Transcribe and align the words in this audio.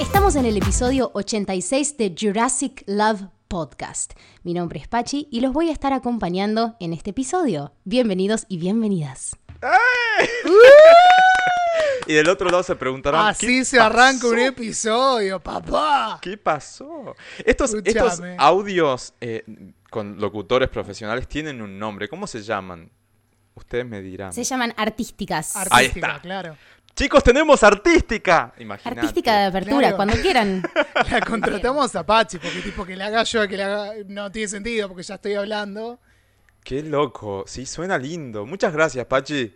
Estamos 0.00 0.36
en 0.36 0.46
el 0.46 0.56
episodio 0.56 1.10
86 1.14 1.96
de 1.96 2.14
Jurassic 2.16 2.84
Love 2.86 3.39
Podcast. 3.50 4.12
Mi 4.44 4.54
nombre 4.54 4.78
es 4.78 4.86
Pachi 4.86 5.26
y 5.28 5.40
los 5.40 5.52
voy 5.52 5.70
a 5.70 5.72
estar 5.72 5.92
acompañando 5.92 6.76
en 6.78 6.92
este 6.92 7.10
episodio. 7.10 7.72
Bienvenidos 7.84 8.46
y 8.48 8.58
bienvenidas. 8.58 9.36
Y 12.06 12.14
del 12.14 12.28
otro 12.28 12.48
lado 12.48 12.62
se 12.62 12.74
preguntarán. 12.74 13.26
Así 13.28 13.46
¿qué 13.46 13.64
se 13.64 13.78
arranca 13.78 14.26
un 14.26 14.38
episodio, 14.38 15.38
papá. 15.38 16.18
¿Qué 16.20 16.36
pasó? 16.36 17.14
Estos, 17.44 17.74
estos 17.84 18.20
audios 18.38 19.14
eh, 19.20 19.44
con 19.90 20.18
locutores 20.20 20.68
profesionales 20.68 21.28
tienen 21.28 21.62
un 21.62 21.78
nombre. 21.78 22.08
¿Cómo 22.08 22.26
se 22.26 22.42
llaman? 22.42 22.90
Ustedes 23.54 23.86
me 23.86 24.00
dirán. 24.00 24.32
Se 24.32 24.42
llaman 24.42 24.74
artísticas. 24.76 25.54
Ahí 25.54 25.86
Artística, 25.86 26.06
está. 26.08 26.20
claro. 26.20 26.56
Chicos, 26.94 27.22
tenemos 27.24 27.62
artística. 27.62 28.52
Imagínate. 28.58 29.00
Artística 29.00 29.38
de 29.40 29.46
apertura, 29.46 29.80
Claro. 29.80 29.96
cuando 29.96 30.14
quieran. 30.20 30.62
La 31.10 31.20
contratamos 31.22 31.94
a 31.96 32.04
Pachi, 32.04 32.38
porque 32.38 32.60
tipo 32.60 32.84
que 32.84 32.94
le 32.96 33.04
haga 33.04 33.22
yo, 33.22 33.48
que 33.48 33.56
le 33.56 33.62
haga. 33.62 33.92
No 34.06 34.30
tiene 34.30 34.48
sentido, 34.48 34.88
porque 34.88 35.02
ya 35.02 35.14
estoy 35.14 35.34
hablando. 35.34 35.98
Qué 36.62 36.82
loco. 36.82 37.44
Sí, 37.46 37.64
suena 37.64 37.96
lindo. 37.96 38.44
Muchas 38.44 38.72
gracias, 38.72 39.06
Pachi. 39.06 39.54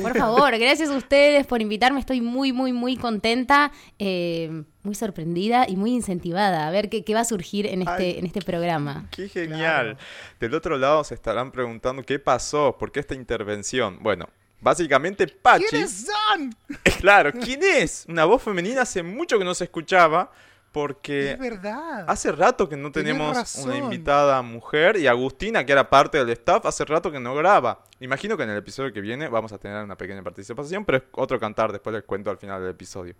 Por 0.00 0.16
favor, 0.16 0.56
gracias 0.58 0.88
a 0.88 0.96
ustedes 0.96 1.46
por 1.46 1.60
invitarme. 1.60 2.00
Estoy 2.00 2.22
muy, 2.22 2.54
muy, 2.54 2.72
muy 2.72 2.96
contenta, 2.96 3.70
eh, 3.98 4.62
muy 4.82 4.94
sorprendida 4.94 5.66
y 5.68 5.76
muy 5.76 5.92
incentivada 5.92 6.66
a 6.66 6.70
ver 6.70 6.88
qué, 6.88 7.04
qué 7.04 7.12
va 7.12 7.20
a 7.20 7.24
surgir 7.26 7.66
en 7.66 7.82
este, 7.82 8.02
Ay. 8.04 8.16
en 8.18 8.24
este 8.24 8.40
programa. 8.40 9.08
Qué 9.10 9.28
genial. 9.28 9.98
Del 10.40 10.54
otro 10.54 10.78
lado 10.78 11.04
se 11.04 11.12
estarán 11.14 11.52
preguntando 11.52 12.02
qué 12.02 12.18
pasó, 12.18 12.78
por 12.78 12.92
qué 12.92 13.00
esta 13.00 13.14
intervención. 13.14 13.98
Bueno, 14.00 14.30
básicamente 14.60 15.26
Pachi. 15.26 15.64
¿Quiénes 15.70 16.06
son? 16.06 16.54
Claro, 17.00 17.32
¿quién 17.32 17.60
es? 17.62 18.04
Una 18.08 18.24
voz 18.24 18.42
femenina 18.42 18.82
hace 18.82 19.02
mucho 19.04 19.38
que 19.38 19.44
no 19.44 19.54
se 19.54 19.64
escuchaba 19.64 20.32
porque 20.72 21.32
Es 21.32 21.38
verdad. 21.38 22.04
hace 22.08 22.32
rato 22.32 22.68
que 22.68 22.76
no 22.76 22.90
tenemos 22.92 23.54
una 23.56 23.76
invitada 23.76 24.42
mujer 24.42 24.96
y 24.96 25.06
Agustina, 25.06 25.64
que 25.64 25.72
era 25.72 25.88
parte 25.88 26.18
del 26.18 26.30
staff, 26.30 26.66
hace 26.66 26.84
rato 26.84 27.10
que 27.10 27.20
no 27.20 27.34
graba. 27.34 27.84
Imagino 28.00 28.36
que 28.36 28.42
en 28.42 28.50
el 28.50 28.58
episodio 28.58 28.92
que 28.92 29.00
viene 29.00 29.28
vamos 29.28 29.52
a 29.52 29.58
tener 29.58 29.82
una 29.82 29.96
pequeña 29.96 30.22
participación, 30.22 30.84
pero 30.84 30.98
es 30.98 31.04
otro 31.12 31.38
cantar, 31.38 31.72
después 31.72 31.94
les 31.94 32.04
cuento 32.04 32.30
al 32.30 32.38
final 32.38 32.60
del 32.60 32.70
episodio. 32.70 33.14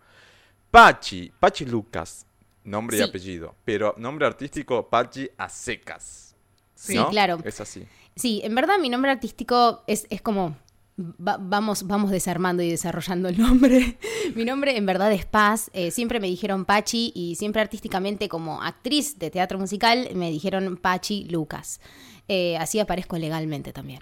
Pachi, 0.71 1.33
Pachi 1.39 1.65
Lucas, 1.65 2.27
nombre 2.65 2.99
y 2.99 3.03
apellido, 3.03 3.55
pero 3.65 3.95
nombre 3.97 4.27
artístico 4.27 4.89
Pachi 4.89 5.31
a 5.39 5.49
secas. 5.49 6.37
Sí, 6.75 6.97
¿no? 6.97 7.09
claro. 7.09 7.39
Es 7.45 7.61
así. 7.61 7.87
Sí, 8.15 8.41
en 8.45 8.55
verdad 8.55 8.79
mi 8.79 8.89
nombre 8.89 9.11
artístico 9.11 9.83
es, 9.87 10.07
es 10.11 10.21
como... 10.21 10.57
va- 10.99 11.39
vamos, 11.41 11.87
vamos 11.87 12.11
desarmando 12.11 12.63
y 12.63 12.71
desarrollando 12.71 13.29
el 13.29 13.39
nombre. 13.39 13.99
mi 14.35 14.45
nombre 14.45 14.77
en 14.77 14.85
verdad 14.87 15.13
es 15.13 15.25
Paz. 15.27 15.71
eh, 15.73 15.91
siempre 15.91 16.21
me 16.21 16.27
dijeron 16.27 16.65
Pachi 16.65 17.13
y 17.15 17.37
siempre 17.37 17.63
artísticamente 17.63 18.29
como 18.29 18.63
actriz 18.63 19.19
de 19.19 19.31
teatro 19.31 19.59
musical 19.59 20.09
me 20.15 20.31
dijeron 20.31 20.77
Pachi 20.77 21.25
Lucas. 21.31 21.81
Eh, 22.29 22.57
así 22.59 22.79
aparezco 22.81 23.17
legalmente 23.17 23.73
también. 23.73 24.01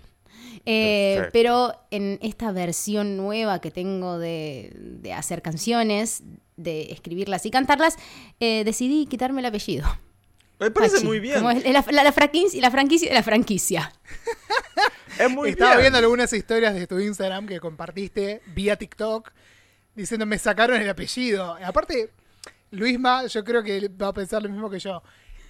Eh, 0.65 1.29
pero 1.33 1.75
en 1.91 2.19
esta 2.23 2.51
versión 2.51 3.17
nueva 3.17 3.61
que 3.61 3.71
tengo 3.71 4.19
de, 4.19 4.73
de 4.75 5.13
hacer 5.13 5.43
canciones, 5.43 6.23
de 6.57 6.91
escribirlas 6.93 7.47
y 7.47 7.51
cantarlas, 7.51 7.97
decidí 8.41 9.07
quitarme 9.07 9.41
el 9.43 9.47
apellido. 9.47 9.87
Me 10.59 10.71
parece 10.71 10.95
Pachi, 10.97 11.07
muy 11.07 11.21
bien. 11.21 11.35
como 11.37 11.51
es 11.51 11.63
la, 11.71 11.85
la- 11.91 12.03
la 12.05 12.13
franquicia, 12.13 12.61
la 12.63 12.71
franquicia 12.71 13.09
de 13.11 13.15
la 13.15 13.23
franquicia. 13.23 13.93
Es 15.19 15.31
muy 15.31 15.51
Estaba 15.51 15.73
bien. 15.73 15.83
viendo 15.83 15.99
algunas 15.99 16.33
historias 16.33 16.75
de 16.75 16.87
tu 16.87 16.99
Instagram 16.99 17.47
que 17.47 17.61
compartiste 17.61 18.43
vía 18.55 18.77
TikTok 18.77 19.31
diciendo 19.95 20.27
me 20.27 20.39
sacaron 20.39 20.81
el 20.81 20.89
apellido. 20.89 21.57
Aparte, 21.65 22.11
Luisma, 22.71 23.27
yo 23.27 23.45
creo 23.45 23.63
que 23.63 23.89
va 23.89 24.09
a 24.09 24.13
pensar 24.13 24.43
lo 24.43 24.49
mismo 24.49 24.69
que 24.69 24.79
yo. 24.79 25.03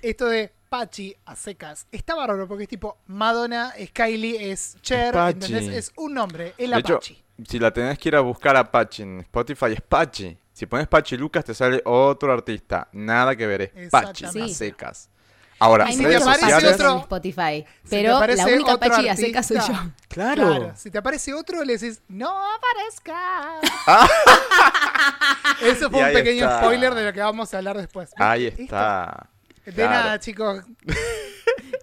Esto 0.03 0.27
de 0.27 0.53
Pachi 0.69 1.15
a 1.25 1.34
secas 1.37 1.87
está 1.91 2.15
bárbaro 2.15 2.47
porque 2.47 2.65
es 2.65 2.69
tipo 2.69 2.99
Madonna, 3.06 3.71
es 3.77 3.91
Kylie, 3.91 4.50
es 4.53 4.77
Cher, 4.82 5.12
Pachi. 5.15 5.47
¿entendés? 5.47 5.69
Es 5.75 5.93
un 5.97 6.15
nombre, 6.15 6.54
el 6.59 6.71
De 6.71 6.78
hecho, 6.78 6.94
Apache. 6.97 7.25
si 7.48 7.59
la 7.59 7.72
tenés 7.72 7.98
que 7.98 8.09
ir 8.10 8.16
a 8.16 8.21
buscar 8.21 8.56
a 8.56 8.71
Pachi 8.71 9.03
en 9.03 9.21
Spotify, 9.21 9.72
es 9.72 9.81
Pachi. 9.81 10.37
Si 10.53 10.66
pones 10.66 10.87
Pachi 10.88 11.16
Lucas, 11.16 11.44
te 11.44 11.54
sale 11.54 11.83
otro 11.84 12.33
artista. 12.33 12.88
Nada 12.93 13.34
que 13.37 13.47
ver, 13.47 13.72
es 13.75 13.91
Pachi, 13.91 14.25
a 14.27 14.33
Sí. 14.33 14.54
secas. 14.54 15.10
Ahora, 15.59 15.87
si 15.91 15.99
te 15.99 16.05
redes 16.05 16.22
sociales. 16.50 16.75
otro- 16.75 16.93
en 16.93 16.99
Spotify, 17.00 17.65
pero 17.89 18.19
parece 18.19 18.43
la 18.47 18.55
única 18.55 18.75
otro 18.75 18.89
Pachi 18.91 19.09
a 19.09 19.17
seca 19.17 19.43
soy 19.43 19.56
yo. 19.56 19.62
artista, 19.62 19.94
Claro. 20.09 20.72
Si 20.77 20.91
te 20.91 20.99
aparece 20.99 21.33
otro, 21.34 21.65
le 21.65 21.78
decís, 21.78 22.03
no 22.09 22.28
aparezca. 22.55 23.61
Ah. 23.87 24.09
Eso 25.62 25.87
Y 25.87 25.91
fue 25.91 26.05
un 26.05 26.12
pequeño 26.12 26.45
está. 26.45 26.59
spoiler 26.59 26.95
de 26.95 27.05
lo 27.06 27.12
que 27.12 27.21
vamos 27.21 27.53
a 27.55 27.59
hablar 27.59 27.77
después. 27.77 28.11
Ahí 28.16 28.47
está. 28.47 29.28
De 29.66 29.72
Claro. 29.72 29.91
nada, 29.91 30.21
chicos. 30.21 30.65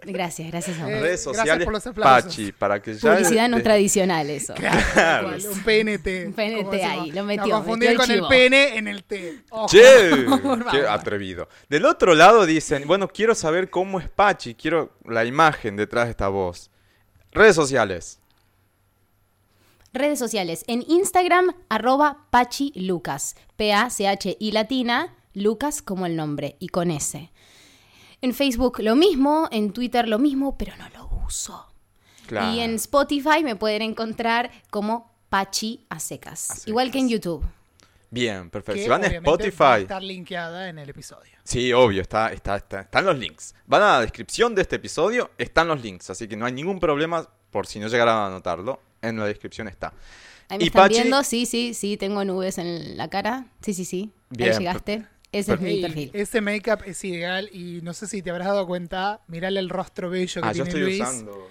Gracias, 0.05 0.49
gracias 0.51 0.77
a 0.79 0.83
vos. 0.83 0.89
Eh, 0.91 0.99
Redes 0.99 1.23
gracias 1.25 1.37
sociales, 1.37 1.63
por 1.65 1.73
los 1.73 1.87
aplausos. 1.87 2.23
Pachi, 2.25 2.51
para 2.51 2.81
que 2.81 2.93
ya... 2.95 3.13
Publicidad 3.13 3.47
no 3.49 3.61
tradicional 3.61 4.29
eso. 4.29 4.53
Claro. 4.93 5.37
Igual, 5.37 5.47
un 5.53 5.63
PNT. 5.63 6.07
Un 6.27 6.33
PNT 6.33 6.73
ahí, 6.83 7.11
lo 7.11 7.23
metió, 7.23 7.47
No 7.47 7.55
confundir 7.57 7.89
metió 7.91 7.91
el 7.91 7.97
con 7.97 8.11
el 8.11 8.17
chivo. 8.17 8.27
pene 8.29 8.77
en 8.77 8.87
el 8.89 9.03
T. 9.05 9.43
Ojo. 9.49 9.67
Che, 9.67 9.79
qué 10.71 10.87
atrevido. 10.87 11.47
Del 11.69 11.85
otro 11.85 12.15
lado 12.15 12.45
dicen, 12.45 12.85
bueno, 12.85 13.07
quiero 13.07 13.33
saber 13.35 13.69
cómo 13.69 13.99
es 14.01 14.09
Pachi, 14.09 14.55
quiero 14.55 14.97
la 15.05 15.23
imagen 15.23 15.77
detrás 15.77 16.05
de 16.05 16.11
esta 16.11 16.27
voz. 16.27 16.69
Redes 17.31 17.55
sociales. 17.55 18.19
Redes 19.93 20.19
sociales. 20.19 20.63
En 20.67 20.83
Instagram, 20.87 21.53
arroba 21.69 22.25
Pachi 22.29 22.71
Lucas. 22.75 23.35
P-A-C-H-I 23.55 24.51
latina, 24.51 25.15
Lucas 25.33 25.81
como 25.81 26.05
el 26.07 26.15
nombre 26.15 26.55
y 26.59 26.67
con 26.69 26.91
S. 26.91 27.31
En 28.23 28.33
Facebook 28.33 28.79
lo 28.79 28.95
mismo, 28.95 29.47
en 29.51 29.73
Twitter 29.73 30.07
lo 30.07 30.17
mismo, 30.17 30.57
pero 30.57 30.73
no 30.77 30.87
lo 30.89 31.25
uso. 31.25 31.67
Claro. 32.27 32.53
Y 32.53 32.61
en 32.61 32.75
Spotify 32.75 33.43
me 33.43 33.55
pueden 33.55 33.81
encontrar 33.81 34.49
como 34.69 35.11
Pachi 35.29 35.85
a 35.89 35.99
secas. 35.99 36.49
A 36.49 36.53
secas. 36.55 36.67
Igual 36.69 36.89
que 36.91 36.99
en 36.99 37.09
YouTube. 37.09 37.43
Bien, 38.09 38.49
perfecto. 38.49 38.75
Que 38.77 38.83
Si 38.83 38.89
van 38.89 39.03
a 39.03 39.07
obviamente 39.07 39.29
va 39.29 39.33
a 39.33 39.37
Spotify... 39.49 39.81
estar 39.81 40.03
linkeada 40.03 40.69
en 40.69 40.77
el 40.79 40.89
episodio. 40.89 41.31
Sí, 41.43 41.73
obvio, 41.73 42.01
está, 42.01 42.31
está, 42.31 42.55
está- 42.55 42.81
están 42.81 43.05
los 43.05 43.17
links. 43.17 43.55
Van 43.65 43.81
a 43.81 43.85
la 43.93 44.01
descripción 44.01 44.55
de 44.55 44.61
este 44.61 44.77
episodio, 44.77 45.31
están 45.37 45.67
los 45.67 45.81
links, 45.81 46.09
así 46.09 46.27
que 46.27 46.37
no 46.37 46.45
hay 46.45 46.53
ningún 46.53 46.79
problema 46.79 47.27
por 47.51 47.67
si 47.67 47.79
no 47.79 47.87
llegaran 47.87 48.15
a 48.17 48.29
notarlo. 48.29 48.79
En 49.01 49.17
la 49.17 49.25
descripción 49.25 49.67
está. 49.67 49.91
Ahí 50.47 50.59
me 50.59 50.63
Y 50.63 50.67
están 50.67 50.85
Pachi- 50.89 50.89
viendo, 50.93 51.23
sí, 51.23 51.45
sí, 51.45 51.73
sí, 51.73 51.97
tengo 51.97 52.23
nubes 52.23 52.57
en 52.57 52.95
la 52.95 53.09
cara. 53.09 53.47
Sí, 53.61 53.73
sí, 53.73 53.83
sí. 53.83 54.11
Bien, 54.29 54.53
Ahí 54.53 54.59
llegaste. 54.59 55.05
Ese 55.33 55.53
es 55.55 55.59
mi 55.59 55.69
Ey, 55.71 55.81
perfil. 55.81 56.11
Ese 56.13 56.39
make-up 56.41 56.83
es 56.85 57.03
ideal 57.03 57.49
y 57.51 57.81
no 57.81 57.93
sé 57.93 58.07
si 58.07 58.21
te 58.21 58.29
habrás 58.29 58.47
dado 58.47 58.65
cuenta, 58.67 59.19
mirale 59.27 59.59
el 59.59 59.69
rostro 59.69 60.09
bello 60.09 60.41
que 60.41 60.47
Ah, 60.47 60.51
yo 60.53 60.63
tiene 60.63 60.69
estoy 60.69 60.81
Luis. 60.83 61.01
usando. 61.01 61.49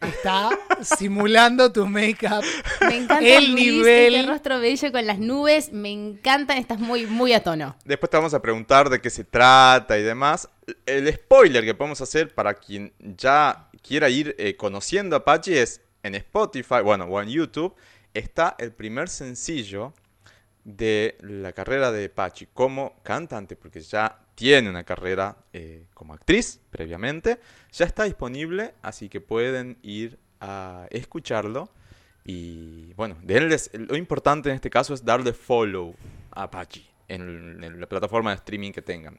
Está 0.00 0.50
simulando 0.82 1.70
tu 1.72 1.86
make-up. 1.86 2.42
Me 2.80 2.96
encanta 2.96 3.20
el 3.24 3.52
Luis, 3.52 3.66
nivel- 3.66 4.14
este 4.16 4.28
rostro 4.28 4.58
bello 4.58 4.90
con 4.90 5.06
las 5.06 5.18
nubes. 5.20 5.72
Me 5.72 5.92
encantan, 5.92 6.58
estás 6.58 6.80
muy, 6.80 7.06
muy 7.06 7.32
a 7.32 7.42
tono. 7.44 7.76
Después 7.84 8.10
te 8.10 8.16
vamos 8.16 8.34
a 8.34 8.42
preguntar 8.42 8.90
de 8.90 9.00
qué 9.00 9.10
se 9.10 9.22
trata 9.22 9.96
y 9.96 10.02
demás. 10.02 10.48
El 10.86 11.12
spoiler 11.14 11.64
que 11.64 11.74
podemos 11.74 12.00
hacer 12.00 12.34
para 12.34 12.54
quien 12.54 12.92
ya 12.98 13.68
quiera 13.80 14.08
ir 14.10 14.34
eh, 14.38 14.56
conociendo 14.56 15.14
a 15.14 15.20
Apache 15.20 15.62
es 15.62 15.80
en 16.02 16.16
Spotify, 16.16 16.80
bueno, 16.82 17.04
o 17.04 17.22
en 17.22 17.28
YouTube, 17.28 17.72
está 18.12 18.56
el 18.58 18.72
primer 18.72 19.08
sencillo 19.08 19.94
de 20.64 21.16
la 21.20 21.52
carrera 21.52 21.90
de 21.90 22.08
Pachi 22.08 22.46
como 22.52 22.94
cantante, 23.02 23.56
porque 23.56 23.80
ya 23.80 24.20
tiene 24.34 24.70
una 24.70 24.84
carrera 24.84 25.36
eh, 25.52 25.86
como 25.94 26.14
actriz 26.14 26.60
previamente, 26.70 27.38
ya 27.72 27.84
está 27.84 28.04
disponible, 28.04 28.74
así 28.82 29.08
que 29.08 29.20
pueden 29.20 29.78
ir 29.82 30.18
a 30.40 30.86
escucharlo. 30.90 31.70
Y 32.24 32.92
bueno, 32.94 33.16
lo 33.24 33.96
importante 33.96 34.48
en 34.48 34.54
este 34.54 34.70
caso 34.70 34.94
es 34.94 35.04
darle 35.04 35.32
follow 35.32 35.94
a 36.30 36.44
Apache 36.44 36.84
en, 37.08 37.62
en 37.62 37.80
la 37.80 37.88
plataforma 37.88 38.30
de 38.30 38.36
streaming 38.36 38.70
que 38.72 38.82
tengan. 38.82 39.18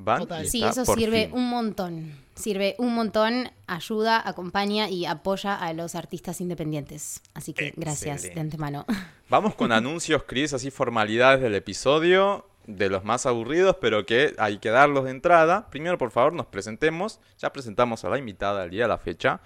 Van 0.00 0.20
Total. 0.20 0.44
y 0.44 0.48
Sí, 0.48 0.62
eso 0.64 0.84
por 0.84 0.96
sirve 0.96 1.26
fin. 1.26 1.34
un 1.36 1.50
montón. 1.50 2.12
Sirve 2.36 2.76
un 2.78 2.94
montón, 2.94 3.50
ayuda, 3.66 4.22
acompaña 4.26 4.88
y 4.88 5.06
apoya 5.06 5.56
a 5.56 5.72
los 5.72 5.96
artistas 5.96 6.40
independientes. 6.40 7.20
Así 7.34 7.52
que 7.52 7.74
gracias 7.76 8.22
de 8.22 8.40
antemano. 8.40 8.86
Vamos 9.28 9.56
con 9.56 9.72
anuncios, 9.72 10.22
Chris, 10.24 10.52
así 10.54 10.70
formalidades 10.70 11.40
del 11.40 11.56
episodio, 11.56 12.46
de 12.68 12.88
los 12.90 13.02
más 13.02 13.26
aburridos, 13.26 13.76
pero 13.80 14.06
que 14.06 14.34
hay 14.38 14.58
que 14.58 14.70
darlos 14.70 15.04
de 15.04 15.10
entrada. 15.10 15.68
Primero, 15.68 15.98
por 15.98 16.12
favor, 16.12 16.32
nos 16.32 16.46
presentemos. 16.46 17.18
Ya 17.38 17.52
presentamos 17.52 18.04
a 18.04 18.08
la 18.08 18.18
invitada 18.18 18.60
del 18.60 18.70
día 18.70 18.82
de 18.84 18.88
la 18.88 18.98
fecha. 18.98 19.40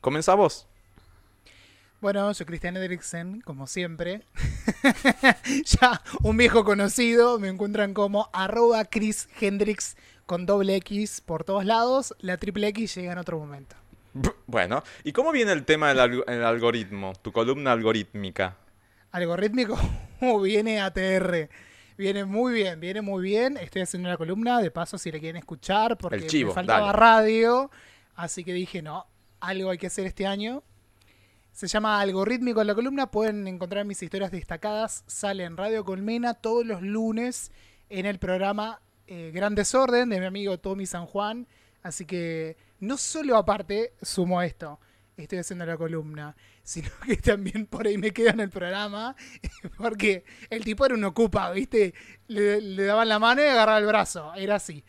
Comenzamos. 0.00 0.66
Bueno, 2.00 2.30
yo 2.32 2.44
Cristian 2.44 2.76
Edriksen, 2.76 3.40
como 3.40 3.66
siempre. 3.66 4.22
ya 5.64 6.02
un 6.22 6.36
viejo 6.36 6.64
conocido, 6.64 7.38
me 7.38 7.48
encuentran 7.48 7.94
como 7.94 8.28
arroba 8.32 8.84
Chris 8.84 9.28
Hendrix 9.40 9.96
con 10.26 10.44
doble 10.46 10.76
X 10.76 11.22
por 11.22 11.44
todos 11.44 11.64
lados. 11.64 12.14
La 12.20 12.36
triple 12.36 12.68
X 12.68 12.94
llega 12.96 13.12
en 13.12 13.18
otro 13.18 13.38
momento. 13.38 13.76
Bueno, 14.46 14.82
¿y 15.02 15.12
cómo 15.12 15.32
viene 15.32 15.52
el 15.52 15.64
tema 15.64 15.88
del 15.88 15.98
alg- 15.98 16.24
el 16.28 16.44
algoritmo? 16.44 17.14
Tu 17.22 17.32
columna 17.32 17.72
algorítmica. 17.72 18.56
Algorítmico 19.10 19.78
uh, 20.20 20.40
viene 20.40 20.80
ATR. 20.80 21.48
Viene 21.96 22.24
muy 22.24 22.52
bien, 22.52 22.80
viene 22.80 23.00
muy 23.00 23.22
bien. 23.22 23.56
Estoy 23.56 23.82
haciendo 23.82 24.08
una 24.08 24.18
columna, 24.18 24.60
de 24.60 24.70
paso 24.70 24.98
si 24.98 25.10
la 25.10 25.18
quieren 25.20 25.36
escuchar, 25.36 25.96
porque 25.96 26.26
chivo, 26.26 26.50
me 26.50 26.54
faltaba 26.54 26.86
dale. 26.88 26.98
radio. 26.98 27.70
Así 28.14 28.44
que 28.44 28.52
dije, 28.52 28.82
no, 28.82 29.06
algo 29.40 29.70
hay 29.70 29.78
que 29.78 29.86
hacer 29.86 30.04
este 30.06 30.26
año. 30.26 30.62
Se 31.54 31.68
llama 31.68 32.00
Algorítmico 32.00 32.64
la 32.64 32.74
columna. 32.74 33.12
Pueden 33.12 33.46
encontrar 33.46 33.84
mis 33.84 34.02
historias 34.02 34.32
destacadas. 34.32 35.04
Sale 35.06 35.44
en 35.44 35.56
Radio 35.56 35.84
Colmena 35.84 36.34
todos 36.34 36.66
los 36.66 36.82
lunes 36.82 37.52
en 37.88 38.06
el 38.06 38.18
programa 38.18 38.80
eh, 39.06 39.30
Gran 39.32 39.54
Desorden 39.54 40.08
de 40.08 40.18
mi 40.18 40.26
amigo 40.26 40.58
Tommy 40.58 40.84
San 40.84 41.06
Juan. 41.06 41.46
Así 41.84 42.06
que 42.06 42.56
no 42.80 42.96
solo 42.96 43.36
aparte 43.36 43.92
sumo 44.02 44.42
esto, 44.42 44.80
estoy 45.16 45.38
haciendo 45.38 45.64
la 45.64 45.76
columna, 45.76 46.34
sino 46.64 46.88
que 47.06 47.18
también 47.18 47.66
por 47.66 47.86
ahí 47.86 47.98
me 47.98 48.10
quedo 48.10 48.30
en 48.30 48.40
el 48.40 48.50
programa. 48.50 49.14
Porque 49.78 50.24
el 50.50 50.64
tipo 50.64 50.84
era 50.84 50.96
un 50.96 51.04
ocupa, 51.04 51.52
¿viste? 51.52 51.94
Le 52.26 52.84
daban 52.84 53.08
la 53.08 53.20
mano 53.20 53.42
y 53.42 53.46
agarraba 53.46 53.78
el 53.78 53.86
brazo. 53.86 54.34
Era 54.34 54.56
así. 54.56 54.82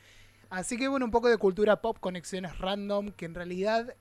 Así 0.49 0.77
que 0.77 0.87
bueno, 0.87 1.05
un 1.05 1.11
poco 1.11 1.29
de 1.29 1.37
cultura 1.37 1.79
pop, 1.79 1.99
conexiones 1.99 2.57
random, 2.57 3.11
que 3.11 3.25
en 3.25 3.35
realidad 3.35 3.95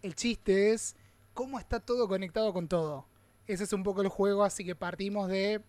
el 0.00 0.14
chiste 0.14 0.72
es 0.72 0.96
cómo 1.36 1.60
está 1.60 1.78
todo 1.78 2.08
conectado 2.08 2.52
con 2.52 2.66
todo. 2.66 3.06
Ese 3.46 3.62
es 3.62 3.72
un 3.72 3.84
poco 3.84 4.02
el 4.02 4.08
juego, 4.08 4.42
así 4.42 4.64
que 4.64 4.74
partimos 4.74 5.28
de, 5.28 5.62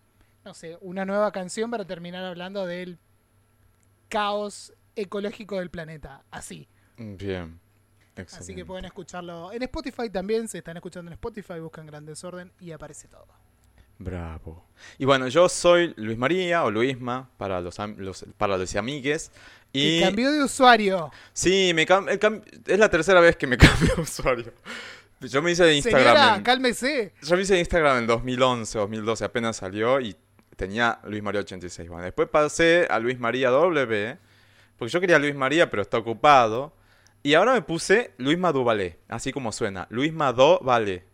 no 0.44 0.52
sé, 0.54 0.76
una 0.80 1.04
nueva 1.04 1.30
canción 1.30 1.70
para 1.70 1.86
terminar 1.86 2.24
hablando 2.24 2.66
del 2.66 2.98
caos 4.08 4.72
ecológico 4.96 5.58
del 5.58 5.70
planeta. 5.70 6.24
Así. 6.32 6.66
Bien. 6.96 7.60
Así 7.60 8.14
que 8.16 8.22
Excelente. 8.22 8.64
pueden 8.64 8.84
escucharlo 8.86 9.52
en 9.52 9.62
Spotify 9.62 10.10
también. 10.10 10.48
Se 10.48 10.58
están 10.58 10.76
escuchando 10.76 11.08
en 11.08 11.12
Spotify, 11.12 11.60
buscan 11.60 11.86
Gran 11.86 12.04
Desorden 12.04 12.52
y 12.58 12.72
aparece 12.72 13.06
todo. 13.06 13.26
Bravo. 14.00 14.64
Y 14.98 15.04
bueno, 15.04 15.28
yo 15.28 15.48
soy 15.48 15.92
Luis 15.96 16.18
María 16.18 16.64
o 16.64 16.70
Luisma 16.70 17.30
para 17.36 17.60
los, 17.60 17.78
los- 17.96 18.26
para 18.36 18.56
los 18.56 18.74
amigues. 18.76 19.30
Y 19.72 19.98
Y 19.98 20.00
cambió 20.02 20.32
de 20.32 20.42
usuario. 20.42 21.10
sí, 21.32 21.72
me 21.74 21.86
cam- 21.86 22.08
es 22.66 22.78
la 22.78 22.88
tercera 22.90 23.20
vez 23.20 23.36
que 23.36 23.46
me 23.46 23.56
cambio 23.58 23.94
de 23.96 24.02
usuario. 24.02 24.52
Yo 25.20 25.42
me 25.42 25.50
hice 25.52 25.64
de 25.64 25.74
Instagram. 25.76 26.02
Señora, 26.16 26.36
en- 26.36 26.42
cálmese. 26.42 27.12
Yo 27.22 27.36
me 27.36 27.42
hice 27.42 27.54
de 27.54 27.60
Instagram 27.60 27.98
en 27.98 28.06
2011, 28.06 28.78
2012, 28.78 29.24
apenas 29.24 29.56
salió 29.56 30.00
y 30.00 30.16
tenía 30.56 31.00
Luis 31.04 31.22
María 31.22 31.40
86. 31.40 31.88
Bueno, 31.88 32.04
después 32.04 32.28
pasé 32.28 32.86
a 32.90 32.98
Luis 32.98 33.18
María 33.18 33.50
W, 33.50 34.18
porque 34.76 34.92
yo 34.92 35.00
quería 35.00 35.18
Luis 35.18 35.34
María, 35.34 35.70
pero 35.70 35.82
está 35.82 35.98
ocupado. 35.98 36.72
Y 37.22 37.34
ahora 37.34 37.52
me 37.52 37.62
puse 37.62 38.12
Luisma 38.16 38.52
Duvalé, 38.52 38.98
así 39.08 39.32
como 39.32 39.50
suena, 39.52 39.86
Luisma 39.90 40.32
Do 40.32 40.60
Valé. 40.60 41.04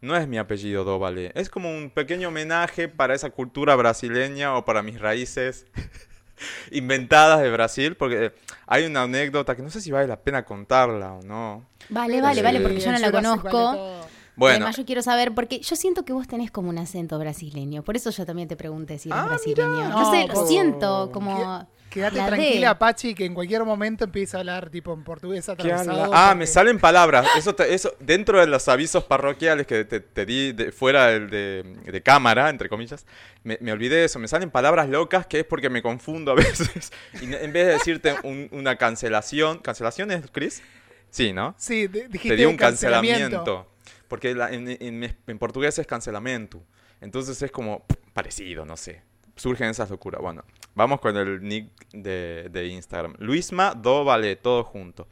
No 0.00 0.16
es 0.16 0.26
mi 0.26 0.38
apellido 0.38 0.84
Do 0.84 1.00
es 1.34 1.50
como 1.50 1.70
un 1.76 1.90
pequeño 1.90 2.28
homenaje 2.28 2.88
para 2.88 3.14
esa 3.14 3.30
cultura 3.30 3.76
brasileña 3.76 4.56
o 4.56 4.64
para 4.64 4.82
mis 4.82 4.98
raíces 5.00 5.66
inventadas 6.70 7.40
de 7.40 7.50
Brasil, 7.50 7.96
porque 7.96 8.32
hay 8.66 8.84
una 8.86 9.02
anécdota 9.02 9.56
que 9.56 9.62
no 9.62 9.70
sé 9.70 9.80
si 9.80 9.90
vale 9.90 10.06
la 10.06 10.20
pena 10.20 10.44
contarla 10.44 11.12
o 11.14 11.22
no. 11.22 11.64
Vale, 11.88 12.20
vale, 12.20 12.42
vale, 12.42 12.60
porque 12.60 12.80
yo 12.80 12.92
no 12.92 12.98
la 12.98 13.10
conozco. 13.10 13.48
vale. 13.76 14.00
Bueno, 14.36 14.56
Además, 14.56 14.76
yo 14.78 14.86
quiero 14.86 15.02
saber, 15.02 15.34
porque 15.34 15.60
yo 15.60 15.76
siento 15.76 16.04
que 16.04 16.14
vos 16.14 16.26
tenés 16.26 16.50
como 16.50 16.70
un 16.70 16.78
acento 16.78 17.18
brasileño. 17.18 17.82
Por 17.82 17.96
eso 17.96 18.08
yo 18.10 18.24
también 18.24 18.48
te 18.48 18.56
pregunté 18.56 18.98
si 18.98 19.10
eres 19.10 19.20
Ah, 19.22 19.26
brasileño. 19.26 19.68
mirá. 19.70 19.88
No 19.90 20.10
sé, 20.10 20.26
lo 20.28 20.32
po- 20.34 20.46
siento 20.46 21.10
como. 21.12 21.68
Quédate 21.90 22.18
la 22.18 22.26
tranquila, 22.28 22.78
Pachi, 22.78 23.14
que 23.14 23.24
en 23.24 23.34
cualquier 23.34 23.64
momento 23.64 24.04
empieza 24.04 24.36
a 24.36 24.40
hablar 24.40 24.70
tipo 24.70 24.94
en 24.94 25.02
portugués 25.02 25.44
¿Qué 25.46 25.50
atravesado. 25.52 26.10
Ah, 26.14 26.28
porque- 26.28 26.38
me 26.38 26.46
salen 26.46 26.78
palabras. 26.78 27.26
Eso, 27.36 27.54
te- 27.54 27.74
eso 27.74 27.94
dentro 27.98 28.38
de 28.38 28.46
los 28.46 28.68
avisos 28.68 29.02
parroquiales 29.04 29.66
que 29.66 29.84
te, 29.84 29.98
te 30.00 30.24
di 30.24 30.52
de- 30.52 30.70
fuera 30.70 31.06
de, 31.06 31.64
de 31.84 32.02
cámara, 32.02 32.48
entre 32.48 32.68
comillas, 32.68 33.04
me, 33.42 33.58
me 33.60 33.72
olvidé 33.72 33.96
de 33.96 34.04
eso. 34.04 34.18
Me 34.20 34.28
salen 34.28 34.50
palabras 34.50 34.88
locas 34.88 35.26
que 35.26 35.40
es 35.40 35.44
porque 35.44 35.68
me 35.68 35.82
confundo 35.82 36.30
a 36.32 36.34
veces. 36.36 36.92
Y 37.20 37.24
en 37.34 37.52
vez 37.52 37.66
de 37.66 37.72
decirte 37.72 38.14
un- 38.22 38.48
una 38.52 38.76
cancelación, 38.76 39.58
¿cancelación 39.58 40.10
es, 40.12 40.24
Chris? 40.30 40.62
Sí, 41.10 41.32
¿no? 41.32 41.54
Sí, 41.58 41.88
de- 41.88 42.06
dijiste 42.06 42.28
Te 42.28 42.36
di 42.36 42.44
un 42.44 42.56
cancelamiento. 42.56 43.44
cancelamiento. 43.44 43.66
Porque 44.06 44.34
la- 44.34 44.50
en, 44.52 44.68
en- 44.68 45.16
en 45.26 45.38
portugués 45.38 45.76
es 45.78 45.86
cancelamento. 45.88 46.62
Entonces 47.00 47.40
es 47.42 47.50
como 47.50 47.84
parecido, 48.12 48.64
no 48.64 48.76
sé. 48.76 49.02
Surgen 49.40 49.68
esas 49.70 49.88
locuras. 49.88 50.20
Bueno, 50.20 50.44
vamos 50.74 51.00
con 51.00 51.16
el 51.16 51.42
nick 51.42 51.70
de, 51.94 52.48
de 52.50 52.66
Instagram. 52.66 53.14
Luisma 53.18 53.74
Do 53.74 54.04
Vale, 54.04 54.36
todo 54.36 54.64
junto. 54.64 55.08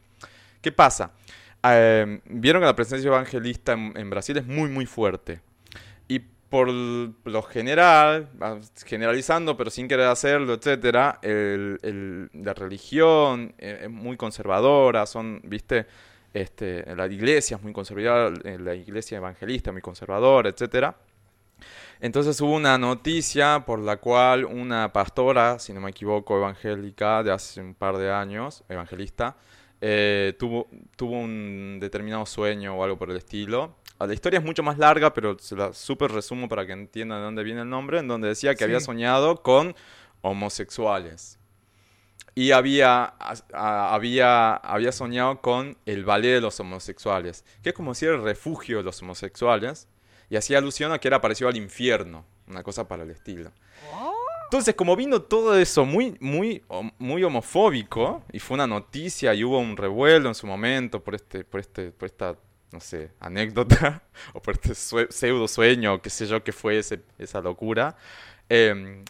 ¿Qué 0.61 0.71
pasa? 0.71 1.13
Eh, 1.65 2.21
Vieron 2.27 2.61
que 2.61 2.67
la 2.67 2.77
presencia 2.77 3.09
evangelista 3.09 3.73
en, 3.73 4.11
Brasil 4.11 4.37
es 4.37 4.47
muy, 4.47 4.69
muy 4.69 4.85
fuerte. 4.85 5.41
Y 6.09 6.19
por 6.19 6.69
lo 6.69 7.43
general, 7.43 8.29
generalizando, 8.85 9.57
pero 9.57 9.71
sin 9.71 9.89
querer 9.89 10.09
hacerlo, 10.09 10.53
etcétera, 10.53 11.21
el- 11.23 12.29
la 12.35 12.53
religión 12.53 13.55
eh, 13.57 13.81
es 13.85 13.91
muy 13.91 14.19
conservadora, 14.19 15.07
son, 15.07 15.41
viste, 15.45 15.87
este, 16.35 16.85
la 16.95 17.07
iglesia 17.07 17.57
es 17.57 17.63
muy 17.63 17.73
conservadora, 17.73 18.37
la 18.59 18.75
iglesia 18.75 19.17
evangelista 19.17 19.71
es 19.71 19.73
muy 19.73 19.83
conservadora, 19.83 20.51
etcétera. 20.51 20.95
Entonces 22.01 22.41
hubo 22.41 22.55
una 22.55 22.79
noticia 22.79 23.65
por 23.67 23.81
la 23.81 23.97
cual 23.97 24.45
una 24.45 24.93
pastora, 24.93 25.59
si 25.59 25.73
no 25.73 25.81
me 25.81 25.91
equivoco, 25.91 26.37
evangélica 26.37 27.23
de 27.25 27.33
hace 27.33 27.61
un 27.61 27.75
par 27.75 27.97
de 27.97 28.13
años, 28.13 28.63
evangelista, 28.69 29.37
eh, 29.81 30.35
tuvo, 30.39 30.69
tuvo 30.97 31.19
un 31.19 31.79
determinado 31.81 32.25
sueño 32.27 32.77
o 32.77 32.85
algo 32.85 32.97
por 32.99 33.11
el 33.11 33.17
estilo. 33.17 33.77
Ah, 33.99 34.07
La 34.07 34.15
historia 34.15 34.39
es 34.39 34.45
mucho 34.45 34.63
más 34.63 34.79
larga, 34.79 35.13
pero 35.13 35.37
se 35.41 35.57
la 35.57 35.73
súper 35.73 36.13
resumo 36.13 36.49
para 36.49 36.65
que 36.67 36.73
entiendan 36.73 37.19
de 37.19 37.25
dónde 37.25 37.43
viene 37.43 37.63
el 37.63 37.69
nombre, 37.71 37.99
en 37.99 38.07
donde 38.07 38.29
decía 38.29 38.53
que 38.53 38.59
Sí. 38.59 38.65
había 38.65 38.81
soñado 38.81 39.43
con 39.43 39.75
homosexuales. 40.23 41.39
Y 42.37 42.53
había, 42.53 43.15
a- 43.19 43.95
había, 43.95 44.55
había 44.55 44.93
soñado 44.93 45.41
con 45.41 45.77
el 45.87 46.05
ballet 46.05 46.35
de 46.35 46.41
los 46.41 46.61
homosexuales, 46.61 47.45
que 47.63 47.71
es 47.71 47.75
como 47.75 47.95
si 47.95 48.07
era 48.07 48.15
el 48.15 48.23
refugio 48.23 48.79
de 48.79 48.85
los 48.85 49.03
homosexuales, 49.03 49.89
y 50.31 50.37
hacía 50.37 50.59
alusión 50.59 50.93
a 50.93 50.99
que 50.99 51.09
era 51.09 51.21
parecido 51.21 51.49
al 51.49 51.57
infierno, 51.57 52.25
una 52.47 52.63
cosa 52.63 52.87
para 52.89 53.03
el 53.03 53.11
estilo. 53.11 53.51
Entonces, 54.45 54.75
como 54.75 54.97
vino 54.97 55.21
todo 55.23 55.59
eso 55.59 55.85
muy, 55.85 56.17
muy, 56.21 56.63
muy 56.99 57.23
homofóbico, 57.23 58.23
y 58.33 58.39
fue 58.39 58.55
una 58.55 58.67
noticia 58.67 59.35
y 59.35 59.45
hubo 59.45 59.59
un 59.59 59.77
revuelo 59.77 60.29
en 60.29 60.35
su 60.35 60.47
momento 60.47 61.03
por 61.05 61.15
este, 61.15 61.45
por 61.45 61.61
este, 61.61 61.91
por 61.93 62.07
esta, 62.07 62.37
no 62.73 62.81
sé, 62.81 63.11
anécdota, 63.21 64.03
o 64.33 64.41
por 64.41 64.55
este 64.55 64.75
sue- 64.75 65.09
pseudo 65.11 65.49
sueño, 65.49 65.95
o 65.95 66.03
qué 66.03 66.09
sé 66.11 66.27
yo, 66.27 66.43
qué 66.43 66.53
fue 66.53 66.79
ese- 66.79 67.03
esa 67.19 67.41
locura, 67.43 67.97
em, 68.49 69.05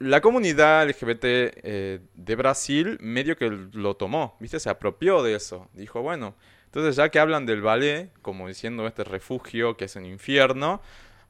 la 0.00 0.20
comunidad 0.20 0.82
LGBT 0.88 1.22
eh, 1.22 2.00
de 2.14 2.34
Brasil 2.36 2.96
medio 3.00 3.36
que 3.36 3.48
lo 3.50 3.94
tomó, 3.96 4.36
¿viste? 4.40 4.58
Se 4.58 4.70
apropió 4.70 5.22
de 5.22 5.34
eso. 5.34 5.68
Dijo, 5.74 6.00
bueno, 6.02 6.34
entonces 6.70 6.94
ya 6.94 7.08
que 7.08 7.18
hablan 7.18 7.46
del 7.46 7.62
ballet, 7.62 8.12
como 8.22 8.46
diciendo 8.46 8.86
este 8.86 9.02
refugio 9.02 9.76
que 9.76 9.86
es 9.86 9.96
un 9.96 10.06
infierno, 10.06 10.80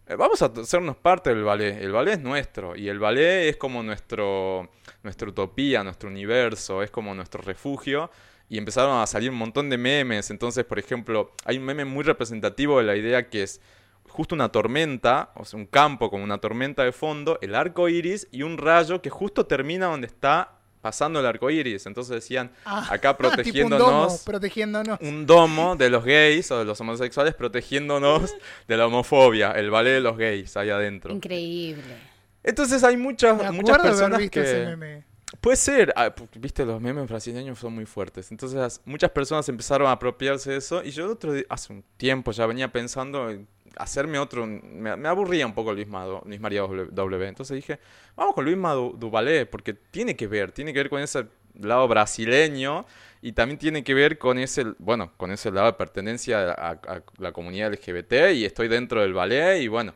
eh, 0.06 0.14
vamos 0.14 0.42
a 0.42 0.46
hacernos 0.46 0.96
parte 0.96 1.30
del 1.30 1.44
ballet. 1.44 1.80
El 1.80 1.92
ballet 1.92 2.16
es 2.16 2.20
nuestro 2.20 2.76
y 2.76 2.90
el 2.90 2.98
ballet 2.98 3.48
es 3.48 3.56
como 3.56 3.82
nuestro, 3.82 4.68
nuestra 5.02 5.30
utopía, 5.30 5.82
nuestro 5.82 6.10
universo, 6.10 6.82
es 6.82 6.90
como 6.90 7.14
nuestro 7.14 7.40
refugio. 7.40 8.10
Y 8.50 8.58
empezaron 8.58 9.00
a 9.00 9.06
salir 9.06 9.30
un 9.30 9.36
montón 9.36 9.70
de 9.70 9.78
memes. 9.78 10.30
Entonces, 10.30 10.66
por 10.66 10.78
ejemplo, 10.78 11.32
hay 11.46 11.56
un 11.56 11.64
meme 11.64 11.86
muy 11.86 12.04
representativo 12.04 12.76
de 12.76 12.84
la 12.84 12.96
idea 12.96 13.30
que 13.30 13.44
es 13.44 13.62
justo 14.08 14.34
una 14.34 14.50
tormenta, 14.50 15.32
o 15.36 15.46
sea, 15.46 15.58
un 15.58 15.66
campo 15.66 16.10
con 16.10 16.20
una 16.20 16.36
tormenta 16.36 16.84
de 16.84 16.92
fondo, 16.92 17.38
el 17.40 17.54
arco 17.54 17.88
iris 17.88 18.28
y 18.30 18.42
un 18.42 18.58
rayo 18.58 19.00
que 19.00 19.08
justo 19.08 19.46
termina 19.46 19.86
donde 19.86 20.08
está 20.08 20.59
pasando 20.80 21.20
el 21.20 21.26
arco 21.26 21.50
iris. 21.50 21.86
Entonces 21.86 22.14
decían, 22.14 22.50
Ah, 22.64 22.86
acá 22.90 23.16
tipo 23.42 23.64
un 23.64 23.70
domo, 23.70 24.18
protegiéndonos 24.24 24.98
un 25.00 25.26
domo 25.26 25.76
de 25.76 25.90
los 25.90 26.04
gays 26.04 26.50
o 26.50 26.58
de 26.58 26.64
los 26.64 26.80
homosexuales 26.80 27.34
protegiéndonos 27.34 28.34
de 28.68 28.76
la 28.76 28.86
homofobia, 28.86 29.52
el 29.52 29.70
ballet 29.70 29.94
de 29.94 30.00
los 30.00 30.16
gays 30.16 30.56
ahí 30.56 30.70
adentro. 30.70 31.12
Increíble. 31.12 32.10
Entonces 32.42 32.82
hay 32.84 32.96
muchas, 32.96 33.36
Me 33.36 33.50
muchas 33.50 33.78
personas 33.78 34.30
que... 34.30 35.02
Puede 35.40 35.56
ser, 35.56 35.92
ah, 35.96 36.12
viste, 36.36 36.64
los 36.64 36.80
memes 36.80 37.08
brasileños 37.08 37.58
son 37.58 37.74
muy 37.74 37.86
fuertes. 37.86 38.30
Entonces 38.32 38.80
muchas 38.84 39.10
personas 39.10 39.48
empezaron 39.48 39.86
a 39.88 39.92
apropiarse 39.92 40.50
de 40.52 40.56
eso 40.58 40.82
y 40.82 40.90
yo 40.90 41.10
otro 41.10 41.32
día, 41.32 41.44
hace 41.48 41.72
un 41.72 41.84
tiempo 41.96 42.32
ya 42.32 42.46
venía 42.46 42.72
pensando 42.72 43.30
en 43.30 43.46
hacerme 43.76 44.18
otro... 44.18 44.44
Me, 44.46 44.90
aburría 45.08 45.46
un 45.46 45.54
poco 45.54 45.72
Luis, 45.72 45.86
Mado- 45.86 46.22
Luis 46.26 46.40
María 46.40 46.62
W. 46.62 47.28
Entonces 47.28 47.54
dije, 47.54 47.78
vamos 48.16 48.34
con 48.34 48.44
Luis 48.44 48.56
Madu- 48.56 48.96
Duvalé 48.98 49.46
porque 49.46 49.72
tiene 49.74 50.16
que 50.16 50.26
ver, 50.26 50.50
tiene 50.52 50.72
que 50.72 50.80
ver 50.80 50.90
con 50.90 51.00
esa 51.00 51.26
lado 51.54 51.86
brasileño 51.88 52.86
y 53.22 53.32
también 53.32 53.58
tiene 53.58 53.84
que 53.84 53.92
ver 53.94 54.18
con 54.18 54.38
ese, 54.38 54.64
bueno, 54.78 55.12
con 55.16 55.30
ese 55.30 55.50
lado 55.50 55.66
de 55.66 55.72
pertenencia 55.74 56.52
a 56.52 57.02
la 57.18 57.32
comunidad 57.32 57.72
LGBT 57.72 58.32
y 58.34 58.44
estoy 58.44 58.68
dentro 58.68 59.02
del 59.02 59.12
ballet 59.14 59.60
y 59.62 59.68
bueno, 59.68 59.92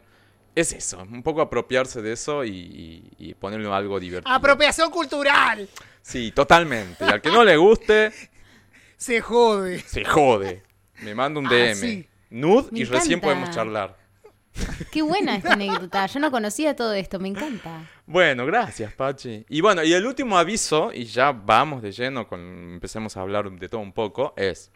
es 0.55 0.73
eso, 0.73 0.99
un 1.03 1.23
poco 1.23 1.41
apropiarse 1.41 2.01
de 2.03 2.13
eso 2.13 2.45
y, 2.45 2.51
y, 2.51 3.31
y 3.31 3.35
ponerle 3.35 3.73
algo 3.73 3.99
divertido. 4.01 4.33
Apropiación 4.35 4.91
cultural. 4.91 5.69
Sí, 6.03 6.33
totalmente. 6.33 7.05
Y 7.05 7.09
al 7.09 7.21
que 7.21 7.31
no 7.31 7.43
le 7.45 7.57
guste, 7.57 8.13
Se 8.97 9.21
jode. 9.21 9.81
se 9.81 10.05
jode. 10.05 10.63
Me 11.03 11.15
manda 11.15 11.41
un 11.41 11.47
Ah, 11.47 11.51
DM. 11.51 11.75
sí. 11.75 12.09
Nude 12.31 12.69
Me 12.71 12.81
y 12.81 12.85
recién 12.85 13.21
podemos 13.21 13.51
charlar. 13.51 13.97
Qué 14.93 15.03
buena 15.03 15.35
esta 15.37 15.55
anécdota. 15.55 16.07
Yo 16.07 16.21
no 16.21 16.31
conocía 16.31 16.77
todo 16.77 16.93
esto, 16.95 17.19
me 17.19 17.29
encanta. 17.29 17.91
Bueno, 18.07 18.47
gracias, 18.47 18.93
Pachi. 18.93 19.45
Y 19.49 19.61
bueno, 19.61 19.83
y 19.83 19.93
el 19.93 20.07
último 20.07 20.39
aviso, 20.39 20.93
y 20.93 21.05
ya 21.07 21.33
vamos 21.33 21.83
de 21.83 21.91
lleno 21.91 22.29
con. 22.29 22.41
Empecemos 22.41 23.17
a 23.17 23.21
hablar 23.23 23.51
de 23.51 23.69
todo 23.69 23.81
un 23.81 23.93
poco, 23.93 24.33
es. 24.37 24.71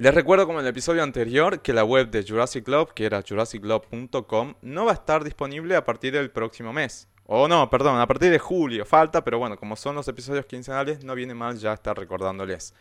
Les 0.00 0.14
recuerdo 0.14 0.46
como 0.46 0.60
en 0.60 0.64
el 0.64 0.70
episodio 0.70 1.02
anterior 1.02 1.60
que 1.60 1.74
la 1.74 1.84
web 1.84 2.10
de 2.10 2.24
Jurassic 2.26 2.64
Club, 2.64 2.94
que 2.94 3.04
era 3.04 3.20
jurassicclub.com, 3.20 4.54
no 4.62 4.86
va 4.86 4.92
a 4.92 4.94
estar 4.94 5.22
disponible 5.22 5.76
a 5.76 5.84
partir 5.84 6.14
del 6.14 6.30
próximo 6.30 6.72
mes. 6.72 7.06
O 7.26 7.46
no, 7.46 7.68
perdón, 7.68 8.00
a 8.00 8.06
partir 8.06 8.30
de 8.30 8.38
julio 8.38 8.86
falta, 8.86 9.22
pero 9.22 9.38
bueno, 9.38 9.58
como 9.58 9.76
son 9.76 9.94
los 9.94 10.08
episodios 10.08 10.46
quincenales, 10.46 11.04
no 11.04 11.14
viene 11.14 11.34
mal 11.34 11.58
ya 11.58 11.74
estar 11.74 11.98
recordándoles. 11.98 12.72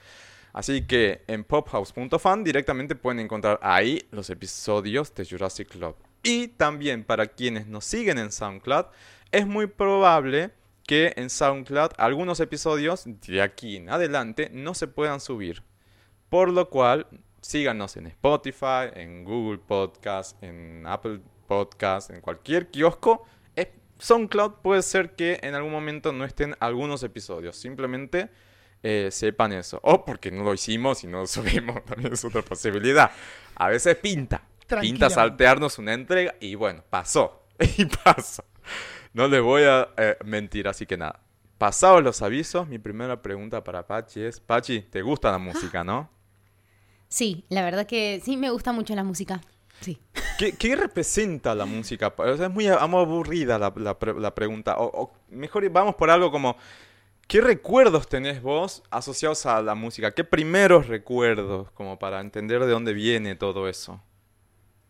Así 0.54 0.88
que 0.88 1.26
en 1.28 1.44
pophouse.fan 1.44 2.42
directamente 2.46 2.96
pueden 2.96 3.20
encontrar 3.20 3.60
ahí 3.62 4.08
los 4.12 4.30
episodios 4.30 5.14
de 5.14 5.26
Jurassic 5.26 5.68
Club. 5.68 5.98
Y 6.24 6.48
también 6.48 7.04
para 7.04 7.28
quienes 7.28 7.68
nos 7.68 7.84
siguen 7.84 8.18
en 8.18 8.32
SoundCloud, 8.32 8.86
es 9.34 9.46
muy 9.46 9.68
probable 9.68 10.52
que 10.88 11.12
en 11.18 11.30
SoundCloud 11.30 11.92
algunos 11.98 12.40
episodios 12.40 13.04
de 13.06 13.42
aquí 13.42 13.76
en 13.76 13.90
adelante 13.90 14.50
no 14.54 14.74
se 14.74 14.88
puedan 14.88 15.20
subir. 15.20 15.64
Por 16.30 16.52
lo 16.52 16.70
cual, 16.70 17.08
síganos 17.42 17.98
en 17.98 18.08
Spotify, 18.08 18.92
en 18.94 19.24
Google 19.24 19.58
Podcast, 19.58 20.42
en 20.44 20.86
Apple 20.86 21.22
Podcast, 21.48 22.12
en 22.12 22.22
cualquier 22.22 22.70
kiosco. 22.70 23.26
Eh, 23.56 23.74
SoundCloud 23.98 24.62
puede 24.62 24.84
ser 24.84 25.16
que 25.16 25.40
en 25.42 25.56
algún 25.56 25.72
momento 25.72 26.12
no 26.14 26.26
estén 26.26 26.56
algunos 26.60 27.02
episodios. 27.04 27.56
Simplemente 27.56 28.30
eh, 28.84 29.10
sepan 29.12 29.54
eso. 29.54 29.80
O 29.84 30.06
porque 30.06 30.32
no 30.32 30.44
lo 30.44 30.54
hicimos 30.54 31.04
y 31.04 31.08
no 31.08 31.22
lo 31.22 31.28
subimos. 31.28 31.84
También 31.86 32.14
es 32.14 32.24
otra 32.24 32.42
posibilidad. 32.42 33.12
A 33.56 33.70
veces 33.70 33.96
pinta. 33.96 34.44
Pinta 34.82 35.10
saltearnos 35.10 35.80
una 35.80 35.94
entrega 35.94 36.36
y 36.40 36.56
bueno, 36.56 36.84
pasó. 36.90 37.48
Y 37.78 37.86
pasó. 37.86 38.46
No 39.12 39.28
les 39.28 39.42
voy 39.42 39.64
a 39.64 39.90
eh, 39.98 40.16
mentir, 40.24 40.68
así 40.68 40.86
que 40.86 40.96
nada. 40.96 41.20
Pasados 41.58 42.02
los 42.02 42.22
avisos, 42.22 42.68
mi 42.68 42.78
primera 42.78 43.22
pregunta 43.22 43.64
para 43.66 43.86
Pachi 43.86 44.22
es, 44.22 44.40
Pachi, 44.40 44.82
¿te 44.84 45.02
gusta 45.02 45.30
la 45.32 45.40
música, 45.40 45.84
no? 45.84 46.10
Sí, 47.10 47.44
la 47.50 47.64
verdad 47.64 47.86
que 47.88 48.22
sí 48.24 48.38
me 48.38 48.50
gusta 48.52 48.72
mucho 48.72 48.96
la 48.96 49.04
música. 49.04 49.42
Sí. 49.82 49.98
¿Qué, 50.38 50.54
qué 50.54 50.76
representa 50.76 51.56
la 51.56 51.66
música? 51.66 52.14
O 52.18 52.38
sea, 52.38 52.48
es 52.48 52.54
muy, 52.54 52.68
aburrida 52.68 53.58
la, 53.60 53.74
la 53.76 54.00
pre- 54.00 54.20
la 54.20 54.34
pregunta. 54.34 54.78
O, 54.78 54.86
o 55.04 55.12
mejor 55.30 55.70
vamos 55.70 55.96
por 55.96 56.10
algo 56.10 56.32
como, 56.32 56.56
¿qué 57.28 57.42
recuerdos 57.42 58.08
tenés 58.08 58.42
vos 58.42 58.84
asociados 58.92 59.46
a 59.46 59.62
la 59.62 59.76
música? 59.76 60.12
¿Qué 60.12 60.24
primeros 60.24 60.88
recuerdos 60.88 61.72
como 61.72 62.00
para 62.00 62.22
entender 62.22 62.62
de 62.62 62.72
dónde 62.72 62.94
viene 62.94 63.36
todo 63.36 63.68
eso? 63.68 64.02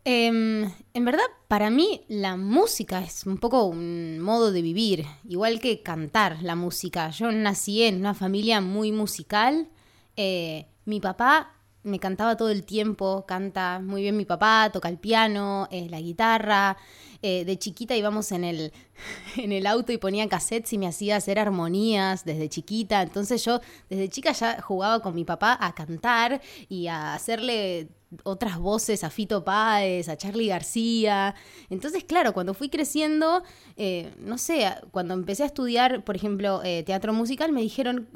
Em, 0.05 0.63
en 0.93 1.05
verdad, 1.05 1.25
para 1.47 1.69
mí 1.69 2.03
la 2.07 2.35
música 2.37 3.01
es 3.03 3.25
un 3.25 3.37
poco 3.37 3.65
un 3.65 4.19
modo 4.19 4.51
de 4.51 4.61
vivir, 4.61 5.05
igual 5.27 5.59
que 5.59 5.83
cantar 5.83 6.41
la 6.41 6.55
música. 6.55 7.09
Yo 7.11 7.31
nací 7.31 7.83
en 7.83 7.97
una 7.99 8.13
familia 8.13 8.61
muy 8.61 8.91
musical. 8.91 9.67
Eh, 10.15 10.65
mi 10.85 10.99
papá 10.99 11.53
me 11.83 11.99
cantaba 11.99 12.35
todo 12.37 12.49
el 12.49 12.63
tiempo, 12.65 13.25
canta 13.27 13.79
muy 13.79 14.01
bien 14.01 14.17
mi 14.17 14.25
papá, 14.25 14.69
toca 14.71 14.89
el 14.89 14.97
piano, 14.97 15.67
eh, 15.71 15.87
la 15.89 15.99
guitarra. 16.01 16.77
Eh, 17.21 17.43
de 17.43 17.59
chiquita 17.59 17.95
íbamos 17.97 18.31
en 18.31 18.43
el, 18.45 18.71
en 19.37 19.51
el 19.51 19.65
auto 19.67 19.91
y 19.91 19.97
ponía 19.97 20.27
cassettes 20.29 20.71
y 20.73 20.77
me 20.77 20.87
hacía 20.87 21.17
hacer 21.17 21.37
armonías 21.39 22.23
desde 22.25 22.49
chiquita. 22.49 23.01
Entonces 23.01 23.43
yo 23.43 23.59
desde 23.89 24.09
chica 24.09 24.31
ya 24.31 24.61
jugaba 24.61 25.01
con 25.01 25.15
mi 25.15 25.25
papá 25.25 25.57
a 25.59 25.73
cantar 25.75 26.41
y 26.69 26.87
a 26.87 27.13
hacerle 27.13 27.89
otras 28.23 28.57
voces 28.57 29.03
a 29.03 29.09
Fito 29.09 29.43
Páez, 29.43 30.09
a 30.09 30.17
Charlie 30.17 30.47
García. 30.47 31.35
Entonces, 31.69 32.03
claro, 32.03 32.33
cuando 32.33 32.53
fui 32.55 32.69
creciendo, 32.69 33.43
eh, 33.77 34.11
no 34.19 34.37
sé, 34.39 34.65
cuando 34.91 35.13
empecé 35.13 35.43
a 35.43 35.45
estudiar, 35.45 36.03
por 36.03 36.15
ejemplo, 36.15 36.61
eh, 36.63 36.83
teatro 36.83 37.13
musical, 37.13 37.51
me 37.51 37.61
dijeron, 37.61 38.09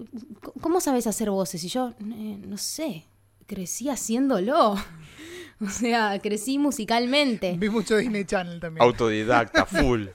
"C- 0.44 0.52
¿cómo 0.62 0.82
sabes 0.82 1.06
hacer 1.08 1.30
voces? 1.30 1.64
Y 1.64 1.68
yo, 1.68 1.92
"Eh, 2.00 2.40
no 2.44 2.58
sé, 2.58 3.06
crecí 3.48 3.90
haciéndolo. 3.90 4.76
O 5.62 5.70
sea, 5.70 6.20
crecí 6.20 6.58
musicalmente. 6.58 7.56
Vi 7.58 7.70
mucho 7.70 7.96
Disney 7.96 8.26
Channel 8.26 8.60
también. 8.60 8.84
Autodidacta, 8.84 9.66
full. 9.66 10.08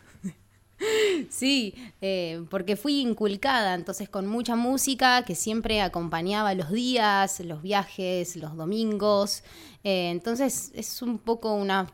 Sí, 1.31 1.75
eh, 2.01 2.45
porque 2.51 2.77
fui 2.77 3.01
inculcada, 3.01 3.75
entonces 3.75 4.09
con 4.09 4.27
mucha 4.27 4.57
música 4.57 5.23
que 5.23 5.35
siempre 5.35 5.81
acompañaba 5.81 6.55
los 6.55 6.71
días, 6.71 7.41
los 7.41 7.63
viajes, 7.63 8.37
los 8.37 8.57
domingos. 8.57 9.43
Eh, 9.85 10.11
entonces 10.11 10.71
es 10.75 11.01
un 11.01 11.19
poco 11.19 11.55
una... 11.55 11.87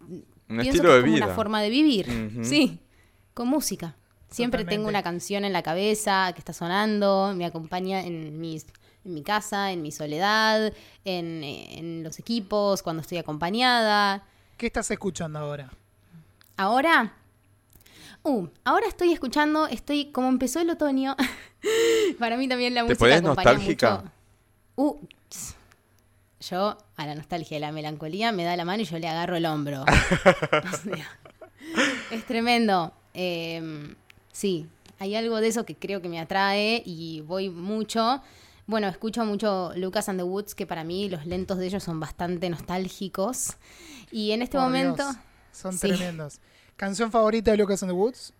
Un 0.00 0.24
pienso 0.48 0.70
estilo 0.70 0.88
que 0.88 0.96
de 0.96 1.02
vida. 1.02 1.26
una 1.26 1.34
forma 1.34 1.60
de 1.60 1.68
vivir. 1.68 2.40
Sí, 2.42 2.80
con 3.34 3.48
música. 3.48 3.94
Siempre 4.30 4.64
tengo 4.64 4.88
una 4.88 5.02
canción 5.02 5.44
en 5.44 5.52
la 5.52 5.62
cabeza 5.62 6.32
que 6.34 6.38
está 6.38 6.52
sonando, 6.52 7.32
me 7.36 7.44
acompaña 7.44 8.00
en 8.00 8.40
mis 8.40 8.66
en 9.04 9.14
mi 9.14 9.22
casa, 9.22 9.72
en 9.72 9.82
mi 9.82 9.90
soledad, 9.92 10.72
en, 11.04 11.42
en 11.44 12.02
los 12.02 12.18
equipos, 12.18 12.82
cuando 12.82 13.02
estoy 13.02 13.18
acompañada. 13.18 14.24
¿Qué 14.56 14.66
estás 14.66 14.90
escuchando 14.90 15.38
ahora? 15.38 15.70
Ahora, 16.56 17.12
uh, 18.24 18.46
ahora 18.64 18.86
estoy 18.88 19.12
escuchando, 19.12 19.66
estoy 19.68 20.06
como 20.12 20.28
empezó 20.28 20.60
el 20.60 20.70
otoño. 20.70 21.16
Para 22.18 22.36
mí 22.36 22.48
también 22.48 22.74
la 22.74 22.80
¿Te 22.80 22.84
música 22.88 22.98
pones 22.98 23.18
acompaña 23.20 23.52
nostálgica? 23.52 23.96
mucho. 23.96 24.12
Uh, 24.76 24.96
tss. 25.28 25.56
yo 26.50 26.78
a 26.96 27.06
la 27.06 27.14
nostalgia 27.14 27.56
y 27.56 27.60
la 27.60 27.72
melancolía 27.72 28.32
me 28.32 28.44
da 28.44 28.56
la 28.56 28.64
mano 28.64 28.82
y 28.82 28.86
yo 28.86 28.98
le 28.98 29.08
agarro 29.08 29.36
el 29.36 29.46
hombro. 29.46 29.84
O 30.72 30.76
sea, 30.76 31.18
es 32.10 32.24
tremendo. 32.24 32.92
Eh, 33.14 33.94
sí, 34.32 34.66
hay 34.98 35.14
algo 35.16 35.40
de 35.40 35.48
eso 35.48 35.64
que 35.66 35.74
creo 35.74 36.00
que 36.00 36.08
me 36.08 36.18
atrae 36.20 36.82
y 36.84 37.20
voy 37.22 37.50
mucho. 37.50 38.22
Bueno, 38.68 38.86
escucho 38.86 39.24
mucho 39.24 39.72
Lucas 39.76 40.10
and 40.10 40.20
the 40.20 40.24
Woods, 40.24 40.54
que 40.54 40.66
para 40.66 40.84
mí 40.84 41.08
los 41.08 41.24
lentos 41.24 41.56
de 41.56 41.66
ellos 41.66 41.82
son 41.82 42.00
bastante 42.00 42.50
nostálgicos. 42.50 43.56
Y 44.12 44.32
en 44.32 44.42
este 44.42 44.58
Por 44.58 44.64
momento 44.66 45.04
Dios, 45.04 45.16
son 45.52 45.72
sí. 45.72 45.88
tremendos. 45.88 46.38
¿Canción 46.76 47.10
favorita 47.10 47.50
de 47.50 47.56
Lucas 47.56 47.82
and 47.82 47.90
the 47.92 47.96
Woods? 47.96 48.34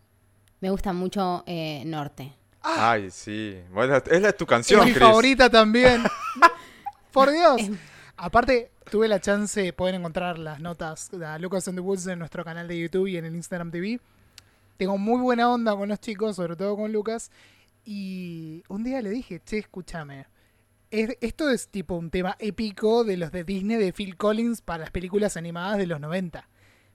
me 0.61 0.69
gusta 0.71 0.93
mucho 0.93 1.45
eh, 1.47 1.83
Norte. 1.87 2.33
Ay, 2.61 3.11
sí. 3.11 3.59
Bueno, 3.73 3.97
es 3.97 4.21
la 4.21 4.33
tu 4.35 4.45
Es 4.45 4.51
canción, 4.51 4.85
mi 4.85 4.93
Chris. 4.93 5.03
favorita 5.03 5.49
también. 5.49 6.05
Por 7.13 7.31
Dios. 7.31 7.63
Aparte, 8.19 8.71
tuve 8.91 9.09
la 9.09 9.21
chance, 9.21 9.73
pueden 9.73 9.95
encontrar 9.97 10.39
las 10.39 10.61
notas 10.61 11.11
de 11.11 11.39
Lucas 11.39 11.69
and 11.69 11.79
the 11.79 11.81
Woods 11.81 12.07
en 12.07 12.19
nuestro 12.19 12.45
canal 12.45 12.69
de 12.69 12.79
YouTube 12.79 13.07
y 13.07 13.17
en 13.17 13.25
el 13.25 13.35
Instagram 13.35 13.71
TV. 13.71 13.99
Tengo 14.77 14.99
muy 14.99 15.23
buena 15.23 15.51
onda 15.51 15.75
con 15.75 15.89
los 15.89 16.01
chicos, 16.01 16.37
sobre 16.37 16.55
todo 16.55 16.77
con 16.77 16.93
Lucas. 16.93 17.31
Y 17.91 18.63
un 18.69 18.85
día 18.85 19.01
le 19.01 19.09
dije, 19.09 19.41
che, 19.43 19.57
escúchame. 19.59 20.27
es- 20.91 21.17
esto 21.23 21.49
es 21.49 21.69
tipo 21.69 21.95
un 21.95 22.11
tema 22.11 22.37
épico 22.39 23.03
de 23.03 23.17
los 23.17 23.33
de 23.33 23.45
Disney 23.45 23.79
de 23.79 23.95
Phil 23.95 24.17
Collins 24.19 24.61
para 24.61 24.81
las 24.85 24.91
películas 24.91 25.39
animadas 25.39 25.79
de 25.79 25.87
los 25.87 25.99
90. 26.01 26.47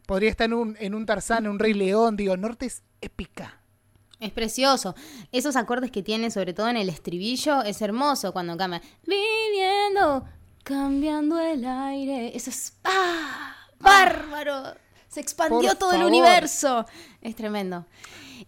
Podría 0.05 0.29
estar 0.29 0.45
en 0.45 0.53
un, 0.53 0.77
en 0.79 0.93
un 0.93 1.07
Tarzán, 1.07 1.47
un 1.47 1.57
Rey 1.57 1.73
León, 1.73 2.15
digo, 2.15 2.37
Norte 2.37 2.67
es 2.67 2.83
épica. 3.01 3.59
Es 4.19 4.31
precioso. 4.31 4.93
Esos 5.31 5.55
acordes 5.55 5.89
que 5.89 6.03
tiene, 6.03 6.29
sobre 6.29 6.53
todo 6.53 6.69
en 6.69 6.77
el 6.77 6.89
estribillo, 6.89 7.63
es 7.63 7.81
hermoso 7.81 8.33
cuando 8.33 8.55
cambia. 8.55 8.81
Viviendo, 9.07 10.25
cambiando 10.63 11.39
el 11.39 11.65
aire. 11.65 12.35
Eso 12.37 12.51
es. 12.51 12.73
¡Ah! 12.83 13.55
¡Bárbaro! 13.79 14.75
Se 15.07 15.19
expandió 15.21 15.69
Por 15.69 15.77
todo 15.77 15.93
el 15.93 16.03
universo. 16.03 16.85
Es 17.21 17.35
tremendo. 17.35 17.85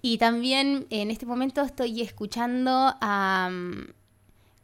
Y 0.06 0.20
también 0.20 0.86
en 0.92 1.10
este 1.10 1.26
momento 1.26 1.64
estoy 1.64 2.00
escuchando 2.02 2.94
a 3.02 3.50
mm, 3.52 3.88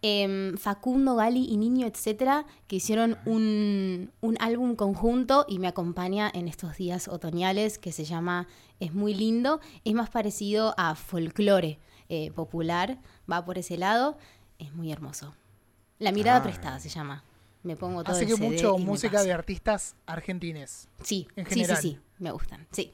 em, 0.03 0.55
Facundo, 0.55 1.15
Gali 1.15 1.45
y 1.49 1.57
Niño, 1.57 1.87
etcétera, 1.87 2.45
que 2.67 2.75
hicieron 2.75 3.17
un, 3.25 4.11
un 4.21 4.37
álbum 4.39 4.75
conjunto 4.75 5.47
y 5.49 5.57
me 5.57 5.67
acompaña 5.67 6.29
en 6.31 6.47
estos 6.47 6.77
días 6.77 7.07
otoñales 7.07 7.79
que 7.79 7.91
se 7.91 8.05
llama 8.05 8.47
Es 8.79 8.93
muy 8.93 9.15
lindo. 9.15 9.61
Es 9.83 9.95
más 9.95 10.11
parecido 10.11 10.75
a 10.77 10.93
folclore 10.93 11.79
eh, 12.07 12.29
popular, 12.33 12.99
va 13.29 13.43
por 13.43 13.57
ese 13.57 13.77
lado. 13.77 14.19
Es 14.59 14.71
muy 14.75 14.91
hermoso. 14.91 15.33
La 15.97 16.11
mirada 16.11 16.37
Ah. 16.37 16.43
prestada 16.43 16.79
se 16.79 16.89
llama. 16.89 17.23
Me 17.63 17.75
pongo 17.75 18.03
todo 18.03 18.15
Así 18.15 18.25
el 18.25 18.29
que 18.29 18.37
CD 18.37 18.47
mucho 18.47 18.77
música 18.77 19.23
de 19.23 19.33
artistas 19.33 19.95
argentines. 20.05 20.87
Sí, 21.01 21.27
en 21.35 21.45
sí, 21.47 21.53
sí, 21.53 21.59
general. 21.61 21.81
sí, 21.81 21.99
me 22.19 22.29
gustan. 22.31 22.67
Sí. 22.71 22.93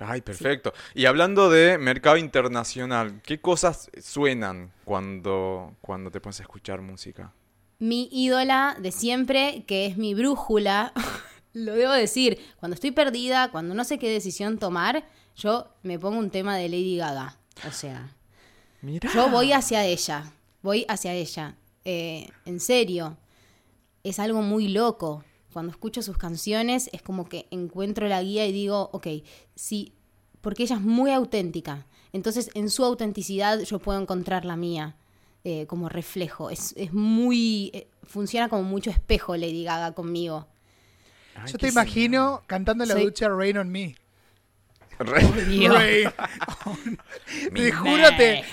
Ay, 0.00 0.22
perfecto. 0.22 0.72
Y 0.94 1.06
hablando 1.06 1.50
de 1.50 1.78
mercado 1.78 2.16
internacional, 2.16 3.20
¿qué 3.22 3.40
cosas 3.40 3.90
suenan 4.02 4.72
cuando, 4.84 5.74
cuando 5.80 6.10
te 6.10 6.20
pones 6.20 6.40
a 6.40 6.44
escuchar 6.44 6.80
música? 6.80 7.32
Mi 7.78 8.08
ídola 8.12 8.76
de 8.80 8.92
siempre, 8.92 9.64
que 9.66 9.86
es 9.86 9.96
mi 9.96 10.14
brújula, 10.14 10.92
lo 11.52 11.74
debo 11.74 11.92
decir, 11.92 12.38
cuando 12.58 12.74
estoy 12.74 12.90
perdida, 12.92 13.50
cuando 13.50 13.74
no 13.74 13.84
sé 13.84 13.98
qué 13.98 14.10
decisión 14.10 14.58
tomar, 14.58 15.04
yo 15.36 15.68
me 15.82 15.98
pongo 15.98 16.18
un 16.18 16.30
tema 16.30 16.56
de 16.56 16.68
Lady 16.68 16.96
Gaga. 16.96 17.36
O 17.68 17.72
sea, 17.72 18.14
Mira. 18.82 19.10
yo 19.14 19.28
voy 19.28 19.52
hacia 19.52 19.84
ella, 19.84 20.32
voy 20.62 20.84
hacia 20.88 21.14
ella. 21.14 21.56
Eh, 21.84 22.28
en 22.44 22.60
serio, 22.60 23.16
es 24.02 24.18
algo 24.18 24.42
muy 24.42 24.68
loco. 24.68 25.24
Cuando 25.52 25.70
escucho 25.72 26.02
sus 26.02 26.16
canciones 26.16 26.88
es 26.92 27.02
como 27.02 27.28
que 27.28 27.46
encuentro 27.50 28.06
la 28.08 28.22
guía 28.22 28.46
y 28.46 28.52
digo, 28.52 28.90
ok, 28.92 29.06
sí, 29.54 29.92
porque 30.40 30.62
ella 30.62 30.76
es 30.76 30.82
muy 30.82 31.10
auténtica. 31.10 31.86
Entonces 32.12 32.50
en 32.54 32.70
su 32.70 32.84
autenticidad 32.84 33.60
yo 33.60 33.78
puedo 33.78 34.00
encontrar 34.00 34.44
la 34.44 34.56
mía 34.56 34.96
eh, 35.44 35.66
como 35.66 35.88
reflejo. 35.88 36.50
Es, 36.50 36.74
es 36.76 36.92
muy... 36.92 37.70
eh, 37.74 37.88
funciona 38.02 38.48
como 38.48 38.62
mucho 38.62 38.90
espejo 38.90 39.36
Lady 39.36 39.64
Gaga 39.64 39.92
conmigo. 39.92 40.46
Ay, 41.36 41.52
Yo 41.52 41.58
te 41.58 41.68
imagino 41.68 42.42
cantando 42.46 42.84
en 42.84 42.88
la 42.88 42.94
Soy- 42.94 43.04
ducha 43.04 43.28
Rain 43.28 43.58
on 43.58 43.70
Me. 43.70 43.94
Re- 44.98 45.20
Rain 45.68 46.06
on- 46.66 46.98
Te 47.54 47.72
juro, 47.72 48.08
te. 48.16 48.44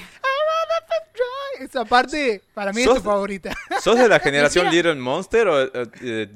Esa 1.59 1.85
parte 1.85 2.43
para 2.53 2.71
mí 2.71 2.81
es 2.83 2.87
tu 2.87 3.01
favorita. 3.01 3.51
¿Sos 3.81 3.97
de 3.97 4.07
la 4.07 4.19
generación. 4.21 4.69
Little 4.69 4.95
Monster 4.95 5.47
o 5.47 5.61
eh, 6.01 6.29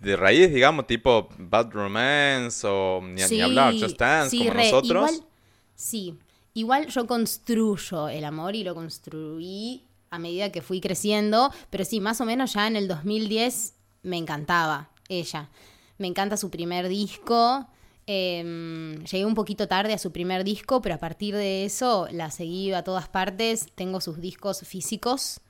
de 0.00 0.16
raíz, 0.16 0.52
digamos, 0.52 0.86
tipo 0.86 1.28
Bad 1.38 1.70
Romance 1.72 2.66
o 2.66 3.00
ni, 3.02 3.22
ni 3.22 3.40
hablar, 3.40 3.74
Just 3.78 3.98
Dance, 3.98 4.30
sí, 4.30 4.38
como 4.38 4.50
re. 4.50 4.64
nosotros? 4.64 5.10
Igual, 5.12 5.28
sí, 5.74 6.18
igual 6.54 6.86
yo 6.88 7.06
construyo 7.06 8.08
el 8.08 8.24
amor 8.24 8.54
y 8.54 8.64
lo 8.64 8.74
construí 8.74 9.82
a 10.10 10.18
medida 10.18 10.52
que 10.52 10.62
fui 10.62 10.80
creciendo, 10.80 11.50
pero 11.70 11.84
sí, 11.84 12.00
más 12.00 12.20
o 12.20 12.24
menos 12.24 12.52
ya 12.52 12.66
en 12.66 12.76
el 12.76 12.88
2010 12.88 13.74
me 14.02 14.16
encantaba 14.18 14.90
ella. 15.08 15.50
Me 15.98 16.06
encanta 16.06 16.36
su 16.36 16.50
primer 16.50 16.88
disco. 16.88 17.66
em, 18.08 19.02
llegué 19.04 19.24
un 19.24 19.34
poquito 19.34 19.66
tarde 19.66 19.92
a 19.92 19.98
su 19.98 20.12
primer 20.12 20.44
disco, 20.44 20.80
pero 20.80 20.94
a 20.94 20.98
partir 20.98 21.34
de 21.34 21.64
eso 21.64 22.06
la 22.12 22.30
seguí 22.30 22.72
a 22.72 22.84
todas 22.84 23.08
partes. 23.08 23.66
Tengo 23.74 24.00
sus 24.00 24.20
discos 24.20 24.60
físicos. 24.60 25.40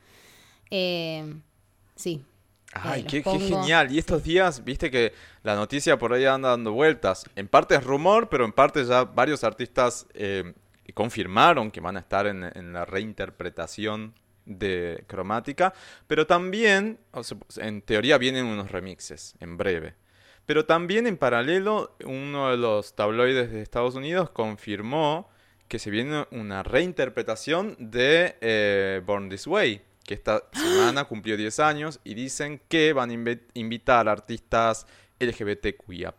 Em, 0.71 1.43
sí. 1.97 2.23
Ay, 2.85 3.05
qué, 3.05 3.23
genial. 3.23 3.93
Y 3.93 3.99
estos 3.99 4.23
días, 4.23 4.65
viste 4.65 4.91
que 4.91 5.13
la 5.43 5.55
noticia 5.55 5.99
por 5.99 6.13
ahí 6.13 6.25
anda 6.25 6.51
dando 6.51 6.73
vueltas. 6.73 7.25
En 7.37 7.49
parte 7.49 7.75
es 7.75 7.85
rumor, 7.85 8.29
pero 8.29 8.45
en 8.45 8.53
parte 8.53 8.85
ya 8.85 9.05
varios 9.05 9.45
artistas 9.45 10.07
eh, 10.15 10.55
confirmaron 10.95 11.71
que 11.71 11.81
van 11.81 11.97
a 11.97 12.01
estar 12.01 12.27
en, 12.27 12.45
en 12.45 12.73
la 12.73 12.85
reinterpretación 12.85 14.15
de 14.45 15.05
Cromática. 15.07 15.75
Pero 16.07 16.27
también, 16.27 16.99
o 17.13 17.23
sea, 17.23 17.39
en 17.57 17.83
teoría 17.83 18.19
vienen 18.19 18.47
unos 18.47 18.71
remixes 18.71 19.35
en 19.41 19.57
breve. 19.57 19.95
Pero 20.47 20.65
también 20.65 21.07
en 21.07 21.17
paralelo, 21.17 21.97
uno 22.05 22.51
de 22.51 22.57
los 22.57 22.95
tabloides 22.95 23.51
de 23.51 23.63
Estados 23.63 23.97
Unidos 23.97 24.31
confirmó 24.31 25.29
que 25.69 25.81
se 25.81 25.91
viene 25.91 26.27
una 26.31 26.63
reinterpretación 26.63 27.77
de 27.79 28.37
eh, 28.41 29.03
Born 29.05 29.29
This 29.29 29.49
Way, 29.49 29.83
que 30.07 30.15
esta 30.15 30.43
semana 30.53 31.05
cumplió 31.09 31.37
10 31.37 31.59
años 31.61 32.01
y 32.05 32.15
dicen 32.15 32.61
que 32.69 32.93
van 32.93 33.11
a 33.11 33.15
invi- 33.15 33.43
invitar 33.55 34.09
artistas 34.09 34.87
LGBTQIA+, 35.19 36.15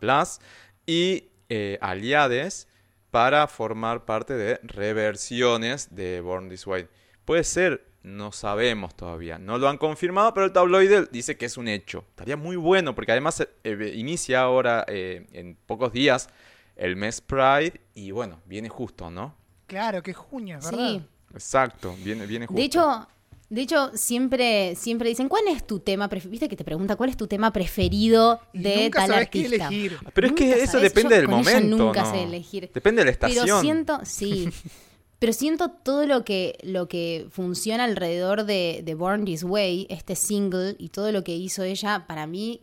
y 0.85 1.29
eh, 1.49 1.77
aliades 1.81 2.67
para 3.11 3.47
formar 3.47 4.05
parte 4.05 4.33
de 4.33 4.59
reversiones 4.63 5.95
de 5.95 6.21
Born 6.21 6.49
This 6.49 6.67
Way. 6.67 6.87
Puede 7.25 7.43
ser, 7.43 7.85
no 8.03 8.31
sabemos 8.31 8.95
todavía, 8.95 9.37
no 9.37 9.57
lo 9.57 9.67
han 9.69 9.77
confirmado, 9.77 10.33
pero 10.33 10.45
el 10.45 10.53
tabloide 10.53 11.07
dice 11.11 11.37
que 11.37 11.45
es 11.45 11.57
un 11.57 11.67
hecho. 11.67 12.05
Estaría 12.09 12.37
muy 12.37 12.55
bueno 12.55 12.95
porque 12.95 13.11
además 13.11 13.39
eh, 13.41 13.49
eh, 13.63 13.91
inicia 13.95 14.41
ahora 14.41 14.85
eh, 14.87 15.27
en 15.33 15.55
pocos 15.65 15.91
días 15.93 16.29
el 16.75 16.95
mes 16.95 17.21
Pride 17.21 17.81
y 17.95 18.11
bueno, 18.11 18.41
viene 18.45 18.69
justo, 18.69 19.09
¿no? 19.09 19.35
Claro, 19.67 20.01
que 20.03 20.11
es 20.11 20.17
junio, 20.17 20.59
¿verdad? 20.63 20.71
Sí. 20.77 21.05
Exacto, 21.33 21.93
viene, 22.03 22.25
viene 22.25 22.45
justo. 22.47 22.57
De 22.59 22.65
hecho, 22.65 23.07
de 23.49 23.61
hecho 23.61 23.91
siempre, 23.95 24.75
siempre 24.75 25.09
dicen, 25.09 25.29
¿cuál 25.29 25.47
es 25.47 25.65
tu 25.65 25.79
tema 25.79 26.09
preferido? 26.09 26.31
Viste 26.31 26.49
que 26.49 26.55
te 26.55 26.63
pregunta, 26.65 26.95
¿cuál 26.95 27.09
es 27.09 27.17
tu 27.17 27.27
tema 27.27 27.51
preferido 27.53 28.39
de 28.53 28.83
nunca 28.85 28.99
tal 28.99 29.07
sabés 29.09 29.29
qué 29.29 29.39
artista? 29.45 29.67
elegir. 29.67 29.97
Pero 30.13 30.27
es 30.27 30.33
que 30.33 30.51
eso 30.63 30.79
depende 30.79 31.15
yo 31.15 31.21
del 31.21 31.29
con 31.29 31.39
ella 31.39 31.51
momento, 31.53 31.77
nunca 31.77 32.03
¿no? 32.03 32.11
sé 32.11 32.23
elegir. 32.23 32.69
Depende 32.73 33.03
de 33.05 33.11
la 33.11 33.17
Pero 33.17 33.31
estación. 33.33 33.61
siento, 33.61 33.99
sí. 34.03 34.49
Pero 35.19 35.33
siento 35.33 35.69
todo 35.69 36.05
lo 36.05 36.23
que, 36.23 36.59
lo 36.61 36.87
que 36.87 37.25
funciona 37.31 37.85
alrededor 37.85 38.43
de, 38.45 38.81
de 38.85 38.93
Born 38.95 39.25
This 39.25 39.43
Way, 39.43 39.87
este 39.89 40.15
single, 40.15 40.75
y 40.77 40.89
todo 40.89 41.11
lo 41.11 41.23
que 41.23 41.35
hizo 41.35 41.63
ella, 41.63 42.05
para 42.07 42.27
mí 42.27 42.61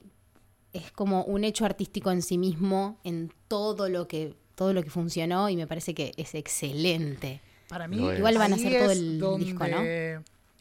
es 0.73 0.93
como 0.93 1.25
un 1.25 1.43
hecho 1.43 1.65
artístico 1.65 2.13
en 2.13 2.23
sí 2.23 2.39
mismo, 2.39 3.01
en 3.03 3.33
todo 3.49 3.89
lo 3.89 4.07
que, 4.07 4.35
todo 4.55 4.73
lo 4.73 4.85
que 4.85 4.91
funcionó, 4.91 5.49
y 5.49 5.57
me 5.57 5.67
parece 5.67 5.95
que 5.95 6.13
es 6.17 6.35
excelente. 6.37 7.41
Para 7.69 7.89
mí. 7.89 7.97
Igual 7.97 8.39
van 8.39 8.53
a 8.53 8.57
hacer 8.57 8.79
todo 8.83 8.91
el 8.93 9.19
donde- 9.19 9.47
disco, 9.47 9.67
¿no? 9.67 9.79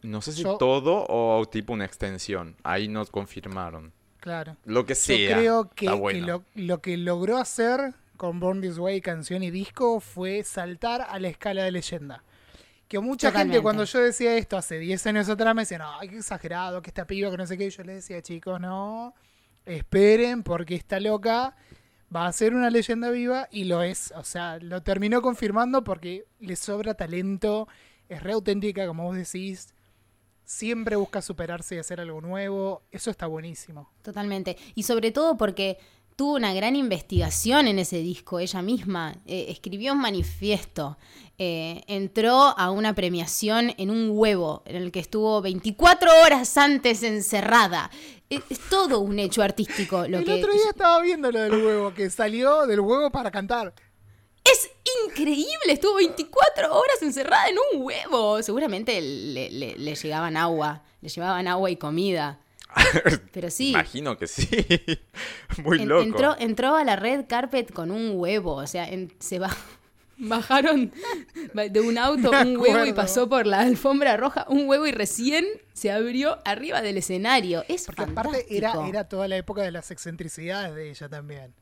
No 0.03 0.21
sé 0.21 0.33
si 0.33 0.43
Yo- 0.43 0.57
todo 0.57 1.05
o 1.09 1.45
tipo 1.47 1.73
una 1.73 1.85
extensión. 1.85 2.55
Ahí 2.63 2.87
nos 2.87 3.09
confirmaron. 3.09 3.91
Claro. 4.19 4.55
Lo 4.65 4.85
que 4.85 4.93
Yo 4.93 4.99
sea. 4.99 5.37
creo 5.37 5.69
que, 5.71 5.85
está 5.85 5.97
lo, 6.27 6.43
lo 6.55 6.81
que 6.81 6.95
logró 6.97 7.37
hacer 7.37 7.93
con 8.17 8.39
Born 8.39 8.61
This 8.61 8.77
Way, 8.77 9.01
canción 9.01 9.43
y 9.43 9.51
disco, 9.51 9.99
fue 9.99 10.43
saltar 10.43 11.01
a 11.01 11.19
la 11.19 11.27
escala 11.29 11.63
de 11.63 11.71
leyenda. 11.71 12.23
Que 12.87 12.99
mucha 12.99 13.29
Totalmente. 13.29 13.53
gente 13.55 13.63
cuando 13.63 13.83
yo 13.85 13.99
decía 13.99 14.35
esto 14.37 14.55
hace 14.55 14.77
10 14.77 15.07
años 15.07 15.27
atrás 15.27 15.55
me 15.55 15.63
decía, 15.63 15.79
no, 15.79 15.91
qué 16.01 16.17
exagerado, 16.17 16.81
que 16.81 16.89
esta 16.89 17.05
piba, 17.07 17.31
que 17.31 17.37
no 17.37 17.47
sé 17.47 17.57
qué. 17.57 17.65
Y 17.65 17.69
yo 17.71 17.83
les 17.83 17.95
decía, 17.95 18.21
chicos, 18.21 18.59
no, 18.61 19.13
esperen 19.65 20.43
porque 20.43 20.75
esta 20.75 20.99
loca 20.99 21.55
va 22.15 22.27
a 22.27 22.31
ser 22.31 22.53
una 22.53 22.69
leyenda 22.69 23.09
viva 23.09 23.47
y 23.51 23.63
lo 23.65 23.81
es. 23.81 24.13
O 24.15 24.23
sea, 24.23 24.59
lo 24.59 24.83
terminó 24.83 25.21
confirmando 25.21 25.83
porque 25.83 26.25
le 26.39 26.55
sobra 26.55 26.93
talento, 26.93 27.67
es 28.09 28.21
re 28.21 28.33
auténtica, 28.33 28.85
como 28.85 29.03
vos 29.05 29.17
decís. 29.17 29.72
Siempre 30.53 30.95
busca 30.95 31.21
superarse 31.23 31.73
y 31.75 31.79
hacer 31.79 31.99
algo 31.99 32.21
nuevo. 32.21 32.83
Eso 32.91 33.09
está 33.09 33.25
buenísimo. 33.25 33.89
Totalmente. 34.03 34.55
Y 34.75 34.83
sobre 34.83 35.11
todo 35.11 35.35
porque 35.35 35.79
tuvo 36.15 36.35
una 36.35 36.53
gran 36.53 36.75
investigación 36.75 37.67
en 37.67 37.79
ese 37.79 37.97
disco 37.97 38.39
ella 38.39 38.61
misma. 38.61 39.15
Eh, 39.25 39.47
escribió 39.49 39.93
un 39.93 39.99
manifiesto. 40.01 40.97
eh, 41.39 41.81
entró 41.87 42.55
a 42.55 42.69
una 42.69 42.93
premiación 42.93 43.73
en 43.79 43.89
un 43.89 44.11
huevo, 44.13 44.61
en 44.65 44.75
el 44.75 44.91
que 44.91 44.99
estuvo 44.99 45.41
24 45.41 46.11
horas 46.23 46.55
antes 46.57 47.01
encerrada. 47.01 47.89
Es, 48.29 48.41
es 48.51 48.59
todo 48.69 48.99
un 48.99 49.17
hecho 49.17 49.41
artístico 49.41 50.07
lo 50.07 50.19
el 50.19 50.25
que. 50.25 50.33
otro 50.33 50.53
día 50.53 50.69
estaba 50.69 51.01
viendo 51.01 51.31
lo 51.31 51.41
del 51.41 51.65
huevo, 51.65 51.93
que 51.95 52.11
salió 52.11 52.67
del 52.67 52.79
huevo 52.81 53.09
para 53.09 53.31
cantar. 53.31 53.73
Es 54.43 54.69
increíble, 55.05 55.47
estuvo 55.69 55.95
24 55.95 56.73
horas 56.73 57.01
encerrada 57.01 57.47
en 57.47 57.55
un 57.73 57.81
huevo. 57.83 58.41
Seguramente 58.43 58.99
le, 59.01 59.49
le- 59.49 59.75
le 59.77 59.95
llegaban 59.95 60.35
agua, 60.37 60.83
le 61.01 61.09
llevaban 61.09 61.47
agua 61.47 61.69
y 61.71 61.77
comida. 61.77 62.39
Pero 63.31 63.49
sí, 63.49 63.69
Imagino 63.69 64.17
que 64.17 64.27
sí. 64.27 64.47
Muy 65.63 65.81
En- 65.81 65.89
loco. 65.89 66.03
Entró, 66.03 66.35
entró 66.39 66.75
a 66.75 66.83
la 66.83 66.95
red 66.95 67.25
carpet 67.27 67.71
con 67.71 67.91
un 67.91 68.13
huevo, 68.15 68.55
o 68.55 68.67
sea, 68.67 68.87
en- 68.89 69.13
se 69.19 69.39
ba- 69.39 69.55
bajaron 70.17 70.91
de 71.53 71.79
un 71.81 71.97
auto 71.97 72.31
un 72.31 72.57
huevo 72.57 72.85
y 72.85 72.93
pasó 72.93 73.27
por 73.29 73.47
la 73.47 73.59
alfombra 73.61 74.15
roja 74.17 74.45
un 74.49 74.67
huevo 74.67 74.85
y 74.87 74.91
recién 74.91 75.45
se 75.73 75.91
abrió 75.91 76.39
arriba 76.45 76.81
del 76.81 76.97
escenario. 76.97 77.63
Es 77.67 77.85
Porque 77.85 78.03
fantástico. 78.05 78.29
aparte 78.37 78.57
era, 78.57 78.87
era 78.87 79.07
toda 79.07 79.27
la 79.27 79.37
época 79.37 79.61
de 79.63 79.71
las 79.71 79.89
excentricidades 79.91 80.75
de 80.75 80.89
ella 80.89 81.07
también. 81.09 81.53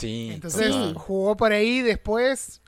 Sí. 0.00 0.30
Entonces 0.32 0.74
jugó 0.96 1.36
por 1.36 1.52
ahí, 1.52 1.82
después 1.82 2.62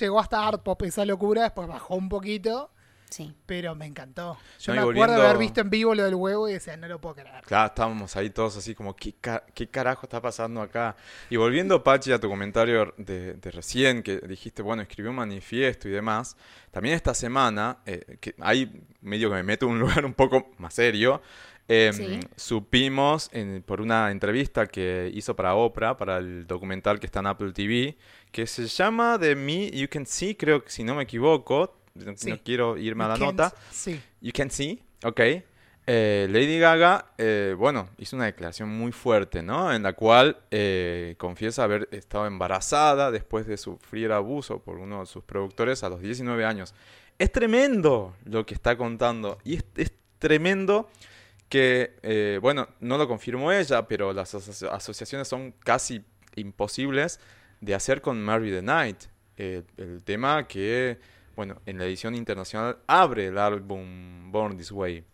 llegó 0.00 0.20
hasta 0.20 0.46
Art 0.46 0.62
Pop 0.62 0.82
esa 0.82 1.04
locura, 1.04 1.42
después 1.42 1.68
bajó 1.68 1.94
un 1.96 2.08
poquito, 2.08 2.70
Sí. 3.10 3.34
pero 3.46 3.74
me 3.74 3.86
encantó. 3.86 4.36
Yo 4.60 4.74
No, 4.74 4.84
me 4.86 4.90
acuerdo 4.92 5.16
de 5.16 5.22
haber 5.26 5.38
visto 5.38 5.60
en 5.62 5.70
vivo 5.70 5.94
lo 5.94 6.04
del 6.04 6.14
huevo 6.14 6.46
y 6.48 6.52
decía, 6.52 6.76
no 6.76 6.88
lo 6.88 7.00
puedo 7.00 7.14
creer. 7.14 7.42
Claro, 7.46 7.68
estábamos 7.68 8.14
ahí 8.16 8.28
todos 8.28 8.56
así 8.58 8.74
como, 8.74 8.94
¿qué, 8.94 9.14
ca- 9.18 9.44
qué 9.54 9.66
carajo 9.68 10.02
está 10.04 10.20
pasando 10.20 10.60
acá? 10.60 10.94
Y 11.30 11.36
volviendo, 11.36 11.82
Pachi, 11.82 12.12
a 12.12 12.20
tu 12.20 12.28
comentario 12.28 12.92
de, 12.98 13.32
de 13.34 13.50
recién, 13.50 14.02
que 14.02 14.18
dijiste, 14.18 14.60
bueno, 14.60 14.82
escribió 14.82 15.10
un 15.10 15.16
manifiesto 15.16 15.88
y 15.88 15.92
demás, 15.92 16.36
también 16.70 16.94
esta 16.96 17.14
semana, 17.14 17.78
eh, 17.86 18.18
que 18.20 18.34
ahí 18.40 18.70
medio 19.00 19.30
que 19.30 19.36
me 19.36 19.42
meto 19.42 19.64
en 19.66 19.72
un 19.72 19.78
lugar 19.80 20.04
un 20.04 20.12
poco 20.14 20.50
más 20.58 20.74
serio, 20.74 21.22
eh, 21.68 21.90
Sí. 21.92 22.20
supimos 22.36 23.28
en- 23.32 23.62
por 23.62 23.80
una 23.80 24.10
entrevista 24.10 24.66
que 24.66 25.10
hizo 25.14 25.36
para 25.36 25.54
Oprah, 25.54 25.96
para 25.96 26.18
el 26.18 26.46
documental 26.46 26.98
que 26.98 27.06
está 27.06 27.20
en 27.20 27.26
Apple 27.26 27.52
TV, 27.52 27.96
que 28.32 28.46
se 28.46 28.66
llama 28.66 29.18
The 29.20 29.34
Me 29.36 29.70
You 29.70 29.86
Can 29.88 30.06
See, 30.06 30.34
creo 30.34 30.64
que 30.64 30.70
si 30.70 30.82
no 30.82 30.94
me 30.94 31.02
equivoco, 31.04 31.76
Sí. 32.16 32.30
no 32.30 32.38
quiero 32.42 32.76
irme 32.76 33.04
a 33.04 33.08
la 33.08 33.16
nota. 33.16 33.52
Sí. 33.70 34.00
You 34.20 34.32
can 34.34 34.50
see, 34.50 34.82
ok. 35.04 35.20
eh, 35.90 36.26
Lady 36.30 36.58
Gaga, 36.58 37.12
eh, 37.16 37.54
bueno, 37.56 37.88
hizo 37.96 38.14
una 38.14 38.26
declaración 38.26 38.68
muy 38.68 38.92
fuerte, 38.92 39.42
¿no? 39.42 39.72
En 39.72 39.82
la 39.82 39.94
cual 39.94 40.36
eh, 40.50 41.14
confiesa 41.16 41.64
haber 41.64 41.88
estado 41.92 42.26
embarazada 42.26 43.10
después 43.10 43.46
de 43.46 43.56
sufrir 43.56 44.12
abuso 44.12 44.58
por 44.62 44.76
uno 44.76 45.00
de 45.00 45.06
sus 45.06 45.24
productores 45.24 45.82
a 45.84 45.88
los 45.88 46.02
19 46.02 46.44
años. 46.44 46.74
Es 47.18 47.32
tremendo 47.32 48.14
lo 48.26 48.44
que 48.44 48.52
está 48.52 48.76
contando 48.76 49.38
y 49.44 49.54
es, 49.56 49.64
es 49.76 49.90
tremendo 50.18 50.90
que, 51.48 51.96
eh, 52.02 52.38
bueno, 52.42 52.68
no 52.80 52.98
lo 52.98 53.08
confirmó 53.08 53.52
ella, 53.52 53.86
pero 53.88 54.12
las 54.12 54.34
aso- 54.34 54.70
asociaciones 54.70 55.28
son 55.28 55.52
casi 55.52 56.02
imposibles 56.36 57.20
de 57.60 57.74
hacer 57.74 58.00
con 58.00 58.20
Mary 58.22 58.50
the 58.50 58.62
Night, 58.62 59.04
eh, 59.36 59.62
el 59.76 60.02
tema 60.04 60.46
que, 60.46 60.98
bueno, 61.36 61.60
en 61.66 61.78
la 61.78 61.84
edición 61.84 62.14
internacional 62.14 62.78
abre 62.86 63.26
el 63.28 63.38
álbum 63.38 64.30
Born 64.30 64.56
This 64.56 64.72
Way. 64.72 65.04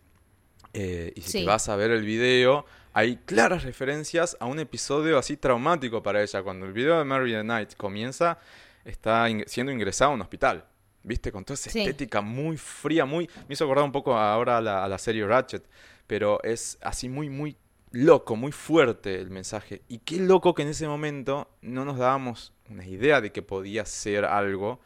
Eh, 0.73 1.13
y 1.15 1.21
si 1.21 1.29
Sí. 1.31 1.39
te 1.39 1.45
vas 1.45 1.69
a 1.69 1.75
ver 1.75 1.91
el 1.91 2.03
video, 2.03 2.65
hay 2.93 3.17
claras 3.25 3.63
referencias 3.63 4.35
a 4.39 4.45
un 4.45 4.59
episodio 4.59 5.17
así 5.17 5.37
traumático 5.37 6.03
para 6.03 6.21
ella. 6.21 6.43
Cuando 6.43 6.65
el 6.65 6.73
video 6.73 6.97
de 6.99 7.05
Mary 7.05 7.31
the 7.31 7.43
Night 7.43 7.75
comienza, 7.75 8.39
está 8.83 9.27
siendo 9.47 9.71
ingresada 9.71 10.11
a 10.11 10.13
un 10.13 10.21
hospital. 10.21 10.65
¿Viste? 11.03 11.31
Con 11.31 11.45
toda 11.45 11.53
esa 11.53 11.69
Sí. 11.69 11.81
estética 11.81 12.19
muy 12.21 12.57
fría, 12.57 13.05
muy... 13.05 13.29
Me 13.47 13.53
hizo 13.53 13.63
acordar 13.63 13.85
un 13.85 13.91
poco 13.91 14.17
ahora 14.17 14.57
a 14.57 14.61
la, 14.61 14.83
a 14.83 14.87
la 14.87 14.97
serie 14.97 15.25
Ratchet. 15.25 15.63
Pero 16.07 16.41
es 16.43 16.77
así 16.81 17.09
muy, 17.09 17.29
muy 17.29 17.57
loco, 17.91 18.35
muy 18.35 18.51
fuerte 18.51 19.15
el 19.19 19.29
mensaje. 19.29 19.81
Y 19.87 19.99
qué 19.99 20.17
loco 20.19 20.53
que 20.53 20.61
en 20.63 20.69
ese 20.69 20.87
momento 20.87 21.49
no 21.61 21.85
nos 21.85 21.97
dábamos 21.97 22.53
una 22.69 22.85
idea 22.85 23.21
de 23.21 23.31
que 23.31 23.41
podía 23.41 23.85
ser 23.85 24.25
algo 24.25 24.79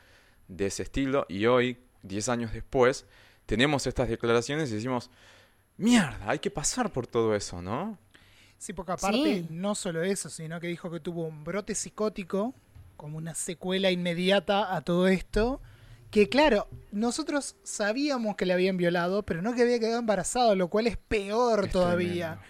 de 0.47 0.67
ese 0.67 0.83
estilo. 0.83 1.25
Y 1.29 1.45
hoy, 1.45 1.77
10 2.03 2.29
años 2.29 2.53
después, 2.53 3.05
tenemos 3.45 3.87
estas 3.87 4.09
declaraciones 4.09 4.71
y 4.71 4.75
decimos, 4.75 5.09
mierda, 5.77 6.19
hay 6.29 6.39
que 6.39 6.51
pasar 6.51 6.91
por 6.91 7.07
todo 7.07 7.35
eso, 7.35 7.61
¿no? 7.61 7.97
Sí, 8.57 8.73
porque 8.73 8.91
aparte, 8.91 9.17
Sí. 9.17 9.47
no 9.49 9.73
solo 9.75 10.03
eso, 10.03 10.29
sino 10.29 10.59
que 10.59 10.67
dijo 10.67 10.91
que 10.91 10.99
tuvo 10.99 11.25
un 11.25 11.43
brote 11.43 11.75
psicótico 11.75 12.53
como 12.97 13.17
una 13.17 13.33
secuela 13.33 13.89
inmediata 13.89 14.75
a 14.75 14.81
todo 14.81 15.07
esto. 15.07 15.61
Que 16.11 16.27
claro, 16.27 16.67
nosotros 16.91 17.55
sabíamos 17.63 18.35
que 18.35 18.45
le 18.45 18.53
habían 18.53 18.77
violado, 18.77 19.23
pero 19.23 19.41
no 19.41 19.53
que 19.53 19.61
había 19.61 19.79
quedado 19.79 19.99
embarazado, 19.99 20.55
lo 20.55 20.67
cual 20.69 20.87
es 20.87 20.97
peor 20.97 21.65
Es 21.65 21.71
todavía. 21.71 22.39
tremendo. 22.39 22.49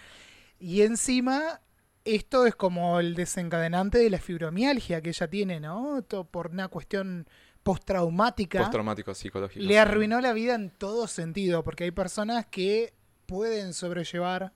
Y 0.60 0.82
encima, 0.84 1.62
esto 2.06 2.46
es 2.46 2.56
como 2.56 3.00
el 3.00 3.16
desencadenante 3.16 3.98
de 3.98 4.10
la 4.10 4.20
fibromialgia 4.20 5.02
que 5.02 5.10
ella 5.10 5.30
tiene, 5.30 5.60
¿no? 5.60 6.02
Todo 6.04 6.24
por 6.26 6.48
una 6.52 6.70
cuestión 6.70 7.28
postraumática. 7.64 8.60
Postraumático 8.60 9.14
psicológico. 9.14 9.62
Le 9.64 9.74
sí. 9.74 9.78
arruinó 9.78 10.22
la 10.22 10.34
vida 10.34 10.56
en 10.56 10.70
todo 10.70 11.08
sentido, 11.08 11.64
porque 11.64 11.84
hay 11.84 11.92
personas 11.92 12.46
que 12.46 12.94
pueden 13.26 13.74
sobrellevar 13.74 14.54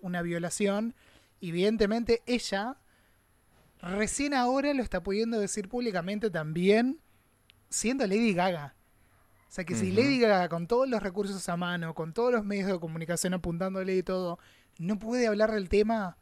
una 0.00 0.22
violación. 0.22 0.94
y 1.40 1.48
Evidentemente, 1.50 2.22
ella 2.26 2.76
recién 3.80 4.32
ahora 4.32 4.72
lo 4.74 4.82
está 4.82 5.02
pudiendo 5.02 5.40
decir 5.40 5.68
públicamente 5.68 6.30
también, 6.30 7.00
siendo 7.72 8.06
Lady 8.06 8.34
Gaga. 8.34 8.74
O 9.48 9.54
sea 9.54 9.64
que 9.64 9.74
si. 9.74 9.90
Lady 9.92 10.18
Gaga, 10.20 10.48
con 10.48 10.66
todos 10.66 10.88
los 10.88 11.02
recursos 11.02 11.46
a 11.48 11.56
mano, 11.56 11.94
con 11.94 12.12
todos 12.12 12.32
los 12.32 12.44
medios 12.44 12.68
de 12.68 12.78
comunicación 12.78 13.34
apuntándole 13.34 13.96
y 13.96 14.02
todo, 14.02 14.38
no 14.78 14.98
puede 14.98 15.26
hablar 15.26 15.52
del 15.52 15.68
tema, 15.68 16.16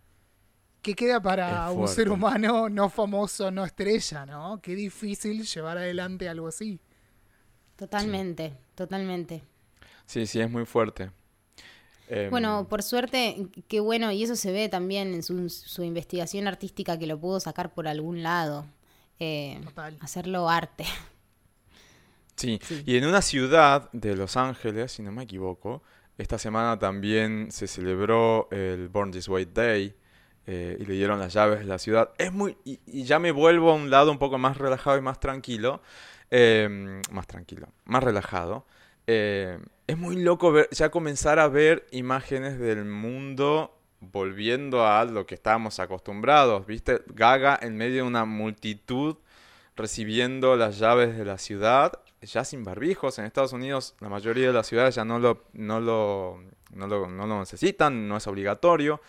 ¿qué 0.83 0.95
queda 0.95 1.21
para 1.21 1.71
un 1.71 1.87
ser 1.87 2.11
humano 2.11 2.69
no 2.69 2.89
famoso, 2.89 3.51
no 3.51 3.65
estrella, 3.65 4.27
no? 4.27 4.61
Qué 4.63 4.75
difícil 4.75 5.45
llevar 5.45 5.79
adelante 5.79 6.29
algo 6.29 6.49
así. 6.49 6.81
Totalmente, 7.77 8.53
totalmente. 8.75 9.43
Sí, 10.07 10.27
sí, 10.27 10.41
es 10.41 10.51
muy 10.51 10.67
fuerte. 10.67 11.11
Em, 12.09 12.31
Bueno, 12.31 12.67
por 12.69 12.83
suerte, 12.83 13.47
qué 13.69 13.79
bueno, 13.81 14.11
y 14.11 14.25
eso 14.25 14.35
se 14.35 14.51
ve 14.51 14.69
también 14.69 15.15
en 15.15 15.23
su, 15.23 15.49
su 15.49 15.85
investigación 15.85 16.49
artística 16.49 16.99
que 16.99 17.07
lo 17.07 17.19
pudo 17.19 17.39
sacar 17.39 17.73
por 17.73 17.87
algún 17.87 18.23
lado. 18.23 18.67
Eh, 19.21 19.61
Total. 19.63 19.97
hacerlo 20.01 20.49
arte. 20.49 20.85
Sí, 22.40 22.59
Sí. 22.62 22.83
y 22.87 22.96
en 22.96 23.07
una 23.07 23.22
ciudad 23.22 23.90
de 23.92 24.16
Los 24.16 24.37
Ángeles, 24.37 24.92
si 24.92 25.03
no 25.03 25.12
me 25.12 25.22
equivoco, 25.24 25.83
esta 26.18 26.38
semana 26.38 26.79
también 26.79 27.50
se 27.50 27.66
celebró 27.66 28.48
el 28.50 28.88
Born 28.88 29.11
This 29.11 29.29
Way 29.29 29.44
Day 29.55 29.94
eh, 30.46 30.76
y 30.81 30.85
le 30.85 30.94
dieron 30.94 31.18
las 31.18 31.33
llaves 31.33 31.61
de 31.61 31.64
la 31.66 31.79
ciudad. 31.79 32.11
Es 32.18 32.33
muy, 32.33 32.57
y, 32.64 32.81
y 32.87 33.05
ya 33.05 33.18
me 33.18 33.31
vuelvo 33.33 33.70
a 33.70 33.74
un 33.74 33.88
lado 33.90 34.11
un 34.11 34.18
poco 34.18 34.37
más 34.38 34.57
relajado 34.59 34.98
y 34.98 35.00
más 35.00 35.20
tranquilo, 35.20 35.81
eh, 36.31 37.00
más 37.11 37.26
tranquilo, 37.26 37.68
más 37.85 38.03
relajado. 38.03 38.66
Eh, 39.07 39.59
es 39.87 39.98
muy 39.98 40.16
loco 40.22 40.53
ver, 40.53 40.68
ya 40.72 40.90
comenzar 40.90 41.38
a 41.38 41.48
ver 41.48 41.87
imágenes 41.90 42.59
del 42.59 42.85
mundo 42.85 43.76
volviendo 44.00 44.87
a 44.87 45.05
lo 45.05 45.26
que 45.26 45.35
estábamos 45.35 45.79
acostumbrados, 45.81 46.66
¿viste? 46.66 47.03
Gaga 47.09 47.59
en 47.61 47.76
medio 47.76 47.96
de 47.96 48.09
una 48.09 48.24
multitud 48.24 49.16
recibiendo 49.76 50.57
las 50.57 50.79
llaves 50.79 51.16
de 51.16 51.24
la 51.24 51.38
ciudad, 51.38 52.00
ya 52.22 52.44
sin 52.44 52.64
barbijos. 52.64 53.18
En 53.18 53.24
Estados 53.24 53.52
Unidos 53.52 53.94
la 54.00 54.09
mayoría 54.09 54.48
de 54.48 54.52
las 54.52 54.66
ciudades 54.66 54.94
ya 54.94 55.04
no 55.04 55.18
lo, 55.18 55.44
no 55.52 55.80
lo, 55.80 56.42
no 56.72 56.87
lo, 56.87 57.09
no 57.09 57.26
lo 57.26 57.38
necesitan, 57.40 58.09
no 58.09 58.16
es 58.16 58.26
obligatorio. 58.26 59.00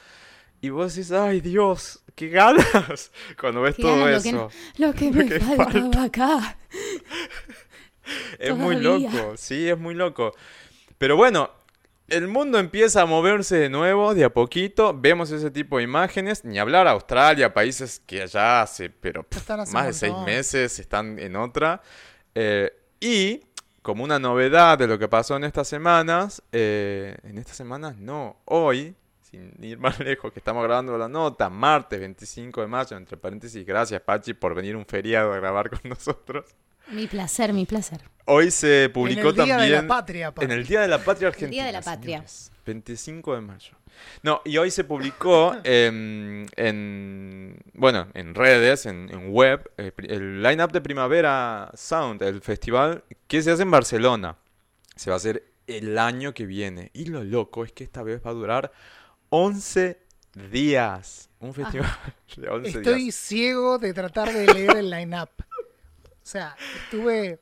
Y 0.61 0.69
vos 0.69 0.93
decís, 0.93 1.11
ay 1.11 1.41
Dios, 1.41 2.03
qué 2.15 2.29
ganas 2.29 3.11
cuando 3.39 3.61
ves 3.61 3.75
Qué 3.75 3.81
todo 3.81 4.05
ganas, 4.05 4.25
eso. 4.25 4.49
Lo 4.77 4.93
que, 4.93 5.05
lo 5.05 5.11
que 5.11 5.23
Lo 5.23 5.25
me 5.25 5.29
que 5.29 5.39
faltaba 5.39 6.03
acá. 6.03 6.57
Es 8.39 8.55
muy 8.55 8.75
loco, 8.77 9.37
sí, 9.37 9.69
es 9.69 9.77
muy 9.77 9.93
loco. 9.93 10.33
Pero 10.97 11.15
bueno, 11.15 11.51
el 12.07 12.27
mundo 12.27 12.59
empieza 12.59 13.03
a 13.03 13.05
moverse 13.05 13.55
de 13.55 13.69
nuevo, 13.69 14.13
de 14.13 14.25
a 14.25 14.33
poquito. 14.33 14.93
Vemos 14.99 15.31
ese 15.31 15.49
tipo 15.49 15.77
de 15.77 15.83
imágenes. 15.83 16.43
Ni 16.43 16.59
hablar 16.59 16.87
Australia, 16.87 17.53
países 17.53 18.01
que 18.05 18.23
allá 18.23 18.63
hace, 18.63 18.89
pero 18.89 19.23
pff, 19.23 19.37
Están 19.37 19.61
hace 19.61 19.73
más 19.73 19.85
de 19.85 19.93
seis 19.93 20.13
meses 20.25 20.79
están 20.79 21.19
en 21.19 21.35
otra. 21.37 21.81
Eh, 22.35 22.71
y 23.01 23.41
como 23.81 24.03
una 24.03 24.19
novedad 24.19 24.77
de 24.77 24.87
lo 24.87 24.99
que 24.99 25.07
pasó 25.07 25.35
en 25.35 25.43
estas 25.43 25.67
semanas, 25.67 26.43
eh, 26.51 27.17
en 27.23 27.37
estas 27.39 27.57
semanas 27.57 27.97
no, 27.97 28.37
hoy, 28.45 28.95
sin 29.21 29.51
ir 29.63 29.79
más 29.79 29.99
lejos, 29.99 30.31
que 30.31 30.39
estamos 30.39 30.63
grabando 30.63 30.97
la 30.97 31.09
nota, 31.09 31.49
martes 31.49 31.99
25 31.99 32.61
de 32.61 32.67
mayo, 32.67 32.95
entre 32.95 33.17
paréntesis, 33.17 33.65
gracias 33.65 34.01
Pachi 34.01 34.35
por 34.35 34.53
venir 34.53 34.75
un 34.75 34.85
feriado 34.85 35.33
a 35.33 35.37
grabar 35.37 35.69
con 35.69 35.79
nosotros. 35.89 36.45
Mi 36.91 37.07
placer, 37.07 37.53
mi 37.53 37.65
placer. 37.65 38.01
Hoy 38.25 38.51
se 38.51 38.85
En 38.85 38.91
publicó 38.93 39.29
el 39.29 39.35
Día 39.35 39.45
también 39.45 39.59
de 39.59 39.69
la 39.81 39.87
Patria, 39.87 40.31
pa. 40.33 40.43
en 40.43 40.51
el 40.51 40.65
Día 40.65 40.81
de 40.81 40.87
la 40.87 41.03
Patria 41.03 41.29
Argentina. 41.29 41.51
Día 41.51 41.65
de 41.65 41.71
la 41.71 41.81
Patria. 41.81 42.17
señores. 42.17 42.51
25 42.65 43.35
de 43.35 43.41
mayo. 43.41 43.73
No, 44.23 44.41
y 44.45 44.57
hoy 44.57 44.71
se 44.71 44.83
publicó 44.83 45.55
em, 45.63 46.45
en, 46.55 47.57
bueno, 47.73 48.07
en 48.13 48.35
redes, 48.35 48.85
en, 48.85 49.09
en 49.11 49.31
web, 49.31 49.69
eh, 49.77 49.91
el 50.07 50.41
line-up 50.43 50.71
de 50.71 50.81
Primavera 50.81 51.71
Sound, 51.75 52.21
el 52.23 52.41
festival 52.41 53.03
que 53.27 53.41
se 53.41 53.51
hace 53.51 53.63
en 53.63 53.71
Barcelona. 53.71 54.37
Se 54.95 55.09
va 55.09 55.15
a 55.15 55.17
hacer 55.17 55.43
el 55.67 55.97
año 55.97 56.33
que 56.33 56.45
viene. 56.45 56.91
Y 56.93 57.05
lo 57.05 57.23
loco 57.23 57.63
es 57.65 57.71
que 57.71 57.83
esta 57.83 58.03
vez 58.03 58.21
va 58.25 58.31
a 58.31 58.33
durar 58.33 58.71
11 59.29 59.99
días. 60.51 61.29
Un 61.39 61.53
festival 61.53 61.89
de 62.37 62.49
11 62.49 62.69
Estoy 62.69 63.03
días. 63.03 63.15
ciego 63.15 63.77
de 63.79 63.93
tratar 63.93 64.31
de 64.31 64.45
leer 64.53 64.77
el 64.77 64.89
line-up. 64.89 65.29
O 66.23 66.27
sea, 66.31 66.55
estuve 66.83 67.39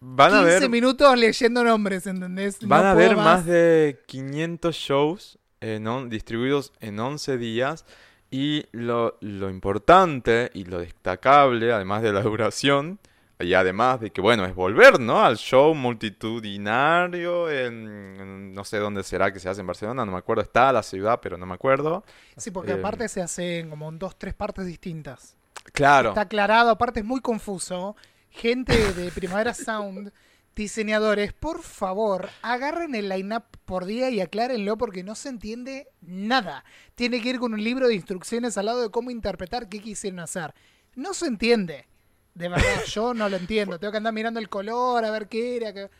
Van 0.00 0.32
a 0.34 0.38
15 0.42 0.60
ver 0.60 0.70
minutos 0.70 1.18
leyendo 1.18 1.62
nombres, 1.64 2.06
¿entendés? 2.06 2.62
No 2.62 2.68
Van 2.68 2.86
a 2.86 2.90
haber 2.92 3.16
más 3.16 3.44
de 3.44 4.00
500 4.06 4.74
shows 4.74 5.38
en 5.60 5.86
on- 5.86 6.08
distribuidos 6.08 6.72
en 6.80 6.98
11 6.98 7.36
días 7.36 7.84
y 8.30 8.64
lo, 8.72 9.18
lo 9.20 9.50
importante 9.50 10.50
y 10.54 10.64
lo 10.64 10.78
destacable, 10.78 11.72
además 11.72 12.02
de 12.02 12.12
la 12.12 12.22
duración, 12.30 12.98
y 13.40 13.54
además 13.54 14.00
de 14.00 14.10
que, 14.10 14.20
bueno, 14.20 14.44
es 14.44 14.54
volver, 14.54 15.00
¿no? 15.00 15.22
Al 15.24 15.36
show 15.36 15.74
multitudinario 15.74 17.50
en, 17.50 17.88
en- 18.20 18.54
no 18.54 18.64
sé 18.64 18.78
dónde 18.78 19.02
será 19.02 19.32
que 19.32 19.40
se 19.40 19.48
hace 19.48 19.60
en 19.60 19.66
Barcelona, 19.66 20.04
no 20.04 20.12
me 20.12 20.18
acuerdo, 20.18 20.42
está 20.42 20.72
la 20.72 20.82
ciudad, 20.82 21.20
pero 21.22 21.36
no 21.36 21.46
me 21.46 21.54
acuerdo. 21.54 22.04
Sí, 22.36 22.50
porque 22.50 22.72
Eh, 22.72 22.74
aparte 22.74 23.08
se 23.08 23.20
hace 23.22 23.58
en 23.60 23.70
como 23.70 23.88
en 23.88 23.98
dos, 23.98 24.16
tres 24.18 24.34
partes 24.34 24.66
distintas. 24.66 25.36
Claro, 25.72 26.10
Está 26.10 26.22
aclarado, 26.22 26.70
aparte 26.70 27.00
es 27.00 27.06
muy 27.06 27.20
confuso. 27.20 27.96
Gente 28.30 28.92
de 28.94 29.10
Primavera 29.10 29.54
Sound, 29.54 30.12
diseñadores, 30.54 31.32
por 31.32 31.62
favor, 31.62 32.28
agarren 32.42 32.94
el 32.94 33.08
line-up 33.08 33.44
por 33.64 33.84
día 33.84 34.10
y 34.10 34.20
aclárenlo 34.20 34.76
porque 34.76 35.02
no 35.02 35.14
se 35.14 35.28
entiende 35.30 35.88
nada. 36.00 36.64
Tiene 36.94 37.20
que 37.20 37.30
ir 37.30 37.38
con 37.38 37.54
un 37.54 37.62
libro 37.64 37.88
de 37.88 37.94
instrucciones 37.94 38.56
al 38.58 38.66
lado 38.66 38.82
de 38.82 38.90
cómo 38.90 39.10
interpretar 39.10 39.68
qué 39.68 39.80
quisieron 39.80 40.20
hacer. 40.20 40.54
No 40.94 41.14
se 41.14 41.26
entiende. 41.26 41.86
De 42.34 42.48
verdad, 42.48 42.84
yo 42.86 43.14
no 43.14 43.28
lo 43.28 43.36
entiendo. 43.36 43.78
Tengo 43.78 43.90
que 43.90 43.96
andar 43.98 44.12
mirando 44.12 44.38
el 44.40 44.48
color, 44.48 45.04
a 45.04 45.10
ver 45.10 45.28
qué 45.28 45.56
era. 45.56 45.72
qué- 45.72 45.90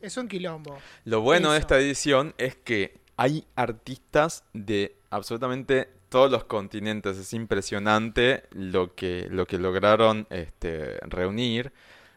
Es 0.00 0.16
un 0.16 0.28
quilombo. 0.28 0.78
Lo 1.04 1.20
bueno 1.20 1.52
de 1.52 1.58
esta 1.58 1.78
edición 1.78 2.34
es 2.38 2.56
que 2.56 3.00
hay 3.16 3.46
artistas 3.56 4.44
de 4.54 4.96
absolutamente 5.10 5.88
todos 6.10 6.30
los 6.30 6.44
continentes. 6.44 7.16
Es 7.16 7.32
impresionante 7.32 8.42
lo 8.50 8.94
que, 8.94 9.28
lo 9.30 9.46
que 9.46 9.56
lograron 9.58 10.26
este, 10.28 10.98
reunir 11.08 11.72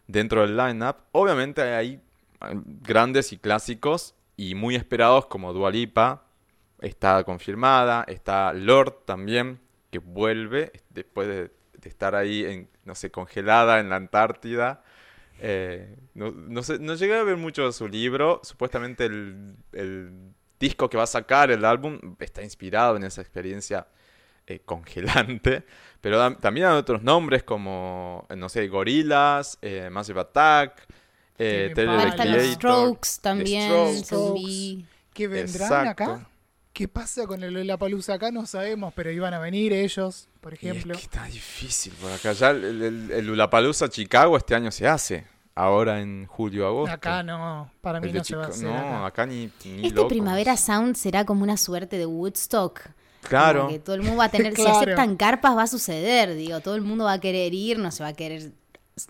dentro 0.07 0.41
del 0.41 0.57
lineup. 0.57 0.97
Obviamente 1.13 1.61
hay 1.61 2.01
grandes 2.81 3.31
y 3.31 3.37
clásicos 3.37 4.15
y 4.35 4.55
muy 4.55 4.75
esperados 4.75 5.27
como 5.27 5.53
Dua 5.53 5.71
Lipa, 5.71 6.25
está 6.81 7.23
confirmada, 7.23 8.03
está 8.07 8.51
Lord 8.51 9.05
también, 9.05 9.61
que 9.91 9.99
vuelve 9.99 10.73
después 10.89 11.27
de, 11.27 11.51
estar 11.87 12.15
ahí, 12.15 12.43
en, 12.43 12.69
no 12.83 12.95
sé, 12.95 13.11
congelada 13.11 13.79
en 13.79 13.89
la 13.89 13.97
Antártida. 13.97 14.83
Eh, 15.39 15.95
no, 16.13 16.31
no, 16.31 16.61
llegué 16.95 17.15
a 17.15 17.23
ver 17.23 17.37
mucho 17.37 17.65
de 17.65 17.73
su 17.73 17.87
libro, 17.87 18.41
supuestamente 18.43 19.05
el 19.05 20.33
disco 20.63 20.89
que 20.89 20.97
va 20.97 21.03
a 21.03 21.07
sacar, 21.07 21.51
el 21.51 21.63
álbum, 21.65 21.99
está 22.19 22.41
inspirado 22.41 22.95
en 22.97 23.03
esa 23.03 23.21
experiencia 23.21 23.85
eh, 24.47 24.59
congelante, 24.65 25.63
pero 26.01 26.17
da- 26.17 26.35
también 26.37 26.65
hay 26.67 26.77
otros 26.77 27.03
nombres 27.03 27.43
como, 27.43 28.25
eh, 28.29 28.35
no 28.35 28.49
sé, 28.49 28.67
Gorillaz, 28.67 29.57
eh, 29.61 29.89
Massive 29.91 30.21
Attack, 30.21 30.87
eh, 31.37 31.67
Están 31.69 32.31
los 32.31 32.45
Strokes 32.53 33.09
también, 33.21 33.69
Strokes. 33.69 34.03
según 34.05 34.33
vi. 34.35 34.85
¿Que 35.13 35.27
vendrán 35.27 35.67
Exacto. 35.87 36.03
acá? 36.03 36.27
¿Qué 36.73 36.87
pasa 36.87 37.27
con 37.27 37.43
el 37.43 37.53
Lollapalooza 37.53 38.15
acá? 38.15 38.31
No 38.31 38.47
sabemos, 38.47 38.93
pero 38.95 39.11
iban 39.11 39.33
a 39.35 39.39
venir 39.39 39.73
ellos, 39.73 40.27
por 40.41 40.53
Y 40.53 40.55
es 40.55 40.63
ejemplo. 40.63 40.93
que 40.95 41.01
está 41.01 41.25
difícil 41.25 41.93
por 42.01 42.11
acá. 42.11 42.31
Ya 42.33 42.49
el, 42.49 42.81
el, 42.81 43.11
el 43.11 43.89
Chicago 43.91 44.37
este 44.37 44.55
año 44.55 44.71
se 44.71 44.87
hace. 44.87 45.25
Ahora 45.55 46.01
en 46.01 46.25
julio, 46.25 46.65
agosto. 46.67 46.93
Acá 46.93 47.21
no, 47.21 47.69
para 47.81 47.99
mí 47.99 48.07
El 48.07 48.15
no 48.15 48.23
se 48.23 48.35
va 48.35 48.45
a 48.45 48.47
hacer. 48.47 48.67
No, 48.67 48.75
acá. 48.75 49.05
acá 49.05 49.25
ni, 49.27 49.51
ni 49.65 49.87
Este. 49.87 50.05
Primavera 50.05 50.57
Sound 50.57 50.95
será 50.95 51.25
como 51.25 51.43
una 51.43 51.57
suerte 51.57 51.97
de 51.97 52.05
Woodstock. 52.07 52.81
Claro. 53.21 53.67
Que 53.67 53.79
todo 53.79 53.95
el 53.95 54.01
mundo 54.01 54.17
va 54.17 54.25
a 54.25 54.29
tener, 54.29 54.53
Claro. 54.55 54.71
si 54.71 54.77
aceptan 54.77 55.15
carpas 55.15 55.55
va 55.55 55.63
a 55.63 55.67
suceder, 55.67 56.33
digo, 56.35 56.59
todo 56.61 56.75
el 56.75 56.81
mundo 56.81 57.05
va 57.05 57.13
a 57.13 57.19
querer 57.19 57.53
ir, 57.53 57.77
no 57.77 57.91
se 57.91 58.03
va 58.03 58.09
a 58.09 58.13
querer, 58.13 58.51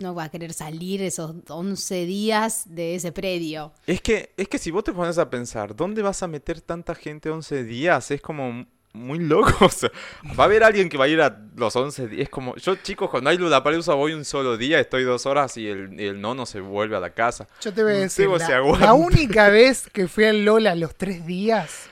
no 0.00 0.14
va 0.14 0.24
a 0.24 0.28
querer 0.28 0.52
salir 0.52 1.02
esos 1.02 1.34
11 1.48 2.04
días 2.06 2.64
de 2.66 2.94
ese 2.94 3.10
predio. 3.10 3.72
Es 3.86 4.00
que, 4.02 4.32
es 4.36 4.46
que 4.48 4.58
si 4.58 4.70
vos 4.70 4.84
te 4.84 4.92
pones 4.92 5.16
a 5.18 5.30
pensar, 5.30 5.74
¿dónde 5.74 6.02
vas 6.02 6.22
a 6.22 6.28
meter 6.28 6.60
tanta 6.60 6.94
gente 6.94 7.30
11 7.30 7.64
días? 7.64 8.10
Es 8.10 8.20
como 8.20 8.66
muy 8.94 9.18
loco. 9.18 9.52
o 9.66 9.68
sea, 9.68 9.90
va 10.38 10.44
a 10.44 10.46
haber 10.46 10.64
alguien 10.64 10.88
que 10.88 10.96
va 10.96 11.04
a 11.04 11.08
ir 11.08 11.20
a 11.20 11.38
los 11.56 11.76
11 11.76 12.08
días. 12.08 12.28
Como, 12.30 12.56
yo 12.56 12.76
chicos, 12.76 13.10
cuando 13.10 13.28
hay 13.28 13.36
Lollapalooza 13.36 13.92
voy 13.94 14.14
un 14.14 14.24
solo 14.24 14.56
día, 14.56 14.80
estoy 14.80 15.04
dos 15.04 15.26
horas 15.26 15.56
y 15.58 15.68
el, 15.68 16.00
el 16.00 16.20
nono 16.20 16.46
se 16.46 16.60
vuelve 16.60 16.96
a 16.96 17.00
la 17.00 17.10
casa. 17.10 17.46
Yo 17.60 17.74
te 17.74 17.82
voy 17.82 17.92
a 17.92 17.96
decir, 17.96 18.28
la, 18.80 18.94
única 18.94 19.48
vez 19.50 19.90
que 19.92 20.08
fui 20.08 20.24
al 20.24 20.44
Lola 20.44 20.74
los 20.74 20.94
tres 20.94 21.26
días, 21.26 21.90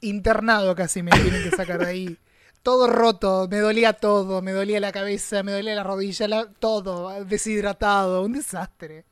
internado 0.00 0.74
casi 0.74 1.02
me 1.02 1.10
tienen 1.10 1.42
que 1.42 1.54
sacar 1.54 1.80
de 1.80 1.86
ahí. 1.86 2.18
Todo 2.62 2.88
roto, 2.88 3.46
me 3.48 3.58
dolía 3.58 3.92
todo, 3.92 4.42
me 4.42 4.50
dolía 4.50 4.80
la 4.80 4.90
cabeza, 4.90 5.44
me 5.44 5.52
dolía 5.52 5.74
la 5.76 5.84
rodilla, 5.84 6.26
la- 6.26 6.48
todo, 6.58 7.24
deshidratado, 7.24 8.22
un 8.22 8.32
desastre. 8.32 9.04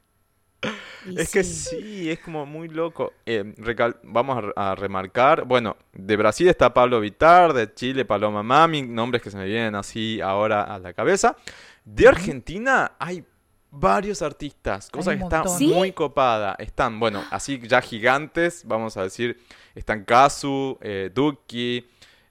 Es 1.17 1.31
que 1.31 1.45
sí. 1.45 2.11
es 2.11 2.19
como 2.21 2.47
muy 2.47 2.69
loco. 2.69 3.13
Eh, 3.27 3.55
vamos 4.03 4.39
a, 4.39 4.41
re- 4.41 4.53
a 4.57 4.75
remarcar, 4.75 5.45
bueno, 5.45 5.77
de 5.93 6.17
Brasil 6.17 6.49
está 6.49 6.73
Pablo 6.73 7.01
Vitar, 7.01 7.53
de 7.53 7.73
Chile 7.75 8.05
Paloma 8.05 8.43
Mami, 8.43 8.83
nombres 8.83 9.23
que 9.23 9.31
se 9.31 9.37
me 9.37 9.45
vienen 9.47 9.75
así 9.75 10.21
ahora 10.21 10.63
a 10.63 10.79
la 10.79 10.93
cabeza. 10.93 11.37
De 11.85 12.09
Argentina 12.09 12.93
hay 12.99 13.25
varios 13.71 14.23
artistas, 14.23 14.89
cosa 14.91 15.17
que 15.17 15.23
está 15.25 15.43
muy 15.61 15.93
copada. 15.93 16.55
Están, 16.59 16.99
bueno, 17.01 17.23
así 17.31 17.61
ya 17.67 17.83
gigantes, 17.83 18.63
vamos 18.67 18.97
a 18.97 19.03
decir, 19.03 19.39
están 19.75 20.05
Kazu, 20.05 20.79
eh, 20.81 21.11
Duki, 21.13 21.85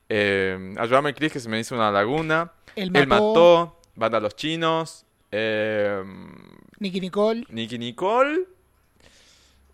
eh, 0.09 0.73
ayúdame 0.77 1.13
Chris 1.13 1.33
que 1.33 1.39
se 1.39 1.49
me 1.49 1.59
hizo 1.59 1.75
una 1.75 1.91
laguna. 1.91 2.51
El 2.75 2.95
Él 2.95 3.07
mató, 3.07 3.25
mató, 3.25 3.81
Banda 3.95 4.19
Los 4.19 4.35
Chinos, 4.35 5.05
eh, 5.31 6.01
Nicky 6.83 7.01
Nicole. 7.01 7.45
Nicky 7.49 7.79
Nicole. 7.79 8.45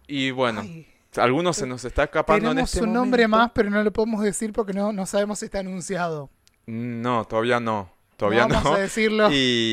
Y 0.08 0.32
bueno, 0.32 0.62
Ay, 0.62 0.88
algunos 1.18 1.58
se 1.58 1.68
nos 1.68 1.84
está 1.86 2.04
escapando 2.06 2.48
en 2.50 2.56
tenemos 2.56 2.74
este 2.74 2.86
un 2.86 2.94
nombre 2.94 3.28
momento. 3.28 3.44
más, 3.46 3.52
pero 3.54 3.70
no 3.70 3.84
lo 3.84 3.92
podemos 3.92 4.22
decir 4.24 4.54
porque 4.54 4.74
no, 4.74 4.92
no 4.94 5.06
sabemos 5.06 5.40
si 5.40 5.46
está 5.46 5.60
anunciado. 5.60 6.30
No, 6.66 7.26
todavía 7.26 7.60
no. 7.60 7.92
Todavía 8.18 8.48
no 8.48 8.56
vamos 8.56 8.64
no. 8.66 8.74
a 8.74 8.80
decirlo. 8.80 9.30
Y 9.32 9.72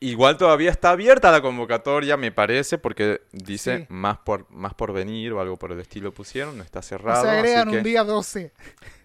igual 0.00 0.38
todavía 0.38 0.70
está 0.70 0.90
abierta 0.90 1.30
la 1.30 1.42
convocatoria, 1.42 2.16
me 2.16 2.32
parece, 2.32 2.78
porque 2.78 3.20
dice 3.32 3.80
Sí. 3.80 3.84
más 3.90 4.16
por 4.18 4.50
más 4.50 4.72
por 4.72 4.92
venir 4.94 5.32
o 5.34 5.40
algo 5.42 5.58
por 5.58 5.72
el 5.72 5.80
estilo 5.80 6.12
pusieron, 6.12 6.56
no 6.56 6.64
está 6.64 6.78
O 6.78 6.82
cerrado. 6.82 7.22
sea, 7.22 7.32
agregan 7.34 7.68
así 7.68 7.76
un 7.76 7.82
que, 7.82 7.88
día 7.90 8.02
12. 8.02 8.52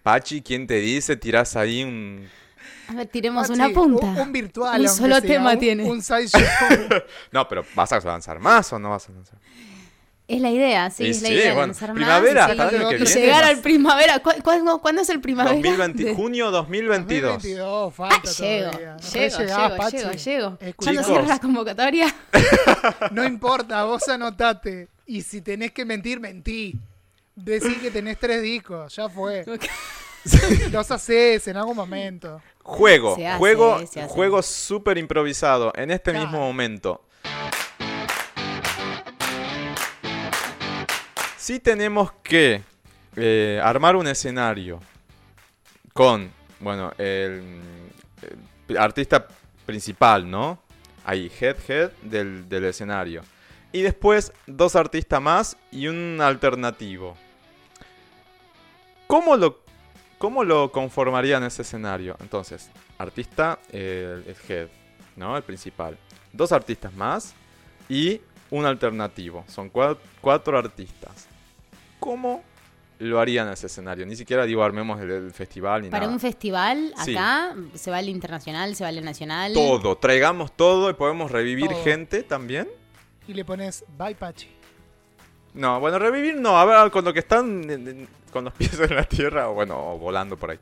Pachi, 0.02 0.40
¿quién 0.40 0.66
te 0.66 0.76
dice? 0.76 1.16
Tirás 1.16 1.54
ahí 1.56 1.84
un... 1.84 2.28
A 2.88 2.94
ver, 2.94 3.06
tiremos 3.06 3.48
Ah, 3.50 3.52
una 3.52 3.66
sí, 3.68 3.74
punta. 3.74 4.06
Un, 4.06 4.18
un 4.18 4.32
virtual. 4.32 4.80
Un 4.80 4.88
solo 4.88 5.16
sea, 5.20 5.28
tema 5.28 5.52
un- 5.52 5.58
tiene. 5.58 5.84
Un 5.84 6.02
sideshow. 6.02 6.40
No, 7.32 7.46
pero 7.48 7.64
¿vas 7.74 7.92
a 7.92 8.00
lanzar 8.00 8.38
más 8.38 8.72
o 8.72 8.78
no 8.78 8.90
vas 8.90 9.08
a 9.08 9.12
lanzar? 9.12 9.38
Es 10.26 10.42
la 10.42 10.50
idea, 10.50 10.90
sí, 10.90 11.04
Y 11.04 11.10
es 11.10 11.22
la 11.22 11.28
sí, 11.28 11.34
idea. 11.36 11.54
bueno, 11.54 11.72
más 11.72 11.90
primavera, 11.90 12.52
y 12.54 12.56
que 12.58 12.96
viene. 12.96 13.04
llegar 13.06 13.44
al 13.44 13.60
primavera. 13.62 14.18
¿Cu- 14.18 14.42
cuándo, 14.44 14.78
cuándo 14.78 15.00
es 15.00 15.08
el 15.08 15.22
primavera? 15.22 15.54
2020, 15.56 16.04
De- 16.04 16.14
junio 16.14 16.50
2022. 16.50 17.32
2022, 17.42 17.88
Ah, 17.88 17.96
falta 17.96 18.30
llego, 18.32 18.70
todavía. 18.70 18.96
Llego, 18.98 19.38
llegás, 19.38 19.38
llego, 19.62 19.76
Pachi. 19.78 19.96
llego, 19.96 20.12
llego. 20.12 20.58
¿Cuándo 20.76 21.02
cierra 21.02 21.22
la 21.26 21.38
convocatoria? 21.38 22.14
No 23.12 23.24
importa, 23.24 23.84
vos 23.84 24.06
anotate. 24.08 24.88
Y 25.06 25.22
si 25.22 25.40
tenés 25.40 25.72
que 25.72 25.86
mentir, 25.86 26.20
mentí. 26.20 26.74
Decí 27.34 27.76
que 27.76 27.90
tenés 27.90 28.18
tres 28.18 28.42
discos, 28.42 28.94
ya 28.94 29.08
fue. 29.08 29.46
Los 30.70 30.90
haces 30.90 31.48
en 31.48 31.56
algún 31.56 31.76
momento. 31.76 32.42
Juego, 32.70 33.16
Se 33.16 33.26
hace, 33.26 33.38
juego, 33.38 33.78
se 33.86 34.00
hace. 34.02 34.12
juego 34.14 34.42
súper 34.42 34.98
improvisado 34.98 35.72
en 35.74 35.90
este 35.90 36.10
Claro. 36.10 36.26
mismo 36.26 36.38
momento. 36.40 37.02
Si 41.36 41.60
tenemos 41.60 42.12
que 42.22 42.62
eh, 43.16 43.60
armar 43.64 43.96
un 43.96 44.06
escenario 44.06 44.80
con, 45.94 46.30
bueno, 46.60 46.92
el, 46.98 47.60
el 48.68 48.76
artista 48.76 49.26
principal, 49.64 50.30
¿no? 50.30 50.58
Ahí, 51.04 51.32
head 51.40 51.56
head 51.68 51.90
del, 52.02 52.48
del 52.48 52.64
escenario. 52.64 53.22
Y 53.72 53.80
después 53.80 54.32
dos 54.46 54.76
artistas 54.76 55.22
más 55.22 55.56
y 55.70 55.88
un 55.88 56.18
alternativo. 56.20 57.16
¿Cómo 59.06 59.36
lo, 59.36 59.60
cómo 60.18 60.44
lo 60.44 60.70
conformarían 60.72 61.42
ese 61.44 61.62
escenario? 61.62 62.16
Entonces, 62.20 62.70
artista, 62.98 63.58
eh, 63.72 64.22
el 64.26 64.36
head, 64.52 64.68
¿no? 65.16 65.36
El 65.36 65.42
principal. 65.42 65.96
Dos 66.32 66.52
artistas 66.52 66.92
más 66.94 67.34
y 67.88 68.20
un 68.50 68.66
alternativo. 68.66 69.44
Son 69.48 69.70
cua- 69.72 69.96
cuatro 70.20 70.58
artistas. 70.58 71.26
¿Cómo 72.00 72.42
lo 73.00 73.20
harían 73.20 73.48
ese 73.48 73.66
escenario? 73.66 74.04
Ni 74.06 74.16
siquiera 74.16 74.44
digo 74.44 74.62
armemos 74.62 75.00
el, 75.00 75.10
el 75.10 75.30
festival 75.32 75.82
ni 75.82 75.90
Para 75.90 76.02
nada. 76.02 76.12
un 76.14 76.20
festival, 76.20 76.92
Sí. 77.04 77.16
acá, 77.16 77.54
se 77.74 77.90
va 77.90 77.98
al 77.98 78.08
internacional, 78.08 78.74
se 78.74 78.84
va 78.84 78.88
al 78.88 79.04
nacional. 79.04 79.52
Todo, 79.52 79.96
traigamos 79.96 80.52
todo 80.56 80.90
y 80.90 80.94
podemos 80.94 81.30
revivir 81.30 81.68
Todo. 81.70 81.84
gente 81.84 82.22
también. 82.22 82.68
Y 83.26 83.34
le 83.34 83.44
pones 83.44 83.84
Bye 83.98 84.14
Pachi. 84.14 84.48
No, 85.54 85.80
bueno, 85.80 85.98
revivir 85.98 86.36
no, 86.40 86.58
a 86.58 86.64
ver, 86.64 86.90
con 86.90 87.04
lo 87.04 87.12
que 87.12 87.18
están 87.20 87.68
en- 87.70 87.88
en- 87.88 88.08
con 88.30 88.44
los 88.44 88.52
pies 88.58 88.78
en 88.80 88.94
la 88.94 89.04
tierra 89.04 89.48
o 89.50 89.54
bueno, 89.54 89.92
o 89.94 89.98
volando 89.98 90.36
por 90.36 90.50
ahí. 90.50 90.58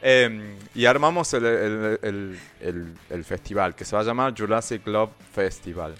Eh, 0.00 0.56
y 0.74 0.84
armamos 0.86 1.32
el, 1.34 1.44
el- 1.44 1.98
el- 2.60 2.94
el- 3.10 3.24
festival 3.24 3.74
que 3.74 3.84
se 3.84 3.96
va 3.96 4.02
a 4.02 4.04
llamar 4.04 4.32
Jurassic 4.36 4.86
Love 4.86 5.10
Festival. 5.34 5.94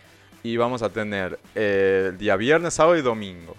Y 0.44 0.56
vamos 0.56 0.82
a 0.82 0.88
tener 0.88 1.38
eh, 1.54 2.06
el 2.10 2.18
día 2.18 2.36
viernes, 2.36 2.74
sábado 2.74 2.96
y 2.96 3.02
domingo. 3.02 3.56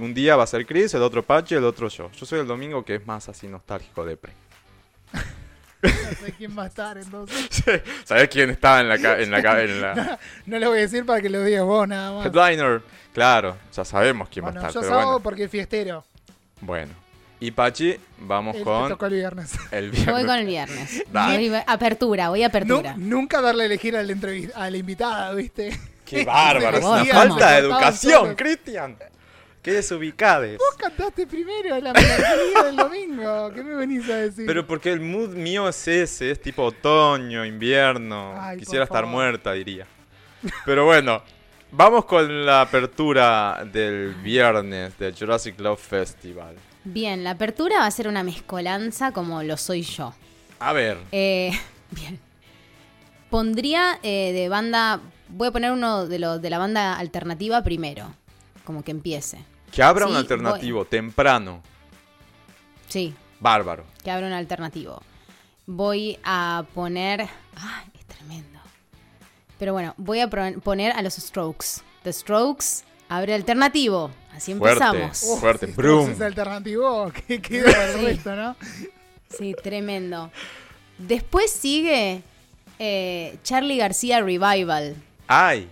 Un 0.00 0.14
día 0.14 0.34
va 0.34 0.44
a 0.44 0.46
ser 0.46 0.64
Chris, 0.66 0.94
el 0.94 1.02
otro 1.02 1.22
Pachi, 1.22 1.54
el 1.54 1.64
otro 1.64 1.88
yo. 1.88 2.10
Yo 2.12 2.24
soy 2.26 2.40
el 2.40 2.46
domingo 2.46 2.84
que 2.84 2.94
es 2.96 3.06
más 3.06 3.28
así 3.28 3.46
nostálgico 3.46 4.04
de 4.04 4.16
pre. 4.16 4.32
No 5.82 5.90
sé 6.24 6.32
quién 6.36 6.58
va 6.58 6.64
a 6.64 6.66
estar 6.66 6.96
entonces. 6.98 7.48
¿Sabés 8.04 8.28
quién 8.28 8.50
estaba 8.50 8.80
en 8.80 8.88
la, 8.88 8.94
en 8.96 9.30
la, 9.30 9.62
en 9.62 9.80
la 9.80 10.18
No 10.46 10.58
lo 10.58 10.70
voy 10.70 10.78
a 10.78 10.80
decir 10.82 11.04
para 11.04 11.20
que 11.20 11.28
lo 11.28 11.42
digas 11.44 11.64
vos 11.64 11.86
nada 11.86 12.12
más. 12.12 12.26
headliner? 12.26 12.82
Claro, 13.12 13.56
ya 13.72 13.84
sabemos 13.84 14.28
quién 14.30 14.44
Bueno, 14.44 14.60
va 14.62 14.68
a 14.68 14.70
yo 14.70 14.80
estar, 14.80 14.82
pero 14.82 14.90
sábado 14.94 15.08
bueno. 15.12 15.22
porque 15.22 15.48
fiestero. 15.48 16.04
Bueno. 16.60 16.92
Y 17.38 17.50
Pachi, 17.50 17.96
vamos 18.18 18.56
te 18.56 18.62
con 18.64 18.88
tocó 18.88 19.06
el 19.06 19.12
viernes. 19.14 19.52
el 19.70 19.90
voy 19.90 20.24
con 20.24 20.36
el 20.38 20.46
viernes. 20.46 21.04
Voy- 21.12 21.52
apertura, 21.66 22.30
voy 22.30 22.42
a 22.42 22.46
apertura. 22.46 22.94
nunca 22.96 23.42
darle 23.42 23.64
a 23.64 23.66
elegir 23.66 23.94
al 23.94 24.08
entrevi- 24.08 24.50
a 24.54 24.70
la 24.70 24.76
invitada, 24.78 25.34
¿viste? 25.34 25.78
Qué 26.06 26.24
bárbaro, 26.24 26.78
es 26.78 26.84
una 26.84 27.04
falta 27.04 27.50
de 27.52 27.58
educación, 27.58 28.34
Cristian. 28.36 28.96
Qué 29.60 29.72
desubicades. 29.72 30.56
Vos 30.58 30.76
cantaste 30.78 31.26
primero 31.26 31.78
la 31.80 31.92
melodía 31.92 32.62
del 32.62 32.76
domingo. 32.76 33.52
¿Qué 33.52 33.62
me 33.64 33.74
venís 33.74 34.08
a 34.08 34.16
decir? 34.16 34.46
Pero 34.46 34.64
porque 34.66 34.92
el 34.92 35.00
mood 35.00 35.30
mío 35.34 35.68
es 35.68 35.88
ese, 35.88 36.30
es 36.30 36.40
tipo 36.40 36.62
otoño, 36.62 37.44
invierno. 37.44 38.32
Ay, 38.40 38.58
Quisiera 38.58 38.84
estar 38.84 39.04
muerta, 39.06 39.52
diría. 39.52 39.84
Pero 40.64 40.84
bueno, 40.86 41.20
vamos 41.72 42.04
con 42.04 42.44
la 42.46 42.62
apertura 42.62 43.64
del 43.70 44.14
viernes 44.14 44.96
del 44.98 45.14
Jurassic 45.14 45.58
Love 45.60 45.80
Festival. 45.80 46.56
Bien, 46.84 47.24
la 47.24 47.32
apertura 47.32 47.78
va 47.80 47.86
a 47.86 47.90
ser 47.90 48.08
una 48.08 48.22
mezcolanza 48.22 49.12
como 49.12 49.42
lo 49.42 49.56
soy 49.56 49.82
yo. 49.82 50.14
A 50.58 50.72
ver, 50.72 50.98
Eh, 51.12 51.50
bien. 51.90 52.20
Pondría 53.30 53.98
eh, 54.02 54.32
de 54.32 54.48
banda. 54.48 55.00
Voy 55.28 55.48
a 55.48 55.50
poner 55.50 55.72
uno 55.72 56.06
de 56.06 56.18
los 56.20 56.40
de 56.40 56.48
la 56.50 56.58
banda 56.58 56.96
alternativa 56.96 57.62
primero. 57.62 58.14
Como 58.64 58.82
que 58.84 58.92
empiece. 58.92 59.38
Que 59.72 59.82
abra 59.82 60.06
un 60.06 60.14
alternativo 60.16 60.84
temprano. 60.84 61.60
Sí, 62.88 63.14
Bárbaro. 63.40 63.84
que 64.04 64.10
abra 64.12 64.28
un 64.28 64.32
alternativo. 64.32 65.02
Voy 65.66 66.16
a 66.22 66.64
poner. 66.72 67.22
¡Ay, 67.56 67.90
es 67.98 68.06
tremendo! 68.06 68.55
Pero 69.58 69.72
bueno, 69.72 69.94
voy 69.96 70.20
a 70.20 70.28
poner 70.28 70.92
a 70.92 71.02
los 71.02 71.14
Strokes. 71.14 71.80
The 72.02 72.12
Strokes 72.12 72.84
abre 73.08 73.34
alternativo. 73.34 74.10
Así 74.32 74.54
Fuerte. 74.54 74.84
empezamos. 74.84 75.22
Uf. 75.22 75.40
Fuerte. 75.40 75.66
si 75.74 76.10
es 76.12 76.20
alternativo, 76.20 77.10
que 77.26 77.40
queda 77.40 77.86
el 77.86 77.98
Sí. 77.98 78.04
resto, 78.04 78.36
¿no? 78.36 78.56
Sí, 79.30 79.54
tremendo. 79.62 80.30
Después 80.98 81.50
sigue 81.50 82.22
eh, 82.78 83.38
Charlie 83.42 83.78
García 83.78 84.20
Revival. 84.20 84.96
¡Ay! 85.26 85.66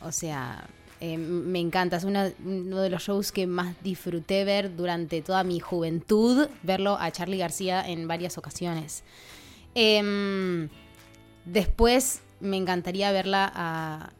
O 0.00 0.10
sea, 0.10 0.64
eh, 1.00 1.18
me 1.18 1.60
encanta. 1.60 1.98
Es 1.98 2.04
una- 2.04 2.32
uno 2.44 2.80
de 2.80 2.88
los 2.88 3.02
shows 3.02 3.30
que 3.30 3.46
más 3.46 3.74
disfruté 3.82 4.44
ver 4.44 4.74
durante 4.74 5.20
toda 5.20 5.44
mi 5.44 5.60
juventud, 5.60 6.48
verlo 6.62 6.96
a 6.98 7.10
Charlie 7.12 7.36
García 7.36 7.86
en 7.86 8.08
varias 8.08 8.38
ocasiones. 8.38 9.04
Em, 9.74 10.68
después 11.44 12.20
me 12.42 12.56
encantaría 12.56 13.10
verla 13.12 13.50
a 13.54 14.10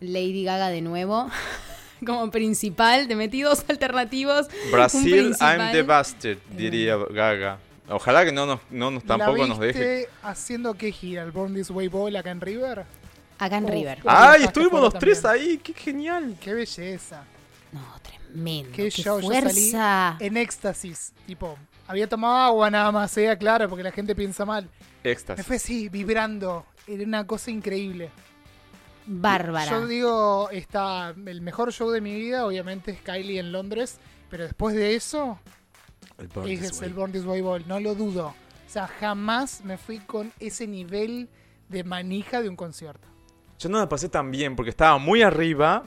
Lady 0.00 0.44
Gaga 0.44 0.68
de 0.68 0.80
nuevo. 0.82 1.28
Como 2.06 2.30
principal, 2.30 3.08
de 3.08 3.16
metidos 3.16 3.64
alternativos. 3.68 4.48
Brasil. 4.70 5.34
I'm 5.40 5.72
the 5.72 5.82
bastard, 5.82 6.38
diría 6.50 6.96
Gaga. 6.96 7.58
Ojalá 7.88 8.24
que 8.24 8.32
no 8.32 8.46
nos, 8.46 8.60
no 8.70 8.90
nos 8.90 9.04
tampoco 9.04 9.36
¿La 9.38 9.46
nos 9.46 9.58
viste 9.60 9.78
deje. 9.78 10.08
haciendo 10.22 10.74
qué 10.74 10.90
gira? 10.92 11.22
¿El 11.22 11.30
Born 11.30 11.54
This 11.54 11.70
Way 11.70 11.88
Bowl 11.88 12.14
acá 12.16 12.30
en 12.32 12.40
River? 12.40 12.84
Acá 13.38 13.58
en. 13.58 13.68
River. 13.68 14.00
¡Ay! 14.06 14.44
Estuvimos 14.44 14.80
los 14.80 14.92
también. 14.92 15.12
tres 15.14 15.24
ahí, 15.24 15.58
qué 15.58 15.72
genial. 15.72 16.36
¡Qué 16.40 16.52
belleza! 16.52 17.22
No, 17.72 17.80
tremendo. 18.02 18.72
¡Qué, 18.72 18.84
Qué, 18.84 18.90
show! 18.90 19.20
Yo 19.20 19.28
salí 19.28 19.70
fuerza. 19.70 20.16
en 20.20 20.36
éxtasis. 20.36 21.12
Tipo, 21.26 21.56
había 21.86 22.08
tomado 22.08 22.34
agua 22.36 22.70
nada 22.70 22.90
más, 22.90 23.10
sea 23.10 23.36
claro, 23.38 23.68
porque 23.68 23.84
la 23.84 23.92
gente 23.92 24.14
piensa 24.14 24.44
mal. 24.44 24.68
Me 25.04 25.10
Éxtasis. 25.12 25.46
fue 25.46 25.56
así, 25.56 25.88
vibrando. 25.88 26.66
Era 26.86 27.04
una 27.04 27.26
cosa 27.26 27.50
increíble. 27.50 28.10
Bárbara. 29.06 29.70
Yo 29.70 29.86
digo, 29.86 30.50
está 30.50 31.14
el 31.26 31.40
mejor 31.40 31.72
show 31.72 31.90
de 31.90 32.00
mi 32.00 32.14
vida, 32.14 32.44
obviamente 32.46 32.90
es 32.90 33.00
Kylie 33.00 33.38
en 33.38 33.52
Londres, 33.52 33.98
pero 34.28 34.44
después 34.44 34.74
de 34.74 34.96
eso 34.96 35.38
El 36.18 36.26
Born 36.28 36.48
es 36.50 36.60
This 36.60 36.82
el 36.82 36.88
Way. 36.88 36.92
Born 36.92 37.12
This 37.12 37.24
Way 37.24 37.40
Ball, 37.40 37.64
no 37.68 37.78
lo 37.78 37.94
dudo. 37.94 38.28
O 38.28 38.68
sea, 38.68 38.88
jamás 38.88 39.62
me 39.64 39.78
fui 39.78 39.98
con 40.00 40.32
ese 40.40 40.66
nivel 40.66 41.28
de 41.68 41.84
manija 41.84 42.42
de 42.42 42.48
un 42.48 42.56
concierto. 42.56 43.06
Yo 43.60 43.68
no 43.68 43.78
la 43.78 43.88
pasé 43.88 44.08
tan 44.08 44.30
bien 44.30 44.56
porque 44.56 44.70
estaba 44.70 44.98
muy 44.98 45.22
arriba, 45.22 45.84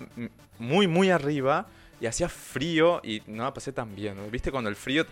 muy, 0.58 0.88
muy 0.88 1.10
arriba, 1.10 1.68
y 2.00 2.06
hacía 2.06 2.30
frío 2.30 3.02
y 3.04 3.22
no 3.28 3.44
la 3.44 3.54
pasé 3.54 3.74
tan 3.74 3.94
bien. 3.96 4.16
¿Viste? 4.32 4.50
Cuando 4.50 4.70
el 4.70 4.78
frío. 4.78 5.06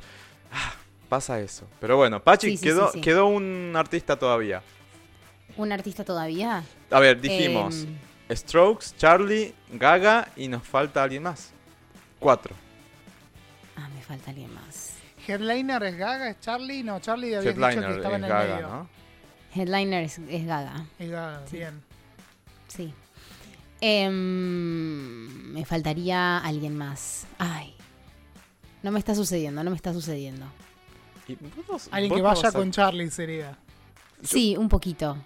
ah, 0.54 0.74
pasa 1.10 1.40
eso. 1.42 1.68
Pero 1.82 1.98
bueno, 1.98 2.24
Pachi, 2.24 2.52
Sí, 2.52 2.58
sí, 2.58 2.64
quedó, 2.64 2.88
sí, 2.88 2.94
sí. 2.94 3.02
quedó 3.02 3.28
un 3.28 3.74
artista 3.76 4.18
todavía. 4.18 4.64
¿Un 5.58 5.72
artista 5.72 6.04
todavía? 6.04 6.64
A 6.92 7.00
ver, 7.00 7.20
dijimos 7.20 7.84
Em, 8.30 8.36
Strokes, 8.36 8.88
Charlie, 8.98 9.54
Gaga 9.72 10.30
y 10.36 10.48
nos 10.48 10.64
falta 10.64 11.04
alguien 11.04 11.24
más. 11.24 11.52
Cuatro. 12.20 12.56
ah, 13.76 13.90
me 13.96 14.02
falta 14.02 14.32
alguien 14.32 14.54
más. 14.54 14.94
Headliner 15.28 15.84
es 15.84 15.98
Gaga, 15.98 16.30
es 16.30 16.40
Charlie, 16.40 16.84
no, 16.84 17.00
Charlie 17.00 17.36
había 17.36 17.52
dicho 17.52 17.60
que 17.62 17.66
Headliner 17.68 17.92
estaba 17.98 18.16
es 18.16 18.20
en 18.20 18.24
el 18.24 18.30
Gaga, 18.30 18.56
medio. 18.56 18.68
¿no? 18.70 18.90
Headliner 19.54 20.04
es, 20.04 20.20
es 20.20 20.46
Gaga, 20.46 20.86
Es 21.00 21.10
Gaga, 21.10 21.42
Sí. 21.48 21.58
bien. 21.58 21.82
sí. 22.68 22.94
Em, 23.80 25.54
me 25.54 25.66
faltaría 25.66 26.38
alguien 26.40 26.78
más. 26.78 27.26
Ay. 27.38 27.76
No 28.84 28.92
me 28.92 29.00
está 29.00 29.16
sucediendo, 29.16 29.64
no 29.64 29.70
me 29.70 29.76
está 29.76 29.94
sucediendo. 29.94 30.46
Y 31.28 31.36
vos 31.68 31.88
no- 31.88 31.94
Alguien 31.96 32.10
vos 32.10 32.18
que 32.18 32.22
no 32.24 32.28
vaya 32.30 32.50
a- 32.50 32.52
con 32.52 32.72
Charlie 32.72 33.10
sería. 33.12 33.58
Sí, 34.24 34.56
un 34.58 34.70
poquito. 34.70 35.18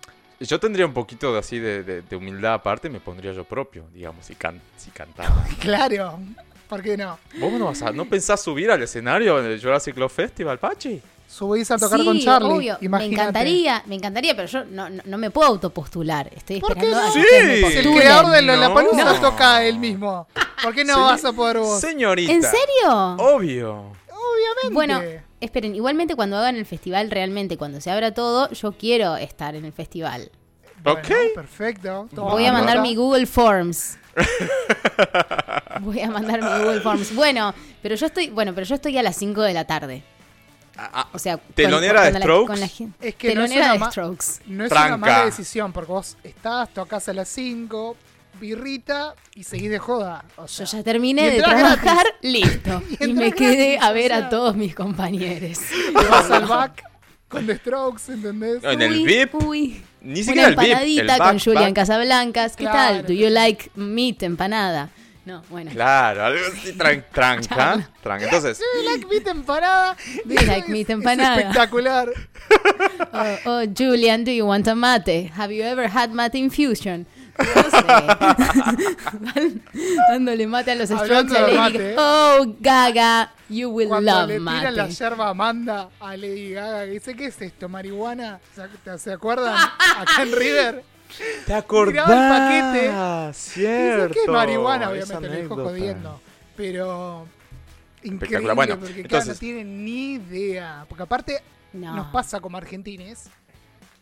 Yo 0.42 0.60
tendría 0.60 0.86
un 0.86 0.94
poquito 0.94 1.32
de 1.34 1.40
así 1.40 1.60
de, 1.60 1.84
de- 1.84 2.02
de 2.02 2.16
humildad 2.16 2.56
aparte, 2.56 2.90
me 2.90 3.00
pondría 3.00 3.32
yo 3.32 3.44
propio, 3.44 3.86
digamos, 3.94 4.26
si, 4.26 4.36
can, 4.36 4.60
si 4.78 4.90
cantaba. 4.92 5.46
Claro, 5.60 6.20
¿por 6.68 6.82
qué 6.82 6.98
no? 6.98 7.18
¿Vos 7.40 7.52
no, 7.54 7.66
vas 7.66 7.82
a, 7.84 7.92
no 7.92 8.06
pensás 8.06 8.42
subir 8.42 8.72
al 8.72 8.82
escenario 8.82 9.40
en 9.40 9.46
el 9.46 9.62
Jurassic 9.62 9.94
Club 9.94 10.10
Festival, 10.10 10.58
Pachi? 10.58 11.02
Subís 11.28 11.72
a 11.72 11.78
tocar 11.78 11.98
sí, 12.00 12.06
con 12.06 12.20
Charlie. 12.20 12.50
obvio. 12.52 12.78
Me 12.82 13.06
encantaría, 13.06 13.84
me 13.86 13.96
encantaría, 13.96 14.36
pero 14.36 14.48
yo 14.50 14.66
no, 14.66 14.90
no, 14.90 15.02
no 15.06 15.18
me 15.18 15.32
puedo 15.32 15.48
autopostular. 15.48 16.30
Estoy 16.36 16.60
¿Por 16.60 16.74
qué 16.76 16.94
a 16.94 17.10
que 17.14 17.22
Sí. 17.72 17.78
el 17.78 17.96
creador 17.96 18.32
de 18.32 18.42
No. 18.42 18.54
Lollapalooza 18.56 19.04
No. 19.14 19.22
toca 19.22 19.64
él 19.64 19.80
mismo. 19.80 20.28
¿Por 20.62 20.76
qué 20.76 20.84
no 20.84 21.00
vas 21.06 21.24
a 21.24 21.32
poder 21.32 21.60
vos? 21.60 21.80
Señorita. 21.80 22.34
¿En 22.34 22.42
serio? 22.42 23.16
Obvio. 23.18 23.74
Obviamente. 24.10 24.74
Bueno, 24.74 25.02
esperen, 25.42 25.76
igualmente 25.76 26.16
cuando 26.16 26.38
hagan 26.38 26.56
el 26.56 26.66
festival, 26.66 27.12
realmente 27.12 27.58
cuando 27.58 27.82
se 27.82 27.92
abra 27.92 28.14
todo, 28.14 28.50
yo 28.52 28.72
quiero 28.74 29.18
estar 29.18 29.56
en 29.56 29.66
el 29.66 29.74
festival. 29.74 30.32
Bueno, 30.84 31.00
Ok. 31.02 31.12
Perfecto. 31.36 32.08
Voy 32.14 32.46
a 32.46 32.54
mandar 32.54 32.82
mi 32.82 32.96
Google 32.96 33.26
Forms. 33.28 33.98
Voy 35.82 36.00
a 36.02 36.10
mandar 36.10 36.42
mi 36.42 36.64
Google 36.64 36.82
Forms. 36.82 37.14
Bueno, 37.16 37.54
pero 37.82 37.96
yo 37.96 38.06
estoy, 38.06 38.30
bueno, 38.30 38.54
pero 38.54 38.66
yo 38.66 38.76
estoy 38.76 38.98
a 38.98 39.04
las 39.04 39.16
5 39.18 39.42
de 39.42 39.54
la 39.54 39.66
tarde. 39.66 40.04
Ah, 40.78 40.90
ah, 40.94 41.08
O 41.14 41.20
sea, 41.20 41.38
con- 41.38 41.54
¿Telonera 41.54 42.02
de 42.04 42.12
con 42.12 42.20
la- 42.20 42.26
Strokes? 42.26 42.48
con 42.48 42.60
la 42.60 42.68
gen- 42.68 42.94
Es 43.02 43.16
que 43.16 43.36
no 43.36 43.44
es 43.44 43.50
telonera 43.52 43.74
una 43.76 43.86
de 43.86 43.92
Strokes. 43.92 44.26
No 44.48 44.64
es 44.64 44.70
Tranca. 44.70 44.88
una 44.88 44.98
mala 44.98 45.26
decisión, 45.26 45.72
porque 45.74 45.92
vos 45.92 46.18
estás, 46.24 46.70
tocas 46.74 47.08
a 47.10 47.14
las 47.14 47.28
5, 47.30 47.96
birrita 48.42 49.16
y 49.36 49.44
seguís 49.44 49.70
de 49.70 49.80
joda. 49.80 50.26
O 50.36 50.48
Yo 50.48 50.66
sea, 50.66 50.80
ya 50.80 50.84
terminé 50.84 51.30
de 51.32 51.38
trabajar, 51.42 51.78
gratis. 51.82 52.14
listo. 52.22 52.84
Y 53.00 53.06
Y 53.10 53.14
me 53.14 53.32
quedé 53.32 53.74
gratis, 53.78 53.84
a 53.84 53.92
o 53.92 53.94
ver 53.94 54.08
sea. 54.08 54.18
a 54.18 54.30
todos 54.30 54.56
mis 54.58 54.76
compañeros. 54.76 55.60
vas 55.94 56.30
al 56.30 56.46
back 56.46 56.84
con 57.30 57.46
The 57.48 57.56
Strokes, 57.58 58.12
¿entendés? 58.12 58.62
En 58.64 58.82
el 58.82 58.92
Uy, 58.92 59.06
VIP, 59.06 59.36
Uy. 59.36 59.84
Ni 60.02 60.22
Una 60.22 60.24
siquiera 60.24 60.48
el 60.50 60.56
VIP. 60.56 60.64
empanadita 60.66 61.02
el 61.02 61.08
con 61.08 61.28
back, 61.36 61.44
Julian 61.44 61.64
back. 61.66 61.74
Casablancas. 61.76 62.56
¿Qué 62.58 62.64
Claro. 62.66 62.96
tal? 62.98 63.06
¿Do 63.06 63.14
you 63.14 63.30
like 63.30 63.72
meat 63.76 64.24
empanada? 64.24 64.90
No, 65.24 65.44
bueno. 65.52 65.70
Claro, 65.72 66.26
algo 66.26 66.40
así 66.52 66.74
tran- 66.78 67.06
tranca. 67.14 67.88
tranca. 68.02 68.26
Entonces, 68.26 68.58
Sí, 68.58 68.64
like 68.90 69.06
meat 69.06 69.28
empanada. 69.28 69.96
Do 70.26 70.34
you 70.34 70.48
like 70.48 70.68
meat 70.68 70.90
Es 70.90 70.96
empanada? 70.96 71.38
espectacular. 71.40 72.10
Oh, 73.14 73.38
oh, 73.46 73.64
Julian, 73.78 74.24
do 74.26 74.32
you 74.32 74.46
want 74.48 74.68
a 74.68 74.74
mate? 74.76 75.32
Have 75.38 75.54
you 75.56 75.64
ever 75.64 75.88
had 75.88 76.10
mate 76.10 76.38
infusion? 76.38 77.06
No 77.56 77.64
sé. 77.72 79.62
Dándole 80.12 80.48
mate 80.48 80.72
a 80.72 80.76
los 80.76 80.92
Hablando 80.92 81.34
strokes 81.36 81.38
a 81.38 81.48
de 81.48 81.54
Lady 81.54 81.78
mate. 81.78 81.96
Oh, 81.98 82.56
Gaga, 82.60 83.34
you 83.50 83.70
will 83.70 83.88
Cuando 83.90 84.12
love 84.12 84.28
le 84.28 84.40
tiran 84.40 84.76
la 84.76 84.84
mate. 84.84 84.94
yerba 84.96 85.30
Amanda 85.30 85.90
a 86.00 86.18
Lady 86.18 86.52
Gaga, 86.52 86.86
que 86.86 86.92
dice, 86.92 87.16
¿qué 87.16 87.26
es 87.26 87.42
esto? 87.42 87.70
¿Marihuana? 87.70 88.40
¿Se, 88.86 88.98
se 89.00 89.14
acuerdan? 89.14 89.56
Acá 89.56 90.22
en 90.24 90.32
River. 90.36 90.84
te 91.46 91.54
acordás. 91.54 92.08
Paquete. 92.08 92.92
Cierto. 93.34 94.08
Dice 94.08 94.14
que 94.14 94.22
es 94.26 94.28
marihuana, 94.30 94.86
esa 94.86 94.92
obviamente, 94.92 95.14
lo 95.14 95.42
dijo 95.42 95.54
anécdota. 95.54 95.64
jodiendo. 95.70 96.22
Pero. 96.56 97.28
Increíble, 98.04 98.26
Espectacular. 98.26 98.56
Bueno, 98.56 98.76
porque 98.80 98.94
claro, 98.94 99.04
entonces- 99.04 99.36
no 99.36 99.40
tienen 99.40 99.86
ni 99.86 100.14
idea. 100.14 100.86
Porque 100.90 101.04
aparte, 101.04 101.44
No. 101.74 101.96
nos 101.96 102.08
pasa 102.08 102.40
como 102.40 102.58
argentines. 102.58 103.30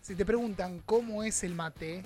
Si 0.02 0.16
te 0.16 0.26
preguntan 0.26 0.82
cómo 0.86 1.24
es 1.24 1.44
el 1.44 1.54
mate, 1.54 2.04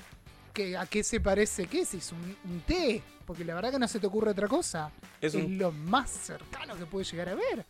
que, 0.53 0.77
¿a 0.77 0.85
qué 0.85 1.03
se 1.03 1.19
parece? 1.19 1.65
¿Qué 1.67 1.81
es? 1.81 1.93
¿Es 1.93 2.11
un, 2.11 2.37
un 2.45 2.61
té? 2.61 3.01
Porque 3.25 3.43
la 3.43 3.55
verdad 3.55 3.71
que 3.71 3.79
no 3.79 3.87
se 3.87 3.99
te 3.99 4.07
ocurre 4.07 4.31
otra 4.31 4.47
cosa. 4.47 4.91
Es 5.21 5.33
Es, 5.33 5.43
un- 5.43 5.57
lo 5.57 5.71
más 5.71 6.09
cercano 6.09 6.75
que 6.75 6.85
puedes 6.85 7.09
llegar 7.11 7.29
a 7.29 7.35
ver. 7.35 7.65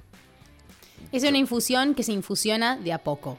Es 1.11 1.23
una 1.23 1.37
infusión 1.37 1.95
que 1.95 2.03
se 2.03 2.11
infusiona 2.11 2.77
de 2.77 2.93
a 2.93 2.97
poco. 2.97 3.37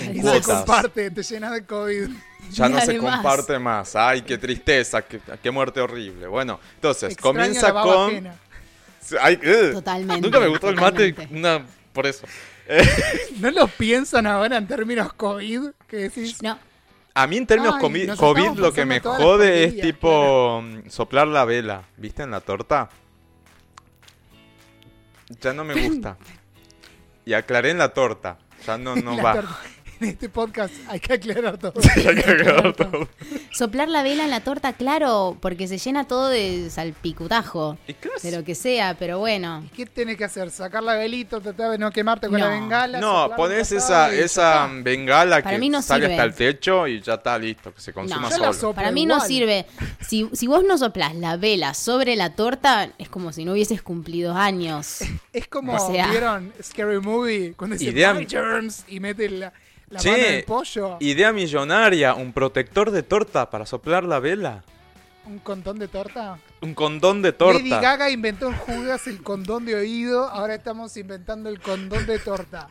En 0.00 0.16
Y 0.16 0.20
se 0.22 0.42
comparte, 0.42 1.10
te 1.10 1.22
llenas 1.22 1.52
de 1.52 1.64
COVID. 1.64 2.10
Ya 2.50 2.68
no 2.68 2.80
se 2.80 2.98
comparte 2.98 3.58
más. 3.58 3.94
Ay, 3.94 4.22
qué 4.22 4.36
tristeza, 4.36 5.02
qué, 5.02 5.20
qué 5.42 5.50
muerte 5.50 5.80
horrible. 5.80 6.26
Bueno, 6.26 6.58
entonces, 6.74 7.12
Extraño 7.12 7.34
comienza 7.38 7.72
con. 7.72 8.10
ajena. 8.10 8.34
Ay, 9.20 9.36
ugh. 9.36 9.72
Totalmente, 9.74 10.20
Nunca 10.20 10.40
me 10.40 10.48
gustó 10.48 10.68
el 10.70 10.76
mate. 10.76 11.14
Una, 11.30 11.64
por 11.92 12.06
eso. 12.06 12.26
¿No 13.38 13.50
lo 13.52 13.68
piensan 13.68 14.26
ahora 14.26 14.56
en 14.56 14.66
términos 14.66 15.12
COVID? 15.12 15.68
Que 15.86 15.96
decís, 15.96 16.42
No, 16.42 16.58
A 17.18 17.26
mí 17.26 17.38
en 17.38 17.46
términos 17.46 17.76
Ay, 17.76 18.08
COVID 18.18 18.58
lo 18.58 18.72
que 18.74 18.84
me 18.84 19.00
jode 19.00 19.64
es 19.64 19.80
tipo 19.80 20.60
mm, 20.62 20.90
soplar 20.90 21.26
la 21.26 21.46
vela, 21.46 21.84
¿viste? 21.96 22.22
En 22.22 22.30
la 22.30 22.42
torta. 22.42 22.90
Ya 25.40 25.54
no 25.54 25.64
me 25.64 25.72
gusta. 25.88 26.18
Y 27.24 27.32
aclaré 27.32 27.70
en 27.70 27.78
la 27.78 27.94
torta. 27.94 28.36
Ya 28.66 28.76
no, 28.76 28.96
no 28.96 29.16
va. 29.22 29.32
torta. 29.32 29.58
En 30.00 30.08
este 30.08 30.28
podcast 30.28 30.74
hay 30.88 31.00
que 31.00 31.14
aclarar 31.14 31.58
todo. 31.58 31.72
Soplar 33.52 33.88
la 33.88 34.02
vela 34.02 34.24
en 34.24 34.30
la 34.30 34.40
torta, 34.40 34.72
claro, 34.74 35.36
porque 35.40 35.66
se 35.68 35.78
llena 35.78 36.06
todo 36.06 36.28
de 36.28 36.68
salpicutajo. 36.70 37.78
¿Y 37.88 37.94
qué 37.94 38.10
De 38.22 38.36
lo 38.36 38.44
que 38.44 38.54
sea, 38.54 38.94
pero 38.98 39.18
bueno. 39.18 39.64
¿Qué 39.74 39.86
tenés 39.86 40.16
que 40.16 40.24
hacer? 40.24 40.50
¿Sacar 40.50 40.82
la 40.82 40.94
velita, 40.96 41.40
tratar 41.40 41.70
de 41.70 41.78
no 41.78 41.90
quemarte 41.90 42.28
con 42.28 42.38
No. 42.38 42.46
la 42.46 42.50
bengala? 42.52 43.00
No, 43.00 43.28
la 43.28 43.58
esa, 43.58 44.14
y 44.14 44.18
esa 44.18 44.68
bengala 44.82 45.42
Para 45.42 45.50
que 45.56 45.60
mí 45.60 45.68
no 45.70 45.80
sale 45.82 46.04
sirve. 46.06 46.14
hasta 46.14 46.24
el 46.24 46.34
techo 46.34 46.86
y 46.86 47.00
ya 47.00 47.14
está 47.14 47.38
listo, 47.38 47.72
que 47.74 47.80
se 47.80 47.92
consuma 47.92 48.28
No. 48.28 48.52
Solo. 48.52 48.74
Para 48.74 48.90
mí 48.92 49.06
no 49.06 49.20
sirve. 49.20 49.66
Si, 50.06 50.28
si 50.32 50.46
vos 50.46 50.62
no 50.64 50.76
soplás 50.78 51.14
la 51.14 51.36
vela 51.36 51.72
sobre 51.74 52.16
la 52.16 52.34
torta, 52.34 52.90
es 52.98 53.08
como 53.08 53.32
si 53.32 53.44
no 53.44 53.52
hubieses 53.52 53.82
cumplido 53.82 54.34
años. 54.34 54.98
Es 55.32 55.48
como, 55.48 55.74
O 55.74 55.92
sea- 55.92 56.08
¿vieron 56.10 56.52
Scary 56.62 57.00
Movie? 57.00 57.54
Cuando 57.56 57.76
dice 57.76 57.92
y 58.88 59.00
mete 59.00 59.28
la, 59.30 59.52
la 59.88 60.00
Che, 60.00 60.10
mano 60.10 60.22
en 60.24 60.34
el 60.34 60.44
pollo. 60.44 60.96
Idea 61.00 61.32
millonaria, 61.32 62.14
un 62.14 62.32
protector 62.32 62.90
de 62.90 63.02
torta 63.02 63.50
para 63.50 63.66
soplar 63.66 64.04
la 64.04 64.18
vela. 64.18 64.64
Un 65.26 65.38
condón 65.40 65.78
de 65.78 65.88
torta. 65.88 66.38
Un 66.60 66.74
condón 66.74 67.20
de 67.20 67.30
Lady 67.30 67.38
torta. 67.38 67.80
Gaga 67.80 68.10
inventó 68.10 68.48
en 68.48 68.56
Judas 68.56 69.06
el 69.08 69.22
condón 69.22 69.64
de 69.64 69.74
oído. 69.74 70.28
Ahora 70.28 70.54
estamos 70.54 70.96
inventando 70.96 71.48
el 71.48 71.60
condón 71.60 72.06
de 72.06 72.18
torta. 72.20 72.68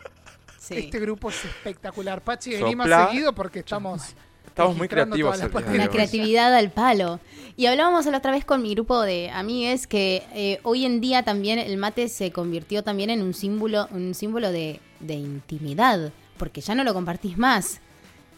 Sí. 0.57 0.77
Este 0.77 0.99
grupo 0.99 1.29
es 1.29 1.43
espectacular. 1.43 2.21
Pachi, 2.21 2.57
Sopla. 2.57 3.07
seguido 3.07 3.33
porque 3.33 3.59
estamos. 3.59 4.15
Estamos 4.47 4.77
muy 4.77 4.87
creativos. 4.87 5.37
Una 5.37 5.83
hoy. 5.83 5.89
creatividad 5.89 6.55
al 6.55 6.71
palo. 6.71 7.19
Y 7.57 7.65
hablábamos 7.65 8.05
la 8.05 8.17
otra 8.17 8.31
vez 8.31 8.45
con 8.45 8.61
mi 8.61 8.73
grupo 8.73 9.01
de 9.01 9.29
amigues 9.29 9.85
que 9.85 10.23
eh, 10.33 10.59
hoy 10.63 10.85
en 10.85 11.01
día 11.01 11.23
también 11.23 11.59
el 11.59 11.75
mate 11.75 12.07
se 12.07 12.31
convirtió 12.31 12.81
también 12.81 13.09
en 13.09 13.21
un 13.21 13.33
símbolo, 13.33 13.89
un 13.91 14.13
símbolo 14.13 14.51
de, 14.51 14.79
de 15.01 15.15
intimidad, 15.15 16.13
porque 16.37 16.61
ya 16.61 16.75
no 16.75 16.83
lo 16.83 16.93
compartís 16.93 17.37
más. 17.37 17.79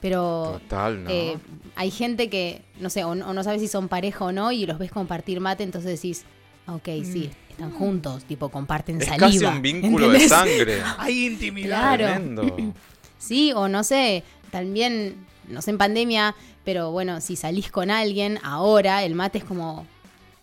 Pero 0.01 0.59
Total, 0.61 1.03
¿no? 1.03 1.09
eh, 1.09 1.37
hay 1.75 1.89
gente 1.89 2.29
que, 2.29 2.61
no 2.79 2.89
sé, 2.91 3.03
o 3.03 3.15
no, 3.15 3.29
o 3.29 3.33
no 3.33 3.43
sabes 3.43 3.61
si 3.61 3.67
son 3.67 3.87
pareja 3.87 4.25
o 4.25 4.31
no, 4.31 4.51
y 4.51 4.65
los 4.67 4.77
ves 4.77 4.91
compartir 4.91 5.39
mate, 5.39 5.63
entonces 5.63 5.99
decís, 5.99 6.23
"Ah, 6.67 6.75
ok, 6.75 6.87
sí, 7.03 7.31
están 7.49 7.71
juntos, 7.71 8.23
tipo, 8.25 8.49
comparten 8.49 8.97
Mm. 8.97 9.01
es 9.01 9.07
saliva. 9.07 9.27
casi 9.27 9.45
un 9.45 9.61
vínculo 9.63 10.05
¿entendés? 10.05 10.29
de 10.29 10.35
sangre. 10.35 10.81
Hay 10.99 11.25
intimidad. 11.25 11.95
Claro. 11.95 12.05
Tremendo. 12.05 12.55
Sí, 13.19 13.51
o 13.55 13.67
no 13.67 13.83
sé, 13.83 14.23
también, 14.51 15.15
no 15.47 15.63
sé 15.63 15.71
en 15.71 15.79
pandemia, 15.79 16.35
pero 16.63 16.91
bueno, 16.91 17.19
si 17.19 17.35
salís 17.35 17.71
con 17.71 17.89
alguien, 17.89 18.37
ahora 18.43 19.03
el 19.03 19.15
mate 19.15 19.39
es 19.39 19.43
como, 19.43 19.87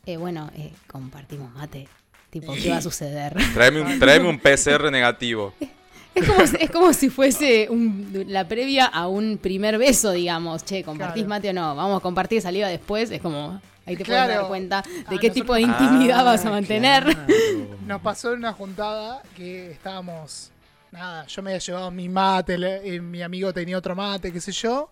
eh, 0.07 0.17
bueno, 0.17 0.51
eh, 0.57 0.73
compartimos 0.89 1.55
mate. 1.55 1.87
Tipo, 2.31 2.53
¿qué 2.55 2.71
va 2.71 2.79
a 2.79 2.83
suceder? 2.83 3.37
Tráeme 3.55 3.81
un, 3.83 3.99
tráeme 4.01 4.29
un 4.29 4.39
PCR 4.41 4.91
negativo. 4.91 5.55
Es 6.15 6.27
como, 6.29 6.47
si- 6.47 6.57
es 6.61 6.71
como 6.71 6.93
si 6.93 7.11
fuese 7.11 7.69
un- 7.71 8.25
la 8.29 8.47
previa 8.47 8.87
a 8.87 9.09
un 9.09 9.39
primer 9.39 9.79
beso, 9.79 10.13
digamos. 10.13 10.65
Che, 10.65 10.85
¿compartís 10.85 11.25
Claro. 11.25 11.29
mate 11.29 11.51
o 11.51 11.53
no? 11.53 11.75
Vamos 11.75 11.99
a 11.99 12.01
compartir 12.03 12.41
saliva 12.41 12.69
después. 12.69 13.11
Es 13.11 13.21
como, 13.21 13.61
ahí 13.87 13.97
te 13.97 14.05
puedes 14.05 14.25
Claro. 14.25 14.41
dar 14.43 14.49
cuenta 14.49 14.83
de 14.83 14.91
Ah, 14.91 14.95
qué 15.09 15.15
nosotros- 15.29 15.33
tipo 15.35 15.55
de 15.55 15.61
intimidad 15.63 16.21
Ah, 16.21 16.23
vas 16.25 16.45
a 16.47 16.51
mantener. 16.51 17.03
claro. 17.05 17.21
Nos 17.87 18.01
pasó 18.01 18.33
en 18.33 18.39
una 18.39 18.53
juntada 18.53 19.23
que 19.37 19.71
estábamos. 19.73 20.51
Nada, 20.93 21.27
yo 21.27 21.43
me 21.43 21.51
había 21.51 21.59
llevado 21.59 21.91
mi 21.91 22.09
mate, 22.09 22.57
le- 22.57 22.95
eh, 22.95 23.01
mi 23.01 23.21
amigo 23.21 23.53
tenía 23.53 23.77
otro 23.77 23.97
mate, 23.97 24.33
qué 24.33 24.41
sé 24.41 24.53
yo. 24.53 24.91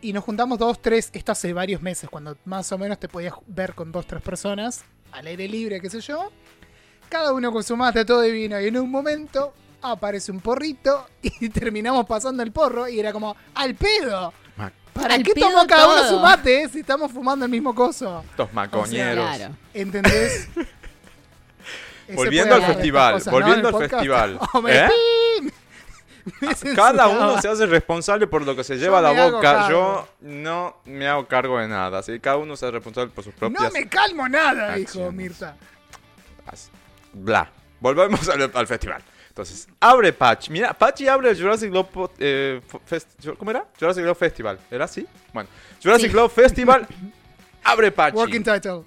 Y 0.00 0.12
nos 0.12 0.22
juntamos 0.22 0.58
dos, 0.60 0.80
tres, 0.80 1.10
esto 1.12 1.32
hace 1.32 1.52
varios 1.52 1.82
meses, 1.82 2.08
cuando 2.08 2.36
más 2.44 2.70
o 2.70 2.78
menos 2.78 3.00
te 3.00 3.08
podías 3.08 3.34
ver 3.48 3.74
con 3.74 3.90
dos, 3.90 4.06
tres 4.06 4.22
personas, 4.22 4.84
al 5.10 5.26
aire 5.26 5.48
libre, 5.48 5.80
qué 5.80 5.90
sé 5.90 6.00
yo. 6.00 6.30
Cada 7.08 7.32
uno 7.32 7.50
con 7.50 7.64
su 7.64 7.76
mate, 7.76 8.04
todo 8.04 8.20
divino. 8.20 8.60
Y 8.60 8.66
en 8.68 8.76
un 8.78 8.88
momento 8.90 9.52
aparece 9.92 10.30
un 10.32 10.40
porrito 10.40 11.06
y 11.22 11.48
terminamos 11.50 12.06
pasando 12.06 12.42
el 12.42 12.52
porro 12.52 12.88
y 12.88 12.98
era 13.00 13.12
como, 13.12 13.36
¡al 13.54 13.74
pedo! 13.74 14.32
¿Para 14.92 15.14
Al 15.16 15.22
qué 15.22 15.34
pedo 15.34 15.50
toma 15.50 15.66
cada 15.66 15.88
uno 15.88 15.96
todo. 15.96 16.08
su 16.08 16.18
mate 16.20 16.70
si 16.70 16.80
estamos 16.80 17.12
fumando 17.12 17.44
el 17.44 17.50
mismo 17.50 17.74
coso? 17.74 18.24
Estos 18.30 18.50
macoñeros. 18.54 19.36
Claro. 19.36 19.54
¿Entendés? 19.74 20.48
Volviendo 22.14 22.54
al 22.54 22.62
festival, 22.62 23.22
volviendo 23.30 23.68
al 23.68 23.88
festival. 23.88 24.38
Oh, 24.54 24.62
me- 24.62 24.74
¿Eh? 24.86 24.88
Cada 26.74 27.06
uno 27.08 27.40
se 27.40 27.48
hace 27.48 27.66
responsable 27.66 28.26
por 28.26 28.42
lo 28.44 28.56
que 28.56 28.64
se 28.64 28.76
lleva 28.78 28.98
a 28.98 29.02
la 29.02 29.30
boca. 29.30 29.68
Yo 29.68 30.08
no 30.20 30.78
me 30.86 31.06
hago 31.06 31.26
cargo 31.28 31.58
de 31.58 31.68
nada. 31.68 31.98
Así 31.98 32.12
que 32.12 32.20
cada 32.20 32.36
uno 32.38 32.56
se 32.56 32.64
hace 32.66 32.72
responsable 32.72 33.12
por 33.14 33.22
sus 33.22 33.34
propias. 33.34 33.62
No 33.62 33.70
me 33.70 33.88
calmo 33.88 34.28
nada, 34.28 34.74
dijo 34.74 34.88
acciones. 34.88 35.12
Mirta. 35.14 35.56
As- 36.46 36.70
Bla. 37.12 37.50
Volvemos 37.80 38.28
al, 38.28 38.50
al 38.54 38.66
festival. 38.66 39.02
Entonces, 39.36 39.68
abre 39.80 40.14
Patch. 40.14 40.48
Mira, 40.48 40.72
Patchy 40.72 41.06
abre 41.08 41.28
el 41.28 41.38
Jurassic 41.38 41.70
Globe 41.70 41.90
po- 41.92 42.10
eh, 42.18 42.58
Fest- 42.88 43.36
¿Cómo 43.36 43.50
era? 43.50 43.66
Jurassic 43.78 44.02
Globe 44.02 44.14
Festival. 44.18 44.58
¿Era 44.70 44.86
así? 44.86 45.06
Bueno, 45.34 45.50
Jurassic 45.82 46.06
Sí. 46.06 46.12
Globe 46.14 46.30
Festival. 46.30 46.86
Abre 47.62 47.92
Patchy. 47.92 48.16
Working 48.16 48.42
title. 48.42 48.80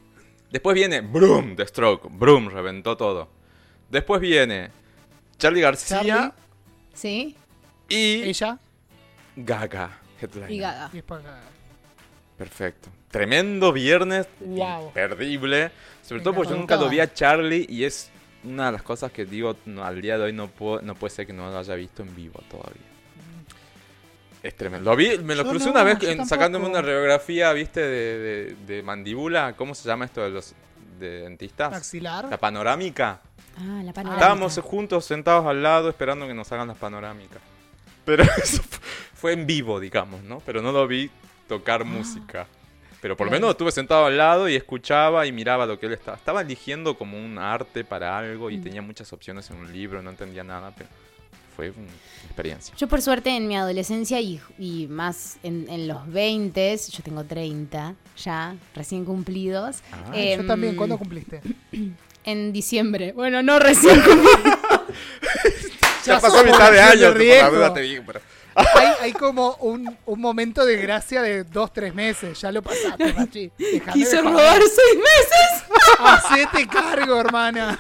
Después 0.50 0.74
viene 0.74 1.02
Broom 1.02 1.56
The 1.56 1.68
Stroke. 1.68 2.08
Broom 2.10 2.50
reventó 2.50 2.98
todo. 2.98 3.30
Después 3.92 4.20
viene 4.20 4.72
Charlie 5.38 5.62
García 5.62 6.02
Charlie. 6.04 6.32
¿Sí? 6.96 7.36
y 7.88 8.24
Ella. 8.24 8.58
Gaga. 9.36 10.00
Headliner. 10.20 10.50
Y 10.52 10.58
Gaga. 10.58 10.90
Perfecto. 12.38 12.90
Tremendo 13.12 13.72
viernes. 13.72 14.28
Wow. 14.40 14.88
Imperdible. 14.88 15.70
Sobre 16.02 16.22
todo 16.24 16.34
porque 16.34 16.52
yo 16.54 16.58
nunca 16.58 16.76
lo 16.76 16.90
vi 16.90 17.00
a 17.02 17.14
Charlie 17.14 17.68
y 17.70 17.84
es 17.84 18.10
una 18.44 18.68
de 18.68 18.72
las 18.74 18.82
cosas 18.84 19.12
que 19.12 19.26
digo 19.26 19.56
no, 19.66 19.84
al 19.84 20.02
día 20.02 20.18
de 20.18 20.26
hoy 20.26 20.34
no, 20.34 20.48
puedo, 20.48 20.82
no 20.82 20.96
puede 20.96 21.14
ser 21.14 21.28
que 21.28 21.34
no 21.34 21.50
lo 21.50 21.58
haya 21.58 21.76
visto 21.76 22.02
en 22.04 22.16
vivo 22.16 22.42
todavía. 22.50 22.82
Es 24.42 24.56
tremendo. 24.56 24.90
Lo 24.92 24.96
vi, 24.96 25.18
me 25.18 25.36
lo 25.36 25.44
Yo 25.44 25.50
crucé 25.50 25.66
no, 25.66 25.72
una 25.72 25.84
vez 25.84 26.02
en- 26.04 26.26
sacándome 26.26 26.66
una 26.68 26.82
radiografía, 26.82 27.52
viste, 27.52 27.82
de, 27.82 28.18
de- 28.20 28.56
de 28.68 28.84
mandíbula. 28.84 29.54
¿Cómo 29.58 29.76
se 29.76 29.88
llama 29.88 30.06
esto 30.06 30.22
de 30.22 30.30
los 30.30 30.54
de 30.98 31.22
dentistas? 31.22 31.72
Maxilar. 31.72 32.26
La 32.30 32.38
panorámica. 32.38 33.20
Ah, 33.58 33.82
la 33.84 33.92
panorámica. 33.92 34.14
Estábamos 34.14 34.58
juntos 34.64 35.04
sentados 35.04 35.46
al 35.46 35.62
lado 35.62 35.90
esperando 35.90 36.26
que 36.26 36.34
nos 36.34 36.50
hagan 36.54 36.70
las 36.70 36.78
panorámicas. 36.78 37.40
Pero 38.06 38.24
eso 38.42 38.64
fu- 38.64 38.80
fue 39.14 39.34
en 39.34 39.46
vivo, 39.46 39.78
digamos, 39.82 40.24
¿no? 40.24 40.40
Pero 40.46 40.62
no 40.62 40.72
lo 40.72 40.88
vi 40.88 41.12
tocar 41.50 41.84
música. 41.84 42.48
Pero 43.02 43.16
por 43.16 43.28
lo 43.28 43.32
menos 43.32 43.52
estuve 43.52 43.72
sentado 43.72 44.06
al 44.06 44.18
lado 44.18 44.50
y 44.50 44.56
escuchaba 44.56 45.26
y 45.26 45.32
miraba 45.32 45.66
lo 45.66 45.80
que 45.80 45.86
él 45.86 45.94
estaba. 45.94 46.18
Estaba 46.18 46.42
eligiendo 46.42 46.98
como 46.98 47.18
un 47.18 47.38
arte 47.38 47.84
para 47.86 48.18
algo 48.18 48.50
y 48.50 48.58
tenía 48.58 48.82
muchas 48.82 49.14
opciones 49.14 49.50
en 49.50 49.58
un 49.58 49.72
libro, 49.72 50.02
no 50.02 50.10
entendía 50.10 50.44
nada, 50.44 50.74
pero 50.78 50.90
fue 51.56 51.70
una 51.72 51.88
experiencia. 52.26 52.76
Yo 52.78 52.88
por 52.88 53.02
suerte 53.02 53.30
en 53.30 53.48
mi 53.48 53.56
adolescencia 53.56 54.20
y, 54.20 54.42
y 54.58 54.88
más 54.88 55.38
en, 55.44 55.68
en 55.70 55.88
los 55.88 56.12
20, 56.12 56.78
yo 56.92 57.04
tengo 57.04 57.24
30 57.24 57.96
ya, 58.18 58.56
recién 58.76 59.06
cumplidos. 59.06 59.78
Ah, 59.92 60.12
yo 60.14 60.20
Em, 60.20 60.48
también. 60.48 60.76
¿Cuándo 60.76 60.98
cumpliste? 60.98 61.42
En 62.26 62.52
diciembre. 62.52 63.14
Bueno, 63.14 63.42
no 63.42 63.60
recién 63.60 64.02
cumplidos. 64.02 64.60
ya 66.06 66.20
pasó 66.20 66.44
mitad 66.44 66.70
de 66.70 66.82
año, 66.82 67.14
por 67.14 67.24
la 67.24 67.50
duda 67.50 67.74
te 67.74 67.80
digo, 67.80 68.04
pero... 68.06 68.20
hay, 68.56 68.88
hay 69.02 69.14
como 69.14 69.56
un, 69.56 69.98
un 70.06 70.20
momento 70.20 70.66
de 70.66 70.78
gracia 70.78 71.22
de 71.22 71.44
dos, 71.44 71.72
tres 71.74 71.94
meses. 71.94 72.40
Ya 72.42 72.52
lo 72.52 72.62
pasaste, 72.62 73.14
Machi. 73.14 73.52
Dejame 73.58 73.94
Quiso 73.94 74.22
robar 74.22 74.62
seis 74.62 74.98
meses. 74.98 75.80
Hacete 76.00 76.68
cargo, 76.68 77.20
hermana. 77.20 77.80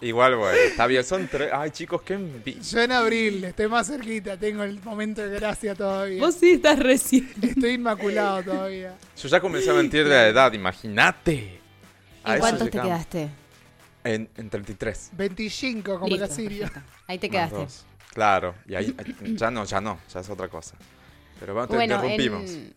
Igual, 0.00 0.34
bueno, 0.36 0.58
está 0.58 0.86
bien, 0.86 1.04
son 1.04 1.28
tres... 1.28 1.50
Ay, 1.52 1.70
chicos, 1.70 2.02
qué 2.02 2.14
envidia. 2.14 2.60
Yo 2.60 2.80
en 2.80 2.90
abril, 2.92 3.44
estoy 3.44 3.68
más 3.68 3.86
cerquita. 3.86 4.36
Tengo 4.36 4.64
el 4.64 4.82
momento 4.82 5.22
de 5.22 5.38
gracia 5.38 5.74
todavía. 5.74 6.20
Vos 6.20 6.34
sí 6.34 6.52
estás 6.52 6.78
recién. 6.78 7.32
Estoy 7.40 7.74
inmaculado 7.74 8.42
todavía. 8.42 8.96
Yo 9.16 9.28
ya 9.28 9.40
comencé 9.40 9.70
a 9.70 9.74
mentir 9.74 10.04
de 10.04 10.10
la 10.10 10.26
edad, 10.28 10.52
imagínate. 10.52 11.60
¿En 12.24 12.38
cuántos 12.40 12.70
te 12.70 12.78
quedaste? 12.80 13.28
En, 14.04 14.28
en 14.36 14.50
33. 14.50 15.10
25 15.12 16.00
como 16.00 16.16
la 16.16 16.26
Listo, 16.26 16.34
Siria. 16.34 16.66
perfecto. 16.66 16.90
Ahí 17.06 17.18
te 17.18 17.28
Más 17.30 17.50
quedaste. 17.50 17.74
Claro, 18.12 18.54
y 18.66 18.74
ahí 18.74 18.94
ya 19.36 19.50
no, 19.50 19.64
ya 19.64 19.80
no, 19.80 19.98
ya 20.12 20.20
es 20.20 20.28
otra 20.30 20.48
cosa. 20.48 20.76
Pero 21.40 21.54
bueno, 21.54 21.68
te 21.68 21.74
Bueno, 21.76 21.94
interrumpimos. 21.94 22.50
en, 22.50 22.74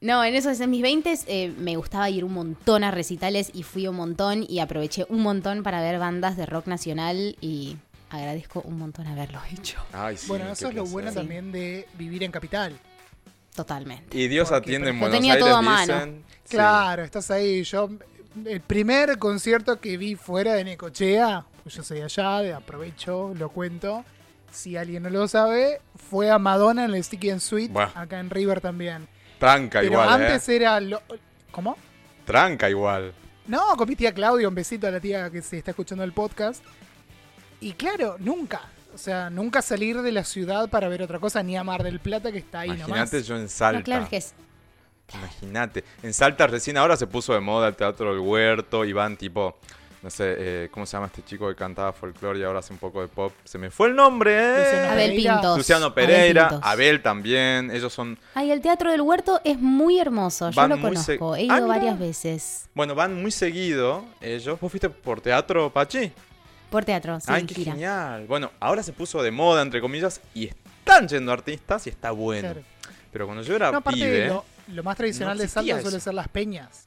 no, 0.00 0.24
en 0.24 0.34
esos, 0.34 0.58
en 0.60 0.70
mis 0.70 0.82
20 0.82 1.54
me 1.58 1.76
gustaba 1.76 2.08
ir 2.10 2.24
un 2.24 2.32
montón 2.32 2.84
a 2.84 2.90
recitales 2.90 3.50
y 3.52 3.62
fui 3.64 3.86
un 3.86 3.96
montón 3.96 4.44
y 4.48 4.60
aproveché 4.60 5.04
un 5.08 5.20
montón 5.22 5.62
para 5.62 5.80
ver 5.82 5.98
bandas 5.98 6.36
de 6.36 6.46
rock 6.46 6.66
nacional 6.68 7.36
y 7.40 7.76
agradezco 8.10 8.62
un 8.62 8.78
montón 8.78 9.06
haberlo 9.06 9.40
hecho. 9.52 9.78
Ay, 9.92 10.16
sí, 10.16 10.26
Bueno, 10.28 10.50
eso 10.50 10.68
es 10.68 10.74
lo 10.74 10.84
bueno 10.86 11.10
Sí. 11.10 11.16
también 11.16 11.52
de 11.52 11.86
vivir 11.98 12.22
en 12.24 12.30
capital. 12.32 12.78
Totalmente. 13.54 14.16
Y 14.16 14.28
Dios 14.28 14.48
Porque, 14.48 14.68
atiende 14.68 14.90
en 14.90 15.00
Buenos 15.00 15.16
tenía 15.18 15.34
Aires, 15.34 15.46
todo 15.46 15.56
a 15.56 15.62
mano. 15.62 15.94
dicen. 15.94 16.24
Sí. 16.44 16.50
Claro, 16.56 17.02
estás 17.02 17.30
ahí. 17.30 17.62
Yo, 17.64 17.90
el 18.46 18.60
primer 18.60 19.18
concierto 19.18 19.80
que 19.80 19.96
vi 19.96 20.14
fuera 20.14 20.54
de 20.54 20.64
Necochea, 20.64 21.44
pues 21.62 21.74
yo 21.74 21.82
soy 21.82 22.00
allá, 22.00 22.38
de 22.40 22.54
aprovecho, 22.54 23.34
lo 23.36 23.48
cuento. 23.50 24.04
Si 24.50 24.76
alguien 24.76 25.02
no 25.02 25.10
lo 25.10 25.28
sabe, 25.28 25.80
fue 26.10 26.30
a 26.30 26.38
Madonna 26.38 26.84
en 26.84 26.94
el 26.94 27.04
Sticky 27.04 27.30
and 27.30 27.40
Sweet, 27.40 27.70
Buah. 27.72 27.90
acá 27.94 28.18
en 28.18 28.30
River 28.30 28.60
también. 28.60 29.08
Tranca 29.38 29.80
Pero 29.80 29.92
igual, 29.92 30.08
antes 30.08 30.48
¿eh? 30.48 30.56
era. 30.56 30.80
Lo... 30.80 31.00
¿Cómo? 31.50 31.76
Tranca 32.24 32.68
igual. 32.68 33.12
No, 33.46 33.76
con 33.76 33.88
mi 33.88 33.96
tía 33.96 34.12
Claudia, 34.12 34.48
un 34.48 34.54
besito 34.54 34.86
a 34.86 34.90
la 34.90 35.00
tía 35.00 35.30
que 35.30 35.40
se 35.42 35.58
está 35.58 35.70
escuchando 35.70 36.04
el 36.04 36.12
podcast. 36.12 36.62
Y 37.60 37.72
claro, 37.72 38.16
nunca. 38.18 38.62
O 38.94 38.98
sea, 38.98 39.30
nunca 39.30 39.62
salir 39.62 40.00
de 40.02 40.12
la 40.12 40.24
ciudad 40.24 40.68
para 40.68 40.88
ver 40.88 41.02
otra 41.02 41.18
cosa, 41.18 41.42
ni 41.42 41.56
a 41.56 41.62
Mar 41.62 41.82
del 41.82 42.00
Plata 42.00 42.32
que 42.32 42.38
está 42.38 42.60
ahí 42.60 42.70
Imagínate 42.70 43.16
nomás. 43.16 43.26
yo 43.26 43.36
en 43.36 43.48
Salta. 43.48 43.78
No, 43.78 43.84
claro, 43.84 44.04
es 44.04 44.08
que 44.10 44.16
es. 44.16 44.34
Imagínate. 45.14 45.84
En 46.02 46.12
Salta 46.12 46.46
recién 46.46 46.76
ahora 46.76 46.96
se 46.96 47.06
puso 47.06 47.32
de 47.32 47.40
moda 47.40 47.68
el 47.68 47.76
Teatro 47.76 48.10
del 48.10 48.20
Huerto 48.20 48.84
y 48.84 48.92
van 48.92 49.16
tipo, 49.16 49.56
no 50.02 50.10
sé, 50.10 50.34
eh, 50.38 50.68
¿cómo 50.70 50.86
se 50.86 50.92
llama 50.96 51.06
este 51.06 51.22
chico 51.24 51.48
que 51.48 51.54
cantaba 51.56 51.92
folclore 51.92 52.38
y 52.38 52.42
ahora 52.44 52.60
hace 52.60 52.72
un 52.72 52.78
poco 52.78 53.00
de 53.00 53.08
pop? 53.08 53.32
Se 53.44 53.58
me 53.58 53.70
fue 53.70 53.88
el 53.88 53.96
nombre, 53.96 54.32
¿eh? 54.36 54.88
Abel. 54.88 55.16
Pintos. 55.16 55.56
Luciano 55.58 55.86
Abel 55.86 55.94
Pereira, 56.06 56.48
Pintos. 56.50 56.68
Abel 56.70 57.02
también, 57.02 57.70
ellos 57.70 57.92
son, 57.92 58.18
Ay, 58.34 58.50
el 58.52 58.60
Teatro 58.60 58.90
del 58.92 59.00
Huerto 59.00 59.40
es 59.44 59.58
muy 59.58 59.98
hermoso. 59.98 60.50
Yo 60.50 60.56
Van 60.60 60.70
lo 60.70 60.80
conozco. 60.80 61.34
He 61.36 61.48
Ah, 61.50 61.58
ido 61.58 61.66
varias 61.68 61.98
veces. 61.98 62.68
bueno, 62.74 62.94
van 62.94 63.20
muy 63.20 63.30
seguido 63.30 64.04
ellos. 64.20 64.60
¿Vos 64.60 64.70
fuiste 64.70 64.88
por 64.88 65.20
teatro, 65.20 65.70
Pachi? 65.72 66.12
Por 66.70 66.84
teatro, 66.84 67.18
sí, 67.18 67.26
Ay, 67.28 67.44
qué 67.46 67.54
gira. 67.54 67.72
genial. 67.72 68.26
Bueno, 68.26 68.50
ahora 68.60 68.82
se 68.82 68.92
puso 68.92 69.22
de 69.22 69.30
moda, 69.30 69.62
entre 69.62 69.80
comillas, 69.80 70.20
y 70.34 70.46
están 70.48 71.08
yendo 71.08 71.32
artistas 71.32 71.86
y 71.86 71.90
está 71.90 72.10
bueno. 72.10 72.52
Claro. 72.52 72.60
Pero 73.10 73.24
cuando 73.26 73.42
yo 73.42 73.56
era 73.56 73.72
No, 73.72 73.80
pibe... 73.82 74.28
lo, 74.28 74.44
lo 74.68 74.82
más 74.82 74.96
tradicional 74.96 75.36
no 75.38 75.42
de 75.42 75.48
Salta 75.48 75.80
suele 75.80 75.98
ser 75.98 76.12
las 76.12 76.28
peñas. 76.28 76.86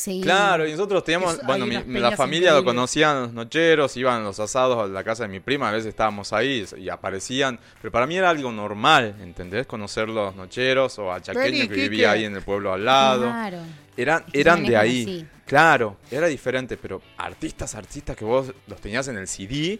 Sí. 0.00 0.20
Claro, 0.22 0.66
y 0.66 0.70
nosotros 0.72 1.04
teníamos, 1.04 1.40
bueno, 1.44 1.66
mi- 1.66 2.00
la 2.00 2.16
familia 2.16 2.52
lo 2.54 2.64
conocían 2.64 3.20
los 3.22 3.32
nocheros, 3.32 3.96
iban 3.96 4.24
los 4.24 4.40
asados 4.40 4.78
a 4.78 4.86
la 4.86 5.04
casa 5.04 5.24
de 5.24 5.28
mi 5.28 5.40
prima, 5.40 5.68
a 5.68 5.72
veces 5.72 5.86
estábamos 5.88 6.32
ahí 6.32 6.64
y 6.78 6.88
aparecían, 6.88 7.58
pero 7.82 7.92
para 7.92 8.06
mí 8.06 8.16
era 8.16 8.30
algo 8.30 8.50
normal, 8.50 9.14
¿entendés? 9.20 9.66
Conocer 9.66 10.08
los 10.08 10.34
nocheros 10.36 10.98
o 10.98 11.12
a 11.12 11.20
Chaqueño 11.20 11.68
que 11.68 11.74
vivía 11.74 12.12
ahí 12.12 12.24
en 12.24 12.34
el 12.36 12.42
pueblo 12.42 12.72
al 12.72 12.84
lado. 12.84 13.22
Claro. 13.30 13.58
Eran, 13.96 14.24
eran 14.32 14.64
de 14.64 14.76
ahí. 14.76 15.02
así. 15.02 15.26
Claro, 15.44 15.96
era 16.10 16.26
diferente, 16.28 16.76
pero 16.76 17.02
artistas, 17.18 17.74
artistas 17.74 18.16
que 18.16 18.24
vos 18.24 18.52
los 18.68 18.80
tenías 18.80 19.08
en 19.08 19.18
el 19.18 19.26
CD, 19.28 19.78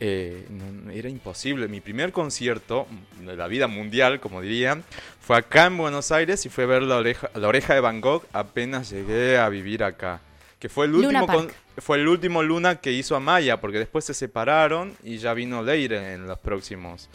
eh, 0.00 0.46
no- 0.50 0.90
era 0.90 1.08
imposible. 1.08 1.68
Mi 1.68 1.80
primer 1.80 2.12
concierto 2.12 2.86
de 3.20 3.36
la 3.36 3.46
vida 3.48 3.66
mundial, 3.66 4.20
como 4.20 4.40
dirían, 4.40 4.84
fue 5.20 5.36
acá 5.38 5.66
en 5.66 5.76
Buenos 5.78 6.12
Aires 6.12 6.44
y 6.46 6.48
fue 6.48 6.66
ver 6.66 6.82
la 6.82 6.96
oreja, 6.96 7.30
la 7.34 7.48
oreja 7.48 7.74
de 7.74 7.80
Van 7.80 8.00
Gogh 8.00 8.24
apenas 8.32 8.90
llegué 8.90 9.38
a 9.38 9.48
vivir 9.48 9.82
acá. 9.84 10.20
Que 10.58 10.68
fue 10.68 10.86
el 10.86 10.94
último, 10.94 11.26
con- 11.26 11.50
fue 11.78 11.98
el 11.98 12.08
último 12.08 12.42
Luna 12.42 12.76
que 12.76 12.90
hizo 12.92 13.14
Amaya, 13.14 13.60
porque 13.60 13.78
después 13.78 14.04
se 14.06 14.14
separaron 14.14 14.94
y 15.04 15.18
ya 15.18 15.34
vino 15.34 15.62
Leire 15.62 16.14
en 16.14 16.26
los 16.26 16.38
próximos 16.38 17.08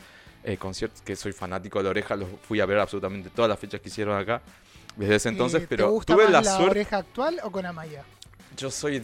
eh, 0.43 0.57
conciertos, 0.57 1.01
que 1.01 1.15
soy 1.15 1.34
fanático 1.34 1.79
de 1.79 1.84
la 1.84 1.89
oreja, 1.91 2.15
los 2.15 2.27
fui 2.47 2.59
a 2.61 2.65
ver 2.65 2.79
absolutamente 2.79 3.29
todas 3.29 3.49
las 3.49 3.59
fechas 3.59 3.79
que 3.82 3.89
hicieron 3.89 4.17
acá. 4.19 4.41
Desde 4.95 5.15
ese 5.15 5.29
entonces, 5.29 5.63
Eh, 5.63 5.67
pero 5.69 5.86
¿Te 5.86 5.91
gusta 5.91 6.13
tuve 6.13 6.23
más 6.25 6.32
la, 6.34 6.41
la, 6.41 6.51
suerte 6.51 6.69
oreja 6.71 6.97
actual 6.97 7.39
o 7.43 7.51
con 7.51 7.65
Amaya? 7.65 8.03
yo 8.57 8.69
soy 8.71 8.97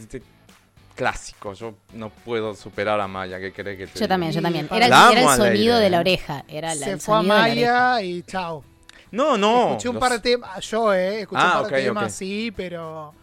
clásico, 0.98 1.52
yo 1.54 1.74
no 1.94 2.10
puedo 2.10 2.54
superar 2.56 3.00
a 3.00 3.06
Maya, 3.06 3.38
¿qué 3.38 3.52
crees 3.52 3.78
que 3.78 3.86
te 3.86 3.92
Yo 3.92 4.00
diga? 4.00 4.08
también, 4.08 4.32
yo 4.32 4.42
también. 4.42 4.66
Era, 4.70 4.88
La 4.88 5.12
era 5.12 5.20
amo 5.20 5.30
el 5.32 5.36
sonido 5.38 5.78
de 5.78 5.90
la 5.90 5.96
¿eh? 5.98 6.00
oreja. 6.00 6.44
Era 6.48 6.74
la- 6.74 6.84
Se 6.86 6.92
el 6.92 7.00
fue 7.00 7.14
a 7.14 7.18
sonido 7.18 7.34
de 7.36 7.40
la 7.40 7.50
oreja. 7.52 7.82
Maya 7.92 8.02
y 8.02 8.22
chao. 8.24 8.64
No, 9.12 9.38
no. 9.38 9.68
escuché 9.70 9.88
un 9.88 9.94
los- 9.94 10.00
par 10.00 10.12
de 10.12 10.18
temas, 10.18 10.70
yo, 10.70 10.92
eh, 10.92 11.20
escuché 11.20 11.40
Ah, 11.40 11.46
un 11.46 11.52
par 11.62 11.64
ok, 11.66 11.70
de 11.78 11.82
temas, 11.84 12.04
ok. 12.04 12.10
sí, 12.10 12.52
pero 12.54 13.14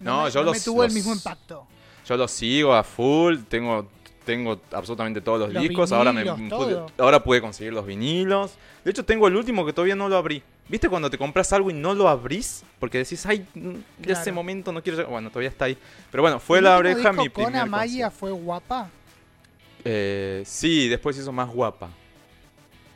No, 0.00 0.24
me, 0.24 0.30
yo 0.30 0.40
no 0.40 0.50
me 0.50 0.56
los- 0.58 0.64
tuvo 0.64 0.84
el 0.84 0.92
mismo 0.92 1.12
impacto. 1.14 1.66
Yo 2.06 2.16
los 2.18 2.30
sigo 2.30 2.74
a 2.74 2.84
full, 2.84 3.38
tengo 3.48 3.88
tengo 4.26 4.60
absolutamente 4.70 5.20
todos 5.20 5.40
los, 5.40 5.52
Los 5.52 5.62
discos, 5.64 5.90
ahora 5.90 6.12
me 6.12 6.24
pude, 6.24 6.78
ahora 6.98 7.24
pude 7.24 7.40
conseguir 7.40 7.72
los 7.72 7.84
vinilos. 7.84 8.52
De 8.84 8.92
hecho 8.92 9.04
tengo 9.04 9.26
el 9.26 9.34
último 9.34 9.66
que 9.66 9.72
todavía 9.72 9.96
no 9.96 10.08
lo 10.08 10.16
abrí. 10.16 10.44
¿Viste 10.72 10.88
cuando 10.88 11.08
te 11.10 11.18
compras 11.18 11.52
algo 11.52 11.70
y 11.70 11.74
no 11.74 11.94
lo 11.94 12.08
abrís? 12.08 12.64
Porque 12.80 12.96
decís, 12.98 13.24
ay, 13.26 13.46
mm, 13.54 13.68
de 13.98 14.12
ese 14.12 14.22
Claro. 14.22 14.32
momento 14.34 14.72
no 14.72 14.82
quiero... 14.82 15.06
Bueno, 15.06 15.28
todavía 15.28 15.50
está 15.50 15.66
ahí. 15.66 15.76
Pero 16.10 16.22
bueno, 16.22 16.40
fue 16.40 16.58
¿El 16.58 16.64
la 16.64 16.78
oreja 16.78 17.10
disco 17.10 17.12
mi 17.22 17.28
con 17.28 17.44
primer 17.44 17.60
Amaya 17.62 18.06
concierto. 18.06 18.16
fue 18.18 18.30
guapa? 18.32 18.88
Eh, 19.84 20.42
sí, 20.46 20.88
después 20.88 21.16
hizo 21.18 21.30
más 21.30 21.48
guapa. 21.50 21.90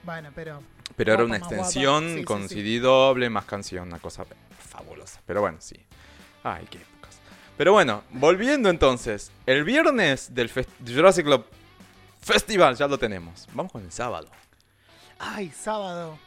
Bueno, 0.05 0.31
pero 0.35 0.63
Pero 0.97 1.13
era 1.13 1.25
una 1.25 1.37
extensión 1.37 2.09
Sí, 2.09 2.19
sí, 2.21 2.25
con 2.25 2.49
sí. 2.49 2.55
CD 2.63 2.81
doble, 2.81 3.29
más 3.29 3.45
canción, 3.45 3.87
una 3.89 3.99
cosa 3.99 4.25
fabulosa. 4.71 5.21
Pero 5.27 5.43
bueno, 5.43 5.59
sí. 5.61 5.77
Ay, 6.45 6.65
qué 6.71 6.79
épocas. 6.79 7.19
Pero 7.59 7.73
bueno, 7.73 8.05
volviendo 8.11 8.71
entonces. 8.71 9.31
El 9.45 9.65
viernes 9.65 10.35
del 10.35 10.49
fest- 10.51 10.69
Jurassic 10.87 11.27
Club 11.27 11.45
Festival 12.23 12.75
ya 12.77 12.89
lo 12.89 12.97
tenemos. 12.99 13.47
Vamos 13.53 13.71
con 13.73 13.83
el 13.85 13.93
sábado. 13.93 14.31
ay, 15.19 15.51
sábado. 15.51 16.19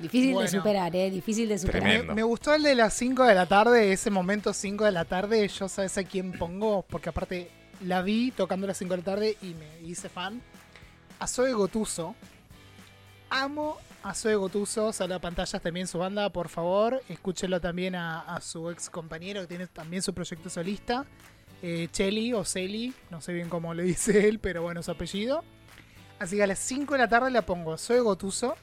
Difícil 0.00 0.32
Bueno. 0.32 0.50
de 0.50 0.56
superar, 0.56 0.96
¿eh? 0.96 1.10
Difícil 1.10 1.48
de 1.48 1.58
superar. 1.58 1.82
Tremendo. 1.82 2.06
Me, 2.14 2.14
me 2.16 2.22
gustó 2.22 2.54
el 2.54 2.62
de 2.62 2.74
las 2.74 2.94
5 2.94 3.24
de 3.24 3.34
la 3.34 3.46
tarde, 3.46 3.92
ese 3.92 4.10
momento 4.10 4.52
5 4.52 4.84
de 4.84 4.92
la 4.92 5.04
tarde. 5.04 5.46
Yo 5.48 5.68
sabes 5.68 5.96
a 5.98 6.04
quién 6.04 6.32
pongo, 6.32 6.82
porque 6.88 7.08
aparte 7.10 7.50
la 7.84 8.02
vi 8.02 8.30
tocando 8.30 8.66
a 8.66 8.68
las 8.68 8.78
5 8.78 8.90
de 8.92 8.96
la 8.98 9.04
tarde 9.04 9.36
y 9.42 9.54
me 9.54 9.88
hice 9.88 10.08
fan. 10.08 10.40
A 11.18 11.26
Zoe 11.26 11.52
Gotuso. 11.52 12.14
Amo 13.28 13.76
a 14.02 14.14
Zoe 14.14 14.34
Gotuso, 14.34 14.92
sale 14.92 15.14
a 15.14 15.18
pantallas 15.18 15.60
también 15.60 15.86
su 15.86 15.98
banda, 15.98 16.30
por 16.30 16.48
favor. 16.48 17.02
Escúchenlo 17.08 17.60
también 17.60 17.94
a, 17.94 18.20
a 18.20 18.40
su 18.40 18.70
ex 18.70 18.88
compañero 18.90 19.42
que 19.42 19.46
tiene 19.46 19.66
también 19.66 20.02
su 20.02 20.14
proyecto 20.14 20.48
solista. 20.48 21.04
Eh, 21.62 21.88
Chelly 21.92 22.32
o 22.32 22.42
Celi, 22.44 22.94
no 23.10 23.20
sé 23.20 23.34
bien 23.34 23.50
cómo 23.50 23.74
le 23.74 23.82
dice 23.84 24.26
él, 24.28 24.38
pero 24.38 24.62
bueno, 24.62 24.82
su 24.82 24.90
apellido. 24.90 25.44
Así 26.18 26.36
que 26.36 26.42
a 26.42 26.46
las 26.46 26.58
5 26.58 26.94
de 26.94 26.98
la 26.98 27.08
tarde 27.08 27.30
la 27.30 27.42
pongo 27.42 27.76
Zoe 27.76 28.00
Gotuso. 28.00 28.56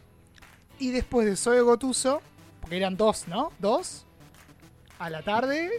Y 0.79 0.91
después 0.91 1.25
de 1.27 1.35
Zoe 1.35 1.61
Gotuso, 1.61 2.21
porque 2.61 2.77
eran 2.77 2.97
dos, 2.97 3.27
¿no? 3.27 3.51
Dos. 3.59 4.05
A 4.99 5.09
la 5.09 5.21
tarde, 5.21 5.69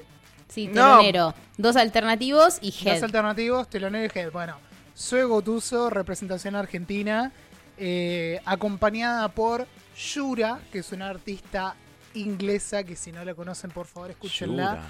Sí, 0.48 0.66
No. 0.68 0.72
telonero. 0.98 1.34
Dos 1.58 1.76
alternativos 1.76 2.58
y 2.62 2.70
dos 2.70 2.82
Head. 2.86 3.04
alternativos, 3.04 3.68
telonero 3.68 4.10
y 4.14 4.18
head. 4.18 4.32
Bueno, 4.32 4.56
Zoe 4.96 5.24
Gotuso, 5.24 5.90
representación 5.90 6.56
argentina, 6.56 7.32
eh, 7.76 8.40
acompañada 8.46 9.28
por 9.28 9.66
Yura, 9.96 10.60
que 10.72 10.78
es 10.78 10.90
una 10.92 11.10
artista 11.10 11.74
inglesa 12.14 12.82
que 12.84 12.96
si 12.96 13.12
no 13.12 13.22
la 13.26 13.34
conocen, 13.34 13.70
por 13.70 13.86
favor, 13.86 14.10
escúchenla. 14.10 14.82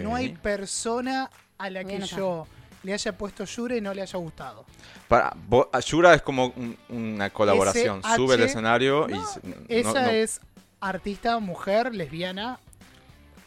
No 0.00 0.14
hay 0.14 0.34
persona 0.34 1.28
a 1.58 1.68
la 1.68 1.82
que 1.84 2.00
yo 2.02 2.46
le 2.82 2.92
haya 2.94 3.16
puesto 3.16 3.44
Yura 3.44 3.76
y 3.76 3.80
no 3.80 3.92
le 3.94 4.02
haya 4.02 4.18
gustado. 4.18 4.64
Para, 5.08 5.32
vo- 5.48 5.68
Yura 5.84 6.14
es 6.14 6.22
como 6.22 6.46
un- 6.56 6.76
una 6.88 7.30
colaboración. 7.30 8.02
Sube 8.16 8.34
al 8.34 8.42
escenario 8.42 9.08
y... 9.08 9.12
No, 9.12 9.28
Esa 9.68 10.02
no- 10.02 10.10
es 10.10 10.40
artista, 10.80 11.38
mujer, 11.38 11.94
lesbiana, 11.94 12.58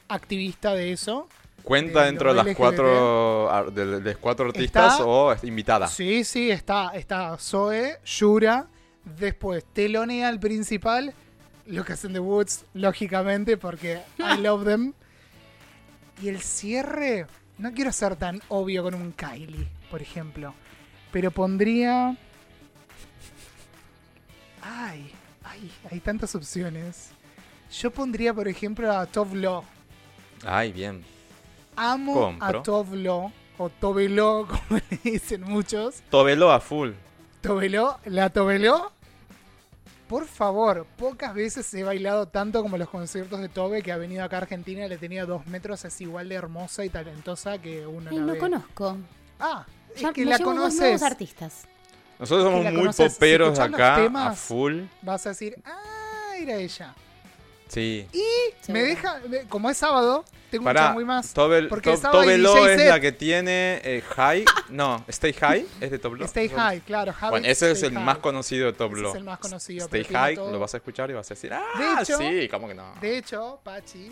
activista 0.07 0.73
de 0.73 0.91
eso. 0.93 1.27
¿Cuenta 1.63 2.01
de 2.01 2.05
dentro 2.05 2.29
de 2.29 2.35
las 2.35 2.45
LGBT. 2.45 2.57
cuatro, 2.57 3.71
de, 3.71 3.85
de 3.99 4.09
las 4.11 4.17
cuatro 4.17 4.45
artistas 4.45 4.93
Está- 4.93 5.05
o 5.05 5.31
es 5.31 5.43
invitada? 5.43 5.87
Sí, 5.87 6.23
sí, 6.23 6.51
está, 6.51 6.91
está 6.93 7.35
Zoe, 7.39 7.97
Yura, 8.05 8.67
después 9.03 9.65
telonea 9.73 10.27
al 10.29 10.39
principal, 10.39 11.13
Lucas 11.65 12.05
and 12.05 12.13
the 12.13 12.19
Woods, 12.19 12.65
lógicamente, 12.75 13.57
porque 13.57 13.99
I 14.19 14.37
love 14.41 14.63
them. 14.65 14.93
Y 16.21 16.29
el 16.29 16.39
cierre, 16.41 17.25
no 17.57 17.71
quiero 17.73 17.91
ser 17.91 18.15
tan 18.15 18.41
obvio 18.49 18.83
con 18.83 18.93
un 18.95 19.11
Kylie, 19.11 19.67
por 19.89 20.01
ejemplo, 20.01 20.53
pero 21.11 21.31
pondría... 21.31 22.15
Ay, 24.61 25.11
ay, 25.43 25.71
hay 25.91 25.99
tantas 25.99 26.33
opciones. 26.35 27.11
Yo 27.71 27.91
pondría, 27.91 28.33
por 28.33 28.47
ejemplo, 28.47 28.91
a 28.91 29.05
Tove 29.05 29.37
Lo. 29.37 29.63
Ay, 30.43 30.71
bien. 30.71 31.03
Amo 31.75 32.13
Compro. 32.13 32.59
a 32.59 32.63
Tove 32.63 32.97
Lo, 32.97 33.31
o 33.57 33.69
Tove 33.69 34.09
Lo, 34.09 34.47
como 34.47 34.79
le 34.89 35.11
dicen 35.11 35.41
muchos. 35.41 36.01
Tobelo 36.09 36.51
a 36.51 36.59
full. 36.59 36.91
Tobeló, 37.41 37.99
la 38.05 38.31
Tobeló. 38.31 38.91
Por 40.07 40.25
favor, 40.27 40.85
pocas 40.97 41.33
veces 41.33 41.73
he 41.73 41.83
bailado 41.83 42.27
tanto 42.27 42.61
como 42.61 42.77
los 42.77 42.89
conciertos 42.89 43.41
de 43.41 43.49
Tobe 43.49 43.81
que 43.81 43.91
ha 43.91 43.97
venido 43.97 44.23
acá 44.23 44.37
a 44.37 44.41
Argentina. 44.41 44.87
Le 44.87 44.97
tenía 44.97 45.25
dos 45.25 45.47
metros, 45.47 45.83
es 45.83 45.99
igual 45.99 46.29
de 46.29 46.35
hermosa 46.35 46.85
y 46.85 46.89
talentosa 46.89 47.57
que 47.57 47.83
Ay, 47.87 48.03
la 48.03 48.11
no 48.21 48.33
ve. 48.33 48.37
conozco. 48.37 48.97
Ah, 49.39 49.65
es 49.95 50.01
Ya 50.01 50.13
que 50.13 50.23
me 50.23 50.31
la 50.31 50.39
conoces. 50.39 50.79
nuevos 50.79 51.01
artistas. 51.01 51.67
Nosotros 52.19 52.45
somos 52.45 52.63
muy 52.65 52.75
conoces, 52.75 53.13
poperos 53.15 53.57
acá, 53.59 53.95
a 53.95 54.03
temas, 54.03 54.39
full. 54.39 54.83
Vas 55.01 55.25
a 55.25 55.29
decir, 55.29 55.55
ah, 55.65 56.33
era 56.37 56.53
ella. 56.55 56.93
Sí. 57.67 58.07
Me 58.13 58.61
Seguro. 58.61 58.83
deja, 58.85 59.19
me- 59.27 59.41
como 59.47 59.69
es 59.69 59.77
sábado, 59.77 60.23
tengo 60.51 60.63
Pará, 60.65 60.81
mucha 60.83 60.93
muy 60.93 61.05
más. 61.05 61.33
Tobel, 61.33 61.67
porque 61.67 61.91
To- 61.91 61.97
sábado 61.97 62.21
Tobelo 62.21 62.67
es 62.67 62.79
set. 62.79 62.89
la 62.89 62.99
que 62.99 63.11
tiene 63.11 63.81
eh, 63.83 64.03
High. 64.15 64.45
No, 64.69 65.03
Stay 65.07 65.33
High 65.33 65.65
es 65.81 65.91
de 65.91 65.99
Tobelo. 65.99 66.25
Stay 66.25 66.47
High, 66.49 66.81
claro. 66.81 67.11
Javi, 67.13 67.31
Bueno, 67.31 67.47
ese 67.47 67.71
es 67.71 67.83
el 67.83 67.93
High. 67.93 68.03
más 68.03 68.17
conocido 68.19 68.65
de 68.65 68.69
Ese 68.71 68.77
Tobelo. 68.77 69.09
es 69.09 69.15
el 69.15 69.23
más 69.23 69.39
conocido. 69.39 69.85
Stay 69.85 70.03
High, 70.05 70.35
todo. 70.35 70.51
lo 70.51 70.59
vas 70.59 70.73
a 70.73 70.77
escuchar 70.77 71.09
y 71.09 71.13
vas 71.13 71.29
a 71.29 71.33
decir, 71.33 71.53
ah, 71.53 71.63
De 71.77 72.01
hecho- 72.03 72.17
sí, 72.17 72.47
¿cómo 72.49 72.67
que 72.67 72.75
no? 72.75 72.93
De 73.01 73.17
hecho, 73.17 73.59
Pachi, 73.63 74.11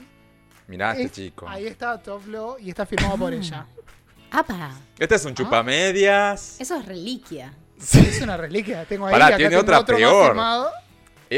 Mirá 0.67 0.91
este 0.91 1.03
es- 1.03 1.11
chico. 1.11 1.47
ahí 1.47 1.67
está 1.67 2.01
Toblo 2.01 2.57
y 2.59 2.69
está 2.69 2.85
firmado 2.85 3.17
por 3.17 3.33
ella. 3.33 3.65
¡Apa! 4.31 4.71
Este 4.97 5.15
es 5.15 5.25
un 5.25 5.35
chupamedias. 5.35 6.59
Eso 6.59 6.75
es 6.77 6.85
reliquia. 6.85 7.53
Es 7.79 8.21
una 8.21 8.37
reliquia. 8.37 8.85
Tengo 8.85 9.05
ahí, 9.07 9.11
Pará, 9.11 9.27
acá 9.27 9.37
tiene 9.37 9.49
tengo 9.51 9.61
otra 9.61 9.79
otro 9.79 9.95
más 9.95 9.99
peor. 9.99 10.35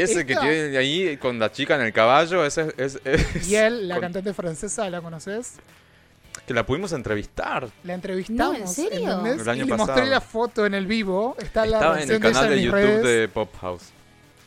Ese 0.00 0.26
que 0.26 0.36
tiene 0.36 0.76
ahí 0.76 1.16
con 1.16 1.38
la 1.38 1.50
chica 1.52 1.74
en 1.76 1.82
el 1.82 1.92
caballo, 1.92 2.44
ese 2.44 2.72
es... 2.76 3.00
es- 3.04 3.48
Y 3.48 3.56
él, 3.56 3.88
la 3.88 3.94
con- 3.96 4.02
cantante 4.02 4.32
francesa, 4.34 4.88
¿la 4.90 5.00
conoces? 5.00 5.54
Que 6.46 6.54
la 6.54 6.64
pudimos 6.64 6.92
entrevistar. 6.92 7.68
La 7.82 7.94
entrevistamos. 7.94 8.52
No, 8.54 8.58
¿en 8.58 8.68
serio? 8.68 9.10
¿entendés? 9.10 9.42
El 9.42 9.48
año 9.48 9.62
y 9.62 9.66
le 9.66 9.70
pasado. 9.70 9.86
mostré 9.88 10.06
la 10.10 10.20
foto 10.20 10.66
en 10.66 10.74
el 10.74 10.86
vivo. 10.86 11.34
Está 11.38 11.66
la 11.66 11.78
Estaba 11.78 11.96
en 11.96 12.02
el 12.02 12.08
de 12.08 12.20
canal 12.20 12.48
de 12.50 12.56
mis 12.56 12.64
YouTube 12.66 12.74
redes. 12.80 13.04
de 13.04 13.28
Pop 13.28 13.52
House. 13.60 13.82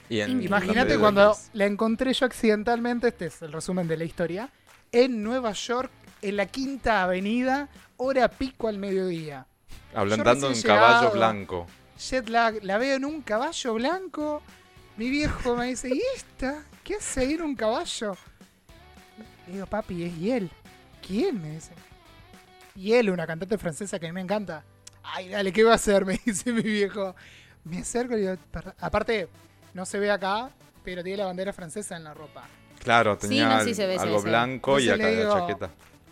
Y 0.09 0.21
en 0.21 0.41
Imagínate 0.41 0.93
de 0.93 0.99
cuando 0.99 1.35
la 1.53 1.65
encontré 1.65 2.13
yo 2.13 2.25
accidentalmente, 2.25 3.09
este 3.09 3.25
es 3.27 3.41
el 3.41 3.51
resumen 3.51 3.87
de 3.87 3.97
la 3.97 4.05
historia, 4.05 4.49
en 4.91 5.21
Nueva 5.21 5.51
York, 5.51 5.91
en 6.21 6.37
la 6.37 6.45
Quinta 6.47 7.03
Avenida, 7.03 7.69
hora 7.97 8.27
pico 8.29 8.67
al 8.67 8.77
mediodía. 8.77 9.45
Hablando 9.93 10.51
en 10.51 10.61
caballo 10.61 11.11
blanco. 11.11 11.67
Jet 11.99 12.29
lag, 12.29 12.63
la 12.63 12.77
veo 12.77 12.95
en 12.95 13.03
un 13.05 13.21
caballo 13.21 13.73
blanco. 13.73 14.41
Mi 14.99 15.09
viejo 15.09 15.55
me 15.55 15.67
dice, 15.67 15.87
¿y 15.87 16.01
esta? 16.13 16.61
¿Qué 16.83 16.95
hace 16.95 17.21
ahí 17.21 17.31
en 17.35 17.41
un 17.43 17.55
caballo? 17.55 18.17
Le 19.47 19.53
digo, 19.53 19.65
papi, 19.65 20.03
es 20.03 20.17
Yel. 20.17 20.51
¿Quién? 21.07 21.41
Me 21.41 21.51
dice. 21.51 21.71
Yel, 22.75 23.09
una 23.09 23.25
cantante 23.25 23.57
francesa 23.57 23.97
que 23.97 24.07
a 24.07 24.09
mí 24.09 24.13
me 24.13 24.19
encanta. 24.19 24.61
Ay, 25.01 25.29
dale, 25.29 25.53
¿qué 25.53 25.63
va 25.63 25.71
a 25.71 25.75
hacer? 25.75 26.03
Me 26.05 26.19
dice 26.25 26.51
mi 26.51 26.63
viejo. 26.63 27.15
Me 27.63 27.77
acerco 27.79 28.17
y 28.17 28.19
digo, 28.23 28.35
"Perdón". 28.51 28.73
aparte, 28.77 29.29
no 29.73 29.85
se 29.85 29.99
ve 29.99 30.11
acá, 30.11 30.51
pero 30.83 31.01
tiene 31.01 31.19
la 31.19 31.27
bandera 31.27 31.53
francesa 31.53 31.95
en 31.95 32.03
la 32.03 32.13
ropa. 32.13 32.43
Claro, 32.79 33.17
tenía 33.17 33.47
no, 33.57 33.63
sí 33.63 33.73
se 33.73 33.87
ve, 33.87 33.95
se 33.95 34.01
algo 34.01 34.15
ve, 34.15 34.19
se 34.19 34.25
ve. 34.25 34.31
blanco 34.31 34.79
y 34.81 34.89
acá 34.89 35.09
la 35.09 35.33
chaqueta. 35.33 35.69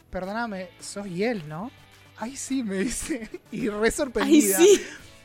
Perdóname, 0.10 0.70
sos 0.80 1.08
Yel, 1.08 1.46
¿no? 1.50 1.72
Ay, 2.18 2.38
sí, 2.38 2.64
me 2.64 2.78
dice. 2.78 3.30
Y 3.52 3.68
re 3.68 3.88
Ay, 3.88 3.92
sorprendida. 3.92 4.58
sí. 4.58 4.82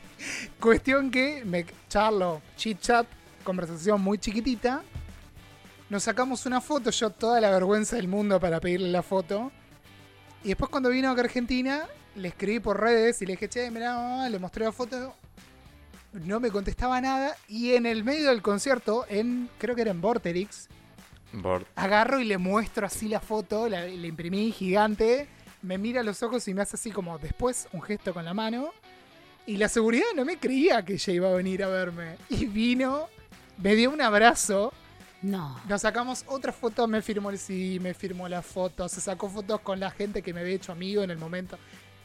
Cuestión 0.59 1.09
que 1.09 1.45
me 1.45 1.65
charlo, 1.87 2.41
chit 2.57 2.81
chat, 2.81 3.07
conversación 3.43 4.01
muy 4.01 4.17
chiquitita. 4.17 4.83
Nos 5.89 6.03
sacamos 6.03 6.45
una 6.45 6.61
foto, 6.61 6.89
yo 6.89 7.09
toda 7.11 7.39
la 7.39 7.51
vergüenza 7.51 7.95
del 7.97 8.07
mundo 8.07 8.39
para 8.39 8.59
pedirle 8.59 8.89
la 8.89 9.03
foto. 9.03 9.51
Y 10.43 10.49
después 10.49 10.69
cuando 10.69 10.89
vino 10.89 11.09
acá 11.11 11.21
a 11.21 11.23
Argentina, 11.25 11.87
le 12.15 12.29
escribí 12.29 12.59
por 12.59 12.79
redes 12.79 13.21
y 13.21 13.25
le 13.25 13.33
dije, 13.33 13.47
che, 13.49 13.69
mirá, 13.71 13.95
mamá", 13.95 14.29
le 14.29 14.39
mostré 14.39 14.65
la 14.65 14.71
foto. 14.71 15.15
No 16.13 16.39
me 16.39 16.51
contestaba 16.51 16.99
nada. 17.01 17.35
Y 17.47 17.73
en 17.73 17.85
el 17.85 18.03
medio 18.03 18.29
del 18.29 18.41
concierto, 18.41 19.05
en 19.09 19.49
creo 19.57 19.75
que 19.75 19.81
era 19.81 19.91
en 19.91 20.01
Vorterix, 20.01 20.67
Bord- 21.33 21.65
agarro 21.75 22.19
y 22.19 22.25
le 22.25 22.37
muestro 22.37 22.85
así 22.85 23.07
la 23.07 23.19
foto, 23.19 23.67
la, 23.67 23.85
le 23.85 24.07
imprimí 24.07 24.51
gigante, 24.51 25.27
me 25.63 25.77
mira 25.79 26.01
a 26.01 26.03
los 26.03 26.21
ojos 26.21 26.47
y 26.47 26.53
me 26.53 26.61
hace 26.61 26.75
así 26.75 26.91
como 26.91 27.17
después 27.17 27.67
un 27.73 27.81
gesto 27.81 28.13
con 28.13 28.25
la 28.25 28.33
mano. 28.33 28.69
Y 29.45 29.57
la 29.57 29.67
seguridad 29.67 30.05
no 30.15 30.23
me 30.23 30.37
creía 30.37 30.83
que 30.85 30.93
ella 30.93 31.13
iba 31.13 31.29
a 31.29 31.33
venir 31.33 31.63
a 31.63 31.67
verme. 31.67 32.15
Y 32.29 32.45
vino, 32.45 33.07
me 33.57 33.75
dio 33.75 33.89
un 33.91 34.01
abrazo, 34.01 34.73
No. 35.21 35.59
nos 35.67 35.81
sacamos 35.81 36.23
otra 36.27 36.51
foto, 36.51 36.87
me 36.87 37.01
firmó 37.01 37.29
el 37.29 37.37
CD, 37.39 37.79
me 37.79 37.93
firmó 37.93 38.27
la 38.27 38.41
foto, 38.41 38.87
se 38.89 39.01
sacó 39.01 39.29
fotos 39.29 39.59
con 39.61 39.79
la 39.79 39.91
gente 39.91 40.21
que 40.21 40.33
me 40.33 40.41
había 40.41 40.55
hecho 40.55 40.71
amigo 40.71 41.03
en 41.03 41.11
el 41.11 41.17
momento. 41.17 41.57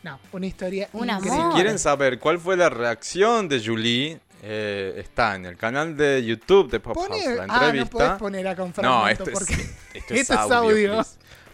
No, 0.03 0.21
una 0.33 0.47
historia 0.47 0.89
Un 0.93 1.11
amor. 1.11 1.25
Si 1.29 1.55
quieren 1.57 1.79
saber 1.79 2.19
cuál 2.21 2.39
fue 2.39 2.57
la 2.57 2.69
reacción 2.69 3.49
de 3.49 3.61
Julie, 3.65 4.21
eh, 4.43 4.95
está 4.99 5.35
en 5.35 5.47
el 5.47 5.57
canal 5.57 5.97
de 5.97 6.25
YouTube 6.25 6.71
de 6.71 6.79
Pop 6.79 6.95
Pone- 6.95 7.21
House, 7.21 7.37
la 7.37 7.43
ah, 7.43 7.47
no 7.47 7.53
podés 7.59 7.81
entrevista. 7.83 8.19
poner 8.19 8.47
acá 8.47 8.63
un 8.63 8.73
No, 8.81 9.09
esto 9.09 9.25
porque 9.33 9.55
es, 9.55 9.61
esto 9.61 9.75
Esto 9.95 10.15
es 10.15 10.21
es 10.21 10.31
audio. 10.31 10.93
audio. 10.93 11.05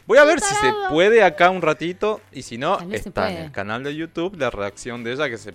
Voy 0.07 0.18
a 0.18 0.24
ver 0.24 0.38
si 0.40 0.55
se 0.55 0.70
puede 0.90 1.22
acá 1.24 1.49
un 1.49 1.62
ratito 1.62 2.20
y 2.30 2.42
si 2.42 2.59
no, 2.59 2.78
está 2.92 3.32
en 3.32 3.38
el 3.45 3.51
canal 3.53 3.82
de 3.82 3.97
YouTube 3.97 4.36
la 4.36 4.51
reacción 4.51 5.03
de 5.03 5.14
ella 5.14 5.30
que 5.30 5.38
se 5.38 5.55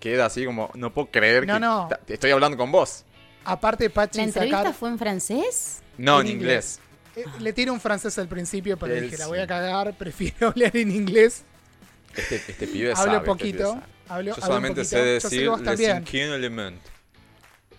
queda 0.00 0.24
así 0.24 0.46
como, 0.46 0.70
no 0.74 0.90
puedo 0.90 1.08
creer 1.10 1.46
No, 1.46 1.52
que 1.54 1.60
no. 1.60 1.88
estoy 2.08 2.30
hablando 2.30 2.56
con 2.56 2.72
vos. 2.72 3.04
Aparte 3.44 3.90
Pachi 3.90 4.18
¿La 4.18 4.24
entrevista 4.24 4.58
sacar- 4.58 4.74
fue 4.74 4.88
en 4.90 4.98
francés? 4.98 5.82
No, 5.98 6.20
En 6.20 6.26
en, 6.26 6.32
inglés. 6.34 6.80
Eh, 7.16 7.24
le 7.40 7.52
tiro 7.52 7.72
un 7.72 7.80
francés 7.80 8.16
al 8.18 8.28
principio, 8.28 8.76
pero 8.78 8.94
Él 8.94 9.04
dije, 9.04 9.18
la 9.18 9.24
sí. 9.24 9.30
voy 9.30 9.38
a 9.40 9.46
cagar, 9.46 9.94
prefiero 9.94 10.48
hablar 10.50 10.76
en 10.76 10.90
inglés. 10.90 11.42
Este, 12.16 12.36
este 12.36 12.66
pibe 12.66 12.90
Hablo 12.92 12.96
sabe. 13.04 13.16
este 13.16 13.26
poquito, 13.26 13.58
pibe 13.58 13.68
sabe. 13.68 13.82
hablo- 14.08 14.36
Yo 14.36 14.42
solamente 14.42 14.84
sé 14.84 14.98
decir 14.98 15.40
le 15.40 16.34
element. 16.36 16.80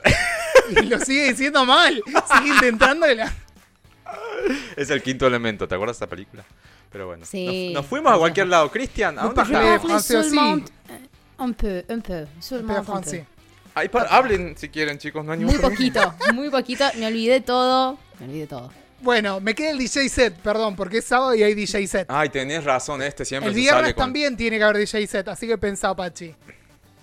Y 0.82 0.86
lo 0.86 0.99
sigue 0.99 1.30
diciendo 1.30 1.66
mal. 1.66 2.01
Sigue 2.05 2.49
intentando. 2.53 3.09
y 3.12 3.16
la- 3.16 3.34
Es 4.76 4.89
el 4.89 5.01
quinto 5.01 5.28
elemento, 5.28 5.68
¿te 5.68 5.76
acuerdas 5.76 5.97
de 5.99 6.05
esta 6.05 6.07
película? 6.16 6.43
Pero 6.91 7.07
bueno, 7.07 7.26
Sí. 7.26 7.68
nos, 7.74 7.82
nos 7.84 7.86
fuimos 7.89 8.14
a 8.14 8.18
cualquier 8.18 8.47
lado. 8.47 8.70
Cristian, 8.72 9.18
¿a 9.18 9.22
Un 9.28 9.34
dónde 9.36 9.41
français 9.80 10.16
aussi. 10.18 10.36
Un 11.38 11.53
peu, 11.53 11.84
un 11.89 12.01
peu. 12.01 12.26
Seulement 12.39 12.80
un 12.80 13.01
peu. 13.01 13.26
Ahí 13.74 13.90
hablen 14.10 14.56
si 14.58 14.70
quieren, 14.70 14.98
chicos, 14.98 15.24
no 15.24 15.32
hay 15.32 15.40
ningún 15.40 15.54
Muy 15.56 15.62
problema. 15.62 16.12
poquito, 16.12 16.34
muy 16.34 16.50
poquito. 16.50 16.86
Me 16.98 17.08
olvidé 17.08 17.42
todo. 17.42 17.98
Me 18.20 18.26
olvidé 18.26 18.48
todo. 18.48 18.72
Bueno, 19.02 19.40
me 19.40 19.56
queda 19.56 19.72
el 19.72 19.78
DJ 19.80 20.10
set, 20.10 20.36
perdón, 20.36 20.76
porque 20.76 20.98
es 21.00 21.06
sábado 21.06 21.34
y 21.34 21.42
hay 21.42 21.56
DJ 21.56 21.88
set. 21.88 22.06
Ay, 22.10 22.30
tenés 22.30 22.64
razón, 22.64 23.02
este 23.02 23.26
siempre 23.26 23.48
el 23.50 23.56
se 23.56 23.60
viernes 23.62 23.82
sale 23.82 23.94
con... 23.96 24.04
también 24.06 24.38
tiene 24.38 24.58
que 24.58 24.64
haber 24.64 24.78
DJ 24.78 25.08
set, 25.08 25.28
así 25.30 25.48
que 25.48 25.58
pensá, 25.58 25.96
Pachi. 25.96 26.36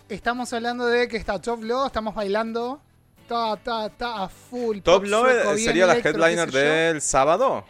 Estamos 0.08 0.52
hablando 0.52 0.86
de 0.86 1.08
que 1.08 1.16
está 1.16 1.40
Top 1.40 1.62
Law, 1.64 1.86
estamos 1.86 2.14
bailando. 2.14 2.80
Ta, 3.26 3.56
ta, 3.56 3.90
ta, 3.90 4.22
a 4.24 4.28
full. 4.28 4.78
Top 4.78 5.02
pop 5.02 5.06
sueco, 5.06 5.50
eh, 5.52 5.54
bien 5.56 5.66
sería 5.66 5.86
la 5.86 5.92
electro, 5.94 6.12
qué 6.12 6.18
headliner 6.18 6.50
sé 6.52 6.54
yo. 6.64 6.72
del 6.72 7.02
sábado. 7.02 7.64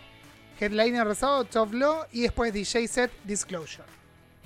Headliner 0.60 1.08
de 1.08 1.14
sábado, 1.14 1.44
Top 1.44 1.72
Law 1.72 2.04
y 2.12 2.22
después 2.22 2.52
DJ 2.52 2.86
set 2.86 3.10
Disclosure. 3.24 3.84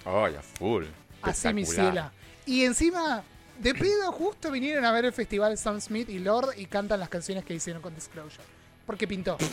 Ay, 0.05 0.37
a 0.37 0.43
full. 0.43 0.85
Así 1.23 1.53
mi 1.53 1.63
Espectacular. 1.63 1.93
ciela. 1.93 2.13
Y 2.47 2.65
encima, 2.65 3.23
de 3.63 3.75
pedo, 3.75 4.13
justo 4.13 4.51
vinieron 4.51 4.85
a 4.85 4.93
ver 4.93 5.05
el 5.05 5.13
festival 5.13 5.57
Sam 5.57 5.81
Smith 5.81 6.09
y 6.09 6.19
Lord 6.19 6.55
y 6.57 6.67
cantan 6.67 7.01
las 7.01 7.09
canciones 7.09 7.45
que 7.45 7.55
hicieron 7.55 7.83
con 7.83 7.95
Disclosure. 7.95 8.45
Porque 8.87 9.07
pintó. 9.07 9.37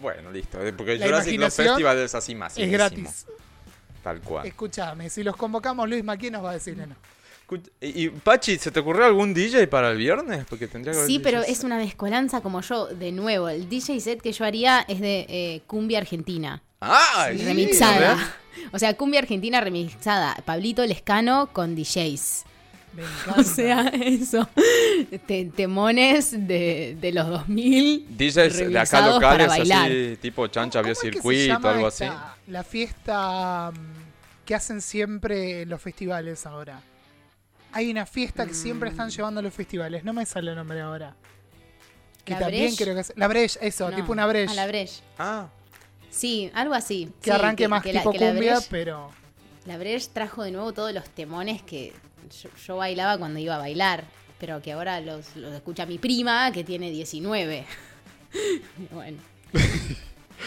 Bueno, 0.00 0.30
listo. 0.30 0.64
eh, 0.64 0.72
Porque 0.72 0.96
La 0.96 1.06
Jurassic 1.06 1.40
Love 1.40 1.52
Festival 1.52 1.98
es 1.98 2.14
así 2.14 2.32
más. 2.32 2.56
es 2.56 2.70
gratis. 2.70 3.26
Tal 4.00 4.20
cual. 4.20 4.46
Escúchame, 4.46 5.10
si 5.10 5.24
los 5.24 5.34
convocamos, 5.34 5.88
Luis 5.88 6.04
¿quién 6.20 6.34
nos 6.34 6.44
va 6.44 6.50
a 6.50 6.52
decir 6.54 6.76
no? 6.76 6.94
Y, 7.80 8.10
Pachi, 8.10 8.58
¿se 8.58 8.70
te 8.70 8.80
ocurrió 8.80 9.06
algún 9.06 9.32
DJ 9.32 9.66
para 9.68 9.90
el 9.90 9.96
viernes? 9.96 10.44
Porque 10.48 10.68
tendría 10.68 10.92
que 10.92 10.98
haber 10.98 11.10
Sí, 11.10 11.18
pero 11.18 11.42
es 11.42 11.64
una 11.64 11.78
mezcolanza 11.78 12.42
como 12.42 12.60
yo. 12.60 12.86
De 12.86 13.10
nuevo, 13.10 13.48
el 13.48 13.68
DJ 13.68 14.00
set 14.00 14.20
que 14.20 14.32
yo 14.32 14.44
haría 14.44 14.84
es 14.86 15.00
de 15.00 15.26
eh, 15.28 15.62
cumbia 15.66 15.98
argentina. 15.98 16.62
¡Ah! 16.80 17.30
sí, 17.32 17.44
remixada. 17.44 18.36
O 18.72 18.78
sea, 18.78 18.94
cumbia 18.96 19.20
argentina 19.20 19.60
remixada. 19.60 20.36
Pablito 20.44 20.84
Lescano 20.84 21.50
con 21.52 21.74
DJs. 21.74 22.44
Me 22.98 23.04
encanta. 23.22 23.40
O 23.40 23.44
sea, 23.44 23.88
eso. 23.88 24.48
Te- 25.26 25.44
temones 25.54 26.32
de, 26.32 26.96
de 27.00 27.12
los 27.12 27.28
2000. 27.28 28.06
DJs 28.16 28.70
de 28.70 28.78
acá 28.78 29.06
locales, 29.06 29.20
para 29.20 29.46
bailar. 29.46 29.86
así, 29.90 30.18
tipo 30.20 30.46
Chancha 30.48 30.80
¿Cómo 30.82 30.92
vio 30.92 30.94
circuito, 31.00 31.68
algo 31.68 31.88
esta- 31.88 32.30
así. 32.32 32.50
La 32.50 32.64
fiesta 32.64 33.70
mm, 33.72 34.44
que 34.44 34.54
hacen 34.54 34.80
siempre 34.80 35.62
en 35.62 35.68
los 35.68 35.80
festivales 35.80 36.44
ahora. 36.46 36.80
Hay 37.72 37.90
una 37.90 38.06
fiesta 38.06 38.46
que 38.46 38.54
siempre 38.54 38.88
Mm. 38.88 38.92
están 38.92 39.10
llevando 39.10 39.40
a 39.40 39.42
los 39.42 39.54
festivales. 39.54 40.02
No 40.02 40.12
me 40.12 40.24
sale 40.26 40.50
el 40.50 40.56
nombre 40.56 40.80
ahora. 40.80 41.14
Que 42.24 42.32
¿La 42.34 42.40
también 42.40 42.64
Breche? 42.68 42.82
creo 42.84 42.94
que 42.94 43.00
es. 43.02 43.12
La 43.16 43.28
Breche, 43.28 43.58
eso, 43.62 43.90
No, 43.90 43.96
tipo 43.96 44.10
una 44.12 44.26
Breche. 44.26 44.52
A 44.52 44.54
la 44.56 44.66
Breche. 44.66 45.00
Ah, 45.18 45.48
Sí, 46.10 46.50
algo 46.54 46.74
así. 46.74 47.12
que 47.20 47.30
Sí, 47.30 47.36
arranque 47.36 47.68
más 47.68 47.82
que 47.82 47.92
la- 47.92 48.00
tipo 48.00 48.12
la 48.14 48.18
cumbia, 48.32 48.56
Breche- 48.56 48.66
pero. 48.70 49.10
La 49.66 49.76
Breche 49.76 50.08
trajo 50.12 50.42
de 50.42 50.50
nuevo 50.50 50.72
todos 50.72 50.92
los 50.94 51.04
temones 51.10 51.62
que 51.62 51.92
yo, 52.28 52.48
yo 52.66 52.76
bailaba 52.76 53.18
cuando 53.18 53.38
iba 53.38 53.54
a 53.56 53.58
bailar, 53.58 54.04
pero 54.38 54.60
que 54.62 54.72
ahora 54.72 55.00
los, 55.00 55.34
los 55.36 55.52
escucha 55.54 55.86
mi 55.86 55.98
prima 55.98 56.50
que 56.52 56.64
tiene 56.64 56.90
19. 56.90 57.64
Y 58.78 58.86
bueno. 58.94 59.18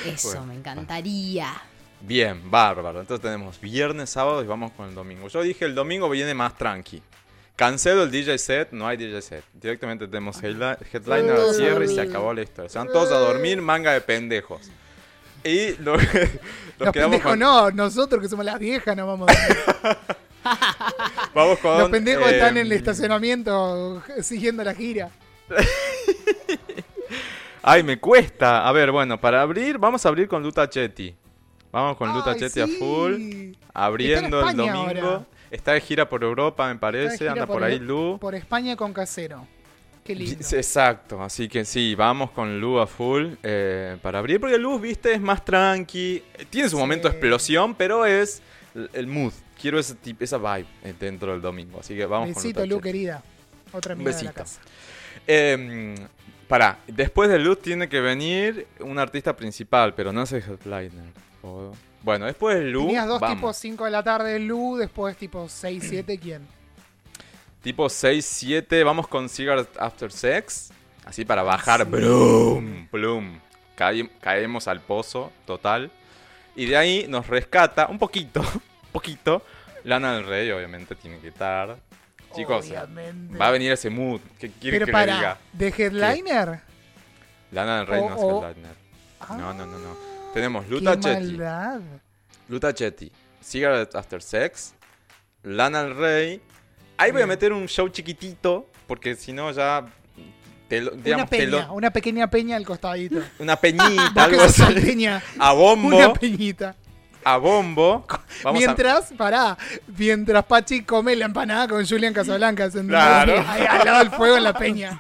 Eso, 0.05 0.29
Bueno. 0.29 0.45
me 0.45 0.55
encantaría. 0.55 1.51
bien, 1.99 2.49
bárbaro. 2.49 3.01
Entonces 3.01 3.21
tenemos 3.21 3.59
viernes, 3.59 4.09
sábado 4.09 4.41
y 4.43 4.47
vamos 4.47 4.71
con 4.71 4.87
el 4.87 4.95
domingo. 4.95 5.27
Yo 5.27 5.41
dije 5.41 5.65
el 5.65 5.75
domingo 5.75 6.09
viene 6.09 6.33
más 6.33 6.57
tranqui. 6.57 7.01
Cancelo 7.57 8.03
el 8.03 8.09
DJ 8.11 8.37
set, 8.39 8.71
no 8.71 8.87
hay 8.87 8.97
DJ 8.97 9.21
set. 9.21 9.43
Directamente 9.53 10.07
tenemos 10.07 10.41
headli- 10.41 10.77
headliner 10.91 11.31
al 11.35 11.53
cierre 11.53 11.85
y 11.85 11.87
se 11.89 11.95
dormir. 11.95 12.09
acabó 12.09 12.33
la 12.33 12.41
historia. 12.41 12.69
Se 12.69 12.77
van 12.79 12.87
todos 12.87 13.11
a 13.11 13.17
dormir, 13.17 13.61
manga 13.61 13.91
de 13.91 14.01
pendejos. 14.01 14.71
Y 15.43 15.73
lo- 15.77 15.97
nos 15.97 16.05
Los 16.79 16.91
quedamos 16.93 17.17
pendejos 17.19 17.31
con, 17.31 17.39
no, 17.39 17.69
nosotros 17.71 18.21
que 18.21 18.29
somos 18.29 18.45
las 18.45 18.57
viejas 18.57 18.95
no 18.95 19.05
vamos 19.05 19.29
a 19.29 19.97
vamos 21.33 21.59
con, 21.59 21.77
Los 21.77 21.89
pendejos 21.89 22.27
eh, 22.29 22.35
están 22.35 22.57
en 22.57 22.65
el 22.65 22.71
estacionamiento 22.71 24.01
siguiendo 24.21 24.63
la 24.63 24.73
gira. 24.73 25.09
Ay, 27.63 27.83
me 27.83 27.99
cuesta. 27.99 28.67
A 28.67 28.71
ver, 28.71 28.91
bueno, 28.91 29.19
para 29.19 29.41
abrir, 29.41 29.77
vamos 29.77 30.05
a 30.05 30.09
abrir 30.09 30.27
con 30.27 30.41
Luta 30.41 30.67
Chetti. 30.69 31.15
Vamos 31.71 31.95
con 31.97 32.11
Luta 32.13 32.31
Ay, 32.31 32.39
Chetti 32.39 32.59
a 32.61 32.67
full. 32.67 33.53
Abriendo 33.73 34.49
el 34.49 34.55
domingo. 34.55 34.77
ahora. 34.79 35.25
Está 35.51 35.73
de 35.73 35.81
gira 35.81 36.07
por 36.07 36.23
Europa, 36.23 36.67
me 36.67 36.79
parece. 36.79 37.27
Anda 37.29 37.45
por, 37.45 37.63
ahí 37.63 37.77
Lu. 37.77 38.17
Por 38.19 38.35
España 38.35 38.75
con 38.75 38.93
casero. 38.93 39.45
Qué 40.03 40.15
lindo. 40.15 40.43
Exacto, 40.53 41.21
así 41.21 41.47
que 41.47 41.63
sí, 41.63 41.93
vamos 41.93 42.31
con 42.31 42.59
Lu 42.59 42.79
a 42.79 42.87
full 42.87 43.33
eh, 43.43 43.97
para 44.01 44.17
abrir, 44.19 44.39
porque 44.39 44.57
Lu, 44.57 44.79
viste, 44.79 45.13
es 45.13 45.21
más 45.21 45.45
tranqui, 45.45 46.23
eh, 46.33 46.45
tiene 46.49 46.69
su 46.69 46.77
Sí. 46.77 46.81
momento 46.81 47.07
de 47.07 47.13
explosión, 47.13 47.75
pero 47.75 48.03
es 48.05 48.41
el 48.93 49.05
mood, 49.05 49.31
quiero 49.61 49.79
ese 49.79 49.95
tip- 49.95 50.21
esa 50.21 50.37
vibe 50.37 50.65
eh, 50.83 50.93
dentro 50.99 51.31
del 51.31 51.41
domingo, 51.41 51.79
así 51.79 51.95
que 51.95 52.05
vamos 52.05 52.29
Besito, 52.35 52.61
con 52.61 52.69
Lu, 52.69 52.81
querida. 52.81 53.23
Otra 53.73 53.93
amiga 53.93 54.09
de 54.11 54.23
la 54.23 54.31
besito. 54.31 54.33
casa. 54.41 54.61
Eh, 55.27 55.95
pará, 56.47 56.79
después 56.87 57.29
de 57.29 57.39
Lu 57.39 57.55
tiene 57.55 57.87
que 57.87 58.01
venir 58.01 58.67
un 58.79 58.97
artista 58.99 59.35
principal, 59.35 59.93
pero 59.93 60.11
no 60.11 60.23
es 60.23 60.31
el 60.33 60.43
headliner. 60.43 61.05
o- 61.43 61.71
Bueno, 62.03 62.25
después 62.25 62.57
de 62.57 62.65
Lu, 62.65 62.87
Tenías 62.87 63.07
dos 63.07 63.19
vamos. 63.19 63.37
tipos 63.37 63.57
5 63.57 63.85
de 63.85 63.91
la 63.91 64.03
tarde 64.03 64.39
Lu, 64.39 64.75
después 64.77 65.15
tipo 65.17 65.47
6, 65.47 65.83
7, 65.87 66.17
¿quién? 66.17 66.41
Tipo 67.61 67.89
6, 67.89 68.25
7, 68.25 68.83
vamos 68.83 69.07
con 69.07 69.29
Cigarette 69.29 69.77
After 69.79 70.11
Sex. 70.11 70.71
Así 71.05 71.25
para 71.25 71.43
bajar. 71.43 71.85
Bloom, 71.85 72.87
bloom. 72.91 73.39
Cae- 73.75 74.09
caemos 74.19 74.67
al 74.67 74.81
pozo 74.81 75.31
total. 75.45 75.91
Y 76.55 76.65
de 76.65 76.75
ahí 76.77 77.05
nos 77.07 77.27
rescata 77.27 77.87
un 77.87 77.97
poquito, 77.99 78.41
poquito. 78.91 79.43
Lana 79.83 80.13
del 80.15 80.25
Rey, 80.25 80.51
obviamente, 80.51 80.95
tiene 80.95 81.19
que 81.19 81.29
estar. 81.29 81.77
Chicos, 82.35 82.65
Obviamente. 82.65 83.37
va 83.37 83.47
a 83.47 83.51
venir 83.51 83.71
ese 83.73 83.89
mood. 83.89 84.21
¿Qué 84.39 84.49
quiere 84.51 84.77
Pero 84.77 84.85
que 84.85 84.91
le 84.91 84.93
para, 84.93 85.15
diga? 85.17 85.37
¿de 85.51 85.67
headliner? 85.67 86.61
Lana 87.51 87.77
del 87.79 87.87
Rey 87.87 88.01
no 88.01 88.15
es 88.15 88.21
headliner. 88.21 88.75
Ah, 89.19 89.35
No, 89.37 89.53
no, 89.53 89.65
no, 89.65 89.77
no. 89.79 89.97
Tenemos 90.33 90.63
qué 90.65 90.71
Luta 90.71 90.97
Chetti. 90.97 91.25
maldad. 91.37 91.81
Luta 92.47 92.73
Chetti, 92.73 93.11
Cigarette 93.43 93.95
After 93.95 94.21
Sex, 94.21 94.73
Lana 95.43 95.83
del 95.83 95.95
Rey. 95.97 96.41
Ahí 96.97 97.11
voy 97.11 97.21
a 97.23 97.27
meter 97.27 97.51
un 97.51 97.67
show 97.67 97.89
chiquitito, 97.89 98.69
porque 98.87 99.15
si 99.15 99.33
no 99.33 99.51
ya... 99.51 99.85
te 100.69 100.79
lo- 100.81 100.93
Una 100.93 101.25
te 101.25 101.47
lo- 101.47 101.73
una 101.73 101.91
pequeña 101.91 102.29
peña 102.29 102.55
al 102.55 102.65
costadito. 102.65 103.19
una 103.39 103.57
peñita, 103.57 104.13
algo 104.23 104.41
así. 104.43 104.63
A 105.37 105.51
bombo, 105.51 105.97
Una 105.97 106.13
peñita. 106.13 106.75
A 107.23 107.37
bombo. 107.37 108.05
Vamos 108.43 108.63
a... 108.63 108.65
mientras, 108.65 109.11
pará, 109.17 109.57
mientras 109.97 110.43
Pachi 110.45 110.83
come 110.83 111.15
la 111.15 111.25
empanada 111.25 111.67
con 111.67 111.85
Julian 111.85 112.13
Casablancas. 112.13 112.73
Claro. 112.73 113.43
Ahí 113.47 113.65
al 113.67 113.85
lado 113.85 113.99
del 113.99 114.11
fuego 114.11 114.37
en 114.37 114.43
la 114.43 114.53
peña. 114.53 114.99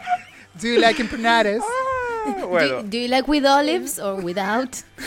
Do 0.53 0.67
you 0.67 0.79
like 0.79 1.01
empanadas? 1.01 1.61
Ah, 1.63 2.45
Bueno, 2.45 2.83
Do, 2.83 2.83
do 2.83 2.97
you 2.97 3.07
like 3.07 3.27
with 3.29 3.45
olives 3.45 3.97
or 3.97 4.23
without? 4.23 4.69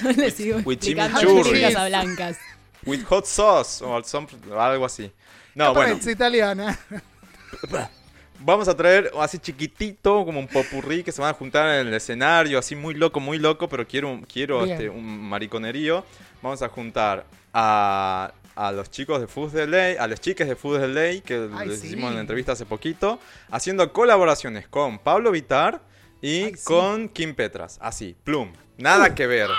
Yo 0.00 0.12
le 0.12 0.30
sigo 0.30 0.62
with 0.64 0.78
Casablancas. 0.80 2.36
with 2.84 3.04
hot 3.04 3.26
sauce 3.26 3.82
o 3.82 3.94
algo 3.96 4.84
así. 4.84 5.10
No, 5.54 5.74
bueno, 5.74 5.94
Es 5.94 6.06
italiana. 6.06 6.78
vamos 8.40 8.68
a 8.68 8.76
traer 8.76 9.10
así 9.18 9.38
chiquitito, 9.38 10.24
como 10.24 10.40
un 10.40 10.48
popurrí 10.48 11.02
que 11.02 11.12
se 11.12 11.20
van 11.20 11.30
a 11.30 11.34
juntar 11.34 11.80
en 11.80 11.88
el 11.88 11.94
escenario, 11.94 12.58
así 12.58 12.74
muy 12.76 12.94
loco, 12.94 13.20
muy 13.20 13.38
loco, 13.38 13.68
pero 13.68 13.86
quiero, 13.86 14.20
quiero 14.32 14.64
este, 14.64 14.88
un 14.88 15.28
mariconerío. 15.28 16.04
Vamos 16.42 16.62
a 16.62 16.68
juntar 16.68 17.24
a, 17.52 18.32
a 18.54 18.72
los 18.72 18.90
chicos 18.90 19.20
de 19.20 19.26
Foods 19.26 19.52
de 19.52 19.66
Ley, 19.66 19.96
a 19.98 20.06
las 20.06 20.20
chicas 20.20 20.48
de 20.48 20.56
Foods 20.56 20.80
de 20.80 20.88
Ley, 20.88 21.20
que 21.20 21.48
Ay, 21.54 21.68
les 21.68 21.80
sí. 21.80 21.88
hicimos 21.88 22.10
en 22.10 22.16
la 22.16 22.20
entrevista 22.20 22.52
hace 22.52 22.66
poquito, 22.66 23.18
haciendo 23.50 23.92
colaboraciones 23.92 24.68
con 24.68 24.98
Pablo 24.98 25.30
Vitar 25.30 25.80
y 26.20 26.44
Ay, 26.44 26.54
sí. 26.56 26.64
con 26.64 27.08
Kim 27.08 27.34
Petras. 27.34 27.78
Así, 27.80 28.16
plum. 28.24 28.52
Nada 28.76 29.14
que 29.14 29.26
ver. 29.26 29.50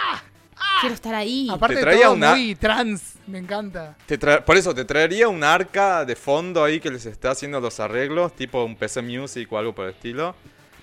Quiero 0.81 0.95
estar 0.95 1.13
ahí. 1.15 1.47
Aparte 1.51 1.75
Te 1.75 1.79
de 1.79 1.85
traía 1.85 2.03
todo 2.05 2.13
una- 2.15 2.31
muy 2.35 2.55
trans, 2.55 3.01
me 3.27 3.39
encanta. 3.39 3.95
Te 4.05 4.19
tra- 4.19 4.43
por 4.43 4.57
eso, 4.57 4.73
te 4.73 4.85
traería 4.85 5.27
un 5.27 5.43
arca 5.43 6.05
de 6.05 6.15
fondo 6.15 6.63
ahí 6.63 6.79
que 6.79 6.89
les 6.91 7.05
está 7.05 7.31
haciendo 7.31 7.59
los 7.59 7.79
arreglos, 7.79 8.35
tipo 8.35 8.63
un 8.63 8.75
PC 8.75 9.01
Music 9.01 9.51
o 9.51 9.57
algo 9.57 9.73
por 9.73 9.85
el 9.85 9.91
estilo. 9.91 10.35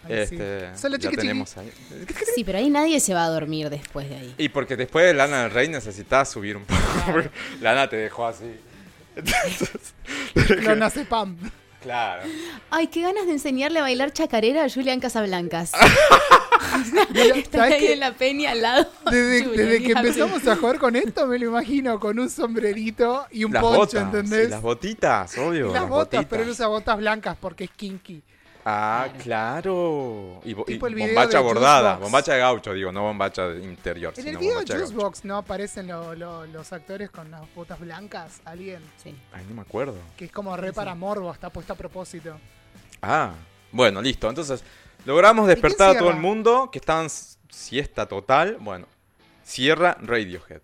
Sí. 0.07 0.13
este, 0.13 0.77
Solo 0.77 0.95
ya 0.97 1.01
chiqui, 1.11 1.17
chiqui. 1.17 1.17
tenemos 1.17 1.57
ahí. 1.57 1.73
Sí, 2.37 2.45
pero 2.45 2.59
ahí 2.59 2.71
nadie 2.71 3.01
se 3.01 3.13
va 3.13 3.25
a 3.25 3.29
dormir 3.29 3.71
después 3.71 4.09
de 4.09 4.15
ahí. 4.17 4.35
Y 4.39 4.49
porque 4.51 4.77
después 4.77 5.05
de 5.05 5.15
Lana 5.15 5.43
del 5.43 5.51
Rey 5.51 5.69
necesitas 5.69 6.31
subir 6.31 6.57
un 6.57 6.65
poco. 6.65 6.81
Lana 7.61 7.89
te 7.89 7.97
dejó 7.97 8.27
así. 8.27 8.45
Entonces, 9.17 9.95
Clonazepam. 10.63 11.37
Claro. 11.87 12.23
Ay, 12.71 12.89
qué 12.89 13.03
ganas 13.03 13.27
de 13.27 13.33
enseñarle 13.33 13.79
a 13.79 13.83
bailar 13.83 14.13
chacarera 14.13 14.65
a 14.65 14.69
Julian 14.69 14.99
Casablancas. 14.99 15.73
Está 17.15 17.59
¿sabes 17.59 17.75
ahí 17.75 17.93
en 17.93 18.01
la 18.01 18.13
peña 18.13 18.51
al 18.51 18.63
lado. 18.63 18.91
Desde, 19.11 19.83
que 19.83 19.93
empezamos 19.93 20.47
a 20.49 20.57
jugar 20.57 20.79
con 20.79 20.97
esto, 20.97 21.27
me 21.27 21.39
lo 21.39 21.47
imagino 21.47 22.01
con 22.01 22.19
un 22.19 22.29
sombrerito 22.29 23.27
y 23.31 23.45
un 23.45 23.53
Las 23.53 23.63
poncho, 23.63 23.79
botas. 23.79 24.03
¿entendés? 24.03 24.49
y 24.49 24.51
las 24.51 24.63
botitas, 24.63 25.39
obvio. 25.39 25.71
Y 25.71 25.73
las 25.73 25.83
las 25.83 25.89
botas, 25.89 25.89
botitas. 25.89 26.27
pero 26.29 26.43
él 26.43 26.49
usa 26.49 26.67
botas 26.67 26.97
blancas 26.99 27.37
porque 27.41 27.65
es 27.65 27.71
kinky. 27.71 28.23
Ah, 28.69 29.09
claro. 29.23 30.41
Y, 30.45 30.53
bo- 30.55 30.65
y 30.67 30.73
Tipo 30.73 30.89
el 30.89 30.95
video 30.97 31.09
bombacha 31.15 31.39
de 31.39 31.45
bordada. 31.45 31.81
Juicebox. 31.93 32.01
Bombacha 32.03 32.33
de 32.33 32.39
gaucho, 32.41 32.73
digo, 32.75 32.91
no 32.91 33.03
bombacha 33.03 33.47
de 33.49 33.63
interior. 33.65 34.13
En 34.17 34.27
el 34.27 34.37
video 34.39 34.61
de. 34.65 34.75
Juicebox 34.77 35.25
no 35.25 35.37
aparecen 35.37 35.87
lo- 35.87 36.17
lo- 36.17 36.47
los 36.47 36.73
actores 36.73 37.11
con 37.11 37.31
las 37.31 37.43
botas 37.55 37.79
blancas, 37.79 38.41
alguien 38.45 38.83
Sí. 39.03 39.15
Ay, 39.33 39.45
no 39.49 39.55
me 39.55 39.63
acuerdo. 39.63 39.95
que 40.17 40.25
es 40.25 40.33
como 40.33 40.57
re 40.57 40.73
para 40.73 40.97
morbo, 40.97 41.33
está 41.33 41.49
puesto 41.51 41.75
a 41.75 41.77
propósito. 41.77 42.37
Ah, 43.03 43.31
bueno, 43.71 44.03
listo. 44.03 44.29
Entonces, 44.29 44.65
logramos 45.05 45.47
despertar 45.47 45.91
a 45.91 45.99
todo 45.99 46.09
el 46.09 46.15
cierra? 46.17 46.29
mundo 46.29 46.69
que 46.73 46.79
estaban 46.81 47.07
s- 47.07 47.37
siesta 47.49 48.07
total. 48.07 48.57
Bueno, 48.59 48.87
cierra 49.45 49.97
Radiohead. 50.03 50.61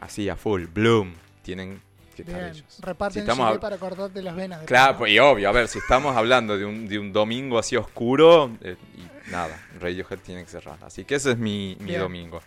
Así, 0.00 0.28
a 0.30 0.36
full. 0.36 0.64
Bloom. 0.64 1.12
Tienen 1.42 1.82
que 2.12 2.22
Bien, 2.22 2.44
ellos. 2.46 2.64
reparten 2.80 3.14
Si 3.24 3.30
estamos 3.30 3.58
para 3.58 3.76
cortarte 3.78 4.22
las 4.22 4.34
venas. 4.36 4.60
de 4.60 4.66
Claro, 4.66 4.98
pues, 4.98 5.12
y 5.12 5.18
obvio, 5.18 5.48
a 5.48 5.52
ver, 5.52 5.68
si 5.68 5.78
estamos 5.78 6.16
hablando 6.16 6.56
de 6.56 6.64
un, 6.64 6.86
de 6.88 6.98
un 6.98 7.12
domingo 7.12 7.58
así 7.58 7.76
oscuro, 7.76 8.50
eh, 8.62 8.76
y 8.96 9.30
nada, 9.30 9.60
Radiohead 9.80 10.18
tiene 10.18 10.44
que 10.44 10.50
cerrar. 10.50 10.78
Así 10.82 11.04
que 11.04 11.14
ese 11.16 11.32
es 11.32 11.38
mi, 11.38 11.76
mi 11.80 11.94
domingo. 11.94 12.42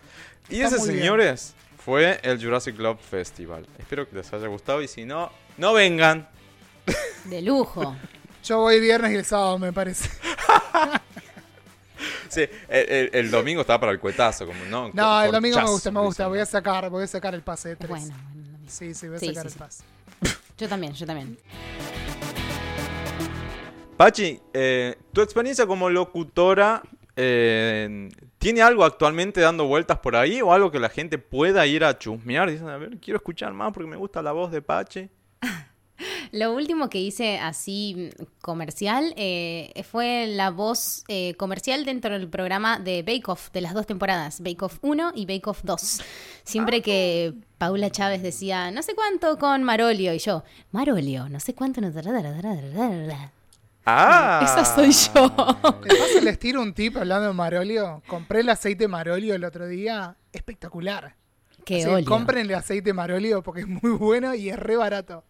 Y 0.50 0.62
Está 0.62 0.76
ese, 0.78 0.86
bien. 0.88 1.00
señores, 1.00 1.54
fue 1.84 2.20
el 2.24 2.44
Jurassic 2.44 2.76
Club 2.76 2.98
Festival. 3.00 3.66
Espero 3.80 4.08
que 4.10 4.16
les 4.16 4.32
haya 4.34 4.48
gustado 4.48 4.82
y 4.82 4.88
si 4.88 5.06
no, 5.06 5.32
no 5.58 5.74
vengan. 5.74 6.28
De 7.26 7.42
lujo. 7.42 7.96
Yo 8.44 8.60
voy 8.60 8.80
viernes 8.80 9.12
y 9.12 9.16
el 9.16 9.26
sábado, 9.26 9.58
me 9.58 9.74
parece. 9.74 10.10
Sí, 12.30 12.42
el, 12.68 12.90
el- 12.90 13.10
el 13.14 13.32
domingo 13.32 13.62
estaba 13.62 13.80
para 13.80 13.92
el 13.94 14.00
cuetazo, 14.00 14.46
como 14.46 14.66
no. 14.66 14.90
No, 14.94 15.22
el 15.24 15.32
domingo 15.32 15.58
me 15.62 15.70
gusta, 15.70 15.92
me 15.92 16.02
gusta. 16.02 16.28
Voy 16.28 16.40
a 16.40 16.46
sacar, 16.46 16.90
voy 16.90 17.04
a 17.04 17.08
sacar 17.08 17.34
el 17.34 17.42
pase 17.42 17.70
de 17.70 17.76
tres. 17.78 17.90
Bueno, 17.90 18.16
bueno, 18.34 18.45
Sí, 18.68 18.94
sí, 18.94 19.08
voy 19.08 19.18
a 19.18 19.20
Sí, 19.20 19.28
sacar 19.28 19.44
sí, 19.44 19.48
el 19.48 19.54
sí. 19.54 19.60
pase. 19.60 19.84
Yo 20.58 20.70
también, 20.70 20.94
yo 20.94 21.06
también. 21.06 21.38
Pachi, 23.98 24.40
eh, 24.54 24.96
tu 25.14 25.22
experiencia 25.22 25.66
como 25.68 25.90
locutora, 25.90 26.82
eh, 27.16 28.10
¿tiene 28.38 28.62
algo 28.62 28.84
actualmente 28.86 29.42
dando 29.42 29.68
vueltas 29.68 30.00
por 30.00 30.16
ahí 30.16 30.42
o 30.42 30.52
algo 30.54 30.72
que 30.72 30.80
la 30.80 30.90
gente 30.90 31.18
pueda 31.18 31.66
ir 31.66 31.84
a 31.84 31.98
chusmear? 31.98 32.50
Dicen, 32.52 32.70
a 32.70 32.78
ver, 32.78 32.98
quiero 33.00 33.18
escuchar 33.18 33.54
más 33.54 33.72
porque 33.74 33.90
me 33.90 33.96
gusta 33.98 34.22
la 34.22 34.32
voz 34.34 34.52
de 34.52 34.62
Pachi. 34.62 35.10
Lo 36.32 36.54
último 36.54 36.90
que 36.90 37.00
hice 37.00 37.38
así 37.40 38.12
mm, 38.20 38.24
comercial 38.42 39.14
eh, 39.18 39.72
fue 39.90 40.28
la 40.28 40.50
voz 40.52 41.04
eh, 41.08 41.36
comercial 41.36 41.86
dentro 41.86 42.14
del 42.18 42.28
programa 42.28 42.80
de 42.80 43.02
Bake 43.04 43.24
Off, 43.28 43.52
de 43.52 43.62
las 43.62 43.74
dos 43.74 43.86
temporadas, 43.88 44.42
Bake 44.42 44.62
Off 44.64 44.78
1 44.82 45.14
y 45.16 45.26
Bake 45.26 45.48
Off 45.50 45.62
2. 45.64 46.02
Siempre 46.44 46.82
que 46.82 47.34
Paula 47.58 47.90
Chávez 47.90 48.22
decía, 48.22 48.72
no 48.72 48.82
sé 48.82 48.94
cuánto 48.96 49.38
con 49.38 49.64
Marolio, 49.64 50.14
y 50.14 50.20
yo, 50.20 50.44
Marolio, 50.72 51.30
no 51.30 51.40
sé 51.40 51.54
cuánto. 51.54 51.80
no- 51.82 51.92
Ah, 53.88 54.42
Esa 54.44 54.66
soy 54.66 54.92
yo. 54.92 55.32
¿Te 56.14 56.22
les 56.22 56.40
tiro 56.40 56.62
un 56.62 56.74
tip 56.74 56.98
hablando 56.98 57.28
de 57.28 57.34
Marolio? 57.34 58.02
Compré 58.08 58.40
el 58.40 58.50
aceite 58.50 58.88
Marolio 58.88 59.36
el 59.36 59.44
otro 59.44 59.68
día. 59.68 60.16
Espectacular. 60.34 61.16
Qué 61.64 61.78
Así, 61.84 61.86
olio. 61.94 62.06
compren 62.06 62.48
el 62.50 62.56
aceite 62.56 62.94
Marolio 62.94 63.44
porque 63.44 63.62
es 63.62 63.68
muy 63.68 63.92
bueno 63.92 64.34
y 64.34 64.50
es 64.50 64.58
re 64.58 64.76
barato. 64.76 65.24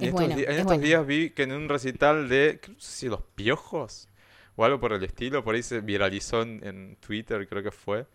Y 0.00 0.04
Es 0.04 0.08
estos 0.08 0.20
bueno, 0.20 0.36
di- 0.36 0.42
en 0.42 0.48
es 0.50 0.54
estos 0.56 0.64
bueno. 0.66 0.82
días 0.82 1.06
vi 1.06 1.30
que 1.30 1.42
en 1.44 1.52
un 1.52 1.68
recital 1.68 2.28
de, 2.28 2.58
creo- 2.62 2.74
no 2.74 2.80
sé 2.80 2.90
si 2.92 3.08
los 3.08 3.22
piojos 3.34 4.08
o 4.56 4.64
algo 4.64 4.80
por 4.80 4.92
el 4.92 5.02
estilo, 5.04 5.42
por 5.44 5.54
ahí 5.54 5.62
se 5.62 5.80
viralizó 5.80 6.42
en, 6.42 6.60
en 6.66 6.96
Twitter, 6.96 7.46
creo 7.48 7.62
que 7.62 7.70
fue, 7.70 8.06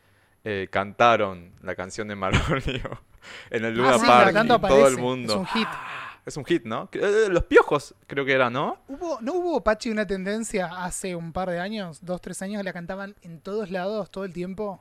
eh, 0.44 0.68
cantaron 0.72 1.54
la 1.64 1.76
canción 1.76 2.08
de 2.08 2.16
Marolio 2.16 3.02
en 3.50 3.66
el 3.66 3.76
Luna 3.76 3.96
Ah, 3.96 4.00
sí, 4.00 4.06
Park 4.06 4.36
y 4.46 4.48
todo 4.68 4.88
el 4.88 4.98
mundo. 4.98 5.34
Es 5.34 5.40
un 5.40 5.46
hit. 5.48 5.68
Es 6.26 6.38
un 6.38 6.46
hit, 6.46 6.64
¿no? 6.66 6.90
Eh, 6.94 7.28
los 7.30 7.44
piojos 7.44 7.94
creo 8.08 8.26
que 8.26 8.32
era, 8.34 8.50
¿no? 8.50 8.80
¿Hubo, 8.88 9.20
¿No 9.22 9.34
hubo, 9.34 9.64
Pachi, 9.64 9.92
una 9.92 10.08
tendencia 10.08 10.68
hace 10.84 11.16
un 11.16 11.32
par 11.32 11.50
de 11.52 11.60
años, 11.60 12.00
dos, 12.04 12.20
tres 12.20 12.42
años, 12.42 12.60
que 12.60 12.64
la 12.64 12.74
cantaban 12.74 13.16
en 13.22 13.40
todos 13.42 13.70
lados, 13.70 14.10
todo 14.10 14.26
el 14.26 14.34
tiempo? 14.34 14.80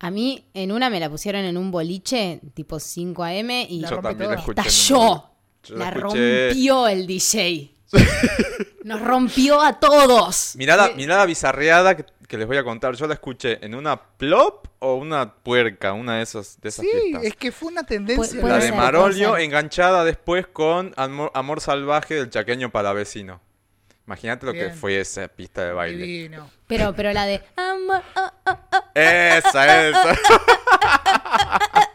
A 0.00 0.10
mí 0.10 0.44
en 0.54 0.72
una 0.72 0.90
me 0.90 0.98
la 0.98 1.08
pusieron 1.08 1.44
en 1.44 1.56
un 1.56 1.70
boliche 1.70 2.40
tipo 2.54 2.80
5 2.80 3.22
AM 3.22 3.50
y 3.68 3.80
La 3.80 3.90
Yo 3.90 4.00
también 4.00 4.30
la 4.30 4.36
escuché. 4.36 4.60
en 4.60 4.64
un 4.64 4.68
estalló. 4.68 5.24
Yo 5.64 5.76
La 5.76 5.88
escuché. 5.90 6.48
rompió 6.48 6.88
el 6.88 7.06
DJ. 7.06 7.74
Nos 8.84 9.00
rompió 9.00 9.60
a 9.60 9.78
todos. 9.78 10.54
Mirá 10.56 10.76
la, 10.76 10.88
mirá 10.90 11.18
la 11.18 11.26
bizarreada 11.26 11.96
que, 11.96 12.04
que 12.26 12.36
les 12.38 12.46
voy 12.46 12.56
a 12.56 12.64
contar. 12.64 12.94
Yo 12.94 13.06
la 13.06 13.14
escuché 13.14 13.64
en 13.64 13.74
una 13.74 13.96
plop 14.00 14.66
o 14.80 14.94
una 14.94 15.34
puerca, 15.34 15.92
una 15.92 16.16
de 16.16 16.22
esas, 16.22 16.60
de 16.60 16.68
esas 16.70 16.84
Sí, 16.84 16.90
fiestas. 16.90 17.24
es 17.24 17.36
que 17.36 17.52
fue 17.52 17.68
una 17.68 17.84
tendencia. 17.84 18.40
Puede 18.40 18.52
La 18.54 18.58
de 18.60 18.68
ser, 18.68 18.74
Marolio 18.74 19.36
enganchada 19.36 20.04
después 20.04 20.46
con 20.46 20.92
Amor, 20.96 21.30
Amor 21.34 21.60
Salvaje 21.60 22.14
del 22.14 22.30
Chaqueño 22.30 22.70
Palavecino. 22.70 23.40
Imagínate 24.06 24.46
lo 24.46 24.52
que 24.52 24.70
fue 24.70 24.98
esa 24.98 25.28
pista 25.28 25.64
de 25.64 25.72
baile. 25.72 26.04
Divino. 26.04 26.50
Pero, 26.66 26.92
pero 26.96 27.12
la 27.12 27.24
de 27.24 27.40
amor, 27.56 28.02
oh, 28.16 28.30
oh, 28.46 28.58
oh, 28.72 28.82
Esa, 28.94 29.88
esa. 29.88 30.18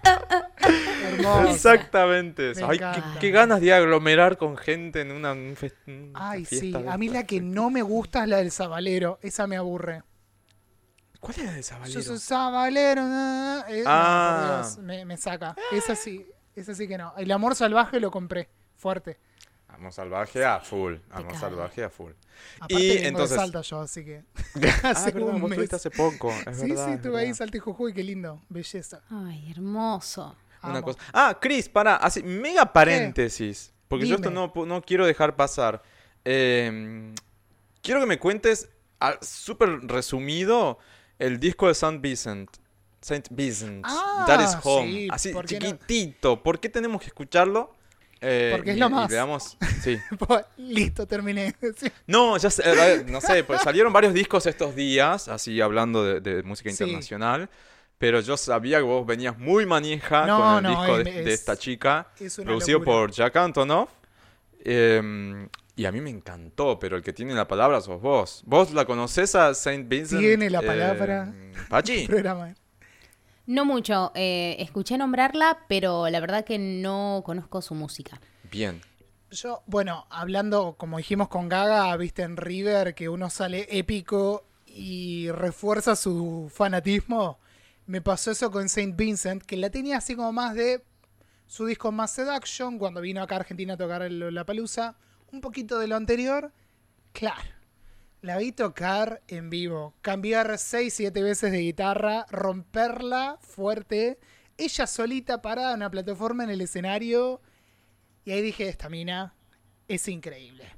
Exactamente. 1.50 2.54
Me 2.56 2.64
Ay, 2.64 2.80
qué, 3.20 3.32
ganas 3.32 3.62
de 3.62 3.74
aglomerar 3.74 4.38
con 4.38 4.58
gente 4.58 5.02
en 5.02 5.12
una, 5.12 5.32
un 5.34 5.56
fest- 5.56 5.76
una 5.88 6.12
Ay, 6.32 6.46
sí. 6.46 6.60
fiesta 6.60 6.82
de 6.84 6.90
A 6.90 6.98
mí 6.98 7.10
la 7.10 7.26
que 7.26 7.42
no 7.42 7.70
me 7.70 7.82
gusta 7.82 8.24
es 8.24 8.30
la 8.30 8.38
del 8.38 8.52
Zabalero. 8.52 9.20
Esa 9.22 9.48
me 9.48 9.58
aburre. 9.58 10.04
¿Cuál 11.20 11.40
era 11.40 11.52
de 11.52 11.58
Yo 11.58 11.64
Zabalero? 11.64 12.02
soy 12.04 12.20
sabalero. 12.20 13.02
eh, 13.02 13.82
no, 13.84 13.90
Ah. 13.90 14.62
Dios, 14.64 14.78
me, 14.80 15.04
me 15.06 15.18
saca. 15.18 15.56
Esa 15.72 15.96
sí, 15.96 16.26
esa 16.56 16.76
sí 16.76 16.88
que 16.88 16.98
no. 16.98 17.14
El 17.18 17.32
amor 17.32 17.56
salvaje 17.56 18.00
lo 18.00 18.12
compré, 18.12 18.50
fuerte. 18.76 19.18
Amor 19.70 19.92
salvaje 19.92 20.46
a 20.46 20.60
full. 20.60 20.96
Amor 21.12 21.36
salvaje 21.38 21.84
a 21.84 21.90
full. 21.90 22.12
Aparte 22.60 22.76
Y 22.84 22.88
de 22.88 23.08
entonces- 23.08 23.36
Salta 23.36 23.62
yo, 23.62 23.82
así 23.82 24.06
que 24.06 24.24
Ah, 24.84 24.92
hace 24.92 25.12
vos 25.12 25.52
estuviste 25.52 25.90
poco. 25.92 26.32
es 26.32 26.58
sí, 26.60 26.70
verdad, 26.70 26.86
sí, 26.86 26.92
es 26.92 26.96
estuve 26.98 27.20
ahí. 27.20 27.34
Salta 27.34 27.58
y 27.58 27.60
Jujuy, 27.60 27.94
qué 27.94 28.04
lindo, 28.04 28.42
belleza. 28.50 29.02
Ay, 29.10 29.52
hermoso. 29.52 30.36
Una 30.64 30.74
Amo. 30.80 30.82
cosa. 30.84 31.00
Ah, 31.14 31.38
Chris, 31.40 31.70
para, 31.70 31.96
así, 31.98 32.24
mega 32.24 32.72
paréntesis. 32.74 33.74
Porque 33.88 34.08
yo 34.08 34.16
esto 34.16 34.30
no, 34.32 34.52
no 34.66 34.82
quiero 34.82 35.06
dejar 35.06 35.36
pasar. 35.36 35.82
Eh, 36.26 37.14
quiero 37.82 38.00
que 38.02 38.06
me 38.06 38.20
cuentes, 38.20 38.70
ah, 39.00 39.18
súper 39.22 39.80
resumido, 39.88 40.78
el 41.20 41.40
disco 41.40 41.68
de 41.68 41.74
Saint 41.74 42.02
Vincent. 42.02 42.50
Saint 43.02 43.28
Vincent. 43.32 43.86
Ah, 43.88 44.26
That 44.28 44.42
is 44.44 44.58
Home. 44.64 44.88
sí, 44.92 45.08
así, 45.12 45.30
¿por 45.32 45.46
qué 45.46 45.60
no? 45.60 45.66
chiquitito. 45.68 46.44
¿Por 46.44 46.60
qué 46.60 46.68
tenemos 46.70 47.00
que 47.02 47.08
escucharlo? 47.08 47.74
Eh, 48.20 48.52
Porque 48.56 48.72
es 48.72 48.78
y- 48.78 48.80
lo 48.80 48.90
más. 48.90 49.10
veamos- 49.10 49.58
sí. 49.82 49.98
Pues, 50.28 50.44
Listo, 50.58 51.06
terminé. 51.08 51.56
Sí. 51.78 51.90
No, 52.08 52.36
ya 52.38 52.50
sé, 52.50 52.64
eh, 52.66 53.06
no 53.08 53.22
sé, 53.22 53.44
pues 53.44 53.62
salieron 53.62 53.94
varios 53.94 54.14
discos 54.14 54.46
estos 54.48 54.76
días, 54.76 55.28
así 55.28 55.62
hablando 55.62 56.04
de, 56.04 56.20
de 56.20 56.44
música 56.44 56.72
Sí. 56.72 56.76
Pero 57.98 58.22
yo 58.22 58.38
sabía 58.38 58.78
que 58.78 58.84
vos 58.84 59.06
venías 59.06 59.38
muy 59.40 59.66
manija 59.66 60.26
No, 60.28 60.38
con 60.40 60.56
el 60.58 60.64
no, 60.64 60.70
disco 60.70 60.98
es- 61.00 61.06
de, 61.06 61.12
de 61.24 61.34
es- 61.34 61.40
esta 61.40 61.58
chica, 61.58 62.08
Es 62.20 62.36
producido 62.36 62.80
locura. 62.80 62.98
por 62.98 63.12
Jack 63.12 63.36
Antonoff. 63.38 63.90
Eh, 64.64 65.48
y 65.76 65.86
a 65.86 65.92
mí 65.92 66.02
me 66.02 66.10
encantó, 66.10 66.80
pero 66.80 66.96
el 66.98 67.04
que 67.04 67.14
tiene 67.14 67.34
la 67.34 67.48
palabra 67.48 67.80
sos 67.82 68.02
vos. 68.02 68.42
¿Vos 68.46 68.74
la 68.74 68.86
conocés 68.86 69.36
a 69.36 69.54
Saint 69.54 69.88
Vincent? 69.88 70.20
Tiene 70.22 70.50
la 70.50 70.60
eh, 70.60 70.64
palabra. 70.66 71.34
Pachi. 71.70 72.08
Programa. 72.08 72.54
No 73.46 73.64
mucho. 73.64 74.12
eh, 74.16 74.56
escuché 74.60 74.98
nombrarla, 74.98 75.60
pero 75.70 76.10
la 76.10 76.20
verdad 76.20 76.44
que 76.44 76.58
no 76.60 77.22
conozco 77.26 77.62
su 77.62 77.76
música. 77.76 78.20
Bien. 78.52 78.82
Yo, 79.32 79.62
bueno, 79.68 80.06
hablando, 80.10 80.76
como 80.78 80.98
dijimos 80.98 81.28
con 81.30 81.48
Gaga, 81.50 81.96
viste 81.98 82.24
en 82.24 82.38
River 82.38 82.94
que 82.96 83.10
uno 83.10 83.30
sale 83.30 83.68
épico 83.70 84.44
y 84.66 85.30
refuerza 85.32 85.96
su 85.96 86.52
fanatismo. 86.54 87.40
Me 87.88 88.02
pasó 88.02 88.32
eso 88.32 88.52
con 88.52 88.68
Saint 88.68 88.98
Vincent, 88.98 89.44
que 89.44 89.56
la 89.56 89.70
tenía 89.70 89.98
así 89.98 90.14
como 90.16 90.34
más 90.34 90.54
de 90.56 90.84
su 91.46 91.66
disco 91.66 91.94
más 91.94 92.12
Seduction, 92.12 92.78
cuando 92.78 93.00
vino 93.00 93.24
acá 93.24 93.36
a 93.36 93.40
Argentina 93.40 93.76
a 93.76 93.78
tocar 93.78 94.12
la 94.12 94.46
palusa. 94.46 94.98
Un 95.32 95.40
poquito 95.40 95.80
de 95.80 95.88
lo 95.88 95.96
anterior. 95.96 96.52
Claro. 97.14 97.50
La 98.22 98.38
vi 98.38 98.52
tocar 98.52 99.22
en 99.30 99.50
vivo. 99.50 99.94
Cambiar 100.02 100.58
6, 100.58 100.94
7 100.94 101.24
veces 101.24 101.52
de 101.54 101.60
guitarra. 101.60 102.26
Romperla 102.30 103.38
fuerte. 103.40 104.20
Ella 104.58 104.86
solita 104.86 105.42
parada 105.42 105.72
en 105.72 105.78
una 105.78 105.90
plataforma 105.90 106.44
en 106.44 106.50
el 106.50 106.60
escenario. 106.60 107.42
Y 108.26 108.32
ahí 108.32 108.42
dije, 108.42 108.68
esta 108.68 108.90
mina 108.90 109.34
es 109.88 110.10
increíble. 110.10 110.76